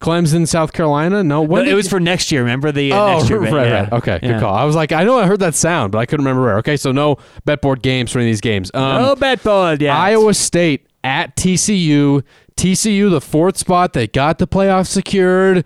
Clemson, 0.00 0.46
South 0.46 0.72
Carolina? 0.72 1.24
No. 1.24 1.42
When 1.42 1.66
it 1.66 1.74
was 1.74 1.88
for 1.88 1.98
next 1.98 2.30
year. 2.30 2.42
Remember 2.42 2.70
the 2.70 2.92
uh, 2.92 3.00
oh, 3.00 3.18
next 3.18 3.30
year? 3.30 3.38
right, 3.40 3.66
yeah. 3.66 3.80
right. 3.82 3.92
Okay, 3.92 4.18
yeah. 4.22 4.32
good 4.32 4.40
call. 4.40 4.54
I 4.54 4.64
was 4.64 4.76
like, 4.76 4.92
I 4.92 5.04
know 5.04 5.18
I 5.18 5.26
heard 5.26 5.40
that 5.40 5.54
sound, 5.54 5.92
but 5.92 5.98
I 5.98 6.06
couldn't 6.06 6.24
remember 6.24 6.42
where. 6.42 6.58
Okay, 6.58 6.76
so 6.76 6.92
no 6.92 7.16
bet 7.44 7.62
board 7.62 7.82
games 7.82 8.12
for 8.12 8.18
any 8.18 8.28
of 8.28 8.32
these 8.32 8.40
games. 8.40 8.70
Um, 8.74 9.02
no 9.02 9.16
bet 9.16 9.42
board. 9.42 9.82
Yeah. 9.82 9.98
Iowa 9.98 10.34
State 10.34 10.86
at 11.02 11.36
TCU. 11.36 12.22
TCU, 12.56 13.10
the 13.10 13.20
fourth 13.20 13.56
spot, 13.56 13.92
they 13.92 14.08
got 14.08 14.38
the 14.38 14.46
playoff 14.46 14.88
secured. 14.88 15.64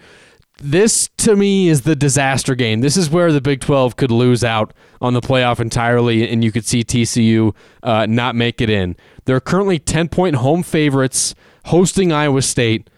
This 0.62 1.10
to 1.18 1.34
me 1.34 1.68
is 1.68 1.82
the 1.82 1.97
disaster 1.97 2.55
game. 2.55 2.82
This 2.82 2.97
is 2.97 3.10
where 3.10 3.32
the 3.32 3.40
Big 3.40 3.60
12 3.60 3.97
could 3.97 4.12
lose 4.12 4.44
out 4.44 4.72
on 5.01 5.12
the 5.12 5.20
playoff 5.20 5.59
entirely, 5.59 6.28
and 6.28 6.44
you 6.44 6.52
could 6.52 6.64
see 6.64 6.84
TCU 6.84 7.52
uh, 7.82 8.06
not 8.06 8.36
make 8.36 8.60
it 8.60 8.70
in. 8.70 8.94
They're 9.24 9.40
currently 9.40 9.80
10 9.80 10.09
point 10.09 10.36
home 10.36 10.62
favorites 10.62 11.34
hosting 11.66 12.12
Iowa 12.12 12.43
State. 12.43 12.89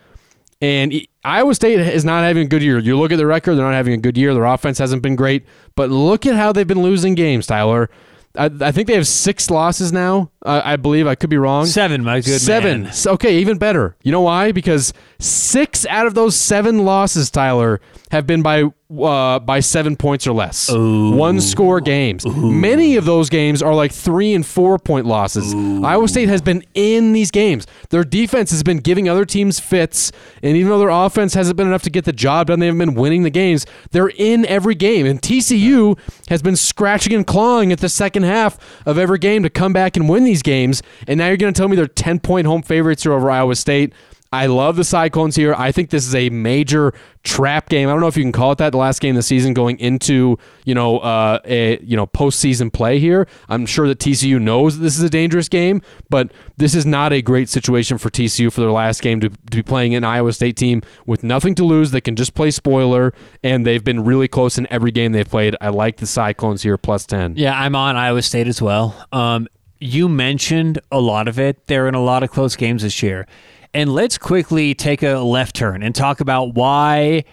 And 0.61 0.93
Iowa 1.25 1.55
State 1.55 1.81
is 1.81 2.05
not 2.05 2.23
having 2.23 2.45
a 2.45 2.49
good 2.49 2.63
year. 2.63 2.79
You 2.79 2.99
look 2.99 3.13
at 3.13 3.17
the 3.17 3.27
record, 3.27 3.55
they're 3.55 3.65
not 3.65 3.73
having 3.73 3.95
a 3.95 3.99
good 3.99 4.19
year. 4.19 4.35
Their 4.35 4.45
offense 4.45 4.77
hasn't 4.77 5.03
been 5.03 5.17
great. 5.17 5.47
But 5.75 5.89
look 5.89 6.27
at 6.27 6.37
how 6.37 6.53
they've 6.53 6.67
been 6.67 6.83
losing 6.83 7.15
games, 7.15 7.47
Tyler. 7.47 7.89
I, 8.37 8.51
I 8.61 8.73
think 8.73 8.89
they 8.89 8.95
have 8.95 9.07
six 9.07 9.51
losses 9.51 9.91
now. 9.91 10.31
Uh, 10.45 10.61
I 10.65 10.77
believe. 10.77 11.07
I 11.07 11.15
could 11.15 11.31
be 11.31 11.39
wrong. 11.39 11.65
Seven, 11.67 12.05
my 12.05 12.21
good 12.21 12.41
seven. 12.41 12.83
man. 12.83 12.91
S- 12.91 13.07
Okay, 13.07 13.39
even 13.39 13.57
better. 13.59 13.97
You 14.03 14.13
know 14.13 14.21
why? 14.21 14.53
Because 14.53 14.93
six 15.19 15.87
out 15.87 16.07
of 16.07 16.15
those 16.15 16.37
seven 16.37 16.85
losses, 16.85 17.31
Tyler, 17.31 17.81
have 18.11 18.27
been 18.27 18.43
by 18.43 18.65
uh, 18.95 19.39
by 19.41 19.59
seven 19.61 19.97
points 19.97 20.27
or 20.27 20.33
less. 20.33 20.71
One 20.71 21.41
score 21.41 21.81
games. 21.81 22.25
Many 22.27 22.97
of 22.97 23.07
those 23.07 23.29
games 23.31 23.61
are 23.63 23.75
like 23.75 23.91
three 23.91 24.35
and 24.35 24.45
four 24.47 24.79
point 24.79 25.07
losses. 25.07 25.53
Iowa 25.83 26.07
State 26.09 26.29
has 26.29 26.43
been 26.43 26.63
in 26.75 27.13
these 27.15 27.31
games. 27.31 27.67
Their 27.89 28.05
defense 28.05 28.51
has 28.51 28.63
been 28.63 28.79
giving 28.79 29.09
other 29.09 29.25
teams 29.25 29.59
fits, 29.59 30.13
and 30.43 30.57
even 30.57 30.69
though 30.69 30.79
their 30.79 30.91
offense 30.91 31.33
hasn't 31.35 31.57
been 31.57 31.67
enough 31.67 31.83
to 31.85 31.91
get 31.91 32.05
the 32.05 32.13
job 32.13 32.49
done, 32.49 32.61
they 32.61 32.67
haven't 32.67 32.79
been 32.79 32.95
winning 32.95 33.23
the 33.23 33.31
games. 33.31 33.65
They're 33.91 34.13
in 34.15 34.45
every 34.47 34.75
game, 34.75 35.07
and 35.07 35.21
TCU 35.21 35.99
has 36.29 36.43
been 36.43 36.57
scratching 36.57 37.15
and 37.15 37.27
clawing 37.27 37.73
at 37.73 37.81
the 37.81 37.89
second 37.89 38.25
half 38.25 38.59
of 38.87 38.99
every 38.99 39.19
game 39.19 39.43
to 39.43 39.51
come 39.51 39.73
back 39.73 39.97
and 39.97 40.09
win 40.09 40.25
these 40.25 40.34
games. 40.43 40.83
And 41.07 41.19
now 41.19 41.29
you're 41.29 41.37
going 41.37 41.53
to 41.53 41.59
tell 41.59 41.69
me 41.69 41.77
they're 41.77 41.87
ten 41.87 42.21
point 42.21 42.47
home 42.47 42.63
favorites 42.63 43.03
here 43.03 43.13
over 43.13 43.31
Iowa 43.31 43.55
State. 43.57 43.93
I 44.35 44.47
love 44.47 44.75
the 44.75 44.83
Cyclones 44.83 45.37
here. 45.37 45.55
I 45.57 45.71
think 45.71 45.91
this 45.91 46.05
is 46.09 46.15
a 46.15 46.29
major 46.29 46.93
trap 47.23 47.69
game. 47.69 47.89
I 47.89 47.93
don't 47.93 48.01
know 48.01 48.09
if 48.09 48.17
you 48.17 48.25
can 48.25 48.33
call 48.33 48.51
it 48.51 48.59
that. 48.59 48.71
The 48.71 48.79
last 48.79 49.01
game 49.01 49.15
of 49.15 49.19
the 49.19 49.23
season, 49.23 49.55
going 49.55 49.79
into 49.79 50.37
you 50.65 50.75
know 50.75 50.99
uh, 50.99 51.39
a 51.45 51.79
you 51.81 51.97
know 51.97 52.09
postseason 52.09 52.73
play 52.73 52.99
here. 52.99 53.29
I'm 53.49 53.65
sure 53.65 53.87
that 53.87 54.01
TCU 54.01 54.41
knows 54.41 54.77
that 54.77 54.83
this 54.83 54.99
is 54.99 55.05
a 55.05 55.09
dangerous 55.09 55.49
game, 55.49 55.83
but 56.11 56.33
this 56.57 56.75
is 56.75 56.85
not 56.85 57.13
a 57.13 57.23
great 57.23 57.49
situation 57.49 57.97
for 57.97 58.11
TCU 58.11 58.53
for 58.53 58.61
their 58.61 58.73
last 58.73 59.03
game 59.03 59.21
to, 59.21 59.29
to 59.29 59.37
be 59.57 59.63
playing 59.63 59.95
an 59.95 60.03
Iowa 60.03 60.33
State 60.33 60.57
team 60.57 60.83
with 61.07 61.23
nothing 61.23 61.55
to 61.55 61.65
lose. 61.65 61.93
They 61.93 62.01
can 62.01 62.17
just 62.17 62.35
play 62.35 62.51
spoiler, 62.51 63.15
and 63.45 63.65
they've 63.65 63.85
been 63.85 64.03
really 64.03 64.27
close 64.27 64.59
in 64.59 64.67
every 64.69 64.91
game 64.91 65.13
they've 65.13 65.29
played. 65.31 65.55
I 65.61 65.69
like 65.69 65.99
the 65.99 66.09
Cyclones 66.09 66.65
here 66.65 66.77
plus 66.77 67.07
ten. 67.07 67.37
Yeah, 67.37 67.57
I'm 67.57 67.77
on 67.77 67.95
Iowa 67.95 68.23
State 68.23 68.49
as 68.49 68.61
well. 68.61 68.97
Um, 69.13 69.47
you 69.81 70.09
mentioned 70.09 70.79
a 70.91 71.01
lot 71.01 71.29
of 71.29 71.39
it. 71.39 71.67
They're 71.67 71.89
in 71.89 71.95
a 71.95 72.03
lot 72.03 72.23
of 72.23 72.31
close 72.31 72.57
games 72.57 72.83
this 72.83 73.03
year. 73.03 73.27
And 73.73 73.93
let's 73.93 74.19
quickly 74.19 74.75
take 74.75 75.03
a 75.03 75.19
left 75.19 75.57
turn 75.57 75.83
and 75.83 75.95
talk 75.95 76.21
about 76.21 76.55
why 76.55 77.25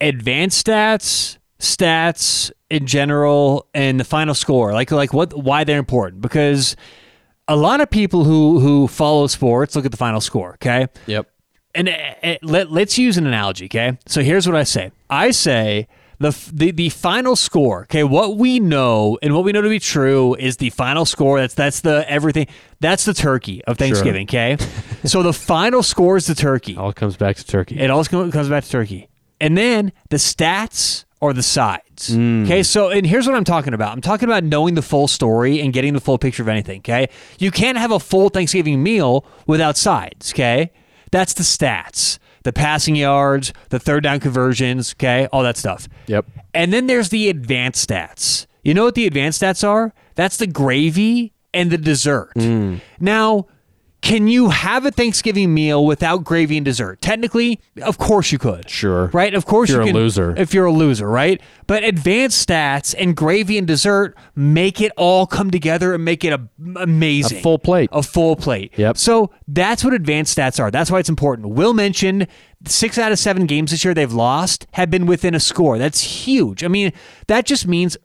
advanced 0.00 0.66
stats, 0.66 1.38
stats 1.58 2.50
in 2.70 2.86
general, 2.86 3.66
and 3.74 3.98
the 3.98 4.04
final 4.04 4.34
score, 4.34 4.72
like 4.72 4.90
like 4.90 5.12
what 5.12 5.36
why 5.36 5.64
they're 5.64 5.78
important. 5.78 6.20
Because 6.22 6.76
a 7.48 7.56
lot 7.56 7.80
of 7.80 7.90
people 7.90 8.24
who 8.24 8.60
who 8.60 8.86
follow 8.88 9.26
sports 9.26 9.74
look 9.76 9.84
at 9.84 9.90
the 9.90 9.96
final 9.96 10.20
score. 10.20 10.54
Okay, 10.54 10.86
Yep. 11.06 11.28
and 11.74 11.88
uh, 11.88 12.36
let, 12.42 12.70
let's 12.70 12.96
use 12.98 13.16
an 13.18 13.26
analogy, 13.26 13.66
okay? 13.66 13.98
So 14.06 14.22
here's 14.22 14.46
what 14.46 14.56
I 14.56 14.62
say. 14.64 14.92
I 15.10 15.30
say 15.32 15.88
the, 16.18 16.50
the 16.52 16.70
the 16.70 16.88
final 16.88 17.36
score, 17.36 17.82
okay? 17.82 18.04
What 18.04 18.36
we 18.36 18.60
know 18.60 19.18
and 19.22 19.34
what 19.34 19.44
we 19.44 19.52
know 19.52 19.62
to 19.62 19.68
be 19.68 19.80
true 19.80 20.34
is 20.34 20.58
the 20.58 20.70
final 20.70 21.04
score. 21.04 21.40
That's 21.40 21.54
that's 21.54 21.80
the 21.80 22.04
everything. 22.08 22.46
That's 22.80 23.04
the 23.04 23.14
turkey 23.14 23.64
of 23.64 23.78
Thanksgiving, 23.78 24.26
okay? 24.26 24.56
so 25.04 25.22
the 25.22 25.32
final 25.32 25.82
score 25.82 26.16
is 26.16 26.26
the 26.26 26.34
turkey. 26.34 26.76
All 26.76 26.92
comes 26.92 27.16
back 27.16 27.36
to 27.36 27.46
Turkey. 27.46 27.78
It 27.78 27.90
all 27.90 28.04
comes 28.04 28.48
back 28.48 28.64
to 28.64 28.70
turkey. 28.70 29.08
And 29.40 29.58
then 29.58 29.92
the 30.10 30.16
stats 30.16 31.04
or 31.24 31.32
the 31.32 31.42
sides. 31.42 32.10
Mm. 32.10 32.44
Okay, 32.44 32.62
so 32.62 32.90
and 32.90 33.06
here's 33.06 33.26
what 33.26 33.34
I'm 33.34 33.44
talking 33.44 33.72
about. 33.72 33.92
I'm 33.92 34.02
talking 34.02 34.28
about 34.28 34.44
knowing 34.44 34.74
the 34.74 34.82
full 34.82 35.08
story 35.08 35.60
and 35.60 35.72
getting 35.72 35.94
the 35.94 36.00
full 36.00 36.18
picture 36.18 36.42
of 36.42 36.48
anything. 36.48 36.80
Okay, 36.80 37.08
you 37.38 37.50
can't 37.50 37.78
have 37.78 37.90
a 37.90 37.98
full 37.98 38.28
Thanksgiving 38.28 38.82
meal 38.82 39.24
without 39.46 39.78
sides. 39.78 40.32
Okay, 40.32 40.70
that's 41.10 41.32
the 41.32 41.42
stats, 41.42 42.18
the 42.44 42.52
passing 42.52 42.94
yards, 42.94 43.52
the 43.70 43.80
third 43.80 44.04
down 44.04 44.20
conversions. 44.20 44.94
Okay, 44.94 45.26
all 45.32 45.42
that 45.42 45.56
stuff. 45.56 45.88
Yep. 46.06 46.26
And 46.54 46.72
then 46.72 46.86
there's 46.86 47.08
the 47.08 47.28
advanced 47.28 47.88
stats. 47.88 48.46
You 48.62 48.72
know 48.72 48.84
what 48.84 48.94
the 48.94 49.06
advanced 49.06 49.42
stats 49.42 49.66
are? 49.66 49.92
That's 50.14 50.36
the 50.36 50.46
gravy 50.46 51.32
and 51.52 51.70
the 51.70 51.78
dessert. 51.78 52.32
Mm. 52.36 52.80
Now, 53.00 53.46
can 54.04 54.28
you 54.28 54.50
have 54.50 54.84
a 54.84 54.90
Thanksgiving 54.90 55.54
meal 55.54 55.86
without 55.86 56.24
gravy 56.24 56.58
and 56.58 56.64
dessert? 56.64 57.00
Technically, 57.00 57.58
of 57.80 57.96
course 57.96 58.32
you 58.32 58.38
could. 58.38 58.68
Sure. 58.68 59.06
Right? 59.06 59.32
Of 59.32 59.46
course 59.46 59.70
If 59.70 59.76
you're 59.76 59.86
you 59.86 59.92
a 59.92 59.94
loser. 59.94 60.34
If 60.36 60.52
you're 60.52 60.66
a 60.66 60.72
loser, 60.72 61.08
right? 61.08 61.40
But 61.66 61.84
advanced 61.84 62.46
stats 62.46 62.94
and 62.98 63.16
gravy 63.16 63.56
and 63.56 63.66
dessert 63.66 64.14
make 64.36 64.82
it 64.82 64.92
all 64.98 65.26
come 65.26 65.50
together 65.50 65.94
and 65.94 66.04
make 66.04 66.22
it 66.22 66.34
a, 66.34 66.48
amazing. 66.76 67.38
A 67.38 67.40
full 67.40 67.58
plate. 67.58 67.88
A 67.92 68.02
full 68.02 68.36
plate. 68.36 68.74
Yep. 68.76 68.98
So 68.98 69.30
that's 69.48 69.82
what 69.82 69.94
advanced 69.94 70.36
stats 70.36 70.60
are. 70.60 70.70
That's 70.70 70.90
why 70.90 70.98
it's 70.98 71.08
important. 71.08 71.48
Will 71.48 71.72
mentioned 71.72 72.26
six 72.66 72.98
out 72.98 73.10
of 73.10 73.18
seven 73.18 73.46
games 73.46 73.70
this 73.70 73.86
year 73.86 73.94
they've 73.94 74.12
lost 74.12 74.66
have 74.72 74.90
been 74.90 75.06
within 75.06 75.34
a 75.34 75.40
score. 75.40 75.78
That's 75.78 76.02
huge. 76.02 76.62
I 76.62 76.68
mean, 76.68 76.92
that 77.28 77.46
just 77.46 77.66
means 77.66 77.96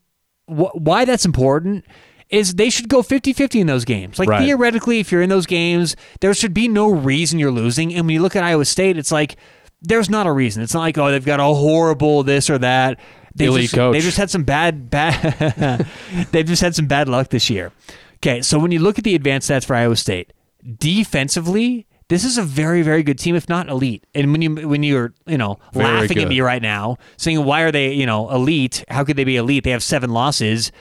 wh- 0.48 0.74
why 0.76 1.04
that's 1.04 1.26
important 1.26 1.84
is 2.30 2.56
they 2.56 2.70
should 2.70 2.90
go 2.90 3.02
50-50 3.02 3.60
in 3.60 3.68
those 3.68 3.86
games. 3.86 4.20
Like 4.20 4.30
Right. 4.30 4.44
theoretically, 4.46 5.00
if 5.00 5.12
you're 5.12 5.22
in 5.22 5.30
those 5.30 5.46
games, 5.48 5.96
there 6.22 6.34
should 6.34 6.54
be 6.54 6.68
no 6.68 6.90
reason 6.90 7.40
you're 7.40 7.52
losing. 7.52 7.94
And 7.94 8.06
when 8.06 8.14
you 8.14 8.22
look 8.22 8.36
at 8.36 8.44
Iowa 8.44 8.66
State, 8.66 8.98
it's 8.98 9.12
like 9.12 9.36
there's 9.82 10.10
not 10.10 10.28
a 10.28 10.32
reason. 10.32 10.62
It's 10.62 10.74
not 10.74 10.82
like 10.82 10.98
oh 10.98 11.10
they've 11.12 11.26
got 11.26 11.40
a 11.40 11.44
horrible 11.44 12.24
this 12.24 12.50
or 12.50 12.58
that. 12.60 13.00
They 13.36 13.46
Elite 13.46 13.64
just, 13.64 13.76
coach. 13.76 13.94
They 13.94 14.02
just 14.02 14.18
had 14.18 14.30
some 14.30 14.44
bad 14.44 14.90
bad. 14.90 15.88
they've 16.32 16.46
just 16.46 16.62
had 16.62 16.76
some 16.76 16.88
bad 16.88 17.08
luck 17.08 17.30
this 17.30 17.50
year. 17.50 17.72
Okay, 18.18 18.42
so 18.42 18.60
when 18.60 18.72
you 18.72 18.80
look 18.80 18.98
at 18.98 19.06
the 19.06 19.16
advanced 19.16 19.50
stats 19.50 19.66
for 19.66 19.76
Iowa 19.76 19.96
State, 19.96 20.34
defensively, 20.78 21.88
this 22.10 22.24
is 22.26 22.38
a 22.38 22.44
very 22.44 22.82
very 22.82 23.04
good 23.04 23.18
team, 23.18 23.36
if 23.36 23.48
not 23.48 23.70
elite. 23.70 24.04
And 24.14 24.32
when 24.32 24.42
you 24.42 24.68
when 24.68 24.84
you're 24.84 25.14
you 25.26 25.38
know 25.38 25.60
Very 25.74 25.86
laughing 25.86 26.20
at 26.20 26.28
me 26.28 26.42
right 26.42 26.62
now, 26.62 26.98
saying 27.18 27.44
why 27.44 27.62
are 27.62 27.72
they 27.72 27.94
you 27.94 28.06
know 28.06 28.30
elite? 28.30 28.84
How 28.90 29.04
could 29.04 29.16
they 29.16 29.24
be 29.24 29.38
elite? 29.38 29.64
They 29.64 29.72
have 29.72 29.84
seven 29.84 30.10
losses. 30.10 30.72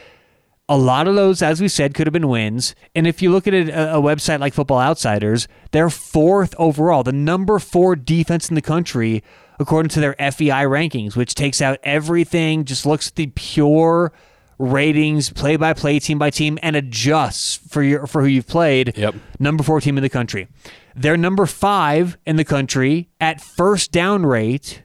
A 0.69 0.77
lot 0.77 1.09
of 1.09 1.15
those, 1.15 1.40
as 1.40 1.61
we 1.61 1.69
said, 1.69 1.95
could 1.95 2.07
have 2.07 2.12
been 2.12 2.28
wins. 2.28 2.74
And 2.95 3.07
if 3.07 3.23
you 3.23 3.31
look 3.31 3.47
at 3.47 3.55
it, 3.55 3.69
a, 3.70 3.97
a 3.97 4.03
website 4.03 4.39
like 4.40 4.53
Football 4.53 4.81
Outsiders, 4.81 5.49
they're 5.70 5.89
fourth 5.89 6.55
overall, 6.59 7.03
the 7.03 7.12
number 7.12 7.59
four 7.59 7.97
defense 7.97 8.51
in 8.51 8.55
the 8.55 8.62
country, 8.62 9.23
according 9.59 9.89
to 9.90 10.01
their 10.01 10.15
FEI 10.19 10.65
rankings, 10.65 11.16
which 11.16 11.35
takes 11.35 11.62
out 11.62 11.78
everything, 11.82 12.65
just 12.65 12.85
looks 12.85 13.09
at 13.09 13.15
the 13.15 13.28
pure 13.28 14.12
ratings, 14.59 15.31
play 15.31 15.57
by 15.57 15.73
play, 15.73 15.99
team 15.99 16.19
by 16.19 16.31
team, 16.31 16.59
and 16.62 16.77
adjusts 16.77 17.57
for 17.69 17.82
your 17.82 18.07
for 18.07 18.23
who 18.23 18.28
you've 18.28 18.47
played. 18.47 18.97
Yep. 18.97 19.15
Number 19.39 19.62
four 19.62 19.81
team 19.81 19.97
in 19.97 20.03
the 20.03 20.09
country. 20.09 20.49
They're 20.95 21.16
number 21.16 21.47
five 21.47 22.19
in 22.27 22.36
the 22.36 22.45
country 22.45 23.09
at 23.20 23.40
first 23.40 23.93
down 23.93 24.27
rate 24.27 24.82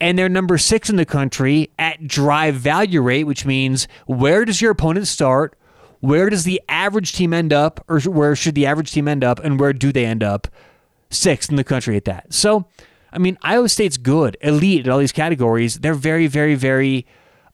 and 0.00 0.18
they're 0.18 0.28
number 0.28 0.58
six 0.58 0.88
in 0.88 0.96
the 0.96 1.04
country 1.04 1.70
at 1.78 2.06
drive 2.06 2.54
value 2.54 3.02
rate, 3.02 3.24
which 3.24 3.44
means 3.44 3.88
where 4.06 4.44
does 4.44 4.60
your 4.62 4.70
opponent 4.70 5.06
start? 5.06 5.58
Where 6.00 6.30
does 6.30 6.44
the 6.44 6.62
average 6.68 7.12
team 7.12 7.34
end 7.34 7.52
up, 7.52 7.84
or 7.88 8.00
where 8.00 8.36
should 8.36 8.54
the 8.54 8.66
average 8.66 8.92
team 8.92 9.08
end 9.08 9.24
up, 9.24 9.40
and 9.40 9.58
where 9.58 9.72
do 9.72 9.92
they 9.92 10.04
end 10.06 10.22
up? 10.22 10.46
Sixth 11.10 11.50
in 11.50 11.56
the 11.56 11.64
country 11.64 11.96
at 11.96 12.04
that. 12.04 12.32
So, 12.32 12.66
I 13.12 13.18
mean, 13.18 13.36
Iowa 13.42 13.68
State's 13.68 13.96
good, 13.96 14.36
elite 14.40 14.86
at 14.86 14.92
all 14.92 14.98
these 14.98 15.10
categories. 15.10 15.80
They're 15.80 15.94
very, 15.94 16.28
very, 16.28 16.54
very 16.54 17.06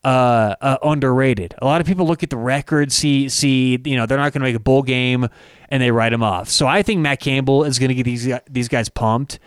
uh, 0.04 0.56
uh, 0.60 0.76
underrated. 0.82 1.54
A 1.58 1.64
lot 1.64 1.80
of 1.80 1.86
people 1.86 2.06
look 2.06 2.22
at 2.22 2.28
the 2.28 2.36
record, 2.36 2.92
see, 2.92 3.30
see, 3.30 3.80
you 3.84 3.96
know, 3.96 4.04
they're 4.04 4.18
not 4.18 4.32
going 4.32 4.40
to 4.40 4.48
make 4.48 4.56
a 4.56 4.60
bowl 4.60 4.82
game, 4.82 5.28
and 5.70 5.82
they 5.82 5.90
write 5.90 6.10
them 6.10 6.22
off. 6.22 6.50
So 6.50 6.66
I 6.66 6.82
think 6.82 7.00
Matt 7.00 7.20
Campbell 7.20 7.64
is 7.64 7.78
going 7.78 7.88
to 7.88 7.94
get 7.94 8.04
these 8.04 8.28
these 8.50 8.68
guys 8.68 8.90
pumped. 8.90 9.38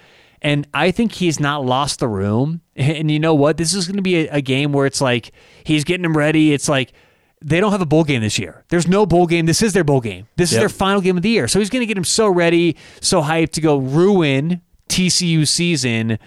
And 0.42 0.68
I 0.74 0.92
think 0.92 1.14
he's 1.14 1.40
not 1.40 1.66
lost 1.66 2.00
the 2.00 2.08
room. 2.08 2.62
And 2.78 3.10
you 3.10 3.18
know 3.20 3.34
what? 3.34 3.58
This 3.58 3.74
is 3.74 3.88
going 3.88 3.96
to 3.96 4.04
be 4.04 4.28
a, 4.28 4.36
a 4.36 4.42
game 4.42 4.72
where 4.72 4.86
it's 4.86 5.02
like 5.02 5.32
he's 5.64 5.84
getting 5.84 6.04
them 6.04 6.16
ready. 6.16 6.54
It's 6.54 6.70
like 6.70 6.94
they 7.42 7.60
don't 7.60 7.72
have 7.72 7.82
a 7.82 7.88
bowl 7.88 8.04
game 8.04 8.22
this 8.22 8.38
year. 8.38 8.66
There's 8.70 8.88
no 8.88 9.08
bowl 9.08 9.26
game. 9.26 9.48
This 9.48 9.64
is 9.64 9.74
their 9.74 9.84
bowl 9.84 10.00
game. 10.00 10.28
This 10.36 10.52
is 10.52 10.60
their 10.60 10.70
final 10.70 11.02
game 11.02 11.18
of 11.18 11.24
the 11.24 11.30
year. 11.30 11.48
So 11.48 11.58
he's 11.58 11.72
going 11.72 11.82
to 11.82 11.88
get 11.88 11.98
him 11.98 12.04
so 12.04 12.30
ready, 12.30 12.78
so 13.02 13.24
hyped 13.24 13.52
to 13.54 13.62
go 13.62 13.78
ruin 13.78 14.62
TCU 14.90 15.48
season. 15.48 16.20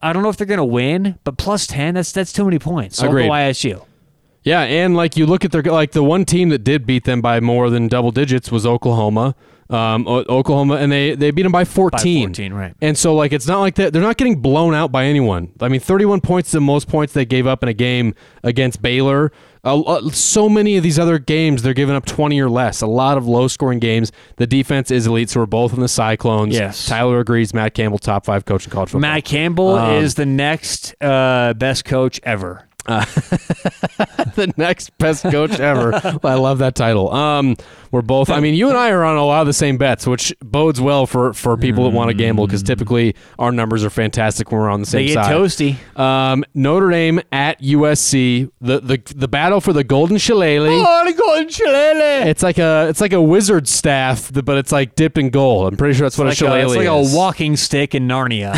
I 0.00 0.12
don't 0.12 0.22
know 0.22 0.28
if 0.28 0.38
they're 0.38 0.46
going 0.46 0.58
to 0.58 0.64
win, 0.64 1.18
but 1.24 1.36
plus 1.36 1.66
10, 1.66 1.94
that's 1.94 2.12
that's 2.12 2.32
too 2.32 2.44
many 2.44 2.58
points. 2.58 2.96
So 2.96 3.08
Agreed. 3.08 3.28
I'll 3.28 3.50
ISU. 3.50 3.84
Yeah, 4.44 4.62
and 4.62 4.96
like 4.96 5.16
you 5.16 5.26
look 5.26 5.44
at 5.44 5.52
their 5.52 5.62
like 5.62 5.92
the 5.92 6.02
one 6.02 6.24
team 6.24 6.48
that 6.50 6.64
did 6.64 6.86
beat 6.86 7.04
them 7.04 7.20
by 7.20 7.40
more 7.40 7.68
than 7.70 7.88
double 7.88 8.12
digits 8.12 8.50
was 8.50 8.64
Oklahoma. 8.64 9.34
Um, 9.70 10.08
O- 10.08 10.24
Oklahoma, 10.30 10.76
and 10.76 10.90
they 10.90 11.14
they 11.14 11.30
beat 11.30 11.42
them 11.42 11.52
by 11.52 11.64
14. 11.66 12.28
14, 12.28 12.52
right. 12.54 12.74
And 12.80 12.96
so 12.96 13.14
like 13.14 13.32
it's 13.32 13.46
not 13.46 13.60
like 13.60 13.74
that 13.74 13.92
they're 13.92 14.00
not 14.00 14.16
getting 14.16 14.40
blown 14.40 14.72
out 14.74 14.90
by 14.90 15.04
anyone. 15.04 15.50
I 15.60 15.68
mean, 15.68 15.80
31 15.80 16.22
points 16.22 16.48
is 16.48 16.52
the 16.52 16.60
most 16.62 16.88
points 16.88 17.12
they 17.12 17.26
gave 17.26 17.46
up 17.46 17.62
in 17.62 17.68
a 17.68 17.74
game 17.74 18.14
against 18.42 18.80
Baylor. 18.80 19.30
Uh, 19.64 20.08
so 20.10 20.48
many 20.48 20.78
of 20.78 20.82
these 20.82 20.98
other 20.98 21.18
games, 21.18 21.62
they're 21.62 21.74
giving 21.74 21.94
up 21.94 22.06
20 22.06 22.40
or 22.40 22.48
less. 22.48 22.80
A 22.80 22.86
lot 22.86 23.18
of 23.18 23.26
low 23.26 23.48
scoring 23.48 23.80
games. 23.80 24.10
The 24.36 24.46
defense 24.46 24.90
is 24.90 25.06
elite, 25.06 25.28
so 25.28 25.40
we're 25.40 25.46
both 25.46 25.74
in 25.74 25.80
the 25.80 25.88
Cyclones. 25.88 26.54
Yes. 26.54 26.86
Tyler 26.86 27.18
agrees. 27.20 27.52
Matt 27.52 27.74
Campbell, 27.74 27.98
top 27.98 28.24
five 28.24 28.46
coach 28.46 28.64
in 28.64 28.70
college 28.70 28.88
football. 28.90 29.00
Matt 29.02 29.24
Campbell 29.26 29.74
Um, 29.74 29.96
is 30.02 30.14
the 30.14 30.24
next 30.24 30.94
uh, 31.02 31.52
best 31.54 31.84
coach 31.84 32.18
ever. 32.22 32.67
the 34.34 34.52
next 34.56 34.96
best 34.98 35.22
coach 35.24 35.58
ever. 35.60 35.94
I 36.24 36.34
love 36.34 36.58
that 36.58 36.74
title. 36.74 37.12
Um, 37.12 37.56
we're 37.90 38.02
both. 38.02 38.30
I 38.30 38.40
mean, 38.40 38.54
you 38.54 38.68
and 38.68 38.76
I 38.76 38.90
are 38.90 39.04
on 39.04 39.16
a 39.16 39.24
lot 39.24 39.40
of 39.40 39.46
the 39.46 39.52
same 39.52 39.78
bets, 39.78 40.06
which 40.06 40.34
bodes 40.40 40.80
well 40.80 41.06
for 41.06 41.32
for 41.32 41.56
people 41.56 41.84
that 41.84 41.90
want 41.96 42.08
to 42.08 42.14
gamble 42.14 42.46
because 42.46 42.62
typically 42.62 43.14
our 43.38 43.50
numbers 43.52 43.84
are 43.84 43.90
fantastic 43.90 44.50
when 44.52 44.60
we're 44.60 44.68
on 44.68 44.80
the 44.80 44.86
same 44.86 45.06
They 45.06 45.14
get 45.14 45.24
side. 45.24 45.34
toasty. 45.34 45.98
Um, 45.98 46.44
Notre 46.54 46.90
Dame 46.90 47.20
at 47.32 47.60
USC. 47.62 48.50
The 48.60 48.80
the 48.80 49.02
the 49.16 49.28
battle 49.28 49.60
for 49.60 49.72
the 49.72 49.84
Golden 49.84 50.18
Shillelagh. 50.18 50.68
Oh, 50.86 51.04
the 51.06 51.12
golden 51.14 51.48
shillelagh. 51.48 52.26
It's 52.28 52.42
like 52.42 52.58
a 52.58 52.88
it's 52.88 53.00
like 53.00 53.12
a 53.14 53.22
wizard 53.22 53.68
staff, 53.68 54.30
but 54.32 54.58
it's 54.58 54.72
like 54.72 54.94
dipped 54.94 55.16
in 55.18 55.30
gold. 55.30 55.68
I'm 55.72 55.76
pretty 55.76 55.94
sure 55.94 56.04
that's 56.04 56.18
what 56.18 56.24
Like 56.26 56.32
a 56.32 56.44
a, 56.44 56.48
shillelagh 56.48 56.64
it's 56.66 56.76
like 56.76 56.86
a 56.86 57.16
walking 57.16 57.56
stick 57.56 57.94
in 57.94 58.06
Narnia. 58.08 58.54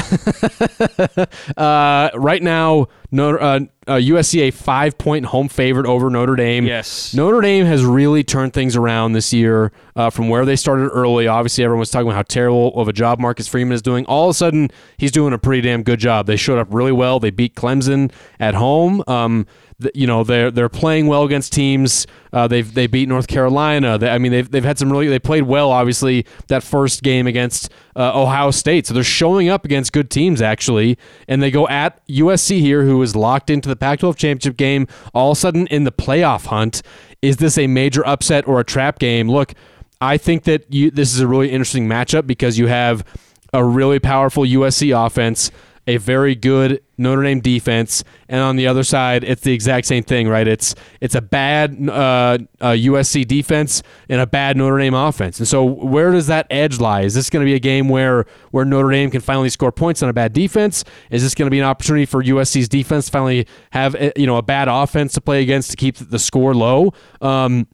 Uh, 1.56 2.10
right 2.14 2.42
now, 2.42 2.86
Notre, 3.12 3.40
uh, 3.40 3.60
uh, 3.86 3.96
USC 3.96 4.40
a 4.48 4.50
five 4.50 4.96
point 4.96 5.26
home 5.26 5.48
favorite 5.48 5.86
over 5.86 6.10
Notre 6.10 6.36
Dame. 6.36 6.64
Yes. 6.64 7.12
Notre 7.14 7.40
Dame 7.40 7.66
has 7.66 7.84
really 7.84 8.22
turned 8.22 8.52
things 8.52 8.76
around 8.76 9.12
this 9.12 9.32
year 9.32 9.72
uh, 9.96 10.10
from 10.10 10.28
where 10.28 10.44
they 10.44 10.56
started 10.56 10.88
early. 10.90 11.26
Obviously, 11.26 11.64
everyone 11.64 11.80
was 11.80 11.90
talking 11.90 12.06
about 12.08 12.16
how 12.16 12.22
terrible 12.22 12.72
of 12.80 12.88
a 12.88 12.92
job 12.92 13.18
Marcus 13.18 13.48
Freeman 13.48 13.72
is 13.72 13.82
doing. 13.82 14.06
All 14.06 14.28
of 14.28 14.30
a 14.30 14.34
sudden, 14.34 14.70
he's 14.96 15.10
doing 15.10 15.32
a 15.32 15.38
pretty 15.38 15.62
damn 15.62 15.82
good 15.82 15.98
job. 15.98 16.26
They 16.26 16.36
showed 16.36 16.58
up 16.58 16.68
really 16.70 16.92
well. 16.92 17.18
They 17.18 17.30
beat 17.30 17.54
Clemson 17.54 18.12
at 18.38 18.54
home. 18.54 19.02
Um, 19.06 19.46
you 19.94 20.06
know 20.06 20.24
they're 20.24 20.50
they're 20.50 20.68
playing 20.68 21.06
well 21.06 21.24
against 21.24 21.52
teams. 21.52 22.06
Uh, 22.32 22.46
they've 22.46 22.72
they 22.72 22.86
beat 22.86 23.08
North 23.08 23.26
Carolina. 23.26 23.98
They, 23.98 24.08
I 24.08 24.18
mean 24.18 24.32
they've 24.32 24.50
they've 24.50 24.64
had 24.64 24.78
some 24.78 24.90
really 24.90 25.08
they 25.08 25.18
played 25.18 25.44
well. 25.44 25.70
Obviously 25.70 26.26
that 26.48 26.62
first 26.62 27.02
game 27.02 27.26
against 27.26 27.70
uh, 27.96 28.20
Ohio 28.20 28.50
State, 28.50 28.86
so 28.86 28.94
they're 28.94 29.02
showing 29.02 29.48
up 29.48 29.64
against 29.64 29.92
good 29.92 30.10
teams 30.10 30.42
actually. 30.42 30.98
And 31.28 31.42
they 31.42 31.50
go 31.50 31.66
at 31.68 32.04
USC 32.08 32.60
here, 32.60 32.84
who 32.84 33.00
is 33.02 33.16
locked 33.16 33.50
into 33.50 33.68
the 33.68 33.76
Pac-12 33.76 34.16
championship 34.16 34.56
game. 34.56 34.86
All 35.14 35.32
of 35.32 35.38
a 35.38 35.40
sudden 35.40 35.66
in 35.68 35.84
the 35.84 35.92
playoff 35.92 36.46
hunt, 36.46 36.82
is 37.22 37.38
this 37.38 37.58
a 37.58 37.66
major 37.66 38.06
upset 38.06 38.46
or 38.46 38.60
a 38.60 38.64
trap 38.64 38.98
game? 38.98 39.30
Look, 39.30 39.54
I 40.00 40.16
think 40.16 40.44
that 40.44 40.72
you 40.72 40.90
this 40.90 41.12
is 41.12 41.20
a 41.20 41.26
really 41.26 41.50
interesting 41.50 41.88
matchup 41.88 42.26
because 42.26 42.58
you 42.58 42.68
have 42.68 43.04
a 43.52 43.64
really 43.64 43.98
powerful 43.98 44.44
USC 44.44 44.94
offense 44.94 45.50
a 45.86 45.96
very 45.96 46.34
good 46.34 46.82
Notre 46.98 47.22
Dame 47.22 47.40
defense, 47.40 48.04
and 48.28 48.40
on 48.40 48.56
the 48.56 48.66
other 48.66 48.84
side, 48.84 49.24
it's 49.24 49.42
the 49.42 49.52
exact 49.52 49.86
same 49.86 50.02
thing, 50.02 50.28
right? 50.28 50.46
It's 50.46 50.74
it's 51.00 51.14
a 51.14 51.20
bad 51.20 51.88
uh, 51.88 52.38
uh, 52.60 52.70
USC 52.70 53.26
defense 53.26 53.82
and 54.08 54.20
a 54.20 54.26
bad 54.26 54.56
Notre 54.56 54.78
Dame 54.78 54.94
offense, 54.94 55.38
and 55.38 55.48
so 55.48 55.64
where 55.64 56.12
does 56.12 56.26
that 56.26 56.46
edge 56.50 56.78
lie? 56.78 57.02
Is 57.02 57.14
this 57.14 57.30
going 57.30 57.44
to 57.44 57.48
be 57.48 57.54
a 57.54 57.60
game 57.60 57.88
where 57.88 58.26
where 58.50 58.64
Notre 58.64 58.90
Dame 58.90 59.10
can 59.10 59.20
finally 59.20 59.48
score 59.48 59.72
points 59.72 60.02
on 60.02 60.08
a 60.08 60.12
bad 60.12 60.32
defense? 60.32 60.84
Is 61.10 61.22
this 61.22 61.34
going 61.34 61.46
to 61.46 61.50
be 61.50 61.58
an 61.58 61.64
opportunity 61.64 62.06
for 62.06 62.22
USC's 62.22 62.68
defense 62.68 63.06
to 63.06 63.12
finally 63.12 63.46
have 63.70 63.94
uh, 63.94 64.10
you 64.16 64.26
know 64.26 64.36
a 64.36 64.42
bad 64.42 64.68
offense 64.68 65.14
to 65.14 65.20
play 65.20 65.42
against 65.42 65.70
to 65.70 65.76
keep 65.76 65.96
the 65.96 66.18
score 66.18 66.54
low? 66.54 66.92
Um, 67.20 67.66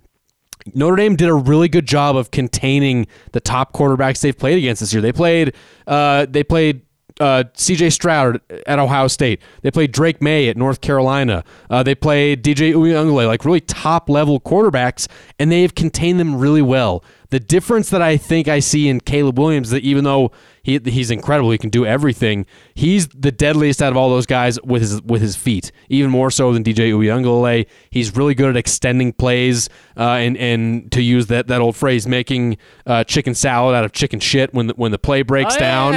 Notre 0.74 0.97
Dame 0.97 1.16
did 1.16 1.28
a 1.28 1.35
really 1.35 1.69
good 1.69 1.87
job 1.87 2.16
of 2.16 2.31
containing 2.31 3.07
the 3.33 3.41
top 3.41 3.73
quarterbacks 3.73 4.20
they've 4.20 4.37
played 4.37 4.59
against 4.59 4.81
this 4.81 4.93
year. 4.93 5.01
They 5.01 5.12
played, 5.12 5.55
uh, 5.87 6.27
they 6.28 6.43
played 6.43 6.83
uh, 7.20 7.44
C.J. 7.55 7.90
Stroud 7.90 8.40
at 8.66 8.78
Ohio 8.78 9.09
State. 9.09 9.40
They 9.62 9.70
played 9.70 9.93
Drake 9.93 10.20
Maye 10.20 10.48
at 10.48 10.56
North 10.56 10.80
Carolina. 10.80 11.44
Uh, 11.70 11.82
they 11.82 11.94
played 11.94 12.43
DJ 12.44 12.74
Uiagalelei, 12.74 13.26
like 13.26 13.44
really 13.44 13.60
top 13.60 14.09
level 14.09 14.40
quarterbacks, 14.40 15.09
and 15.38 15.51
they 15.51 15.62
have 15.62 15.74
contained 15.74 16.20
them 16.20 16.36
really 16.36 16.62
well. 16.62 17.02
The 17.30 17.40
difference 17.40 17.90
that 17.90 18.02
I 18.02 18.16
think 18.16 18.48
I 18.48 18.60
see 18.60 18.88
in 18.88 19.01
Caleb 19.01 19.38
Williams 19.38 19.70
that 19.70 19.82
even 19.82 20.05
though 20.05 20.30
he 20.66 20.80
he's 20.84 21.12
incredible, 21.12 21.52
he 21.52 21.59
can 21.59 21.70
do 21.70 21.86
everything. 21.86 22.44
He's 22.74 23.06
the 23.06 23.30
deadliest 23.30 23.80
out 23.80 23.93
of 23.93 23.97
all 23.97 24.10
those 24.10 24.26
guys 24.26 24.60
with 24.62 24.82
his 24.82 25.01
with 25.02 25.22
his 25.22 25.36
feet, 25.36 25.70
even 25.88 26.10
more 26.10 26.28
so 26.28 26.52
than 26.52 26.64
DJ 26.64 26.90
Uiagalelei. 26.90 27.66
He's 27.88 28.16
really 28.16 28.34
good 28.34 28.51
at 28.51 28.56
extending 28.56 29.12
plays 29.12 29.68
uh, 29.97 30.14
and 30.14 30.36
and 30.36 30.90
to 30.90 31.01
use 31.01 31.28
that, 31.28 31.47
that 31.47 31.60
old 31.60 31.76
phrase, 31.76 32.09
making 32.09 32.56
uh, 32.84 33.05
chicken 33.05 33.32
salad 33.32 33.76
out 33.76 33.84
of 33.84 33.93
chicken 33.93 34.18
shit 34.18 34.52
when 34.55 34.66
the, 34.66 34.74
when 34.74 34.90
the 34.90 34.98
play 34.98 35.22
breaks 35.22 35.55
down 35.60 35.94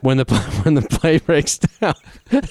when 0.00 0.16
the 0.16 0.24
when 0.64 0.74
the 0.74 0.82
play 0.82 1.18
breaks 1.18 1.58
down. 1.58 1.94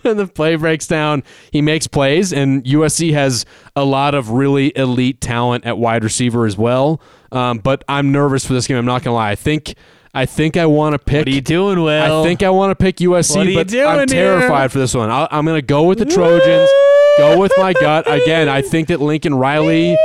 when 0.00 0.16
the 0.16 0.26
play 0.26 0.56
breaks 0.56 0.86
down, 0.86 1.22
he 1.52 1.60
makes 1.60 1.86
plays, 1.86 2.32
and 2.32 2.64
USC 2.64 3.12
has 3.12 3.44
a 3.76 3.84
lot 3.84 4.14
of 4.14 4.30
really 4.30 4.72
elite 4.76 5.20
talent 5.20 5.66
at 5.66 5.76
wide 5.76 6.04
receiver 6.04 6.46
as 6.46 6.56
well. 6.56 7.02
Um, 7.32 7.58
but 7.58 7.84
I'm 7.88 8.12
nervous 8.12 8.44
for 8.44 8.52
this 8.54 8.66
game. 8.66 8.76
I'm 8.76 8.84
not 8.84 9.02
gonna 9.02 9.16
lie. 9.16 9.30
I 9.30 9.36
think 9.36 9.74
I 10.12 10.26
think 10.26 10.56
I 10.56 10.66
want 10.66 10.94
to 10.94 10.98
pick. 10.98 11.20
What 11.20 11.28
are 11.28 11.34
you 11.34 11.40
doing, 11.40 11.82
Will? 11.82 12.22
I 12.22 12.24
think 12.24 12.42
I 12.42 12.50
want 12.50 12.72
to 12.72 12.74
pick 12.74 12.96
USC, 12.96 13.36
What 13.36 13.46
are 13.46 13.50
you 13.50 13.56
but 13.56 13.74
I'm 13.74 14.06
terrified 14.08 14.62
here? 14.62 14.68
for 14.68 14.78
this 14.80 14.94
one. 14.94 15.08
i 15.08 15.28
I'm 15.30 15.44
going 15.44 15.58
to 15.58 15.62
go 15.64 15.84
with 15.84 15.98
the 15.98 16.04
Trojans. 16.04 16.68
go 17.18 17.38
with 17.38 17.52
my 17.58 17.72
gut 17.74 18.10
again. 18.10 18.48
I 18.48 18.60
think 18.62 18.88
that 18.88 19.00
Lincoln 19.00 19.34
Riley 19.36 19.96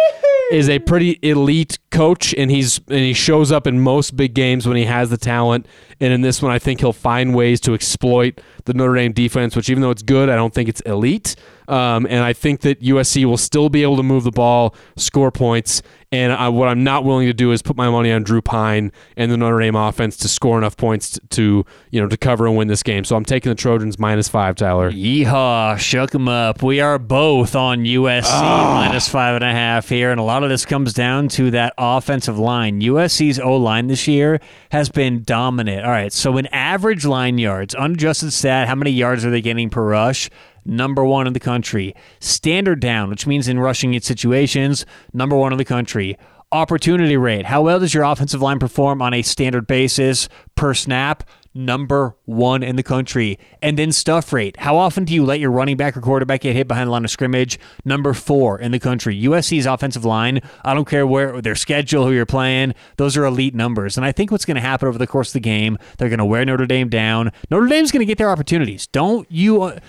is 0.51 0.69
a 0.69 0.77
pretty 0.77 1.17
elite 1.23 1.79
coach, 1.89 2.35
and 2.35 2.51
he's 2.51 2.77
and 2.87 2.99
he 2.99 3.13
shows 3.13 3.51
up 3.51 3.65
in 3.65 3.79
most 3.79 4.15
big 4.15 4.35
games 4.35 4.67
when 4.67 4.77
he 4.77 4.85
has 4.85 5.09
the 5.09 5.17
talent. 5.17 5.65
And 5.99 6.13
in 6.13 6.21
this 6.21 6.39
one, 6.39 6.51
I 6.51 6.59
think 6.59 6.81
he'll 6.81 6.93
find 6.93 7.33
ways 7.33 7.59
to 7.61 7.73
exploit 7.73 8.39
the 8.65 8.73
Notre 8.73 8.95
Dame 8.95 9.13
defense, 9.13 9.55
which 9.55 9.69
even 9.69 9.81
though 9.81 9.91
it's 9.91 10.03
good, 10.03 10.29
I 10.29 10.35
don't 10.35 10.53
think 10.53 10.69
it's 10.69 10.81
elite. 10.81 11.35
Um, 11.67 12.05
and 12.07 12.23
I 12.23 12.33
think 12.33 12.61
that 12.61 12.79
USC 12.81 13.25
will 13.25 13.37
still 13.37 13.69
be 13.69 13.81
able 13.81 13.97
to 13.97 14.03
move 14.03 14.23
the 14.23 14.29
ball, 14.31 14.75
score 14.97 15.31
points. 15.31 15.81
And 16.11 16.31
I, 16.31 16.47
what 16.49 16.67
I'm 16.67 16.83
not 16.83 17.03
willing 17.03 17.25
to 17.25 17.33
do 17.33 17.51
is 17.51 17.63
put 17.63 17.75
my 17.75 17.89
money 17.89 18.11
on 18.11 18.21
Drew 18.23 18.41
Pyne 18.41 18.91
and 19.17 19.31
the 19.31 19.37
Notre 19.37 19.59
Dame 19.59 19.75
offense 19.75 20.15
to 20.17 20.27
score 20.27 20.59
enough 20.59 20.77
points 20.77 21.19
to, 21.31 21.65
you 21.89 21.99
know 22.01 22.07
to 22.07 22.17
cover 22.17 22.45
and 22.45 22.55
win 22.55 22.67
this 22.67 22.83
game. 22.83 23.03
So 23.03 23.15
I'm 23.15 23.25
taking 23.25 23.49
the 23.49 23.55
Trojans 23.55 23.97
minus 23.97 24.27
five, 24.29 24.55
Tyler. 24.55 24.91
Yeehaw, 24.91 25.77
shook 25.79 26.13
'em 26.13 26.27
up. 26.27 26.61
We 26.61 26.79
are 26.81 26.99
both 26.99 27.55
on 27.55 27.83
USC 27.85 28.29
Ah. 28.31 28.85
minus 28.87 29.09
five 29.09 29.33
and 29.35 29.43
a 29.43 29.51
half 29.51 29.89
here, 29.89 30.11
and 30.11 30.19
a 30.19 30.23
lot 30.23 30.43
of 30.43 30.49
this 30.49 30.65
comes 30.65 30.93
down 30.93 31.27
to 31.29 31.49
that 31.51 31.73
offensive 31.79 32.37
line. 32.37 32.79
USC's 32.81 33.39
O 33.39 33.55
line 33.57 33.87
this 33.87 34.07
year 34.07 34.39
has 34.71 34.89
been 34.89 35.23
dominant. 35.23 35.83
All 35.83 35.91
right, 35.91 36.13
so 36.13 36.37
in 36.37 36.45
average 36.47 37.05
line 37.05 37.39
yards, 37.39 37.73
unadjusted 37.73 38.31
stat, 38.55 38.67
how 38.69 38.75
many 38.75 38.91
yards 38.91 39.25
are 39.25 39.29
they 39.29 39.41
getting 39.41 39.69
per 39.69 39.83
rush? 39.83 40.29
Number 40.63 41.03
one 41.03 41.27
in 41.27 41.33
the 41.33 41.39
country. 41.39 41.93
Standard 42.19 42.79
down, 42.79 43.09
which 43.09 43.27
means 43.27 43.47
in 43.47 43.59
rushing 43.59 43.99
situations, 43.99 44.85
number 45.13 45.35
one 45.35 45.51
in 45.51 45.57
the 45.57 45.65
country. 45.65 46.17
Opportunity 46.51 47.17
rate. 47.17 47.45
How 47.45 47.61
well 47.63 47.79
does 47.79 47.93
your 47.93 48.03
offensive 48.03 48.41
line 48.41 48.59
perform 48.59 49.01
on 49.01 49.13
a 49.13 49.21
standard 49.23 49.67
basis 49.67 50.29
per 50.55 50.73
snap? 50.73 51.23
Number 51.57 52.17
one 52.25 52.63
in 52.63 52.75
the 52.75 52.83
country. 52.83 53.39
And 53.61 53.79
then 53.79 53.93
stuff 53.93 54.33
rate. 54.33 54.57
How 54.57 54.75
often 54.75 55.05
do 55.05 55.13
you 55.13 55.23
let 55.23 55.39
your 55.39 55.51
running 55.51 55.77
back 55.77 55.95
or 55.95 56.01
quarterback 56.01 56.41
get 56.41 56.53
hit 56.53 56.67
behind 56.67 56.87
the 56.87 56.91
line 56.91 57.05
of 57.05 57.09
scrimmage? 57.09 57.57
Number 57.85 58.13
four 58.13 58.59
in 58.59 58.73
the 58.73 58.79
country. 58.79 59.19
USC's 59.19 59.65
offensive 59.65 60.03
line, 60.03 60.41
I 60.65 60.73
don't 60.73 60.87
care 60.87 61.07
where 61.07 61.41
their 61.41 61.55
schedule, 61.55 62.05
who 62.05 62.11
you're 62.11 62.25
playing, 62.25 62.73
those 62.97 63.15
are 63.15 63.23
elite 63.23 63.55
numbers. 63.55 63.95
And 63.95 64.05
I 64.05 64.11
think 64.11 64.31
what's 64.31 64.43
going 64.43 64.55
to 64.55 64.61
happen 64.61 64.89
over 64.89 64.97
the 64.97 65.07
course 65.07 65.29
of 65.29 65.33
the 65.33 65.39
game, 65.39 65.77
they're 65.97 66.09
going 66.09 66.19
to 66.19 66.25
wear 66.25 66.43
Notre 66.43 66.65
Dame 66.65 66.89
down. 66.89 67.31
Notre 67.49 67.67
Dame's 67.67 67.91
going 67.93 68.01
to 68.01 68.05
get 68.05 68.17
their 68.17 68.29
opportunities. 68.29 68.87
Don't 68.87 69.25
you. 69.31 69.63
Uh, 69.63 69.79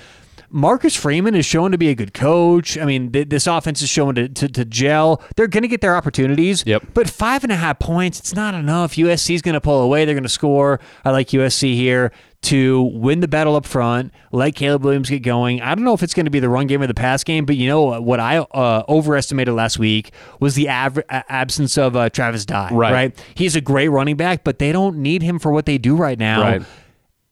Marcus 0.50 0.94
Freeman 0.94 1.34
is 1.34 1.44
shown 1.46 1.72
to 1.72 1.78
be 1.78 1.88
a 1.88 1.94
good 1.94 2.14
coach. 2.14 2.78
I 2.78 2.84
mean, 2.84 3.12
th- 3.12 3.28
this 3.28 3.46
offense 3.46 3.82
is 3.82 3.88
shown 3.88 4.14
to, 4.14 4.28
to, 4.28 4.48
to 4.48 4.64
gel. 4.64 5.22
They're 5.36 5.48
going 5.48 5.62
to 5.62 5.68
get 5.68 5.80
their 5.80 5.96
opportunities. 5.96 6.64
Yep. 6.66 6.88
But 6.94 7.10
five 7.10 7.42
and 7.44 7.52
a 7.52 7.56
half 7.56 7.78
points, 7.78 8.18
it's 8.20 8.34
not 8.34 8.54
enough. 8.54 8.94
USC 8.94 9.34
is 9.34 9.42
going 9.42 9.54
to 9.54 9.60
pull 9.60 9.82
away. 9.82 10.04
They're 10.04 10.14
going 10.14 10.22
to 10.22 10.28
score. 10.28 10.80
I 11.04 11.10
like 11.10 11.28
USC 11.28 11.74
here 11.74 12.12
to 12.42 12.82
win 12.94 13.18
the 13.20 13.26
battle 13.26 13.56
up 13.56 13.66
front, 13.66 14.12
let 14.30 14.54
Caleb 14.54 14.84
Williams 14.84 15.10
get 15.10 15.20
going. 15.20 15.60
I 15.60 15.74
don't 15.74 15.82
know 15.84 15.94
if 15.94 16.02
it's 16.04 16.14
going 16.14 16.26
to 16.26 16.30
be 16.30 16.38
the 16.38 16.48
run 16.48 16.68
game 16.68 16.80
or 16.80 16.86
the 16.86 16.94
pass 16.94 17.24
game, 17.24 17.44
but 17.44 17.56
you 17.56 17.66
know 17.66 18.00
what 18.00 18.20
I 18.20 18.38
uh, 18.38 18.84
overestimated 18.88 19.52
last 19.52 19.80
week 19.80 20.12
was 20.38 20.54
the 20.54 20.68
av- 20.70 21.00
absence 21.08 21.76
of 21.76 21.96
uh, 21.96 22.08
Travis 22.10 22.46
Dye. 22.46 22.68
Right. 22.70 23.24
He's 23.34 23.56
a 23.56 23.60
great 23.60 23.88
running 23.88 24.16
back, 24.16 24.44
but 24.44 24.60
they 24.60 24.70
don't 24.70 24.98
need 24.98 25.22
him 25.22 25.40
for 25.40 25.50
what 25.50 25.66
they 25.66 25.76
do 25.78 25.96
right 25.96 26.18
now 26.18 26.40
Right. 26.42 26.62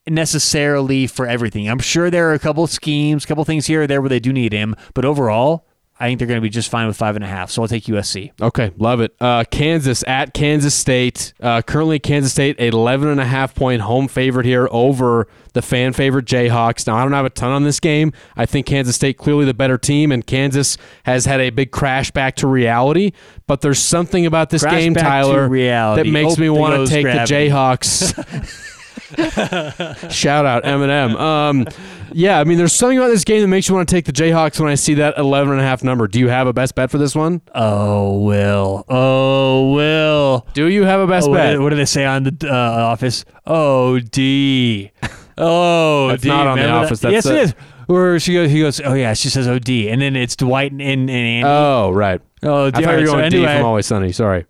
Necessarily 0.08 1.06
for 1.06 1.26
everything. 1.26 1.68
I'm 1.68 1.78
sure 1.78 2.10
there 2.10 2.30
are 2.30 2.34
a 2.34 2.38
couple 2.38 2.64
of 2.64 2.70
schemes, 2.70 3.24
a 3.24 3.26
couple 3.26 3.44
things 3.44 3.66
here 3.66 3.82
or 3.82 3.86
there 3.86 4.00
where 4.00 4.08
they 4.10 4.20
do 4.20 4.32
need 4.32 4.52
him, 4.52 4.76
but 4.94 5.04
overall, 5.04 5.66
I 5.98 6.08
think 6.08 6.18
they're 6.18 6.26
going 6.26 6.38
to 6.38 6.42
be 6.42 6.50
just 6.50 6.70
fine 6.70 6.88
with 6.88 6.96
five 6.96 7.14
and 7.14 7.24
a 7.24 7.28
half. 7.28 7.50
So 7.52 7.62
I'll 7.62 7.68
take 7.68 7.84
USC. 7.84 8.32
Okay, 8.42 8.72
love 8.76 9.00
it. 9.00 9.14
Uh, 9.20 9.44
Kansas 9.48 10.02
at 10.08 10.34
Kansas 10.34 10.74
State. 10.74 11.32
Uh, 11.40 11.62
currently, 11.62 12.00
Kansas 12.00 12.32
State, 12.32 12.58
11 12.58 13.08
and 13.08 13.20
a 13.20 13.24
half 13.24 13.54
point 13.54 13.80
home 13.80 14.08
favorite 14.08 14.44
here 14.44 14.66
over 14.72 15.28
the 15.52 15.62
fan 15.62 15.92
favorite 15.92 16.24
Jayhawks. 16.24 16.88
Now, 16.88 16.96
I 16.96 17.02
don't 17.04 17.12
have 17.12 17.24
a 17.24 17.30
ton 17.30 17.52
on 17.52 17.62
this 17.62 17.78
game. 17.78 18.12
I 18.36 18.44
think 18.44 18.66
Kansas 18.66 18.96
State 18.96 19.18
clearly 19.18 19.44
the 19.44 19.54
better 19.54 19.78
team, 19.78 20.10
and 20.10 20.26
Kansas 20.26 20.76
has 21.04 21.26
had 21.26 21.40
a 21.40 21.50
big 21.50 21.70
crash 21.70 22.10
back 22.10 22.34
to 22.36 22.48
reality. 22.48 23.12
But 23.46 23.60
there's 23.60 23.78
something 23.78 24.26
about 24.26 24.50
this 24.50 24.62
Crash 24.62 24.80
game, 24.80 24.94
Tyler, 24.94 25.48
reality. 25.48 26.02
that 26.02 26.10
makes 26.10 26.38
me 26.38 26.50
want 26.50 26.88
to 26.88 26.92
take 26.92 27.04
gravity. 27.04 27.48
the 27.48 27.50
Jayhawks. 27.50 28.70
Shout 30.10 30.46
out 30.46 30.64
Eminem. 30.64 31.18
Um, 31.18 31.66
yeah, 32.12 32.38
I 32.40 32.44
mean, 32.44 32.58
there's 32.58 32.72
something 32.72 32.98
about 32.98 33.08
this 33.08 33.24
game 33.24 33.40
that 33.42 33.48
makes 33.48 33.68
you 33.68 33.74
want 33.74 33.88
to 33.88 33.94
take 33.94 34.04
the 34.04 34.12
Jayhawks 34.12 34.60
when 34.60 34.68
I 34.70 34.74
see 34.74 34.94
that 34.94 35.16
11 35.18 35.52
and 35.52 35.60
a 35.60 35.64
half 35.64 35.82
number. 35.84 36.06
Do 36.06 36.18
you 36.18 36.28
have 36.28 36.46
a 36.46 36.52
best 36.52 36.74
bet 36.74 36.90
for 36.90 36.98
this 36.98 37.14
one? 37.14 37.40
Oh, 37.54 38.20
Will. 38.20 38.84
Oh, 38.88 39.72
Will. 39.72 40.46
Do 40.54 40.68
you 40.68 40.84
have 40.84 41.00
a 41.00 41.06
best 41.06 41.26
Oh, 41.26 41.30
what, 41.30 41.36
bet? 41.36 41.52
do, 41.54 41.62
what 41.62 41.70
do 41.70 41.76
they 41.76 41.84
say 41.84 42.04
on 42.04 42.24
the 42.24 42.48
uh, 42.50 42.54
Office? 42.54 43.24
Oh, 43.46 43.98
D. 44.00 44.90
Oh, 45.36 46.14
D. 46.16 46.28
not 46.28 46.46
on 46.46 46.56
The 46.58 46.62
that? 46.62 46.70
Office, 46.70 47.00
that's 47.00 47.12
yes, 47.12 47.26
it. 47.26 47.34
it 47.34 47.42
is. 47.42 47.54
Where 47.88 48.20
she 48.20 48.34
goes, 48.34 48.52
he 48.52 48.60
goes, 48.60 48.80
oh 48.80 48.94
yeah, 48.94 49.14
she 49.14 49.28
says, 49.28 49.48
"Oh 49.48 49.58
D," 49.58 49.90
and 49.90 50.00
then 50.00 50.14
it's 50.14 50.36
Dwight 50.36 50.70
and, 50.70 50.80
and, 50.80 51.10
and 51.10 51.10
Andy. 51.10 51.44
oh, 51.44 51.90
right. 51.90 52.20
oh, 52.44 52.66
I 52.66 52.70
D. 52.70 52.84
thought 52.84 52.92
you 52.94 53.00
were 53.00 53.06
So 53.06 53.12
going 53.14 53.30
D 53.32 53.38
anyway, 53.38 53.56
from 53.56 53.66
Always 53.66 53.84
Sunny. 53.86 54.12
Sorry. 54.12 54.46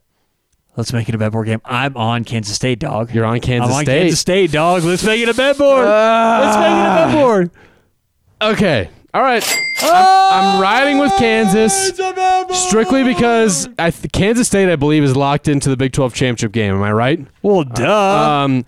Let's 0.76 0.92
make 0.92 1.09
it 1.09 1.14
a 1.14 1.18
bet 1.18 1.32
board 1.32 1.46
game. 1.46 1.60
I'm 1.64 1.96
on 1.96 2.24
Kansas 2.24 2.55
State, 2.55 2.78
dog. 2.78 3.12
You're 3.14 3.24
on 3.24 3.40
Kansas 3.40 3.70
I'm 3.70 3.76
on 3.76 3.84
State. 3.84 4.01
Kansas 4.02 4.20
State, 4.20 4.52
dog. 4.52 4.82
Let's 4.84 5.05
make 5.05 5.20
it 5.20 5.28
a 5.28 5.34
bet 5.34 5.59
board. 5.59 5.84
let's 5.86 6.56
make 6.56 6.66
it 6.66 6.70
a 6.70 6.94
bet 6.94 7.09
Ah. 7.09 7.12
board. 7.20 7.51
Okay. 8.42 8.90
All 9.12 9.22
right. 9.22 9.44
I'm, 9.82 10.55
I'm 10.56 10.60
riding 10.60 10.98
with 10.98 11.12
Kansas 11.18 11.92
strictly 12.68 13.05
because 13.05 13.68
I 13.78 13.90
th- 13.90 14.10
Kansas 14.12 14.48
State, 14.48 14.68
I 14.72 14.76
believe, 14.76 15.05
is 15.05 15.14
locked 15.16 15.46
into 15.46 15.68
the 15.70 15.76
Big 15.76 15.92
12 15.92 16.14
championship 16.14 16.52
game. 16.52 16.74
Am 16.74 16.82
I 16.82 16.92
right? 16.92 17.24
Well, 17.42 17.62
duh. 17.64 18.42
Um, 18.44 18.64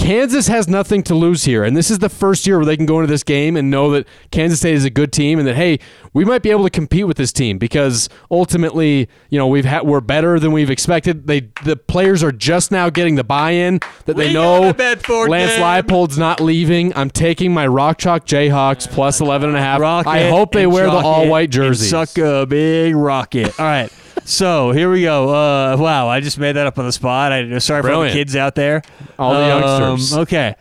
Kansas 0.00 0.48
has 0.48 0.66
nothing 0.66 1.02
to 1.02 1.14
lose 1.14 1.44
here, 1.44 1.62
and 1.62 1.76
this 1.76 1.90
is 1.90 1.98
the 1.98 2.08
first 2.08 2.46
year 2.46 2.56
where 2.56 2.64
they 2.64 2.76
can 2.76 2.86
go 2.86 3.00
into 3.00 3.06
this 3.12 3.22
game 3.22 3.54
and 3.54 3.70
know 3.70 3.90
that 3.90 4.08
Kansas 4.30 4.58
State 4.58 4.74
is 4.74 4.86
a 4.86 4.90
good 4.90 5.12
team, 5.12 5.38
and 5.38 5.46
that 5.46 5.56
hey, 5.56 5.78
we 6.14 6.24
might 6.24 6.40
be 6.42 6.50
able 6.50 6.64
to 6.64 6.70
compete 6.70 7.06
with 7.06 7.18
this 7.18 7.32
team 7.32 7.58
because 7.58 8.08
ultimately, 8.30 9.10
you 9.28 9.38
know, 9.38 9.46
we've 9.46 9.66
had 9.66 9.82
we're 9.82 10.00
better 10.00 10.40
than 10.40 10.52
we've 10.52 10.70
expected. 10.70 11.26
They 11.26 11.50
the 11.64 11.76
players 11.76 12.22
are 12.22 12.32
just 12.32 12.72
now 12.72 12.88
getting 12.88 13.16
the 13.16 13.24
buy-in 13.24 13.80
that 14.06 14.16
they 14.16 14.28
We 14.28 14.32
know 14.32 14.72
got 14.72 15.06
Lance 15.28 15.52
game. 15.52 15.62
Leipold's 15.62 16.16
not 16.16 16.40
leaving. 16.40 16.96
I'm 16.96 17.10
taking 17.10 17.52
my 17.52 17.66
Rock 17.66 17.98
Chalk 17.98 18.24
Jayhawks 18.24 18.90
plus 18.90 19.20
11 19.20 19.50
and 19.50 19.58
a 19.58 19.60
half. 19.60 19.80
rocket 19.82 20.08
I 20.08 20.30
hope 20.30 20.52
they 20.52 20.66
wear 20.66 20.86
the 20.86 20.92
all-white 20.92 21.50
jersey. 21.50 21.88
Suck 21.88 22.16
a 22.16 22.46
big 22.46 22.96
rocket. 22.96 23.60
All 23.60 23.66
right. 23.66 23.92
So 24.30 24.70
here 24.70 24.88
we 24.88 25.02
go. 25.02 25.28
Uh, 25.28 25.76
wow, 25.76 26.06
I 26.06 26.20
just 26.20 26.38
made 26.38 26.52
that 26.52 26.64
up 26.64 26.78
on 26.78 26.86
the 26.86 26.92
spot. 26.92 27.32
I 27.32 27.58
sorry 27.58 27.82
for 27.82 27.90
all 27.90 28.02
the 28.02 28.12
kids 28.12 28.36
out 28.36 28.54
there. 28.54 28.80
All 29.18 29.34
the 29.34 29.40
youngsters. 29.40 30.12
Um, 30.12 30.20
okay. 30.20 30.54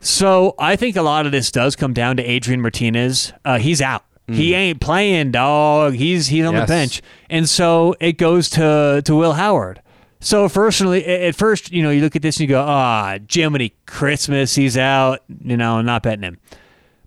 So 0.00 0.56
I 0.58 0.74
think 0.74 0.96
a 0.96 1.02
lot 1.02 1.26
of 1.26 1.32
this 1.32 1.52
does 1.52 1.76
come 1.76 1.92
down 1.92 2.16
to 2.16 2.24
Adrian 2.24 2.60
Martinez. 2.60 3.32
Uh, 3.44 3.58
he's 3.58 3.80
out. 3.80 4.04
He 4.26 4.54
ain't 4.54 4.80
playing, 4.80 5.32
dog. 5.32 5.94
He's 5.94 6.28
he's 6.28 6.44
on. 6.44 6.54
Yes. 6.54 6.62
the 6.62 6.72
bench, 6.72 7.02
and 7.28 7.48
so 7.48 7.96
it 7.98 8.12
goes 8.12 8.48
to 8.50 9.02
to 9.04 9.14
Will 9.16 9.32
Howard. 9.32 9.82
So 10.20 10.48
personally, 10.48 11.04
at 11.04 11.34
first, 11.34 11.72
you 11.72 11.82
know, 11.82 11.90
you 11.90 12.00
look 12.00 12.14
at 12.14 12.22
this 12.22 12.36
and 12.36 12.42
you 12.42 12.48
go, 12.48 12.62
ah, 12.64 13.18
Jiminy 13.28 13.74
Christmas, 13.86 14.54
he's 14.54 14.76
out. 14.76 15.20
You 15.42 15.56
know, 15.56 15.78
I'm 15.78 15.86
not 15.86 16.04
betting 16.04 16.22
him. 16.22 16.38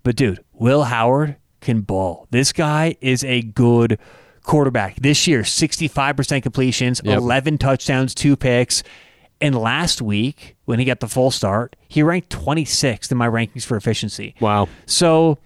But 0.03 0.17
dude, 0.17 0.43
Will 0.53 0.83
Howard 0.83 1.37
can 1.61 1.81
ball. 1.81 2.27
This 2.31 2.51
guy 2.51 2.97
is 2.99 3.23
a 3.23 3.41
good 3.41 3.99
quarterback. 4.43 4.95
This 4.97 5.27
year, 5.27 5.41
65% 5.41 6.43
completions, 6.43 7.01
Yep. 7.03 7.17
11 7.17 7.57
touchdowns, 7.57 8.13
two 8.13 8.35
picks. 8.35 8.83
And 9.41 9.55
last 9.57 10.01
week, 10.01 10.55
when 10.65 10.79
he 10.79 10.85
got 10.85 10.99
the 11.01 11.07
full 11.07 11.31
start, 11.31 11.75
he 11.89 12.01
ranked 12.03 12.29
26th 12.29 13.11
in 13.11 13.17
my 13.17 13.27
rankings 13.27 13.65
for 13.65 13.75
efficiency. 13.75 14.35
Wow. 14.39 14.69
So 14.85 15.39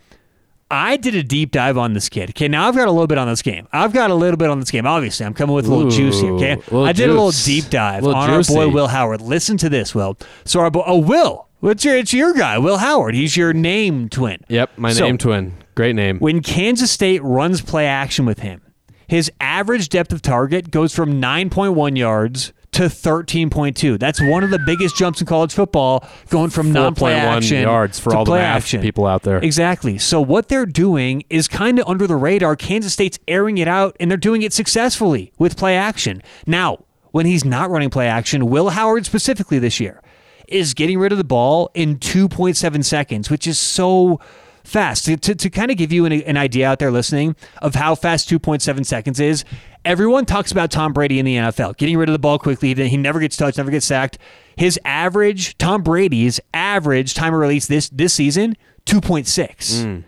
I 0.69 0.97
did 0.97 1.15
a 1.15 1.23
deep 1.23 1.51
dive 1.51 1.77
on 1.77 1.93
this 1.93 2.09
kid. 2.09 2.29
Okay, 2.31 2.47
now 2.47 2.67
I've 2.67 2.75
got 2.75 2.87
a 2.87 2.91
little 2.91 3.07
bit 3.07 3.17
on 3.17 3.27
this 3.27 3.41
game. 3.41 3.67
I've 3.71 3.93
got 3.93 4.11
a 4.11 4.15
little 4.15 4.37
bit 4.37 4.49
on 4.49 4.59
this 4.59 4.69
game. 4.69 4.85
Obviously, 4.85 5.25
I'm 5.25 5.33
coming 5.33 5.55
with 5.55 5.65
a 5.65 5.69
little 5.73 5.87
Ooh, 5.87 5.95
juice 5.95 6.19
here. 6.19 6.33
Okay, 6.33 6.51
I 6.73 6.91
did 6.91 7.09
a 7.09 7.13
little 7.13 7.31
deep 7.31 7.69
dive 7.69 8.03
Little 8.03 8.19
on 8.19 8.29
our 8.29 8.43
boy. 8.43 8.67
Will 8.67 8.87
Howard. 8.87 9.21
Listen 9.21 9.57
to 9.57 9.69
this, 9.69 9.95
Will. 9.95 10.17
So 10.43 10.59
our 10.59 10.69
boy, 10.69 10.83
oh 10.85 10.97
Will, 10.99 11.47
what's 11.61 11.85
your? 11.85 11.95
It's 11.95 12.13
your 12.13 12.33
guy, 12.33 12.57
Will 12.57 12.77
Howard. 12.77 13.15
He's 13.15 13.37
your 13.37 13.53
name 13.53 14.09
twin. 14.09 14.43
Yep, 14.49 14.71
my 14.77 14.91
So- 14.91 15.05
name 15.05 15.17
twin. 15.17 15.53
Great 15.73 15.95
name. 15.95 16.19
When 16.19 16.41
Kansas 16.41 16.91
State 16.91 17.23
runs 17.23 17.61
play 17.61 17.85
action 17.87 18.25
with 18.25 18.39
him, 18.39 18.61
his 19.07 19.31
average 19.39 19.89
depth 19.89 20.11
of 20.11 20.21
target 20.21 20.71
goes 20.71 20.93
from 20.93 21.21
9.1 21.21 21.97
yards 21.97 22.53
to 22.73 22.83
13.2. 22.83 23.97
That's 23.97 24.21
one 24.21 24.43
of 24.43 24.51
the 24.51 24.59
biggest 24.59 24.95
jumps 24.95 25.19
in 25.21 25.25
college 25.25 25.53
football, 25.53 26.07
going 26.29 26.49
from 26.49 26.71
non-play 26.71 27.13
4.1 27.13 27.17
action 27.17 27.61
yards 27.61 27.99
for 27.99 28.11
to 28.11 28.17
all 28.17 28.25
the 28.25 28.31
math 28.31 28.63
action. 28.63 28.81
people 28.81 29.07
out 29.07 29.23
there. 29.23 29.37
Exactly. 29.37 29.97
So 29.97 30.21
what 30.21 30.49
they're 30.49 30.65
doing 30.65 31.23
is 31.29 31.47
kind 31.47 31.79
of 31.79 31.87
under 31.87 32.05
the 32.05 32.15
radar. 32.15 32.55
Kansas 32.55 32.93
State's 32.93 33.17
airing 33.27 33.57
it 33.57 33.67
out, 33.67 33.95
and 33.99 34.11
they're 34.11 34.17
doing 34.17 34.43
it 34.43 34.53
successfully 34.53 35.31
with 35.39 35.57
play 35.57 35.75
action. 35.75 36.21
Now, 36.45 36.83
when 37.11 37.25
he's 37.25 37.43
not 37.45 37.71
running 37.71 37.89
play 37.89 38.07
action, 38.07 38.47
Will 38.47 38.69
Howard 38.69 39.05
specifically 39.05 39.57
this 39.57 39.79
year 39.79 40.01
is 40.47 40.73
getting 40.73 40.99
rid 40.99 41.11
of 41.11 41.17
the 41.17 41.23
ball 41.23 41.71
in 41.73 41.97
2.7 41.97 42.85
seconds, 42.85 43.29
which 43.29 43.47
is 43.47 43.57
so 43.57 44.19
fast. 44.67 45.05
To, 45.05 45.17
to, 45.17 45.35
to 45.35 45.49
kind 45.49 45.71
of 45.71 45.77
give 45.77 45.91
you 45.91 46.05
an, 46.05 46.13
an 46.13 46.37
idea 46.37 46.67
out 46.67 46.79
there 46.79 46.91
listening 46.91 47.35
of 47.61 47.75
how 47.75 47.95
fast 47.95 48.29
2.7 48.29 48.85
seconds 48.85 49.19
is, 49.19 49.45
everyone 49.85 50.25
talks 50.25 50.51
about 50.51 50.69
Tom 50.71 50.93
Brady 50.93 51.19
in 51.19 51.25
the 51.25 51.35
NFL, 51.35 51.77
getting 51.77 51.97
rid 51.97 52.09
of 52.09 52.13
the 52.13 52.19
ball 52.19 52.37
quickly. 52.37 52.73
He 52.73 52.97
never 52.97 53.19
gets 53.19 53.37
touched, 53.37 53.57
never 53.57 53.71
gets 53.71 53.85
sacked. 53.85 54.17
His 54.55 54.79
average, 54.85 55.57
Tom 55.57 55.83
Brady's 55.83 56.39
average 56.53 57.13
time 57.13 57.33
of 57.33 57.39
release 57.39 57.67
this 57.67 57.89
this 57.89 58.13
season, 58.13 58.57
2.6. 58.85 59.25
Mm. 59.25 60.03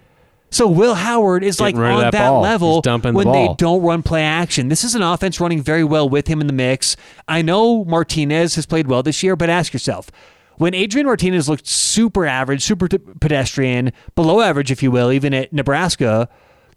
So 0.52 0.68
Will 0.68 0.96
Howard 0.96 1.44
is 1.44 1.60
like 1.60 1.76
Getting 1.76 1.92
of 1.92 1.96
on 1.96 2.02
that 2.02 2.12
that, 2.14 2.30
level 2.30 2.82
dumping 2.82 3.14
the 3.14 3.18
when 3.18 3.32
they 3.32 3.54
don't 3.58 3.82
run 3.84 4.02
play 4.02 4.24
action. 4.24 4.68
This 4.68 4.84
is 4.84 4.96
an 4.96 5.04
offense 5.04 5.40
running 5.40 5.62
very 5.62 5.84
well 5.84 6.10
with 6.10 6.28
him 6.28 6.42
in 6.42 6.48
the 6.48 6.54
mix. 6.54 6.96
I 7.28 7.42
know 7.44 7.86
Martinez 7.86 8.56
has 8.56 8.66
played 8.66 8.88
well 8.88 9.04
this 9.04 9.22
year, 9.22 9.36
but 9.36 9.50
ask 9.50 9.74
yourself, 9.74 10.10
when 10.60 10.74
Adrian 10.74 11.08
Martinez 11.08 11.48
looked 11.48 11.66
super 11.66 12.26
average, 12.26 12.62
super 12.62 12.90
t- 12.90 12.98
pedestrian, 12.98 13.94
below 14.14 14.42
average, 14.42 14.72
if 14.72 14.84
you 14.84 14.92
will, 14.92 15.10
even 15.10 15.34
at 15.34 15.54
Nebraska, 15.54 16.28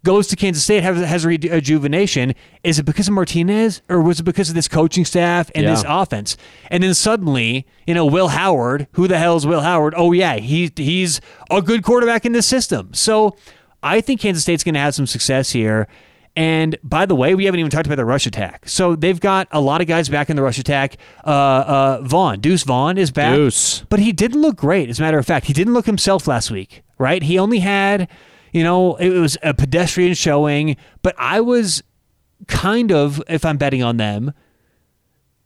goes 0.05 0.27
to 0.27 0.37
Kansas 0.37 0.63
State, 0.63 0.83
has, 0.83 0.97
has 1.05 1.25
a 1.25 1.27
rejuvenation, 1.27 2.33
is 2.63 2.79
it 2.79 2.83
because 2.83 3.09
of 3.09 3.13
Martinez 3.13 3.81
or 3.89 4.01
was 4.01 4.21
it 4.21 4.23
because 4.23 4.47
of 4.47 4.55
this 4.55 4.69
coaching 4.69 5.03
staff 5.03 5.51
and 5.53 5.67
this 5.67 5.83
offense? 5.85 6.37
And 6.71 6.81
then 6.81 6.93
suddenly, 6.93 7.67
you 7.85 7.93
know, 7.93 8.05
Will 8.05 8.29
Howard, 8.29 8.87
who 8.93 9.07
the 9.09 9.17
hell 9.17 9.35
is 9.35 9.45
Will 9.45 9.61
Howard? 9.61 9.93
Oh, 9.97 10.13
yeah, 10.13 10.37
he, 10.37 10.71
he's 10.77 11.19
a 11.51 11.61
good 11.61 11.83
quarterback 11.83 12.25
in 12.25 12.31
this 12.31 12.47
system. 12.47 12.93
So 12.93 13.35
I 13.81 13.99
think 13.99 14.21
Kansas 14.21 14.43
State's 14.43 14.63
going 14.63 14.75
to 14.75 14.79
have 14.79 14.95
some 14.95 15.07
success 15.07 15.51
here. 15.51 15.89
And 16.35 16.77
by 16.83 17.05
the 17.05 17.15
way, 17.15 17.35
we 17.35 17.45
haven't 17.45 17.59
even 17.59 17.69
talked 17.69 17.85
about 17.85 17.97
the 17.97 18.05
rush 18.05 18.25
attack. 18.25 18.67
So 18.67 18.95
they've 18.95 19.19
got 19.19 19.47
a 19.51 19.61
lot 19.61 19.81
of 19.81 19.87
guys 19.87 20.09
back 20.09 20.29
in 20.29 20.35
the 20.35 20.41
rush 20.41 20.57
attack. 20.57 20.97
Uh, 21.23 21.29
uh, 21.29 22.01
Vaughn, 22.03 22.39
Deuce 22.39 22.63
Vaughn 22.63 22.97
is 22.97 23.11
back. 23.11 23.35
Deuce. 23.35 23.85
But 23.89 23.99
he 23.99 24.11
didn't 24.11 24.41
look 24.41 24.55
great. 24.55 24.89
As 24.89 24.99
a 24.99 25.03
matter 25.03 25.19
of 25.19 25.25
fact, 25.27 25.45
he 25.45 25.53
didn't 25.53 25.73
look 25.73 25.85
himself 25.85 26.27
last 26.27 26.49
week, 26.49 26.81
right? 26.97 27.21
He 27.21 27.37
only 27.37 27.59
had, 27.59 28.07
you 28.51 28.63
know, 28.63 28.95
it 28.95 29.09
was 29.09 29.37
a 29.43 29.53
pedestrian 29.53 30.15
showing, 30.15 30.75
but 31.03 31.13
I 31.19 31.39
was 31.39 31.83
kind 32.47 32.91
of, 32.91 33.21
if 33.27 33.45
I'm 33.45 33.57
betting 33.57 33.83
on 33.83 33.97
them, 33.97 34.33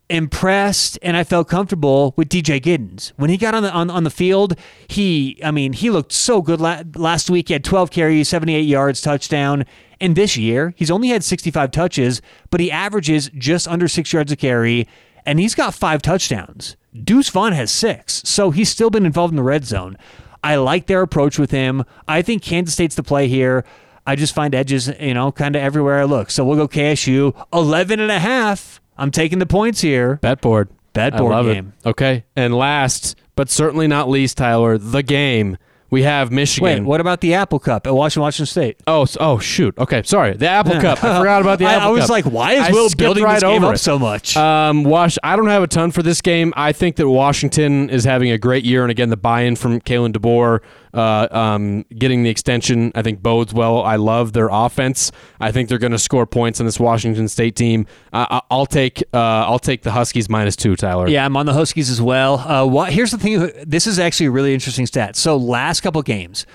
impressed 0.09 0.97
and 1.01 1.17
I 1.17 1.23
felt 1.23 1.49
comfortable 1.49 2.13
with 2.15 2.29
DJ 2.29 2.61
Giddens. 2.61 3.11
When 3.17 3.29
he 3.29 3.37
got 3.37 3.53
on 3.53 3.63
the 3.63 3.71
on, 3.71 3.89
on 3.89 4.03
the 4.03 4.09
field, 4.09 4.55
he 4.87 5.39
I 5.43 5.51
mean, 5.51 5.73
he 5.73 5.89
looked 5.89 6.11
so 6.11 6.41
good 6.41 6.61
la- 6.61 6.83
last 6.95 7.29
week. 7.29 7.49
He 7.49 7.53
had 7.53 7.63
12 7.63 7.91
carries, 7.91 8.29
78 8.29 8.61
yards, 8.61 9.01
touchdown. 9.01 9.65
And 9.99 10.15
this 10.15 10.37
year, 10.37 10.73
he's 10.77 10.91
only 10.91 11.07
had 11.09 11.23
65 11.23 11.71
touches, 11.71 12.21
but 12.51 12.59
he 12.59 12.71
averages 12.71 13.31
just 13.35 13.67
under 13.67 13.87
6 13.87 14.13
yards 14.13 14.31
a 14.31 14.35
carry 14.35 14.87
and 15.25 15.39
he's 15.39 15.55
got 15.55 15.73
5 15.73 16.01
touchdowns. 16.01 16.77
Deuce 17.03 17.29
Vaughn 17.29 17.51
has 17.51 17.69
6. 17.71 18.21
So 18.25 18.51
he's 18.51 18.69
still 18.69 18.89
been 18.89 19.05
involved 19.05 19.33
in 19.33 19.35
the 19.35 19.43
red 19.43 19.65
zone. 19.65 19.97
I 20.43 20.55
like 20.55 20.85
their 20.85 21.01
approach 21.01 21.37
with 21.37 21.51
him. 21.51 21.83
I 22.07 22.21
think 22.21 22.41
Kansas 22.41 22.73
State's 22.73 22.95
the 22.95 23.03
play 23.03 23.27
here. 23.27 23.65
I 24.05 24.15
just 24.15 24.33
find 24.33 24.55
edges, 24.55 24.89
you 25.01 25.13
know, 25.13 25.33
kind 25.33 25.55
of 25.55 25.61
everywhere 25.61 25.99
I 25.99 26.05
look. 26.05 26.31
So 26.31 26.45
we'll 26.45 26.55
go 26.55 26.67
KSU 26.67 27.35
11 27.51 27.99
and 27.99 28.11
a 28.11 28.19
half. 28.19 28.79
I'm 28.97 29.11
taking 29.11 29.39
the 29.39 29.45
points 29.45 29.81
here. 29.81 30.15
Bet 30.17 30.41
board. 30.41 30.69
Bet 30.93 31.13
I 31.13 31.17
board 31.17 31.31
love 31.31 31.45
game. 31.45 31.73
It. 31.83 31.89
Okay. 31.89 32.25
And 32.35 32.53
last, 32.55 33.15
but 33.35 33.49
certainly 33.49 33.87
not 33.87 34.09
least, 34.09 34.37
Tyler, 34.37 34.77
the 34.77 35.03
game. 35.03 35.57
We 35.89 36.03
have 36.03 36.31
Michigan. 36.31 36.63
Wait, 36.65 36.81
what 36.81 36.99
about 36.99 37.21
the 37.21 37.33
Apple 37.33 37.59
Cup 37.59 37.87
at 37.87 37.95
Washington, 37.95 38.23
Washington 38.23 38.45
State? 38.47 38.77
Oh, 38.87 39.05
oh, 39.21 39.39
shoot. 39.39 39.77
Okay, 39.77 40.03
sorry. 40.03 40.33
The 40.33 40.49
Apple 40.49 40.81
Cup. 40.81 41.01
I 41.01 41.17
forgot 41.19 41.41
about 41.41 41.59
the 41.59 41.65
I, 41.65 41.75
Apple 41.75 41.79
Cup. 41.81 41.87
I 41.87 41.91
was 41.91 42.01
Cup. 42.01 42.09
like, 42.09 42.25
why 42.25 42.53
is 42.53 42.63
I 42.63 42.71
Will 42.71 42.89
building 42.89 43.23
right 43.23 43.35
this 43.35 43.43
game 43.43 43.63
over 43.63 43.67
up 43.67 43.75
it. 43.75 43.77
so 43.77 43.97
much? 43.97 44.35
Um, 44.35 44.83
Wash. 44.83 45.17
I 45.23 45.37
don't 45.37 45.47
have 45.47 45.63
a 45.63 45.67
ton 45.67 45.91
for 45.91 46.03
this 46.03 46.21
game. 46.21 46.53
I 46.57 46.73
think 46.73 46.97
that 46.97 47.07
Washington 47.07 47.89
is 47.89 48.03
having 48.03 48.31
a 48.31 48.37
great 48.37 48.65
year, 48.65 48.81
and 48.81 48.91
again, 48.91 49.09
the 49.09 49.15
buy-in 49.15 49.55
from 49.55 49.79
Kalen 49.79 50.11
DeBoer, 50.11 50.59
uh, 50.97 51.27
um, 51.31 51.83
getting 51.97 52.23
the 52.23 52.29
extension, 52.29 52.91
I 52.95 53.01
think 53.01 53.21
bodes 53.21 53.53
well. 53.53 53.81
I 53.83 53.95
love 53.97 54.33
their 54.33 54.49
offense. 54.51 55.11
I 55.39 55.51
think 55.51 55.69
they're 55.69 55.77
going 55.77 55.91
to 55.91 55.99
score 55.99 56.25
points 56.25 56.59
on 56.59 56.65
this 56.65 56.79
Washington 56.79 57.27
State 57.27 57.55
team. 57.55 57.85
Uh, 58.11 58.25
I- 58.29 58.41
I'll 58.49 58.65
take. 58.65 59.01
Uh, 59.13 59.17
I'll 59.17 59.59
take 59.59 59.83
the 59.83 59.91
Huskies 59.91 60.29
minus 60.29 60.55
two. 60.55 60.75
Tyler. 60.75 61.07
yeah, 61.07 61.23
I'm 61.25 61.37
on 61.37 61.45
the 61.45 61.53
Huskies 61.53 61.89
as 61.89 62.01
well. 62.01 62.39
Uh, 62.39 62.65
wha- 62.65 62.85
here's 62.85 63.11
the 63.11 63.17
thing. 63.17 63.51
This 63.65 63.87
is 63.87 63.99
actually 63.99 64.25
a 64.27 64.31
really 64.31 64.53
interesting 64.53 64.85
stat. 64.85 65.15
So 65.15 65.37
last 65.37 65.81
couple 65.81 66.01
games, 66.01 66.45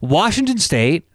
Washington 0.00 0.58
State 0.58 1.08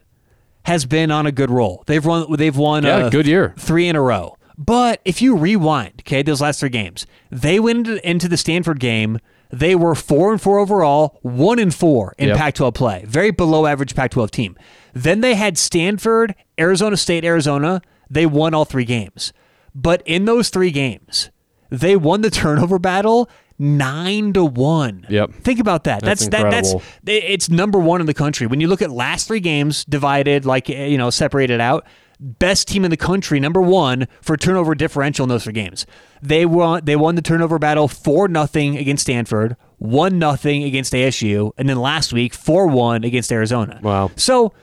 has 0.66 0.86
been 0.86 1.12
on 1.12 1.26
a 1.26 1.32
good 1.32 1.50
roll. 1.50 1.84
They've 1.88 2.06
won. 2.06 2.36
They've 2.36 2.56
won. 2.56 2.84
Yeah, 2.84 2.98
uh, 2.98 3.10
good 3.10 3.28
year. 3.28 3.54
three 3.58 3.88
in 3.88 3.96
a 3.96 4.02
row. 4.02 4.38
But 4.58 5.02
if 5.06 5.22
you 5.24 5.36
rewind, 5.36 6.02
okay, 6.02 6.22
those 6.22 6.40
last 6.42 6.60
three 6.60 6.70
games, 6.70 7.08
they 7.32 7.60
went 7.60 7.88
into 7.88 8.28
the 8.28 8.38
Stanford 8.38 8.80
game. 8.80 9.20
They 9.52 9.76
were 9.76 9.96
four 9.96 10.32
and 10.32 10.42
four 10.42 10.60
overall, 10.60 11.20
one 11.22 11.60
and 11.60 11.74
four 11.74 12.14
in 12.18 12.30
Yep. 12.30 12.38
Pac-12 12.38 12.74
play. 12.74 13.04
Very 13.08 13.32
below 13.32 13.66
average 13.66 13.96
Pac-12 13.96 14.32
team. 14.32 14.58
Then 14.94 15.22
they 15.22 15.36
had 15.36 15.58
Stanford, 15.58 16.36
Arizona 16.60 16.98
State, 16.98 17.26
Arizona. 17.26 17.82
They 18.10 18.26
won 18.26 18.54
all 18.54 18.66
three 18.66 18.86
games, 18.86 19.34
but 19.76 20.02
in 20.06 20.26
those 20.26 20.50
three 20.50 20.72
games, 20.72 21.30
they 21.70 21.96
won 21.96 22.22
the 22.22 22.30
turnover 22.42 22.80
battle 22.80 23.30
nine 23.58 24.34
to 24.34 24.44
one. 24.44 25.06
Yep. 25.10 25.34
Think 25.44 25.60
about 25.60 25.84
that. 25.84 26.02
That's 26.02 26.28
That's, 26.28 26.74
that. 26.74 26.74
That's 26.74 26.86
it's 27.06 27.50
number 27.50 27.78
one 27.78 28.02
in 28.02 28.08
the 28.08 28.14
country. 28.14 28.48
When 28.48 28.60
you 28.60 28.68
look 28.68 28.82
at 28.82 28.90
last 28.90 29.28
three 29.28 29.40
games 29.40 29.86
divided, 29.86 30.46
like 30.46 30.70
eh, 30.70 30.86
you 30.88 30.98
know, 30.98 31.10
separated 31.12 31.62
out, 31.62 31.86
best 32.22 32.68
team 32.68 32.86
in 32.86 32.92
the 32.92 32.98
country, 32.98 33.40
number 33.40 33.62
one 33.62 34.08
for 34.22 34.38
turnover 34.38 34.76
differential 34.76 35.24
in 35.24 35.30
those 35.30 35.44
three 35.44 35.54
games. 35.54 35.86
They 36.22 36.46
won. 36.46 36.86
They 36.86 36.96
won 36.96 37.16
the 37.16 37.22
turnover 37.22 37.58
battle 37.60 37.88
four 37.88 38.28
nothing 38.28 38.78
against 38.78 39.02
Stanford, 39.04 39.56
one 39.80 40.20
nothing 40.20 40.64
against 40.64 40.94
ASU, 40.94 41.52
and 41.58 41.68
then 41.68 41.78
last 41.78 42.14
week 42.14 42.34
four 42.34 42.68
one 42.68 43.04
against 43.04 43.32
Arizona. 43.32 43.80
Wow. 43.82 44.12
So. 44.16 44.54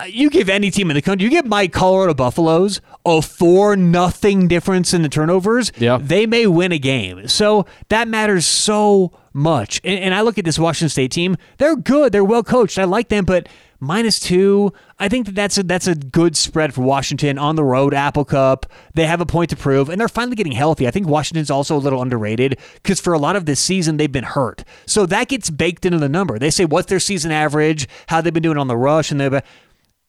uh, 0.00 0.04
You 0.06 0.28
give 0.30 0.48
any 0.48 0.70
team 0.70 0.90
in 0.90 0.94
the 0.94 1.02
country, 1.02 1.24
you 1.24 1.30
give 1.30 1.46
my 1.46 1.68
Colorado 1.68 2.14
Buffaloes 2.14 2.80
a 3.04 3.20
four 3.22 3.76
nothing 3.76 4.48
difference 4.48 4.92
in 4.94 5.02
the 5.02 5.08
turnovers. 5.08 5.72
Yeah. 5.78 5.98
they 6.00 6.26
may 6.26 6.46
win 6.46 6.72
a 6.72 6.78
game. 6.78 7.28
So 7.28 7.66
that 7.88 8.06
matters 8.08 8.44
so 8.46 9.12
much. 9.32 9.80
And, 9.84 9.98
and 9.98 10.14
I 10.14 10.20
look 10.22 10.38
at 10.38 10.44
this 10.44 10.58
Washington 10.58 10.88
State 10.90 11.12
team; 11.12 11.36
they're 11.58 11.76
good, 11.76 12.12
they're 12.12 12.24
well 12.24 12.42
coached. 12.42 12.78
I 12.78 12.84
like 12.84 13.08
them, 13.08 13.24
but 13.26 13.48
minus 13.80 14.20
two, 14.20 14.72
I 14.98 15.08
think 15.08 15.26
that 15.26 15.34
that's 15.34 15.58
a 15.58 15.62
that's 15.62 15.86
a 15.86 15.94
good 15.94 16.36
spread 16.36 16.74
for 16.74 16.82
Washington 16.82 17.38
on 17.38 17.56
the 17.56 17.64
road. 17.64 17.94
Apple 17.94 18.24
Cup, 18.24 18.66
they 18.94 19.06
have 19.06 19.20
a 19.20 19.26
point 19.26 19.50
to 19.50 19.56
prove, 19.56 19.88
and 19.88 20.00
they're 20.00 20.08
finally 20.08 20.36
getting 20.36 20.52
healthy. 20.52 20.86
I 20.86 20.90
think 20.90 21.06
Washington's 21.06 21.50
also 21.50 21.76
a 21.76 21.78
little 21.78 22.02
underrated 22.02 22.58
because 22.74 23.00
for 23.00 23.12
a 23.12 23.18
lot 23.18 23.36
of 23.36 23.46
this 23.46 23.60
season 23.60 23.96
they've 23.96 24.10
been 24.10 24.24
hurt, 24.24 24.64
so 24.86 25.06
that 25.06 25.28
gets 25.28 25.50
baked 25.50 25.84
into 25.84 25.98
the 25.98 26.08
number. 26.08 26.38
They 26.38 26.50
say 26.50 26.64
what's 26.64 26.88
their 26.88 27.00
season 27.00 27.30
average, 27.30 27.88
how 28.08 28.20
they've 28.20 28.32
been 28.32 28.42
doing 28.42 28.58
on 28.58 28.68
the 28.68 28.76
rush, 28.76 29.10
and 29.10 29.20
they're 29.20 29.42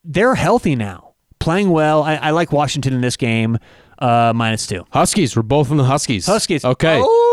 they're 0.04 0.34
healthy 0.34 0.76
now, 0.76 1.14
playing 1.38 1.70
well. 1.70 2.02
I, 2.02 2.16
I 2.16 2.30
like 2.30 2.52
Washington 2.52 2.94
in 2.94 3.00
this 3.00 3.16
game, 3.16 3.58
uh, 3.98 4.32
minus 4.34 4.66
two. 4.66 4.84
Huskies. 4.90 5.36
We're 5.36 5.42
both 5.42 5.70
in 5.70 5.76
the 5.76 5.84
Huskies. 5.84 6.26
Huskies. 6.26 6.64
Okay. 6.64 7.00
Oh. 7.02 7.27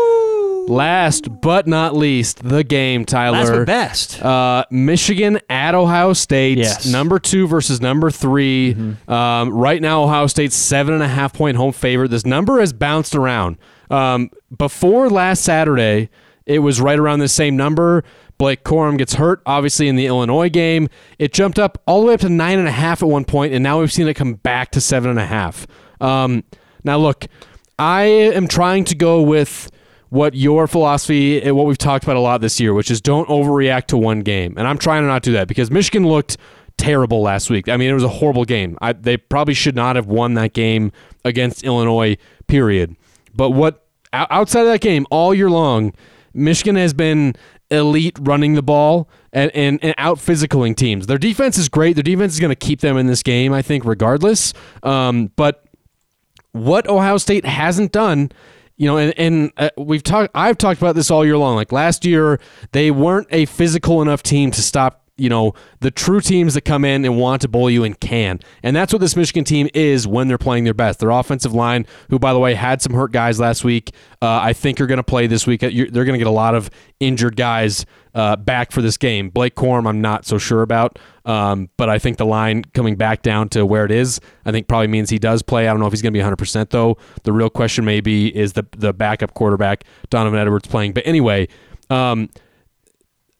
Last 0.68 1.40
but 1.40 1.66
not 1.66 1.94
least, 1.96 2.42
the 2.42 2.64
game, 2.64 3.04
Tyler. 3.04 3.38
Last 3.38 3.50
but 3.52 3.66
best. 3.66 4.22
Uh, 4.22 4.64
Michigan 4.70 5.38
at 5.48 5.74
Ohio 5.74 6.12
State, 6.12 6.58
Yes. 6.58 6.82
Mm-hmm. 6.84 6.92
number 6.92 7.18
two 7.18 7.46
versus 7.46 7.80
number 7.80 8.10
3 8.10 8.96
Um, 9.06 9.50
right 9.50 9.80
now, 9.80 10.02
Ohio 10.02 10.26
State's 10.26 10.56
seven 10.56 10.94
and 10.94 11.02
a 11.02 11.08
half 11.08 11.32
point 11.32 11.56
home 11.56 11.72
favorite. 11.72 12.10
This 12.10 12.26
number 12.26 12.58
has 12.60 12.72
bounced 12.72 13.14
around. 13.14 13.58
Um, 13.90 14.30
before 14.56 15.08
last 15.08 15.42
Saturday, 15.44 16.10
it 16.46 16.58
was 16.58 16.80
right 16.80 16.98
around 16.98 17.20
the 17.20 17.28
same 17.28 17.56
number. 17.56 18.02
Blake 18.38 18.64
Corum 18.64 18.98
gets 18.98 19.14
hurt, 19.14 19.40
obviously, 19.46 19.88
in 19.88 19.96
the 19.96 20.06
Illinois 20.06 20.48
game. 20.50 20.88
It 21.18 21.32
jumped 21.32 21.58
up 21.58 21.80
all 21.86 22.00
the 22.00 22.08
way 22.08 22.14
up 22.14 22.20
to 22.20 22.28
nine 22.28 22.58
and 22.58 22.68
a 22.68 22.72
half 22.72 23.02
at 23.02 23.08
one 23.08 23.24
point, 23.24 23.54
and 23.54 23.62
now 23.62 23.80
we've 23.80 23.92
seen 23.92 24.08
it 24.08 24.14
come 24.14 24.34
back 24.34 24.72
to 24.72 24.80
seven 24.80 25.10
and 25.10 25.18
a 25.18 25.24
half. 25.26 25.66
Um, 26.00 26.44
now, 26.84 26.98
look, 26.98 27.26
I 27.78 28.02
am 28.04 28.46
trying 28.48 28.84
to 28.86 28.94
go 28.94 29.22
with 29.22 29.70
what 30.08 30.34
your 30.34 30.66
philosophy 30.66 31.42
and 31.42 31.56
what 31.56 31.66
we've 31.66 31.78
talked 31.78 32.04
about 32.04 32.16
a 32.16 32.20
lot 32.20 32.40
this 32.40 32.60
year, 32.60 32.74
which 32.74 32.90
is 32.90 33.00
don't 33.00 33.28
overreact 33.28 33.86
to 33.86 33.96
one 33.96 34.20
game. 34.20 34.54
And 34.56 34.66
I'm 34.66 34.78
trying 34.78 35.02
to 35.02 35.08
not 35.08 35.22
do 35.22 35.32
that 35.32 35.48
because 35.48 35.70
Michigan 35.70 36.06
looked 36.06 36.36
terrible 36.76 37.22
last 37.22 37.50
week. 37.50 37.68
I 37.68 37.76
mean, 37.76 37.90
it 37.90 37.94
was 37.94 38.04
a 38.04 38.08
horrible 38.08 38.44
game. 38.44 38.78
I, 38.80 38.92
they 38.92 39.16
probably 39.16 39.54
should 39.54 39.74
not 39.74 39.96
have 39.96 40.06
won 40.06 40.34
that 40.34 40.52
game 40.52 40.92
against 41.24 41.64
Illinois, 41.64 42.16
period. 42.46 42.96
But 43.34 43.50
what 43.50 43.86
outside 44.12 44.60
of 44.60 44.66
that 44.68 44.80
game 44.80 45.06
all 45.10 45.34
year 45.34 45.50
long, 45.50 45.92
Michigan 46.32 46.76
has 46.76 46.94
been 46.94 47.34
elite 47.70 48.16
running 48.20 48.54
the 48.54 48.62
ball 48.62 49.08
and, 49.32 49.50
and, 49.54 49.82
and 49.82 49.94
out 49.98 50.18
physicaling 50.18 50.76
teams. 50.76 51.06
Their 51.06 51.18
defense 51.18 51.58
is 51.58 51.68
great. 51.68 51.94
Their 51.94 52.02
defense 52.02 52.34
is 52.34 52.40
going 52.40 52.50
to 52.50 52.54
keep 52.54 52.80
them 52.80 52.96
in 52.96 53.06
this 53.06 53.22
game, 53.22 53.52
I 53.52 53.62
think, 53.62 53.84
regardless. 53.84 54.52
Um, 54.82 55.32
but 55.36 55.64
what 56.52 56.88
Ohio 56.88 57.18
State 57.18 57.44
hasn't 57.44 57.92
done, 57.92 58.30
you 58.76 58.86
know, 58.86 58.98
and, 58.98 59.18
and 59.18 59.52
uh, 59.56 59.70
we've 59.76 60.02
talked, 60.02 60.30
I've 60.34 60.58
talked 60.58 60.80
about 60.80 60.94
this 60.94 61.10
all 61.10 61.24
year 61.24 61.38
long. 61.38 61.56
Like 61.56 61.72
last 61.72 62.04
year, 62.04 62.40
they 62.72 62.90
weren't 62.90 63.28
a 63.30 63.46
physical 63.46 64.02
enough 64.02 64.22
team 64.22 64.50
to 64.50 64.62
stop, 64.62 65.05
you 65.18 65.28
know, 65.30 65.54
the 65.80 65.90
true 65.90 66.20
teams 66.20 66.54
that 66.54 66.62
come 66.62 66.84
in 66.84 67.04
and 67.04 67.16
want 67.18 67.40
to 67.42 67.48
bowl 67.48 67.70
you 67.70 67.84
and 67.84 67.98
can. 67.98 68.38
And 68.62 68.76
that's 68.76 68.92
what 68.92 68.98
this 69.00 69.16
Michigan 69.16 69.44
team 69.44 69.68
is 69.72 70.06
when 70.06 70.28
they're 70.28 70.36
playing 70.36 70.64
their 70.64 70.74
best. 70.74 70.98
Their 71.00 71.10
offensive 71.10 71.54
line, 71.54 71.86
who, 72.10 72.18
by 72.18 72.32
the 72.34 72.38
way, 72.38 72.52
had 72.54 72.82
some 72.82 72.92
hurt 72.92 73.12
guys 73.12 73.40
last 73.40 73.64
week, 73.64 73.92
uh, 74.20 74.40
I 74.42 74.52
think 74.52 74.80
are 74.80 74.86
going 74.86 74.98
to 74.98 75.02
play 75.02 75.26
this 75.26 75.46
week. 75.46 75.62
You're- 75.62 75.88
They're 75.90 76.04
going 76.04 76.14
to 76.14 76.18
get 76.18 76.26
a 76.26 76.30
lot 76.30 76.54
of 76.54 76.68
injured 77.00 77.36
guys 77.36 77.86
uh, 78.14 78.36
back 78.36 78.72
for 78.72 78.82
this 78.82 78.96
game. 78.98 79.30
Blake 79.30 79.54
Corum, 79.54 79.86
I'm 79.88 80.00
not 80.00 80.24
so 80.26 80.36
sure 80.38 80.62
about, 80.62 80.98
um, 81.24 81.68
but 81.76 81.88
I 81.90 81.98
think 81.98 82.16
the 82.18 82.24
line 82.26 82.62
coming 82.74 82.96
back 82.96 83.22
down 83.22 83.48
to 83.50 83.64
where 83.66 83.84
it 83.84 83.90
is, 83.90 84.20
I 84.46 84.52
think 84.52 84.68
probably 84.68 84.86
means 84.88 85.10
he 85.10 85.18
does 85.18 85.42
play. 85.42 85.66
I 85.68 85.70
don't 85.72 85.80
know 85.80 85.86
if 85.86 85.92
he's 85.92 86.00
going 86.02 86.14
to 86.14 86.18
be 86.18 86.24
100% 86.24 86.70
though. 86.70 86.96
The 87.24 87.32
real 87.32 87.50
question 87.50 87.84
maybe 87.84 88.34
is 88.36 88.54
the 88.54 88.64
the 88.76 88.92
backup 88.94 89.34
quarterback 89.34 89.84
Donovan 90.08 90.38
Edwards 90.38 90.66
playing. 90.66 90.92
But 90.94 91.06
anyway, 91.06 91.48
um, 91.90 92.30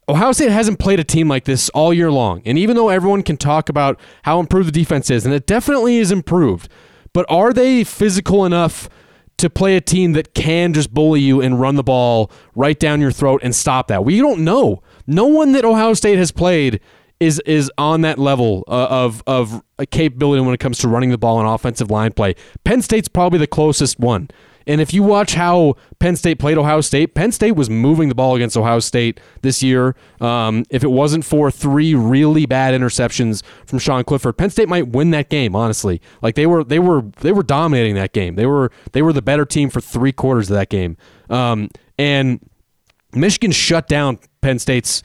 Ohio 0.08 0.30
State 0.32 0.52
hasn't 0.52 0.78
played 0.78 1.00
a 1.00 1.04
team 1.04 1.28
like 1.28 1.44
this 1.44 1.68
all 1.70 1.92
year 1.92 2.12
long. 2.12 2.40
And 2.44 2.56
even 2.58 2.76
though 2.76 2.90
everyone 2.90 3.22
can 3.22 3.36
talk 3.36 3.68
about 3.68 3.98
how 4.22 4.38
improved 4.38 4.68
the 4.68 4.72
defense 4.72 5.10
is, 5.10 5.24
and 5.26 5.34
it 5.34 5.46
definitely 5.46 5.98
is 5.98 6.12
improved, 6.12 6.68
but 7.12 7.26
are 7.28 7.52
they 7.52 7.82
physical 7.82 8.44
enough 8.44 8.88
to 9.38 9.50
play 9.50 9.76
a 9.76 9.80
team 9.80 10.12
that 10.12 10.32
can 10.32 10.72
just 10.72 10.94
bully 10.94 11.20
you 11.20 11.40
and 11.40 11.60
run 11.60 11.74
the 11.74 11.82
ball 11.82 12.30
right 12.54 12.78
down 12.78 13.00
your 13.00 13.10
throat 13.10 13.40
and 13.42 13.54
stop 13.54 13.88
that? 13.88 14.04
We 14.04 14.18
don't 14.18 14.44
know. 14.44 14.82
No 15.08 15.26
one 15.26 15.52
that 15.52 15.64
Ohio 15.64 15.94
State 15.94 16.18
has 16.18 16.30
played 16.30 16.80
is 17.18 17.40
is 17.46 17.70
on 17.78 18.02
that 18.02 18.18
level 18.18 18.62
uh, 18.68 18.86
of 18.90 19.22
of 19.26 19.62
capability 19.90 20.42
when 20.42 20.54
it 20.54 20.60
comes 20.60 20.78
to 20.78 20.88
running 20.88 21.10
the 21.10 21.18
ball 21.18 21.40
and 21.40 21.48
offensive 21.48 21.90
line 21.90 22.12
play. 22.12 22.34
Penn 22.64 22.82
State's 22.82 23.08
probably 23.08 23.38
the 23.38 23.46
closest 23.46 23.98
one. 23.98 24.28
And 24.66 24.80
if 24.80 24.92
you 24.92 25.02
watch 25.02 25.34
how 25.34 25.76
Penn 25.98 26.16
State 26.16 26.38
played 26.38 26.58
Ohio 26.58 26.80
State, 26.80 27.14
Penn 27.14 27.32
State 27.32 27.52
was 27.52 27.70
moving 27.70 28.08
the 28.08 28.14
ball 28.14 28.34
against 28.34 28.56
Ohio 28.56 28.80
State 28.80 29.20
this 29.42 29.62
year. 29.62 29.94
Um, 30.20 30.64
if 30.70 30.82
it 30.82 30.90
wasn't 30.90 31.24
for 31.24 31.50
three 31.50 31.94
really 31.94 32.46
bad 32.46 32.78
interceptions 32.78 33.42
from 33.64 33.78
Sean 33.78 34.02
Clifford, 34.04 34.36
Penn 34.36 34.50
State 34.50 34.68
might 34.68 34.88
win 34.88 35.10
that 35.10 35.28
game. 35.28 35.54
Honestly, 35.54 36.00
like 36.22 36.34
they 36.34 36.46
were, 36.46 36.64
they 36.64 36.78
were, 36.78 37.02
they 37.20 37.32
were 37.32 37.42
dominating 37.44 37.94
that 37.94 38.12
game. 38.12 38.34
They 38.34 38.46
were, 38.46 38.72
they 38.92 39.02
were 39.02 39.12
the 39.12 39.22
better 39.22 39.44
team 39.44 39.70
for 39.70 39.80
three 39.80 40.12
quarters 40.12 40.50
of 40.50 40.56
that 40.56 40.68
game. 40.68 40.96
Um, 41.30 41.68
and 41.98 42.40
Michigan 43.12 43.52
shut 43.52 43.88
down 43.88 44.18
Penn 44.40 44.58
State's, 44.58 45.02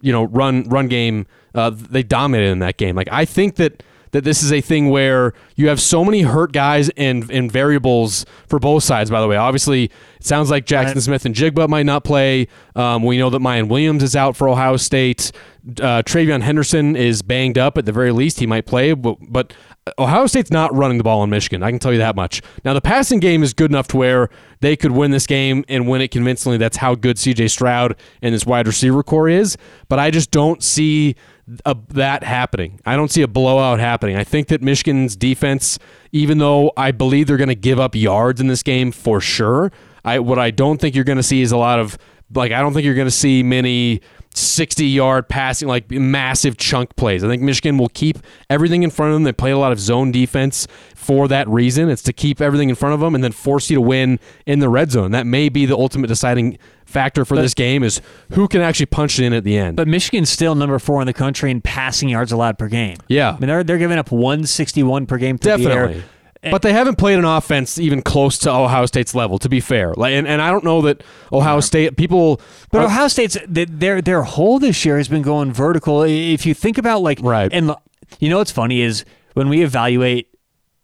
you 0.00 0.12
know, 0.12 0.24
run 0.24 0.64
run 0.68 0.88
game. 0.88 1.26
Uh, 1.54 1.70
they 1.70 2.02
dominated 2.02 2.50
in 2.50 2.58
that 2.60 2.76
game. 2.76 2.96
Like 2.96 3.08
I 3.12 3.24
think 3.24 3.56
that 3.56 3.82
that 4.12 4.24
this 4.24 4.42
is 4.42 4.52
a 4.52 4.60
thing 4.60 4.88
where 4.88 5.32
you 5.56 5.68
have 5.68 5.80
so 5.80 6.04
many 6.04 6.22
hurt 6.22 6.52
guys 6.52 6.90
and 6.96 7.30
and 7.30 7.50
variables 7.50 8.24
for 8.46 8.58
both 8.58 8.84
sides. 8.84 9.10
By 9.10 9.20
the 9.20 9.26
way, 9.26 9.36
obviously 9.36 9.84
it 9.84 10.24
sounds 10.24 10.50
like 10.50 10.64
Jaxon 10.64 10.94
Right. 10.94 11.02
Smith-Njigba 11.02 11.68
might 11.68 11.86
not 11.86 12.04
play. 12.04 12.48
Um, 12.76 13.02
we 13.02 13.18
know 13.18 13.30
that 13.30 13.40
Miyan 13.40 13.68
Williams 13.68 14.02
is 14.02 14.14
out 14.14 14.36
for 14.36 14.48
Ohio 14.48 14.76
State. 14.76 15.32
Uh, 15.80 16.02
TreVeyon 16.02 16.42
Henderson 16.42 16.96
is 16.96 17.22
banged 17.22 17.58
up. 17.58 17.78
At 17.78 17.86
the 17.86 17.92
very 17.92 18.12
least, 18.12 18.40
he 18.40 18.46
might 18.46 18.66
play, 18.66 18.92
but, 18.94 19.16
but 19.20 19.52
Ohio 19.98 20.26
State's 20.26 20.50
not 20.52 20.72
running 20.74 20.98
the 20.98 21.04
ball 21.04 21.24
in 21.24 21.30
Michigan. 21.30 21.62
I 21.62 21.70
can 21.70 21.80
tell 21.80 21.92
you 21.92 21.98
that 21.98 22.14
much. 22.14 22.40
Now, 22.64 22.72
the 22.72 22.80
passing 22.80 23.18
game 23.18 23.42
is 23.42 23.52
good 23.52 23.70
enough 23.70 23.88
to 23.88 23.96
where 23.96 24.28
they 24.60 24.76
could 24.76 24.92
win 24.92 25.10
this 25.10 25.26
game 25.26 25.64
and 25.68 25.88
win 25.88 26.00
it 26.00 26.12
convincingly. 26.12 26.56
That's 26.56 26.76
how 26.76 26.94
good 26.94 27.16
CJ 27.16 27.50
Stroud 27.50 27.96
and 28.22 28.32
this 28.32 28.46
wide 28.46 28.68
receiver 28.68 29.02
corps 29.02 29.28
is. 29.28 29.56
But 29.88 29.98
I 29.98 30.12
just 30.12 30.30
don't 30.30 30.62
see 30.62 31.16
a, 31.64 31.76
that 31.88 32.22
happening. 32.22 32.80
I 32.86 32.94
don't 32.94 33.10
see 33.10 33.22
a 33.22 33.28
blowout 33.28 33.80
happening. 33.80 34.16
I 34.16 34.22
think 34.22 34.46
that 34.48 34.62
Michigan's 34.62 35.16
defense, 35.16 35.80
even 36.12 36.38
though 36.38 36.72
I 36.76 36.92
believe 36.92 37.26
they're 37.26 37.36
going 37.36 37.48
to 37.48 37.56
give 37.56 37.80
up 37.80 37.96
yards 37.96 38.40
in 38.40 38.46
this 38.46 38.62
game 38.62 38.92
for 38.92 39.20
sure, 39.20 39.72
I 40.04 40.20
what 40.20 40.38
I 40.38 40.52
don't 40.52 40.80
think 40.80 40.94
you're 40.94 41.04
going 41.04 41.16
to 41.16 41.22
see 41.24 41.42
is 41.42 41.50
a 41.50 41.56
lot 41.56 41.80
of 41.80 41.98
like 42.34 42.52
I 42.52 42.60
don't 42.60 42.72
think 42.72 42.84
you're 42.84 42.94
going 42.94 43.06
to 43.06 43.10
see 43.10 43.42
many 43.42 44.00
60 44.34 44.86
yard 44.86 45.28
passing 45.28 45.68
like 45.68 45.90
massive 45.90 46.56
chunk 46.56 46.96
plays. 46.96 47.22
I 47.22 47.28
think 47.28 47.42
Michigan 47.42 47.76
will 47.78 47.90
keep 47.90 48.18
everything 48.48 48.82
in 48.82 48.90
front 48.90 49.10
of 49.10 49.16
them. 49.16 49.24
They 49.24 49.32
play 49.32 49.50
a 49.50 49.58
lot 49.58 49.72
of 49.72 49.80
zone 49.80 50.10
defense 50.10 50.66
for 50.94 51.28
that 51.28 51.48
reason. 51.48 51.90
It's 51.90 52.02
to 52.04 52.12
keep 52.12 52.40
everything 52.40 52.68
in 52.68 52.74
front 52.74 52.94
of 52.94 53.00
them 53.00 53.14
and 53.14 53.22
then 53.22 53.32
force 53.32 53.68
you 53.68 53.76
to 53.76 53.80
win 53.80 54.18
in 54.46 54.60
the 54.60 54.68
red 54.68 54.90
zone. 54.90 55.10
That 55.10 55.26
may 55.26 55.48
be 55.48 55.66
the 55.66 55.76
ultimate 55.76 56.06
deciding 56.06 56.58
factor 56.86 57.24
for 57.24 57.36
this 57.36 57.54
game 57.54 57.82
is 57.82 58.02
who 58.32 58.46
can 58.46 58.60
actually 58.60 58.86
punch 58.86 59.18
it 59.18 59.24
in 59.24 59.32
at 59.32 59.44
the 59.44 59.56
end. 59.56 59.76
But 59.76 59.88
Michigan's 59.88 60.28
still 60.28 60.54
number 60.54 60.78
four 60.78 61.00
in 61.00 61.06
the 61.06 61.14
country 61.14 61.50
in 61.50 61.60
passing 61.60 62.10
yards 62.10 62.32
allowed 62.32 62.58
per 62.58 62.68
game. 62.68 62.98
Yeah. 63.08 63.30
I 63.30 63.38
mean 63.38 63.48
they're 63.48 63.64
they're 63.64 63.78
giving 63.78 63.98
up 63.98 64.10
161 64.10 65.06
per 65.06 65.18
game 65.18 65.38
through 65.38 65.58
the 65.58 65.72
air. 65.72 66.02
But 66.50 66.62
they 66.62 66.72
haven't 66.72 66.96
played 66.96 67.18
an 67.18 67.24
offense 67.24 67.78
even 67.78 68.02
close 68.02 68.36
to 68.38 68.50
Ohio 68.50 68.86
State's 68.86 69.14
level, 69.14 69.38
to 69.38 69.48
be 69.48 69.60
fair. 69.60 69.94
Like, 69.94 70.12
and, 70.14 70.26
and 70.26 70.42
I 70.42 70.50
don't 70.50 70.64
know 70.64 70.82
that 70.82 71.02
Ohio 71.32 71.60
State 71.60 71.96
people. 71.96 72.40
But 72.70 72.80
are- 72.82 72.84
Ohio 72.86 73.08
State's 73.08 73.38
their 73.48 74.02
their 74.02 74.22
whole 74.22 74.58
this 74.58 74.84
year 74.84 74.96
has 74.98 75.06
been 75.08 75.22
going 75.22 75.52
vertical. 75.52 76.02
If 76.02 76.44
you 76.44 76.54
think 76.54 76.78
about 76.78 77.00
like 77.02 77.18
Right. 77.22 77.52
and 77.52 77.72
you 78.18 78.28
know 78.28 78.38
what's 78.38 78.50
funny 78.50 78.80
is 78.80 79.04
when 79.34 79.48
we 79.48 79.62
evaluate 79.62 80.28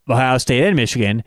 Ohio 0.08 0.38
State 0.38 0.62
and 0.62 0.76
Michigan, 0.76 1.24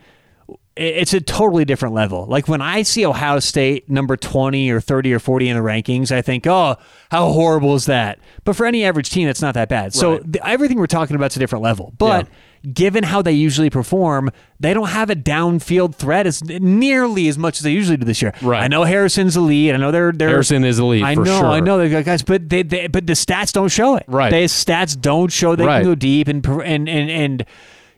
it's 0.74 1.12
a 1.12 1.20
totally 1.20 1.66
different 1.66 1.94
level. 1.94 2.24
Like 2.26 2.48
when 2.48 2.62
I 2.62 2.82
see 2.82 3.04
Ohio 3.04 3.38
State 3.38 3.90
number 3.90 4.16
20 4.16 4.70
or 4.70 4.80
30 4.80 5.12
or 5.12 5.18
40 5.18 5.50
in 5.50 5.56
the 5.56 5.62
rankings, 5.62 6.10
I 6.10 6.22
think, 6.22 6.46
oh, 6.46 6.76
how 7.10 7.30
horrible 7.32 7.74
is 7.74 7.84
that? 7.84 8.18
But 8.44 8.56
for 8.56 8.64
any 8.64 8.82
average 8.82 9.10
team, 9.10 9.26
that's 9.26 9.42
not 9.42 9.52
that 9.54 9.68
bad. 9.68 9.92
So 9.92 10.20
the, 10.24 10.44
everything 10.48 10.78
we're 10.78 10.86
talking 10.86 11.14
about 11.14 11.32
is 11.32 11.36
a 11.36 11.40
different 11.40 11.62
level. 11.62 11.92
But 11.98 12.26
given 12.72 13.04
how 13.04 13.22
they 13.22 13.32
usually 13.32 13.70
perform, 13.70 14.30
they 14.60 14.72
don't 14.74 14.88
have 14.90 15.10
a 15.10 15.16
downfield 15.16 15.94
threat 15.94 16.26
as 16.26 16.42
nearly 16.44 17.28
as 17.28 17.36
much 17.38 17.58
as 17.58 17.64
they 17.64 17.70
usually 17.72 17.96
do 17.96 18.04
this 18.04 18.22
year. 18.22 18.32
Right. 18.42 18.62
I 18.62 18.68
know 18.68 18.84
Harrison's 18.84 19.34
the 19.34 19.40
lead. 19.40 19.72
I 19.74 19.78
know 19.78 19.90
they're 19.90 20.12
they're 20.12 20.28
Harrison 20.28 20.64
is 20.64 20.78
elite 20.78 21.02
I 21.02 21.14
for 21.14 21.24
know, 21.24 21.38
sure. 21.40 21.46
I 21.48 21.60
know 21.60 21.78
they 21.78 21.88
got 21.90 22.04
guys, 22.04 22.22
but 22.22 22.48
they, 22.48 22.62
they 22.62 22.86
but 22.86 23.06
the 23.06 23.14
stats 23.14 23.52
don't 23.52 23.68
show 23.68 23.96
it. 23.96 24.04
Right. 24.06 24.30
They 24.30 24.44
stats 24.44 25.00
don't 25.00 25.32
show 25.32 25.56
they 25.56 25.66
Right. 25.66 25.78
can 25.82 25.90
go 25.90 25.94
deep 25.94 26.28
and 26.28 26.46
and 26.46 26.88
and 26.88 27.10
and 27.10 27.44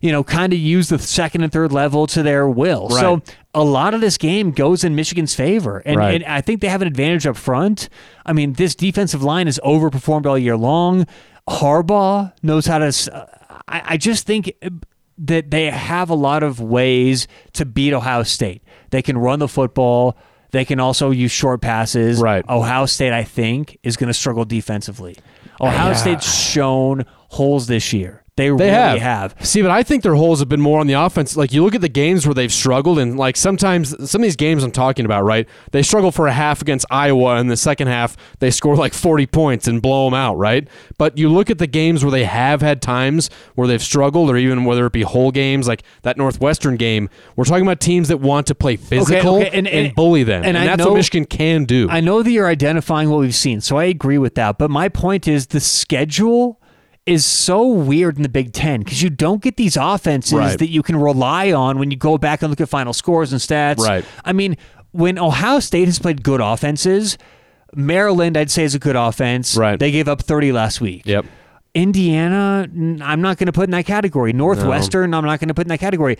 you 0.00 0.12
know 0.12 0.22
kind 0.24 0.52
of 0.52 0.58
use 0.58 0.88
the 0.88 0.98
second 0.98 1.42
and 1.42 1.52
third 1.52 1.72
level 1.72 2.06
to 2.08 2.22
their 2.22 2.48
will. 2.48 2.90
So 2.90 3.22
a 3.54 3.62
lot 3.64 3.94
of 3.94 4.00
this 4.00 4.18
game 4.18 4.50
goes 4.50 4.82
in 4.84 4.94
Michigan's 4.96 5.34
favor, 5.34 5.78
and, 5.86 5.96
Right. 5.96 6.14
and 6.16 6.24
I 6.24 6.40
think 6.40 6.60
they 6.60 6.68
have 6.68 6.82
an 6.82 6.88
advantage 6.88 7.26
up 7.26 7.36
front. 7.36 7.88
I 8.26 8.32
mean, 8.32 8.54
this 8.54 8.74
defensive 8.74 9.22
line 9.22 9.46
has 9.46 9.60
overperformed 9.64 10.26
all 10.26 10.36
year 10.38 10.56
long. 10.56 11.06
Harbaugh 11.48 12.32
knows 12.42 12.66
how 12.66 12.78
to. 12.78 13.28
I, 13.74 13.82
I 13.84 13.96
just 13.96 14.26
think 14.26 14.52
uh, 14.62 14.70
that 15.18 15.50
they 15.50 15.66
have 15.70 16.10
a 16.10 16.14
lot 16.14 16.42
of 16.42 16.60
ways 16.60 17.28
to 17.54 17.64
beat 17.64 17.92
Ohio 17.92 18.22
State. 18.22 18.62
They 18.90 19.02
can 19.02 19.18
run 19.18 19.38
the 19.38 19.48
football. 19.48 20.16
They 20.52 20.64
can 20.64 20.80
also 20.80 21.10
use 21.10 21.32
short 21.32 21.60
passes. 21.60 22.20
Right. 22.20 22.44
Ohio 22.48 22.86
State, 22.86 23.12
I 23.12 23.24
think, 23.24 23.78
is 23.82 23.96
going 23.96 24.08
to 24.08 24.14
struggle 24.14 24.44
defensively. 24.44 25.16
Ohio 25.60 25.88
Yeah. 25.90 25.94
State's 25.94 26.32
shown 26.50 27.04
holes 27.28 27.66
this 27.66 27.92
year. 27.92 28.23
They, 28.36 28.46
They 28.46 28.50
really 28.50 28.68
have. 28.98 29.32
have. 29.32 29.46
See, 29.46 29.62
but 29.62 29.70
I 29.70 29.84
think 29.84 30.02
their 30.02 30.16
holes 30.16 30.40
have 30.40 30.48
been 30.48 30.60
more 30.60 30.80
on 30.80 30.88
the 30.88 30.94
offense. 30.94 31.36
Like 31.36 31.52
you 31.52 31.62
look 31.62 31.76
at 31.76 31.80
the 31.82 31.88
games 31.88 32.26
where 32.26 32.34
they've 32.34 32.52
struggled, 32.52 32.98
and 32.98 33.16
like 33.16 33.36
sometimes 33.36 33.90
some 34.10 34.22
of 34.22 34.24
these 34.24 34.34
games 34.34 34.64
I'm 34.64 34.72
talking 34.72 35.04
about, 35.04 35.22
right? 35.22 35.48
They 35.70 35.84
struggle 35.84 36.10
for 36.10 36.26
a 36.26 36.32
half 36.32 36.60
against 36.60 36.84
Iowa, 36.90 37.36
and 37.36 37.48
the 37.48 37.56
second 37.56 37.86
half 37.86 38.16
they 38.40 38.50
score 38.50 38.74
like 38.74 38.92
40 38.92 39.26
points 39.28 39.68
and 39.68 39.80
blow 39.80 40.06
them 40.06 40.14
out, 40.14 40.34
right? 40.36 40.66
But 40.98 41.16
you 41.16 41.28
look 41.28 41.48
at 41.48 41.58
the 41.58 41.68
games 41.68 42.04
where 42.04 42.10
they 42.10 42.24
have 42.24 42.60
had 42.60 42.82
times 42.82 43.30
where 43.54 43.68
they've 43.68 43.80
struggled, 43.80 44.28
or 44.30 44.36
even 44.36 44.64
whether 44.64 44.84
it 44.84 44.92
be 44.92 45.02
whole 45.02 45.30
games 45.30 45.68
like 45.68 45.84
that 46.02 46.16
Northwestern 46.16 46.74
game. 46.76 47.08
We're 47.36 47.44
talking 47.44 47.64
about 47.64 47.78
teams 47.78 48.08
that 48.08 48.16
want 48.18 48.48
to 48.48 48.56
play 48.56 48.74
physical 48.74 49.36
okay, 49.36 49.50
and- 49.56 49.68
and- 49.68 49.94
bully 49.94 50.24
them, 50.24 50.42
and 50.42 50.56
and, 50.56 50.68
that's 50.68 50.80
know- 50.80 50.88
what 50.88 50.96
Michigan 50.96 51.24
can 51.24 51.66
do. 51.66 51.86
I 51.88 52.00
know 52.00 52.20
that 52.20 52.30
you're 52.32 52.48
identifying 52.48 53.10
what 53.10 53.20
we've 53.20 53.32
seen, 53.32 53.60
so 53.60 53.76
I 53.76 53.84
agree 53.84 54.18
with 54.18 54.34
that. 54.34 54.58
But 54.58 54.72
my 54.72 54.88
point 54.88 55.28
is 55.28 55.46
the 55.46 55.60
schedule 55.60 56.60
is 57.06 57.26
so 57.26 57.66
weird 57.66 58.16
in 58.16 58.22
the 58.22 58.28
Big 58.28 58.52
Ten 58.52 58.80
because 58.80 59.02
you 59.02 59.10
don't 59.10 59.42
get 59.42 59.56
these 59.56 59.76
offenses 59.76 60.32
Right. 60.32 60.58
that 60.58 60.70
you 60.70 60.82
can 60.82 60.96
rely 60.96 61.52
on 61.52 61.78
when 61.78 61.90
you 61.90 61.96
go 61.98 62.16
back 62.16 62.40
and 62.42 62.50
look 62.50 62.60
at 62.60 62.68
final 62.68 62.92
scores 62.92 63.30
and 63.32 63.40
stats. 63.40 63.78
Right. 63.78 64.04
I 64.24 64.32
mean, 64.32 64.56
when 64.92 65.18
Ohio 65.18 65.60
State 65.60 65.86
has 65.86 65.98
played 65.98 66.22
good 66.22 66.40
offenses, 66.40 67.18
Maryland, 67.74 68.36
I'd 68.36 68.50
say, 68.50 68.64
is 68.64 68.74
a 68.74 68.78
good 68.78 68.96
offense. 68.96 69.56
Right. 69.56 69.78
They 69.78 69.90
gave 69.90 70.08
up 70.08 70.22
30 70.22 70.52
last 70.52 70.80
week. 70.80 71.02
yep. 71.04 71.26
Indiana, 71.74 72.68
I'm 73.02 73.20
not 73.20 73.36
going 73.36 73.46
to 73.46 73.52
put 73.52 73.64
in 73.64 73.70
that 73.72 73.84
category. 73.84 74.32
Northwestern, 74.32 75.12
I'm 75.12 75.24
not 75.24 75.40
going 75.40 75.48
to 75.48 75.54
put 75.54 75.64
in 75.66 75.68
that 75.68 75.80
category. 75.80 76.16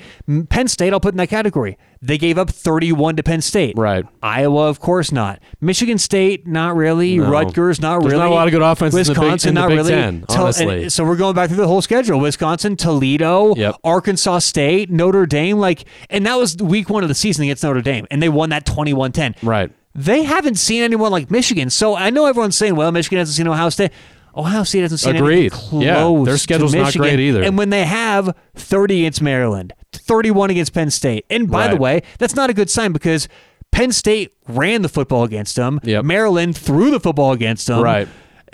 Penn 0.49 0.69
State, 0.69 0.93
I'll 0.93 1.01
put 1.01 1.15
in 1.15 1.19
that 1.19 1.29
category. 1.29 1.79
They 2.03 2.19
gave 2.19 2.39
up 2.39 2.51
31 2.51 3.17
to 3.17 3.23
Penn 3.23 3.41
State. 3.41 3.75
Right. 3.79 4.05
Iowa, 4.23 4.69
of 4.69 4.81
course 4.81 5.11
not. 5.13 5.41
Michigan 5.61 5.97
State, 5.99 6.47
not 6.47 6.77
really. 6.77 7.19
No. 7.19 7.31
Rutgers, 7.31 7.81
not 7.81 8.01
There's 8.01 8.13
really. 8.13 8.25
not 8.25 8.31
a 8.31 8.35
lot 8.35 8.47
of 8.49 8.53
good 8.53 8.63
offenses 8.63 9.09
in 9.09 9.15
the 9.15 9.21
Big- 9.21 9.31
Wisconsin, 9.33 9.49
in 9.51 9.55
the 9.55 9.61
not 9.61 9.69
Big 9.69 9.77
really. 9.79 9.91
Ten, 9.91 10.25
honestly. 10.29 10.83
and 10.83 10.93
so 10.93 11.05
we're 11.05 11.17
going 11.17 11.35
back 11.35 11.49
through 11.49 11.57
the 11.59 11.67
whole 11.69 11.81
schedule: 11.83 12.21
Wisconsin, 12.21 12.77
Toledo, 12.77 13.55
Yep. 13.57 13.77
Arkansas 13.85 14.41
State, 14.41 14.91
Notre 14.91 15.25
Dame. 15.25 15.59
Like, 15.59 15.85
and 16.11 16.27
that 16.27 16.35
was 16.37 16.57
week 16.59 16.91
one 16.91 17.03
of 17.03 17.09
the 17.09 17.15
season 17.15 17.45
against 17.45 17.63
Notre 17.63 17.81
Dame, 17.81 18.07
and 18.11 18.21
they 18.23 18.29
won 18.29 18.51
that 18.51 18.67
21-10. 18.67 19.37
Right. 19.43 19.71
They 19.97 20.25
haven't 20.25 20.57
seen 20.57 20.83
anyone 20.83 21.13
like 21.13 21.31
Michigan. 21.31 21.71
So 21.71 21.95
I 21.95 22.11
know 22.11 22.27
everyone's 22.27 22.57
saying, 22.57 22.75
well, 22.75 22.91
Michigan 22.91 23.19
hasn't 23.21 23.37
seen 23.37 23.47
Ohio 23.47 23.69
State. 23.69 23.93
Ohio 24.37 24.65
State 24.65 24.81
hasn't 24.81 25.01
seen 25.01 25.17
Agreed. 25.17 25.39
anything 25.39 25.59
close 25.59 25.85
Yeah, 25.85 26.25
their 26.25 26.35
to 26.35 26.39
schedule's 26.39 26.75
not 26.75 26.93
great 26.95 27.21
either. 27.21 27.43
And 27.43 27.57
when 27.57 27.71
they 27.71 27.85
have 27.85 28.35
30 28.57 29.01
against 29.01 29.23
Maryland, 29.23 29.73
31 29.93 30.51
against 30.51 30.73
Penn 30.75 30.91
State. 30.91 31.25
And 31.31 31.51
by 31.51 31.69
the 31.69 31.77
way, 31.77 32.03
that's 32.19 32.35
not 32.35 32.51
a 32.51 32.55
good 32.55 32.71
sign 32.71 32.93
because 32.93 33.29
Penn 33.71 33.93
State 33.93 34.35
ran 34.49 34.83
the 34.83 34.89
football 34.89 35.25
against 35.25 35.57
them. 35.57 35.81
Yep. 35.83 36.05
Maryland 36.05 36.57
threw 36.57 36.91
the 36.91 37.01
football 37.01 37.33
against 37.33 37.67
them. 37.67 37.83
Right. 37.83 38.09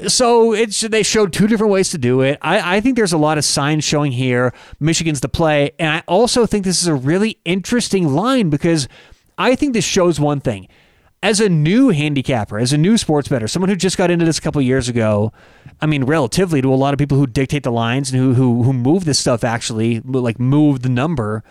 So 0.09 0.55
it's 0.55 0.81
they 0.81 1.03
showed 1.03 1.33
two 1.33 1.47
different 1.47 1.73
ways 1.73 1.91
to 1.91 1.99
do 1.99 2.23
it. 2.23 2.39
I, 2.41 2.77
I 2.77 2.81
think 2.81 2.97
there's 2.97 3.13
a 3.13 3.19
lot 3.19 3.37
of 3.37 3.45
signs 3.45 3.85
showing 3.85 4.13
here. 4.13 4.55
Michigan's 4.79 5.21
the 5.21 5.29
play, 5.29 5.73
and 5.79 5.91
I 5.91 6.03
also 6.07 6.47
think 6.47 6.65
this 6.65 6.81
is 6.81 6.89
a 6.89 6.95
really 6.95 7.39
interesting 7.45 8.15
line 8.15 8.49
because 8.49 8.89
I 9.37 9.55
think 9.55 9.75
this 9.75 9.85
shows 9.85 10.19
one 10.19 10.41
thing. 10.41 10.69
As 11.23 11.39
a 11.39 11.51
new 11.51 11.91
handicapper, 11.91 12.59
as 12.59 12.73
a 12.73 12.79
new 12.79 12.97
sports 12.97 13.29
bettor, 13.29 13.47
someone 13.47 13.69
who 13.69 13.77
just 13.77 13.99
got 13.99 14.11
into 14.11 14.25
this 14.25 14.39
a 14.39 14.41
couple 14.41 14.63
years 14.63 14.89
ago, 14.89 15.33
I 15.79 15.85
mean, 15.85 16.05
relatively 16.05 16.63
to 16.63 16.73
a 16.73 16.77
lot 16.77 16.95
of 16.95 16.99
people 16.99 17.19
who 17.19 17.27
dictate 17.27 17.63
the 17.63 17.71
lines 17.71 18.11
and 18.11 18.19
who 18.19 18.33
who 18.33 18.63
who 18.63 18.73
move 18.73 19.05
this 19.05 19.19
stuff 19.19 19.45
actually, 19.45 20.01
like 20.01 20.41
move 20.41 20.81
the 20.81 20.89
number. 20.89 21.45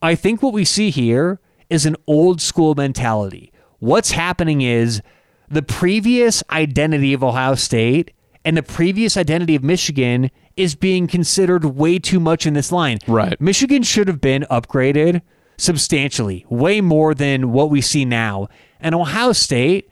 I 0.00 0.14
think 0.14 0.40
what 0.40 0.52
we 0.52 0.64
see 0.64 0.90
here 0.90 1.40
is 1.68 1.84
an 1.84 1.96
old 2.06 2.40
school 2.40 2.76
mentality. 2.76 3.52
What's 3.80 4.12
happening 4.12 4.60
is 4.60 5.02
the 5.48 5.62
previous 5.62 6.44
identity 6.50 7.12
of 7.12 7.24
Ohio 7.24 7.56
State 7.56 8.12
and 8.44 8.56
the 8.56 8.62
previous 8.62 9.16
identity 9.16 9.56
of 9.56 9.64
Michigan 9.64 10.30
is 10.56 10.74
being 10.76 11.08
considered 11.08 11.64
way 11.64 11.98
too 11.98 12.20
much 12.20 12.46
in 12.46 12.54
this 12.54 12.70
line. 12.70 12.98
Right. 13.08 13.40
Michigan 13.40 13.82
should 13.82 14.06
have 14.06 14.20
been 14.20 14.46
upgraded 14.50 15.22
substantially, 15.56 16.44
way 16.48 16.80
more 16.80 17.14
than 17.14 17.52
what 17.52 17.70
we 17.70 17.80
see 17.80 18.04
now. 18.04 18.48
And 18.82 18.94
Ohio 18.94 19.32
State, 19.32 19.90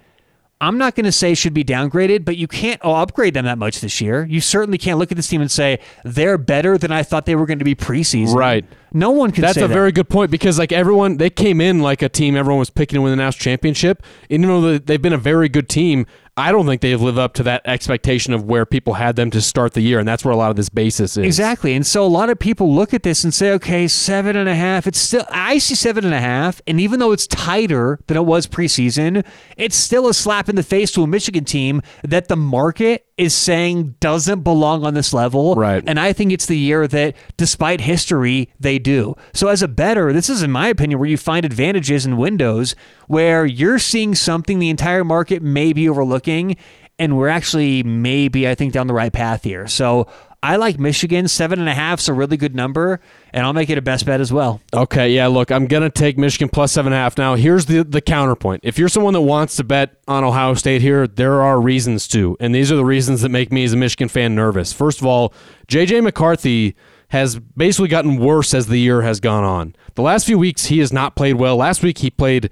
I'm 0.63 0.77
not 0.77 0.95
going 0.95 1.07
to 1.07 1.13
say 1.13 1.33
should 1.35 1.55
be 1.55 1.65
downgraded, 1.65 2.25
but 2.27 2.37
you 2.37 2.47
can't 2.47 2.79
oh, 2.85 2.95
upgrade 2.95 3.33
them 3.33 3.47
that 3.47 3.57
much 3.57 3.81
this 3.81 4.01
year. 4.01 4.27
You 4.27 4.43
certainly 4.43 4.77
can't 4.77 4.99
look 4.99 5.11
at 5.11 5.17
this 5.17 5.27
team 5.27 5.41
and 5.41 5.51
say 5.51 5.79
they're 6.05 6.37
better 6.37 6.77
than 6.77 6.93
I 6.93 7.03
thought 7.03 7.25
they 7.25 7.35
were 7.35 7.47
going 7.47 7.61
to 7.61 7.65
be 7.65 7.75
preseason. 7.75 8.35
Right. 8.35 8.67
No 8.93 9.11
one 9.11 9.33
can 9.33 9.41
That's 9.43 9.57
a 9.57 9.61
that. 9.61 9.69
very 9.69 9.91
good 9.91 10.11
point 10.11 10.31
because 10.31 10.59
like 10.59 10.73
everyone 10.73 11.17
they 11.17 11.31
came 11.31 11.61
in 11.61 11.81
like 11.81 12.03
a 12.03 12.09
team 12.09 12.37
everyone 12.37 12.59
was 12.59 12.71
picking 12.71 12.97
to 12.97 13.03
win 13.03 13.13
the 13.13 13.17
national 13.17 13.43
championship. 13.43 14.03
And 14.29 14.43
you 14.43 14.49
know 14.49 14.77
they've 14.79 15.01
been 15.01 15.15
a 15.15 15.19
very 15.19 15.49
good 15.49 15.69
team. 15.69 16.07
I 16.41 16.53
don't 16.53 16.67
think 16.67 16.81
they've 16.81 17.01
lived 17.01 17.19
up 17.19 17.35
to 17.35 17.43
that 17.45 17.63
expectation 17.67 18.33
of 18.33 18.45
where 18.45 18.65
people 18.65 18.95
had 18.95 19.17
them 19.17 19.31
to 19.33 19.41
start 19.41 19.75
the 19.75 19.83
year, 19.83 19.99
and 19.99 20.09
that's 20.09 20.25
where 20.25 20.33
a 20.33 20.37
lot 20.37 20.51
of 20.51 20.57
this 20.57 20.71
basis 20.71 21.17
is. 21.17 21.27
Exactly. 21.27 21.75
And 21.75 21.87
so 21.87 22.05
a 22.05 22.09
lot 22.09 22.31
of 22.31 22.39
people 22.39 22.75
look 22.75 22.95
at 22.95 23.03
this 23.03 23.25
and 23.25 23.35
say, 23.35 23.51
okay, 23.53 23.87
seven 23.87 24.37
and 24.37 24.49
a 24.49 24.55
half. 24.55 24.87
It's 24.87 24.99
still, 24.99 25.27
I 25.29 25.59
see 25.59 25.75
seven 25.75 26.05
and 26.05 26.15
a 26.15 26.21
half. 26.21 26.63
And 26.67 26.81
even 26.81 26.99
though 26.99 27.13
it's 27.13 27.27
tighter 27.27 28.01
than 28.07 28.17
it 28.17 28.25
was 28.25 28.47
preseason, 28.47 29.25
it's 29.57 29.77
still 29.77 30.09
a 30.09 30.15
slap 30.15 30.49
in 30.49 30.57
the 30.57 30.63
face 30.63 30.91
to 30.93 31.03
a 31.03 31.07
Michigan 31.07 31.45
team 31.45 31.83
that 32.03 32.29
the 32.29 32.37
market 32.37 33.07
is 33.21 33.35
saying 33.35 33.97
doesn't 34.01 34.41
belong 34.41 34.83
on 34.83 34.95
this 34.95 35.13
level. 35.13 35.55
Right. 35.55 35.85
And 35.87 36.01
I 36.01 36.15
think 36.15 36.33
it's 36.33 36.47
the 36.47 36.57
year 36.57 36.89
that, 36.89 37.15
despite 37.37 37.83
history, 37.83 38.49
they 38.59 38.79
do. 38.79 39.15
So 39.35 39.49
as 39.49 39.63
a 39.63 39.69
bettor, 39.69 40.11
this 40.15 40.31
is, 40.31 40.43
in 40.43 40.51
my 40.51 40.69
opinion, 40.69 40.99
where 40.99 41.09
you 41.09 41.19
find 41.19 41.45
advantages 41.45 42.07
and 42.07 42.17
windows 42.17 42.75
where 43.09 43.45
you're 43.45 43.79
seeing 43.79 44.15
something 44.15 44.59
the 44.59 44.71
entire 44.71 45.05
market 45.05 45.43
may 45.43 45.75
be 45.75 45.87
overlooking. 45.87 46.57
And 46.99 47.19
we're 47.19 47.29
actually 47.29 47.83
maybe, 47.83 48.49
I 48.49 48.55
think, 48.55 48.73
down 48.73 48.87
the 48.87 48.95
right 48.95 49.13
path 49.13 49.45
here. 49.45 49.67
So 49.67 50.07
I 50.43 50.57
like 50.57 50.79
Michigan. 50.79 51.29
Seven 51.29 51.59
and 51.61 51.69
a 51.69 51.75
half 51.75 52.01
is 52.01 52.09
a 52.09 52.15
really 52.15 52.37
good 52.37 52.55
number, 52.55 53.01
and 53.33 53.45
I'll 53.45 53.53
make 53.53 53.69
it 53.69 53.77
a 53.77 53.83
best 53.83 54.07
bet 54.07 54.21
as 54.21 54.33
well. 54.33 54.61
Okay, 54.73 55.11
yeah, 55.11 55.27
look, 55.27 55.51
I'm 55.51 55.67
gonna 55.67 55.91
take 55.91 56.17
Michigan 56.17 56.49
plus 56.49 56.73
seven 56.73 56.93
and 56.93 56.99
a 56.99 57.03
half. 57.03 57.19
Now, 57.19 57.35
here's 57.35 57.67
the 57.67 57.85
the 57.85 58.01
counterpoint. 58.01 58.63
If 58.65 58.79
you're 58.79 58.89
someone 58.89 59.13
that 59.13 59.21
wants 59.21 59.57
to 59.57 59.65
bet 59.65 59.97
on 60.09 60.25
Ohio 60.25 60.55
State 60.55 60.81
here, 60.81 61.07
there 61.07 61.43
are 61.43 61.61
reasons 61.61 62.09
to, 62.09 62.37
and 62.41 62.55
these 62.55 62.73
are 62.73 62.77
the 62.77 62.85
reasons 62.85 63.21
that 63.21 63.29
make 63.29 63.53
me 63.53 63.65
as 63.65 63.75
a 63.75 63.77
Michigan 63.77 64.09
fan 64.09 64.35
nervous. 64.35 64.73
First 64.73 65.01
of 65.01 65.07
all, 65.07 65.35
JJ 65.69 66.03
McCarthy 66.03 66.75
has 67.09 67.39
basically 67.39 67.89
gotten 67.89 68.17
worse 68.17 68.55
as 68.55 68.69
the 68.69 68.79
year 68.79 69.03
has 69.03 69.21
gone 69.21 69.45
on. 69.45 69.75
The 69.95 70.03
last 70.03 70.25
few 70.27 70.39
weeks 70.39 70.67
he 70.67 70.79
has 70.79 70.93
not 70.93 71.17
played 71.17 71.35
well. 71.35 71.57
Last 71.57 71.83
week 71.83 71.99
he 71.99 72.09
played 72.09 72.51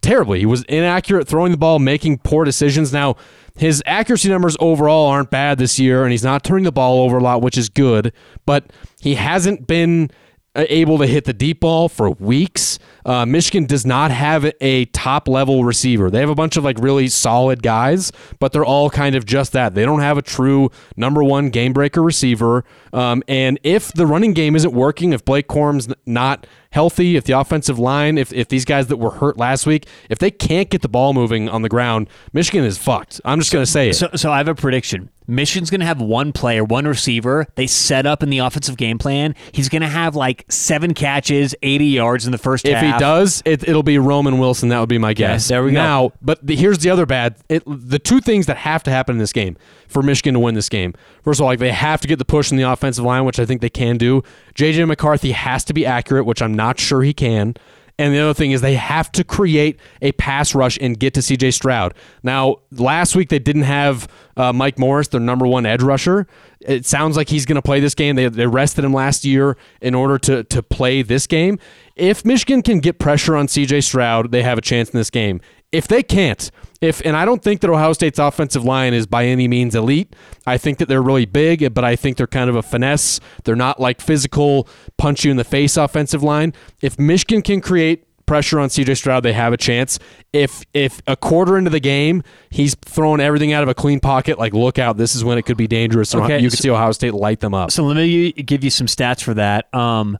terribly. 0.00 0.40
He 0.40 0.46
was 0.46 0.62
inaccurate 0.64 1.28
throwing 1.28 1.52
the 1.52 1.58
ball, 1.58 1.78
making 1.78 2.18
poor 2.18 2.44
decisions. 2.44 2.92
Now, 2.92 3.16
his 3.58 3.82
accuracy 3.86 4.28
numbers 4.28 4.56
overall 4.60 5.06
aren't 5.06 5.30
bad 5.30 5.58
this 5.58 5.78
year, 5.78 6.04
and 6.04 6.12
he's 6.12 6.24
not 6.24 6.44
turning 6.44 6.64
the 6.64 6.72
ball 6.72 7.02
over 7.02 7.18
a 7.18 7.22
lot, 7.22 7.42
which 7.42 7.58
is 7.58 7.68
good, 7.68 8.12
but 8.46 8.72
he 9.00 9.16
hasn't 9.16 9.66
been 9.66 10.10
uh, 10.54 10.64
able 10.68 10.98
to 10.98 11.06
hit 11.06 11.24
the 11.24 11.32
deep 11.32 11.60
ball 11.60 11.88
for 11.88 12.10
weeks. 12.10 12.78
Uh, 13.08 13.24
Michigan 13.24 13.64
does 13.64 13.86
not 13.86 14.10
have 14.10 14.52
a 14.60 14.84
top 14.86 15.28
level 15.28 15.64
receiver. 15.64 16.10
They 16.10 16.20
have 16.20 16.28
a 16.28 16.34
bunch 16.34 16.58
of 16.58 16.64
like 16.64 16.78
really 16.78 17.08
solid 17.08 17.62
guys, 17.62 18.12
but 18.38 18.52
they're 18.52 18.66
all 18.66 18.90
kind 18.90 19.14
of 19.14 19.24
just 19.24 19.52
that. 19.52 19.74
They 19.74 19.86
don't 19.86 20.00
have 20.00 20.18
a 20.18 20.22
true 20.22 20.70
number 20.94 21.24
one 21.24 21.48
game 21.48 21.72
breaker 21.72 22.02
receiver. 22.02 22.64
Um, 22.92 23.22
and 23.26 23.58
if 23.62 23.92
the 23.94 24.06
running 24.06 24.34
game 24.34 24.54
isn't 24.54 24.74
working, 24.74 25.14
if 25.14 25.24
Blake 25.24 25.48
Corum's 25.48 25.88
not 26.04 26.46
healthy, 26.70 27.16
if 27.16 27.24
the 27.24 27.32
offensive 27.32 27.78
line, 27.78 28.18
if, 28.18 28.32
if 28.32 28.48
these 28.48 28.64
guys 28.64 28.88
that 28.88 28.98
were 28.98 29.10
hurt 29.10 29.38
last 29.38 29.66
week, 29.66 29.86
if 30.10 30.18
they 30.18 30.30
can't 30.30 30.68
get 30.68 30.82
the 30.82 30.88
ball 30.88 31.14
moving 31.14 31.48
on 31.48 31.62
the 31.62 31.68
ground, 31.68 32.08
Michigan 32.32 32.64
is 32.64 32.76
fucked. 32.76 33.20
I'm 33.24 33.38
just 33.38 33.52
going 33.52 33.64
to 33.64 33.70
say 33.70 33.90
it. 33.90 33.94
So, 33.94 34.10
so 34.14 34.30
I 34.30 34.38
have 34.38 34.48
a 34.48 34.54
prediction. 34.54 35.08
Michigan's 35.26 35.68
going 35.68 35.80
to 35.80 35.86
have 35.86 36.00
one 36.00 36.32
player, 36.32 36.64
one 36.64 36.86
receiver. 36.86 37.46
They 37.54 37.66
set 37.66 38.06
up 38.06 38.22
in 38.22 38.30
the 38.30 38.38
offensive 38.38 38.78
game 38.78 38.96
plan. 38.96 39.34
He's 39.52 39.68
going 39.68 39.82
to 39.82 39.88
have 39.88 40.16
like 40.16 40.46
seven 40.48 40.94
catches, 40.94 41.54
80 41.62 41.84
yards 41.84 42.24
in 42.24 42.32
the 42.32 42.38
first 42.38 42.66
if 42.66 42.74
half. 42.74 42.94
he 42.94 42.97
does, 42.98 43.42
it, 43.44 43.68
it'll 43.68 43.82
be 43.82 43.98
Roman 43.98 44.38
Wilson. 44.38 44.68
That 44.68 44.80
would 44.80 44.88
be 44.88 44.98
my 44.98 45.14
guess. 45.14 45.48
there 45.48 45.62
we 45.62 45.70
go. 45.70 45.74
Now, 45.74 46.12
but 46.22 46.44
the, 46.46 46.56
here's 46.56 46.78
the 46.78 46.90
other 46.90 47.06
bad. 47.06 47.36
It, 47.48 47.62
the 47.66 47.98
two 47.98 48.20
things 48.20 48.46
that 48.46 48.56
have 48.58 48.82
to 48.84 48.90
happen 48.90 49.16
in 49.16 49.18
this 49.18 49.32
game 49.32 49.56
for 49.88 50.02
Michigan 50.02 50.34
to 50.34 50.40
win 50.40 50.54
this 50.54 50.68
game. 50.68 50.94
First 51.22 51.40
of 51.40 51.44
all, 51.44 51.48
like 51.48 51.58
they 51.58 51.72
have 51.72 52.00
to 52.00 52.08
get 52.08 52.18
the 52.18 52.24
push 52.24 52.50
in 52.50 52.56
the 52.56 52.64
offensive 52.64 53.04
line, 53.04 53.24
which 53.24 53.38
I 53.38 53.44
think 53.44 53.60
they 53.60 53.70
can 53.70 53.96
do. 53.96 54.22
JJ 54.54 54.86
McCarthy 54.86 55.32
has 55.32 55.64
to 55.64 55.74
be 55.74 55.86
accurate, 55.86 56.26
which 56.26 56.42
I'm 56.42 56.54
not 56.54 56.78
sure 56.78 57.02
he 57.02 57.12
can. 57.14 57.54
And 58.00 58.14
the 58.14 58.20
other 58.20 58.34
thing 58.34 58.52
is 58.52 58.60
they 58.60 58.76
have 58.76 59.10
to 59.12 59.24
create 59.24 59.80
a 60.00 60.12
pass 60.12 60.54
rush 60.54 60.78
and 60.80 60.98
get 60.98 61.14
to 61.14 61.20
CJ 61.20 61.52
Stroud. 61.52 61.94
Now, 62.22 62.58
last 62.70 63.16
week 63.16 63.28
they 63.28 63.40
didn't 63.40 63.62
have 63.62 64.06
uh, 64.36 64.52
Mike 64.52 64.78
Morris, 64.78 65.08
their 65.08 65.20
number 65.20 65.48
one 65.48 65.66
edge 65.66 65.82
rusher. 65.82 66.28
It 66.60 66.86
sounds 66.86 67.16
like 67.16 67.28
he's 67.28 67.44
going 67.44 67.56
to 67.56 67.62
play 67.62 67.80
this 67.80 67.96
game. 67.96 68.14
They, 68.14 68.28
they 68.28 68.46
rested 68.46 68.84
him 68.84 68.92
last 68.92 69.24
year 69.24 69.56
in 69.80 69.96
order 69.96 70.16
to, 70.18 70.44
to 70.44 70.62
play 70.62 71.02
this 71.02 71.26
game. 71.26 71.58
If 71.98 72.24
Michigan 72.24 72.62
can 72.62 72.78
get 72.78 72.98
pressure 72.98 73.36
on 73.36 73.46
CJ 73.46 73.84
Stroud, 73.84 74.30
they 74.30 74.42
have 74.42 74.58
a 74.58 74.60
chance 74.60 74.90
in 74.90 74.98
this 74.98 75.10
game. 75.10 75.40
If 75.70 75.86
they 75.88 76.02
can't, 76.02 76.50
if 76.80 77.04
and 77.04 77.16
I 77.16 77.24
don't 77.24 77.42
think 77.42 77.60
that 77.60 77.68
Ohio 77.70 77.92
State's 77.92 78.18
offensive 78.18 78.64
line 78.64 78.94
is 78.94 79.06
by 79.06 79.26
any 79.26 79.48
means 79.48 79.74
elite. 79.74 80.14
I 80.46 80.56
think 80.56 80.78
that 80.78 80.88
they're 80.88 81.02
really 81.02 81.26
big, 81.26 81.74
but 81.74 81.84
I 81.84 81.96
think 81.96 82.16
they're 82.16 82.26
kind 82.26 82.48
of 82.48 82.56
a 82.56 82.62
finesse. 82.62 83.20
They're 83.44 83.56
not 83.56 83.78
like 83.78 84.00
physical 84.00 84.68
punch 84.96 85.24
you 85.24 85.30
in 85.30 85.36
the 85.36 85.44
face 85.44 85.76
offensive 85.76 86.22
line. 86.22 86.54
If 86.80 86.98
Michigan 86.98 87.42
can 87.42 87.60
create 87.60 88.04
pressure 88.24 88.60
on 88.60 88.68
CJ 88.68 88.96
Stroud, 88.96 89.24
they 89.24 89.32
have 89.32 89.52
a 89.52 89.56
chance. 89.56 89.98
If 90.32 90.64
if 90.72 91.02
a 91.06 91.16
quarter 91.16 91.58
into 91.58 91.70
the 91.70 91.80
game 91.80 92.22
he's 92.50 92.76
throwing 92.76 93.20
everything 93.20 93.52
out 93.52 93.64
of 93.64 93.68
a 93.68 93.74
clean 93.74 93.98
pocket, 94.00 94.38
like 94.38 94.54
look 94.54 94.78
out, 94.78 94.96
this 94.96 95.16
is 95.16 95.24
when 95.24 95.36
it 95.36 95.42
could 95.42 95.56
be 95.56 95.66
dangerous. 95.66 96.14
Okay, 96.14 96.38
you 96.38 96.48
can 96.48 96.56
so- 96.56 96.62
see 96.62 96.70
Ohio 96.70 96.92
State 96.92 97.12
light 97.14 97.40
them 97.40 97.54
up. 97.54 97.72
So 97.72 97.82
let 97.84 97.96
me 97.96 98.32
give 98.32 98.62
you 98.62 98.70
some 98.70 98.86
stats 98.86 99.22
for 99.22 99.34
that. 99.34 99.72
Um, 99.74 100.16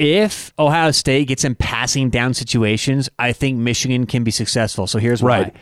if 0.00 0.52
Ohio 0.58 0.90
State 0.92 1.28
gets 1.28 1.44
in 1.44 1.54
passing 1.54 2.08
down 2.08 2.32
situations, 2.34 3.10
I 3.18 3.32
think 3.32 3.58
Michigan 3.58 4.06
can 4.06 4.24
be 4.24 4.30
successful. 4.30 4.86
So 4.86 4.98
here's 4.98 5.22
Right. 5.22 5.54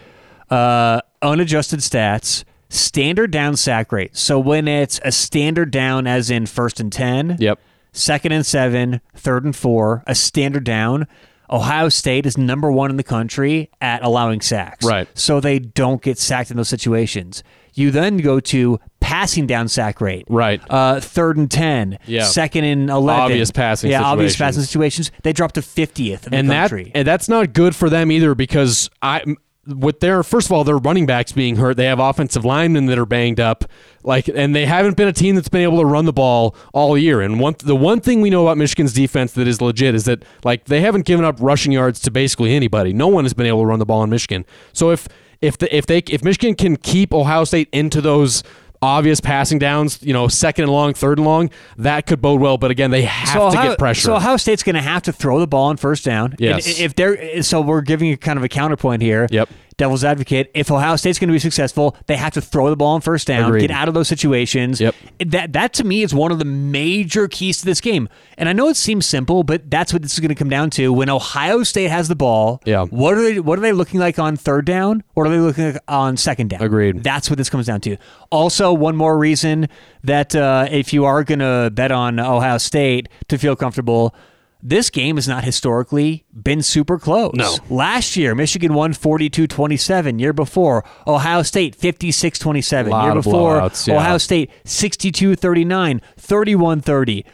why. 0.49 0.57
Uh, 0.57 1.01
unadjusted 1.21 1.81
stats, 1.81 2.45
standard 2.69 3.33
down 3.33 3.57
sack 3.57 3.91
rate. 3.91 4.17
So 4.17 4.39
when 4.39 4.69
it's 4.69 5.01
a 5.05 5.11
standard 5.11 5.71
down, 5.73 6.07
as 6.07 6.31
in 6.31 6.47
first 6.47 6.79
and 6.79 6.93
10, 6.93 7.37
Yep. 7.41 7.59
second 7.93 8.33
and 8.33 8.47
seven, 8.47 9.01
third 9.17 9.45
and 9.45 9.55
four, 9.57 10.05
a 10.07 10.15
standard 10.15 10.65
down. 10.65 11.07
Ohio 11.51 11.89
State 11.89 12.25
is 12.27 12.37
number 12.39 12.71
one 12.71 12.91
in 12.91 12.97
the 12.97 13.03
country 13.03 13.71
at 13.81 14.05
allowing 14.05 14.41
sacks. 14.41 14.85
Right. 14.87 15.09
So 15.15 15.41
they 15.41 15.59
don't 15.59 16.01
get 16.03 16.19
sacked 16.19 16.51
in 16.51 16.59
those 16.59 16.69
situations. 16.69 17.43
You 17.79 17.91
then 17.91 18.19
go 18.19 18.41
to 18.41 18.79
passing 19.01 19.47
down 19.47 19.69
sack 19.69 20.01
rate. 20.01 20.27
Right. 20.29 20.61
Uh, 20.69 21.01
third 21.01 21.37
and 21.37 21.51
10. 21.51 21.99
Yeah. 22.07 22.25
Second 22.25 22.65
and 22.65 22.91
11. 22.91 23.21
Obvious 23.23 23.51
passing 23.51 23.89
situations. 23.89 24.03
Yeah, 24.03 24.07
obvious 24.07 24.33
situations. 24.33 24.57
passing 24.57 24.67
situations. 24.67 25.11
They 25.23 25.33
dropped 25.33 25.55
to 25.55 25.61
50th 25.63 26.27
in 26.27 26.35
and 26.35 26.49
the 26.49 26.53
that 26.53 26.71
country. 26.71 26.93
and 26.95 27.07
that's 27.07 27.29
not 27.29 27.53
good 27.53 27.75
for 27.75 27.89
them 27.89 28.11
either 28.13 28.35
because 28.35 28.91
I 29.01 29.23
with 29.67 30.01
their 30.01 30.23
first 30.23 30.49
of 30.49 30.53
all 30.53 30.65
their 30.65 30.79
running 30.79 31.05
backs 31.05 31.31
being 31.31 31.57
hurt 31.57 31.77
they 31.77 31.85
have 31.85 31.99
offensive 32.01 32.43
linemen 32.43 32.87
that 32.87 32.99
are 32.99 33.05
banged 33.05 33.39
up 33.39 33.67
like 34.03 34.27
and 34.27 34.57
they 34.57 34.65
haven't 34.65 34.97
been 34.97 35.09
a 35.09 35.13
team 35.13 35.35
that's 35.35 35.51
been 35.51 35.61
able 35.61 35.79
to 35.79 35.85
run 35.85 36.07
the 36.07 36.13
ball 36.13 36.57
all 36.73 36.97
year 36.97 37.21
and 37.21 37.39
one 37.39 37.55
the 37.59 37.77
one 37.77 38.01
thing 38.01 38.23
we 38.23 38.31
know 38.31 38.47
about 38.47 38.57
Michigan's 38.57 38.95
defense 38.95 39.33
that 39.33 39.47
is 39.47 39.61
legit 39.61 39.95
is 39.95 40.05
that 40.05 40.25
like 40.43 40.65
they 40.65 40.81
haven't 40.81 41.05
given 41.05 41.23
up 41.23 41.37
rushing 41.39 41.71
yards 41.71 42.01
to 42.01 42.11
basically 42.11 42.55
anybody 42.55 42.95
no 42.95 43.09
one 43.09 43.27
has 43.27 43.35
been 43.35 43.45
able 43.45 43.61
to 43.61 43.67
run 43.67 43.79
the 43.79 43.85
ball 43.85 44.03
in 44.03 44.09
Michigan 44.09 44.47
so 44.73 44.91
if 44.91 45.07
if 45.41 45.59
the, 45.59 45.75
if 45.75 45.87
they 45.87 45.99
if 45.99 46.25
Michigan 46.25 46.55
can 46.55 46.77
keep 46.77 47.13
Ohio 47.13 47.45
State 47.45 47.69
into 47.73 48.01
those 48.01 48.43
obvious 48.81 49.21
passing 49.21 49.59
downs, 49.59 50.03
you 50.03 50.13
know, 50.13 50.29
second 50.29 50.65
and 50.65 50.73
long, 50.73 50.95
third 50.95 51.19
and 51.19 51.27
long, 51.27 51.51
that 51.77 52.07
could 52.07 52.21
bode 52.21 52.41
well. 52.41 52.59
But 52.59 52.71
again, 52.71 52.91
they 52.91 53.03
have 53.03 53.35
to 53.35 53.43
Ohio, 53.43 53.71
get 53.71 53.79
pressure. 53.79 54.03
So 54.03 54.17
Ohio 54.17 54.37
State's 54.37 54.63
going 54.63 54.77
to 54.77 54.83
have 54.83 55.03
to 55.03 55.13
throw 55.13 55.41
the 55.41 55.47
ball 55.47 55.67
on 55.69 55.77
first 55.77 56.05
down. 56.05 56.37
Yes. 56.39 56.67
And 56.67 56.79
If 56.79 56.95
they're 56.95 57.43
so 57.43 57.61
we're 57.61 57.81
giving 57.81 58.09
you 58.09 58.17
kind 58.17 58.39
of 58.39 58.45
a 58.45 58.49
counterpoint 58.49 59.03
here. 59.03 59.27
Yep. 59.31 59.49
Devil's 59.79 60.05
advocate. 60.05 60.51
If 60.55 60.71
Ohio 60.71 60.97
State's 60.97 61.19
going 61.19 61.29
to 61.29 61.33
be 61.33 61.39
successful, 61.39 61.97
they 62.07 62.17
have 62.17 62.35
to 62.35 62.43
throw 62.43 62.69
the 62.69 62.77
ball 62.77 62.95
on 62.97 63.01
first 63.01 63.27
down, 63.27 63.47
Agreed. 63.47 63.63
get 63.63 63.71
out 63.71 63.89
of 63.89 63.95
those 63.95 64.09
situations. 64.09 64.81
Yep. 64.81 64.95
That 65.27 65.53
that 65.55 65.73
to 65.75 65.85
me 65.85 66.03
is 66.03 66.15
one 66.15 66.31
of 66.31 66.39
the 66.39 66.45
major 66.45 67.27
keys 67.29 67.59
to 67.61 67.65
this 67.65 67.81
game. 67.81 68.09
And 68.37 68.49
I 68.49 68.53
know 68.53 68.69
it 68.69 68.77
seems 68.77 69.07
simple, 69.07 69.43
but 69.45 69.71
that's 69.71 69.93
what 69.93 70.03
this 70.03 70.13
is 70.13 70.19
going 70.21 70.29
to 70.29 70.35
come 70.35 70.51
down 70.51 70.69
to. 70.71 70.93
When 70.93 71.09
Ohio 71.09 71.63
State 71.63 71.91
has 71.91 72.09
the 72.09 72.17
ball, 72.17 72.61
Yeah. 72.67 72.85
what 72.85 73.15
are 73.15 73.23
they 73.23 73.41
what 73.41 73.59
are 73.59 73.63
they 73.63 73.73
looking 73.73 73.99
like 73.99 74.19
on 74.19 74.37
third 74.37 74.65
down? 74.67 75.03
What 75.15 75.27
are 75.27 75.31
they 75.31 75.39
looking 75.39 75.73
like 75.73 75.83
on 75.89 76.17
second 76.17 76.51
down? 76.51 76.61
Agreed. 76.63 77.03
That's 77.03 77.31
what 77.31 77.37
this 77.39 77.49
comes 77.49 77.67
down 77.67 77.81
to. 77.83 77.97
Also, 78.31 78.73
one 78.73 78.97
more 78.97 79.17
reason 79.17 79.69
that 80.05 80.35
uh, 80.37 80.67
if 80.71 80.93
you 80.93 81.05
are 81.05 81.25
going 81.25 81.39
to 81.39 81.71
bet 81.73 81.91
on 81.93 82.19
Ohio 82.21 82.59
State 82.59 83.09
to 83.29 83.39
feel 83.39 83.57
comfortable, 83.57 84.15
this 84.63 84.91
game 84.91 85.17
has 85.17 85.29
not 85.29 85.45
historically 85.45 86.25
been 86.33 86.63
super 86.63 86.99
close. 86.99 87.35
No. 87.35 87.57
Last 87.71 88.17
year, 88.17 88.35
Michigan 88.35 88.75
won 88.75 88.93
42 88.93 89.47
27. 89.47 90.19
Year 90.19 90.33
before, 90.33 90.85
Ohio 91.07 91.43
State 91.43 91.75
56 91.75 92.39
27. 92.39 92.93
Year 92.93 93.15
before, 93.15 93.71
yeah. 93.87 93.97
Ohio 93.97 94.19
State 94.19 94.51
62 94.65 95.37
39, 95.37 96.03
31 96.17 96.81
30. 96.81 97.25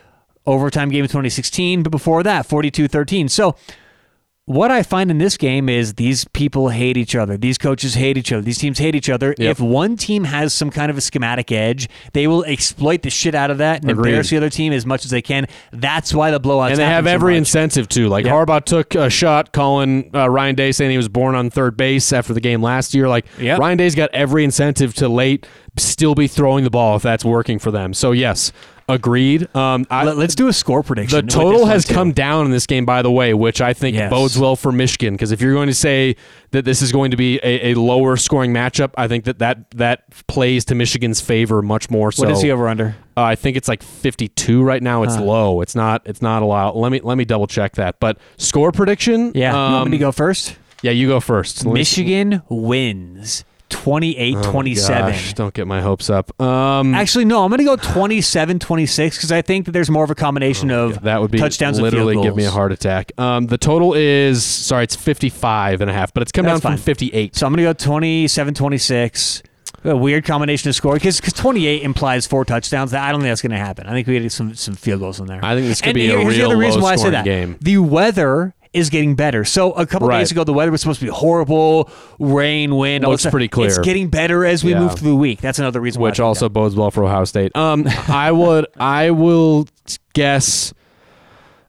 Overtime 0.47 0.91
game 0.91 1.05
in 1.05 1.09
2016, 1.09 1.83
but 1.83 1.91
before 1.91 2.23
that, 2.23 2.45
42 2.45 2.87
13. 2.87 3.31
So, 3.31 3.57
what 4.47 4.71
I 4.71 4.83
find 4.83 5.11
in 5.11 5.16
this 5.16 5.39
game 5.39 5.71
is 5.71 5.95
these 5.95 6.27
people 6.27 6.69
hate 6.69 6.99
each 6.99 7.15
other. 7.16 7.39
These 7.39 7.57
coaches 7.57 7.95
hate 7.95 8.19
each 8.19 8.31
other. 8.31 8.43
These 8.43 8.59
teams 8.59 8.79
hate 8.79 8.95
each 8.95 9.09
other. 9.09 9.35
Yep. 9.39 9.51
If 9.53 9.61
one 9.61 9.97
team 9.97 10.25
has 10.25 10.53
some 10.53 10.71
kind 10.71 10.91
of 10.91 10.99
a 10.99 11.01
schematic 11.01 11.51
edge, 11.51 11.89
they 12.12 12.27
will 12.27 12.45
exploit 12.45 13.01
the 13.03 13.09
shit 13.09 13.35
out 13.35 13.51
of 13.51 13.57
that 13.59 13.81
and 13.81 13.91
Agreed. 13.91 14.11
embarrass 14.11 14.29
the 14.31 14.37
other 14.37 14.51
team 14.51 14.75
as 14.75 14.85
much 14.85 15.05
as 15.07 15.11
they 15.11 15.23
can. 15.23 15.47
That's 15.73 16.12
why 16.12 16.31
the 16.31 16.41
blowouts 16.41 16.71
and 16.71 16.79
they 16.79 16.85
have 16.85 17.07
every 17.07 17.33
much. 17.35 17.39
incentive 17.39 17.89
to. 17.91 18.09
Like 18.09 18.27
Yep. 18.27 18.35
Harbaugh 18.35 18.65
took 18.65 18.95
a 18.95 19.09
shot 19.09 19.53
calling 19.53 20.11
uh, 20.15 20.29
Ryan 20.29 20.55
Day 20.55 20.73
saying 20.73 20.91
he 20.91 20.99
was 20.99 21.09
born 21.09 21.35
on 21.35 21.49
third 21.49 21.77
base 21.79 22.12
after 22.12 22.35
the 22.35 22.41
game 22.41 22.61
last 22.62 22.93
year. 22.93 23.09
Like 23.09 23.25
Yep. 23.39 23.59
Ryan 23.59 23.79
Day's 23.79 23.95
got 23.95 24.11
every 24.12 24.45
incentive 24.45 24.93
to 24.97 25.09
late 25.09 25.47
still 25.77 26.15
be 26.15 26.27
throwing 26.29 26.65
the 26.65 26.71
ball 26.71 26.97
if 26.97 27.03
that's 27.03 27.25
working 27.25 27.59
for 27.59 27.71
them. 27.71 27.95
So 27.95 28.13
yes, 28.13 28.53
agreed. 28.89 29.49
Um, 29.57 29.87
I, 29.91 30.05
Let, 30.05 30.19
us 30.19 30.35
do 30.35 30.47
a 30.49 30.53
score 30.53 30.83
prediction. 30.83 31.25
the 31.27 31.33
total 31.33 31.67
has 31.67 31.85
too. 31.87 31.95
come 31.95 32.13
down 32.13 32.45
in 32.45 32.51
this 32.53 32.67
game, 32.67 32.85
by 32.85 33.03
the 33.03 33.11
way, 33.11 33.33
which 33.35 33.61
I 33.61 33.73
think 33.73 33.97
Yes. 33.97 34.11
bodes 34.11 34.39
well 34.39 34.57
for 34.57 34.71
Michigan. 34.73 35.15
Because 35.15 35.33
if 35.33 35.41
you're 35.41 35.55
going 35.55 35.69
to 35.69 35.75
say 35.75 36.17
that 36.51 36.65
this 36.65 36.83
is 36.83 36.93
going 36.93 37.11
to 37.11 37.17
be 37.17 37.39
a, 37.43 37.73
a 37.73 37.75
lower 37.75 38.17
scoring 38.17 38.53
matchup, 38.53 38.91
I 38.97 39.09
think 39.09 39.25
that, 39.25 39.39
that 39.39 39.71
that 39.73 40.05
plays 40.27 40.65
to 40.67 40.75
Michigan's 40.75 41.21
favor 41.21 41.63
much 41.63 41.91
more. 41.91 42.13
So 42.13 42.25
What 42.25 42.33
is 42.33 42.43
the 42.43 42.51
over 42.53 42.69
under? 42.69 42.95
uh, 43.17 43.23
I 43.23 43.35
think 43.35 43.57
it's 43.57 43.69
like 43.69 43.83
52 43.83 44.63
right 44.63 44.83
now. 44.83 45.03
It's 45.03 45.17
low. 45.19 45.61
It's 45.61 45.75
not. 45.75 46.03
It's 46.05 46.21
not 46.23 46.43
a 46.43 46.47
lot. 46.47 46.77
Let 46.77 46.93
me 46.93 47.01
let 47.03 47.17
me 47.17 47.25
double 47.25 47.47
check 47.47 47.73
that. 47.77 47.99
But 48.01 48.19
score 48.37 48.71
prediction. 48.71 49.33
Yeah. 49.35 49.53
you 49.53 49.57
want 49.59 49.75
Um, 49.87 49.91
me 49.91 49.97
to 49.99 50.01
go 50.01 50.13
first? 50.13 50.57
Yeah, 50.83 50.91
you 50.91 51.09
go 51.09 51.19
first. 51.21 51.65
Michigan 51.65 52.43
wins 52.51 53.45
28 53.85 54.35
Oh 54.35 54.36
my 54.39 54.51
27. 54.51 55.02
gosh, 55.12 55.35
don't 55.35 55.52
get 55.52 55.66
my 55.66 55.82
hopes 55.82 56.09
up. 56.09 56.40
Um, 56.40 56.94
Actually, 56.94 57.27
no, 57.27 57.44
I'm 57.44 57.51
going 57.51 57.59
to 57.59 57.65
go 57.65 57.77
27 57.77 58.59
26 58.59 59.16
because 59.19 59.31
I 59.31 59.43
think 59.43 59.66
that 59.66 59.73
there's 59.73 59.90
more 59.90 60.05
of 60.05 60.11
a 60.11 60.15
combination 60.15 60.70
of 60.70 60.97
Oh, 60.97 61.01
that 61.02 61.20
would 61.20 61.31
be 61.31 61.36
touchdowns 61.39 61.78
literally 61.78 62.20
give 62.23 62.35
me 62.35 62.47
a 62.47 62.51
heart 62.51 62.73
attack. 62.73 63.12
Um, 63.19 63.47
the 63.47 63.59
total 63.59 63.93
is 63.93 64.43
sorry, 64.43 64.85
it's 64.85 64.97
55 64.97 65.82
and 65.82 65.90
a 65.90 65.93
half, 65.94 66.15
but 66.15 66.23
it's 66.23 66.32
come 66.32 66.47
That's 66.47 66.61
down 66.62 66.73
fine. 66.73 66.78
from 66.78 66.82
58. 66.85 67.36
So 67.36 67.47
I'm 67.47 67.52
going 67.52 67.59
to 67.59 67.65
go 67.65 67.73
27 67.93 68.55
26. 68.55 69.43
A 69.86 69.94
weird 69.94 70.24
combination 70.24 70.70
of 70.70 70.74
score 70.74 70.94
because 70.94 71.20
28 71.20 71.82
implies 71.82 72.27
four 72.27 72.47
touchdowns. 72.47 72.94
I 72.94 73.11
don't 73.12 73.20
think 73.20 73.31
that's 73.31 73.43
going 73.43 73.52
to 73.52 73.59
happen. 73.59 73.86
I 73.86 73.90
think 73.90 74.06
we 74.06 74.19
get 74.19 74.32
some 74.32 74.55
some 74.55 74.73
field 74.74 75.01
goals 75.01 75.20
in 75.20 75.27
there. 75.27 75.40
I 75.44 75.55
think 75.55 75.66
this 75.66 75.82
could 75.82 75.89
And 75.89 75.94
be 75.97 76.09
a 76.11 76.16
the 76.16 76.24
real 76.24 76.47
other 76.47 76.56
reason 76.56 76.81
why 76.81 76.94
I 76.94 76.97
say 76.97 77.11
that. 77.11 77.27
game. 77.27 77.59
The 77.61 77.77
weather 77.77 78.55
is 78.75 78.91
getting 78.91 79.15
better. 79.15 79.45
So 79.45 79.73
a 79.73 79.87
couple 79.87 80.09
Right. 80.09 80.19
days 80.19 80.33
ago, 80.33 80.45
the 80.45 80.53
weather 80.53 80.71
was 80.71 80.81
supposed 80.83 81.01
to 81.01 81.07
be 81.07 81.11
horrible, 81.13 81.89
rain, 82.19 82.77
wind. 82.77 83.05
Looks 83.05 83.25
pretty 83.27 83.49
clear. 83.49 83.69
It's 83.69 83.79
getting 83.79 84.09
better 84.09 84.45
as 84.45 84.63
we 84.65 84.73
Yeah. 84.73 84.81
move 84.81 84.99
through 84.99 85.11
the 85.11 85.17
week. 85.17 85.41
That's 85.41 85.59
another 85.59 85.81
reason. 85.81 86.03
which 86.03 86.21
also 86.21 86.49
bodes 86.49 86.75
well 86.77 86.91
for 86.91 87.05
Ohio 87.05 87.25
State. 87.25 87.57
Um, 87.57 87.87
I 88.09 88.33
would, 88.33 88.67
I 88.79 89.11
will 89.13 89.67
guess. 90.13 90.75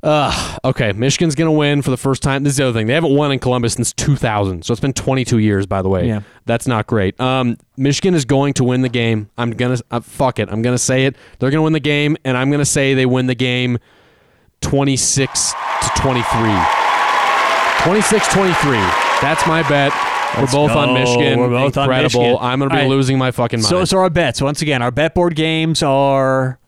Uh, 0.04 0.58
okay, 0.64 0.92
Michigan's 0.92 1.34
gonna 1.34 1.52
win 1.52 1.82
for 1.82 1.90
the 1.90 1.98
first 1.98 2.22
time. 2.22 2.44
This 2.44 2.52
is 2.54 2.58
the 2.58 2.66
other 2.68 2.78
thing; 2.78 2.86
they 2.86 2.94
haven't 2.94 3.16
won 3.16 3.32
in 3.32 3.40
Columbus 3.40 3.74
since 3.74 3.92
2000, 3.94 4.64
so 4.64 4.72
it's 4.72 4.80
been 4.80 4.94
22 4.94 5.40
years. 5.40 5.66
By 5.66 5.82
the 5.82 5.90
way, 5.90 6.06
Yeah. 6.08 6.20
that's 6.46 6.68
not 6.68 6.86
great. 6.86 7.20
Um, 7.20 7.58
Michigan 7.76 8.14
is 8.14 8.24
going 8.24 8.54
to 8.56 8.64
win 8.64 8.82
the 8.84 8.90
game. 8.90 9.30
I'm 9.36 9.50
gonna 9.52 9.78
uh, 9.90 10.02
fuck 10.02 10.38
it. 10.38 10.48
I'm 10.52 10.62
gonna 10.62 10.78
say 10.78 11.06
it. 11.06 11.16
They're 11.40 11.50
gonna 11.50 11.64
win 11.64 11.74
the 11.74 11.80
game, 11.80 12.18
and 12.24 12.38
I'm 12.38 12.52
gonna 12.52 12.66
say 12.66 12.94
they 12.94 13.08
win 13.08 13.26
the 13.26 13.34
game 13.34 13.80
26 14.62 15.54
to 15.82 15.90
23. 16.02 16.85
26-23. 17.84 19.22
That's 19.22 19.46
my 19.48 19.62
bet. 19.68 19.94
Let's 20.38 20.54
We're 20.54 20.68
both 20.68 20.74
go. 20.74 20.80
on 20.80 20.94
Michigan. 20.94 21.40
We're 21.40 21.50
both 21.50 21.78
on 21.78 21.84
Incredible. 21.84 22.20
Michigan. 22.22 22.38
I'm 22.42 22.60
going 22.60 22.70
to 22.70 22.76
be 22.76 22.82
right. 22.82 22.90
losing 22.90 23.18
my 23.18 23.32
fucking 23.32 23.60
mind. 23.60 23.68
So, 23.68 23.86
so 23.86 24.00
our 24.00 24.10
bets 24.10 24.42
once 24.42 24.62
again, 24.62 24.82
our 24.82 24.92
bet 24.92 25.14
board 25.14 25.36
games 25.36 25.82
are 25.84 26.60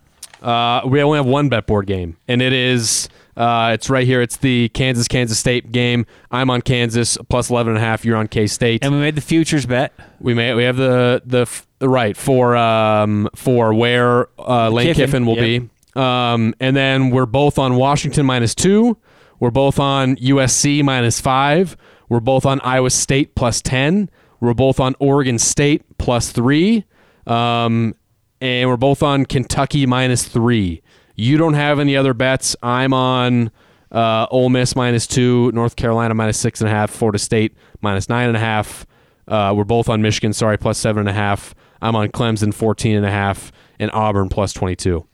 Uh, 0.42 0.82
we 0.86 1.02
only 1.02 1.18
have 1.18 1.26
one 1.26 1.50
bet 1.50 1.66
board 1.66 1.88
game, 1.88 2.16
and 2.28 2.42
it 2.42 2.54
is 2.54 3.10
uh, 3.36 3.72
it's 3.74 3.90
right 3.90 4.06
here. 4.06 4.22
It's 4.22 4.38
the 4.38 4.70
Kansas 4.70 5.08
Kansas 5.08 5.38
State 5.40 5.72
game. 5.72 6.06
I'm 6.32 6.50
on 6.50 6.62
Kansas 6.62 7.18
plus 7.30 7.50
11 7.50 7.72
and 7.76 7.78
a 7.78 7.86
half. 7.86 8.06
You're 8.06 8.18
on 8.18 8.28
K 8.28 8.46
State. 8.48 8.84
and 8.84 8.94
we 8.94 9.00
made 9.00 9.16
the 9.16 9.22
futures 9.22 9.66
bet. 9.66 9.94
We 10.20 10.34
made 10.34 10.54
we 10.54 10.64
have 10.64 10.78
the 10.78 11.22
the 11.26 11.42
f- 11.42 11.68
right 11.82 12.16
for 12.16 12.56
um 12.56 13.28
for 13.36 13.74
where 13.74 14.28
uh, 14.40 14.70
Lane 14.70 14.88
Kiffin, 14.94 15.06
Kiffin, 15.06 15.26
will 15.26 15.38
yep. 15.38 15.64
be. 15.96 16.00
Um, 16.00 16.54
and 16.60 16.76
then 16.76 17.10
we're 17.10 17.26
both 17.26 17.58
on 17.58 17.76
Washington 17.76 18.26
minus 18.28 18.54
two. 18.54 18.98
We're 19.40 19.52
both 19.52 19.80
on 19.80 20.16
USC 20.18 20.84
minus 20.84 21.20
five. 21.22 21.78
We're 22.10 22.20
both 22.20 22.46
on 22.46 22.60
Iowa 22.62 22.90
State 22.90 23.36
plus 23.36 23.62
ten. 23.62 24.10
We're 24.40 24.54
both 24.54 24.80
on 24.80 24.96
Oregon 25.00 25.40
State 25.40 25.98
plus 25.98 26.32
three. 26.32 26.86
Um, 27.26 27.96
and 28.40 28.70
we're 28.70 28.78
both 28.78 29.04
on 29.04 29.26
Kentucky 29.26 29.86
minus 29.86 30.28
three. 30.28 30.82
You 31.16 31.38
don't 31.38 31.56
have 31.56 31.80
any 31.80 31.98
other 31.98 32.14
bets. 32.14 32.56
I'm 32.62 32.94
on 32.94 33.52
uh, 33.92 34.28
Ole 34.30 34.50
Miss 34.50 34.76
minus 34.76 35.08
two, 35.08 35.52
North 35.54 35.76
Carolina 35.76 36.14
minus 36.14 36.38
six 36.38 36.62
and 36.62 36.70
a 36.70 36.72
half, 36.72 36.92
Florida 36.92 37.20
State 37.20 37.56
minus 37.82 38.10
nine 38.10 38.28
and 38.28 38.38
a 38.38 38.40
half. 38.40 38.86
Uh, 39.28 39.54
we're 39.56 39.64
both 39.64 39.90
on 39.90 40.02
Michigan, 40.02 40.34
sorry, 40.34 40.58
plus 40.58 40.78
seven 40.78 41.02
and 41.02 41.10
a 41.10 41.14
half. 41.14 41.54
I'm 41.82 41.96
on 41.96 42.10
Clemson 42.10 42.54
14 42.54 42.96
and 42.96 43.06
a 43.06 43.12
half, 43.12 43.52
and 43.80 43.92
Auburn 43.92 44.30
plus 44.30 44.54
22. 44.54 45.06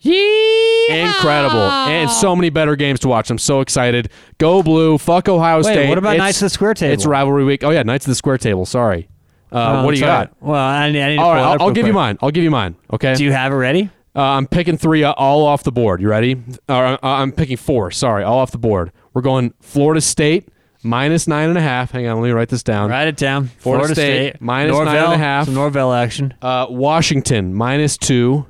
Yeah. 0.00 1.06
Incredible. 1.08 1.60
And 1.60 2.10
so 2.10 2.34
many 2.36 2.50
better 2.50 2.76
games 2.76 3.00
to 3.00 3.08
watch. 3.08 3.30
I'm 3.30 3.38
so 3.38 3.60
excited. 3.60 4.10
Go 4.38 4.62
blue. 4.62 4.98
Fuck 4.98 5.28
Ohio 5.28 5.56
Wait, 5.58 5.64
State. 5.64 5.88
what 5.88 5.98
about 5.98 6.14
It's- 6.14 6.26
Knights 6.26 6.38
of 6.42 6.46
the 6.46 6.50
Square 6.50 6.74
Table? 6.74 6.92
It's 6.94 7.04
rivalry 7.06 7.44
week. 7.44 7.64
Oh, 7.64 7.70
yeah, 7.70 7.82
Knights 7.82 8.06
of 8.06 8.10
the 8.10 8.14
Square 8.14 8.38
Table. 8.38 8.64
Sorry. 8.64 9.08
Uh, 9.50 9.56
Oh, 9.80 9.84
what 9.84 9.92
do 9.94 9.98
you 10.00 10.04
sorry. 10.06 10.26
got? 10.26 10.32
Well, 10.40 10.54
I, 10.60 10.90
need- 10.90 11.02
I 11.02 11.08
need 11.10 11.16
to 11.16 11.22
All 11.22 11.28
pull 11.28 11.34
right, 11.34 11.40
it 11.40 11.60
I'll, 11.60 11.68
I'll 11.68 11.72
give 11.74 11.86
you 11.86 11.92
mine. 11.92 12.18
I'll 12.22 12.30
give 12.30 12.44
you 12.44 12.50
mine. 12.50 12.76
Okay. 12.92 13.14
Do 13.14 13.24
you 13.24 13.32
have 13.32 13.52
it 13.52 13.56
ready? 13.56 13.90
Uh, 14.16 14.20
I'm 14.22 14.46
picking 14.46 14.76
three 14.76 15.04
uh, 15.04 15.12
all 15.12 15.44
off 15.46 15.62
the 15.62 15.72
board. 15.72 16.00
You 16.02 16.08
ready? 16.08 16.36
Uh, 16.68 16.96
I'm 17.02 17.30
picking 17.32 17.56
four. 17.56 17.90
Sorry, 17.90 18.24
all 18.24 18.38
off 18.38 18.50
the 18.50 18.58
board. 18.58 18.90
We're 19.14 19.22
going 19.22 19.54
Florida 19.60 20.00
State 20.00 20.48
minus 20.82 21.28
nine 21.28 21.48
and 21.50 21.58
a 21.58 21.60
half. 21.60 21.92
Hang 21.92 22.06
on, 22.08 22.16
let 22.20 22.24
me 22.26 22.32
write 22.32 22.48
this 22.48 22.62
down. 22.62 22.90
Write 22.90 23.08
it 23.08 23.16
down. 23.16 23.46
Florida 23.58 23.94
State, 23.94 24.40
minus 24.40 24.72
Norvell, 24.72 24.92
nine 24.94 25.04
and 25.04 25.12
a 25.14 25.18
half. 25.18 25.44
Some 25.46 25.54
Norvell 25.54 25.92
action. 25.92 26.34
Uh, 26.42 26.66
Washington 26.68 27.54
minus 27.54 27.96
two. 27.96 28.46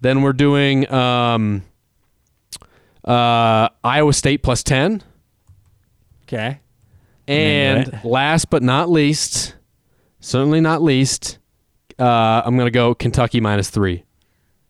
Then 0.00 0.22
we're 0.22 0.32
doing 0.32 0.90
um, 0.92 1.62
uh, 3.04 3.68
Iowa 3.82 4.12
State 4.12 4.42
plus 4.42 4.62
ten. 4.62 5.02
Okay. 6.24 6.60
And 7.26 8.00
last 8.04 8.48
but 8.48 8.62
not 8.62 8.90
least, 8.90 9.54
certainly 10.20 10.60
not 10.60 10.82
least, 10.82 11.38
uh, 11.98 12.42
I'm 12.44 12.56
going 12.56 12.66
to 12.66 12.70
go 12.70 12.94
Kentucky 12.94 13.40
minus 13.40 13.68
three. 13.68 14.04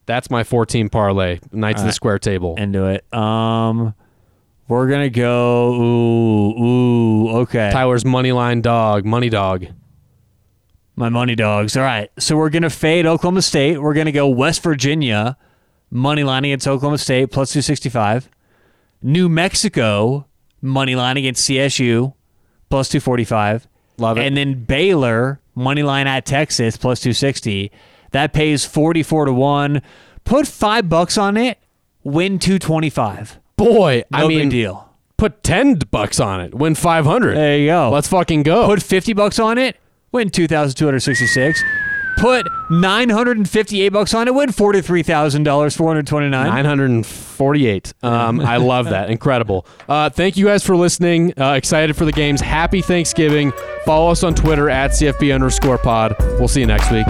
That's 0.06 0.30
my 0.30 0.42
14 0.42 0.88
parlay. 0.88 1.38
Knights 1.52 1.80
of 1.80 1.84
the 1.84 1.88
right. 1.88 1.94
Square 1.94 2.20
Table. 2.20 2.56
Into 2.56 2.86
it. 2.86 3.12
Um, 3.14 3.94
we're 4.66 4.88
gonna 4.88 5.10
go. 5.10 5.74
Ooh, 5.74 6.62
ooh. 6.62 7.28
Okay. 7.40 7.70
Tyler's 7.72 8.04
money 8.04 8.32
line 8.32 8.60
dog, 8.60 9.04
money 9.04 9.28
dog. 9.28 9.66
My 10.98 11.08
money 11.08 11.34
dogs. 11.36 11.76
All 11.76 11.84
right. 11.84 12.10
So 12.18 12.36
we're 12.36 12.50
going 12.50 12.64
to 12.64 12.70
fade 12.70 13.06
Oklahoma 13.06 13.42
State. 13.42 13.80
We're 13.80 13.94
going 13.94 14.06
to 14.06 14.12
go 14.12 14.28
West 14.28 14.62
Virginia, 14.62 15.36
money 15.90 16.24
line 16.24 16.44
against 16.44 16.66
Oklahoma 16.66 16.98
State, 16.98 17.30
plus 17.30 17.52
265. 17.52 18.28
New 19.00 19.28
Mexico, 19.28 20.26
money 20.60 20.96
line 20.96 21.16
against 21.16 21.48
CSU, 21.48 22.14
plus 22.68 22.88
245. 22.88 23.68
Love 23.98 24.18
it. 24.18 24.26
And 24.26 24.36
then 24.36 24.64
Baylor, 24.64 25.40
money 25.54 25.84
line 25.84 26.08
at 26.08 26.26
Texas, 26.26 26.76
plus 26.76 26.98
260. 27.00 27.70
That 28.10 28.32
pays 28.32 28.64
44 28.64 29.26
to 29.26 29.32
1. 29.32 29.82
Put 30.24 30.46
five 30.48 30.88
bucks 30.88 31.16
on 31.16 31.36
it, 31.36 31.58
win 32.02 32.38
225. 32.38 33.38
Boy, 33.56 34.02
No 34.10 34.18
I 34.18 34.28
mean, 34.28 34.38
big 34.40 34.50
deal. 34.50 34.88
put 35.16 35.42
10 35.44 35.78
bucks 35.90 36.18
on 36.20 36.40
it, 36.40 36.54
win 36.54 36.74
500. 36.74 37.36
There 37.36 37.56
you 37.58 37.66
go. 37.68 37.90
Let's 37.90 38.08
fucking 38.08 38.42
go. 38.42 38.66
Put 38.66 38.82
50 38.82 39.12
bucks 39.14 39.38
on 39.38 39.58
it, 39.58 39.76
win 40.12 40.30
2,266. 40.30 41.62
Put 42.18 42.48
958 42.70 43.90
bucks 43.90 44.12
on 44.12 44.26
it, 44.26 44.34
win 44.34 44.48
$43,000, 44.48 45.76
429. 45.76 46.30
948. 46.48 47.94
Um, 48.02 48.40
I 48.40 48.56
love 48.56 48.86
that. 48.86 49.08
Incredible. 49.10 49.66
Uh, 49.88 50.10
thank 50.10 50.36
you 50.36 50.46
guys 50.46 50.64
for 50.64 50.74
listening. 50.74 51.32
Uh, 51.38 51.52
excited 51.52 51.96
for 51.96 52.04
the 52.04 52.12
games. 52.12 52.40
Happy 52.40 52.82
Thanksgiving. 52.82 53.52
Follow 53.84 54.10
us 54.10 54.24
on 54.24 54.34
Twitter 54.34 54.68
at 54.68 54.90
CFB 54.90 55.32
underscore 55.32 55.78
pod. 55.78 56.16
We'll 56.18 56.48
see 56.48 56.60
you 56.60 56.66
next 56.66 56.90
week. 56.90 57.06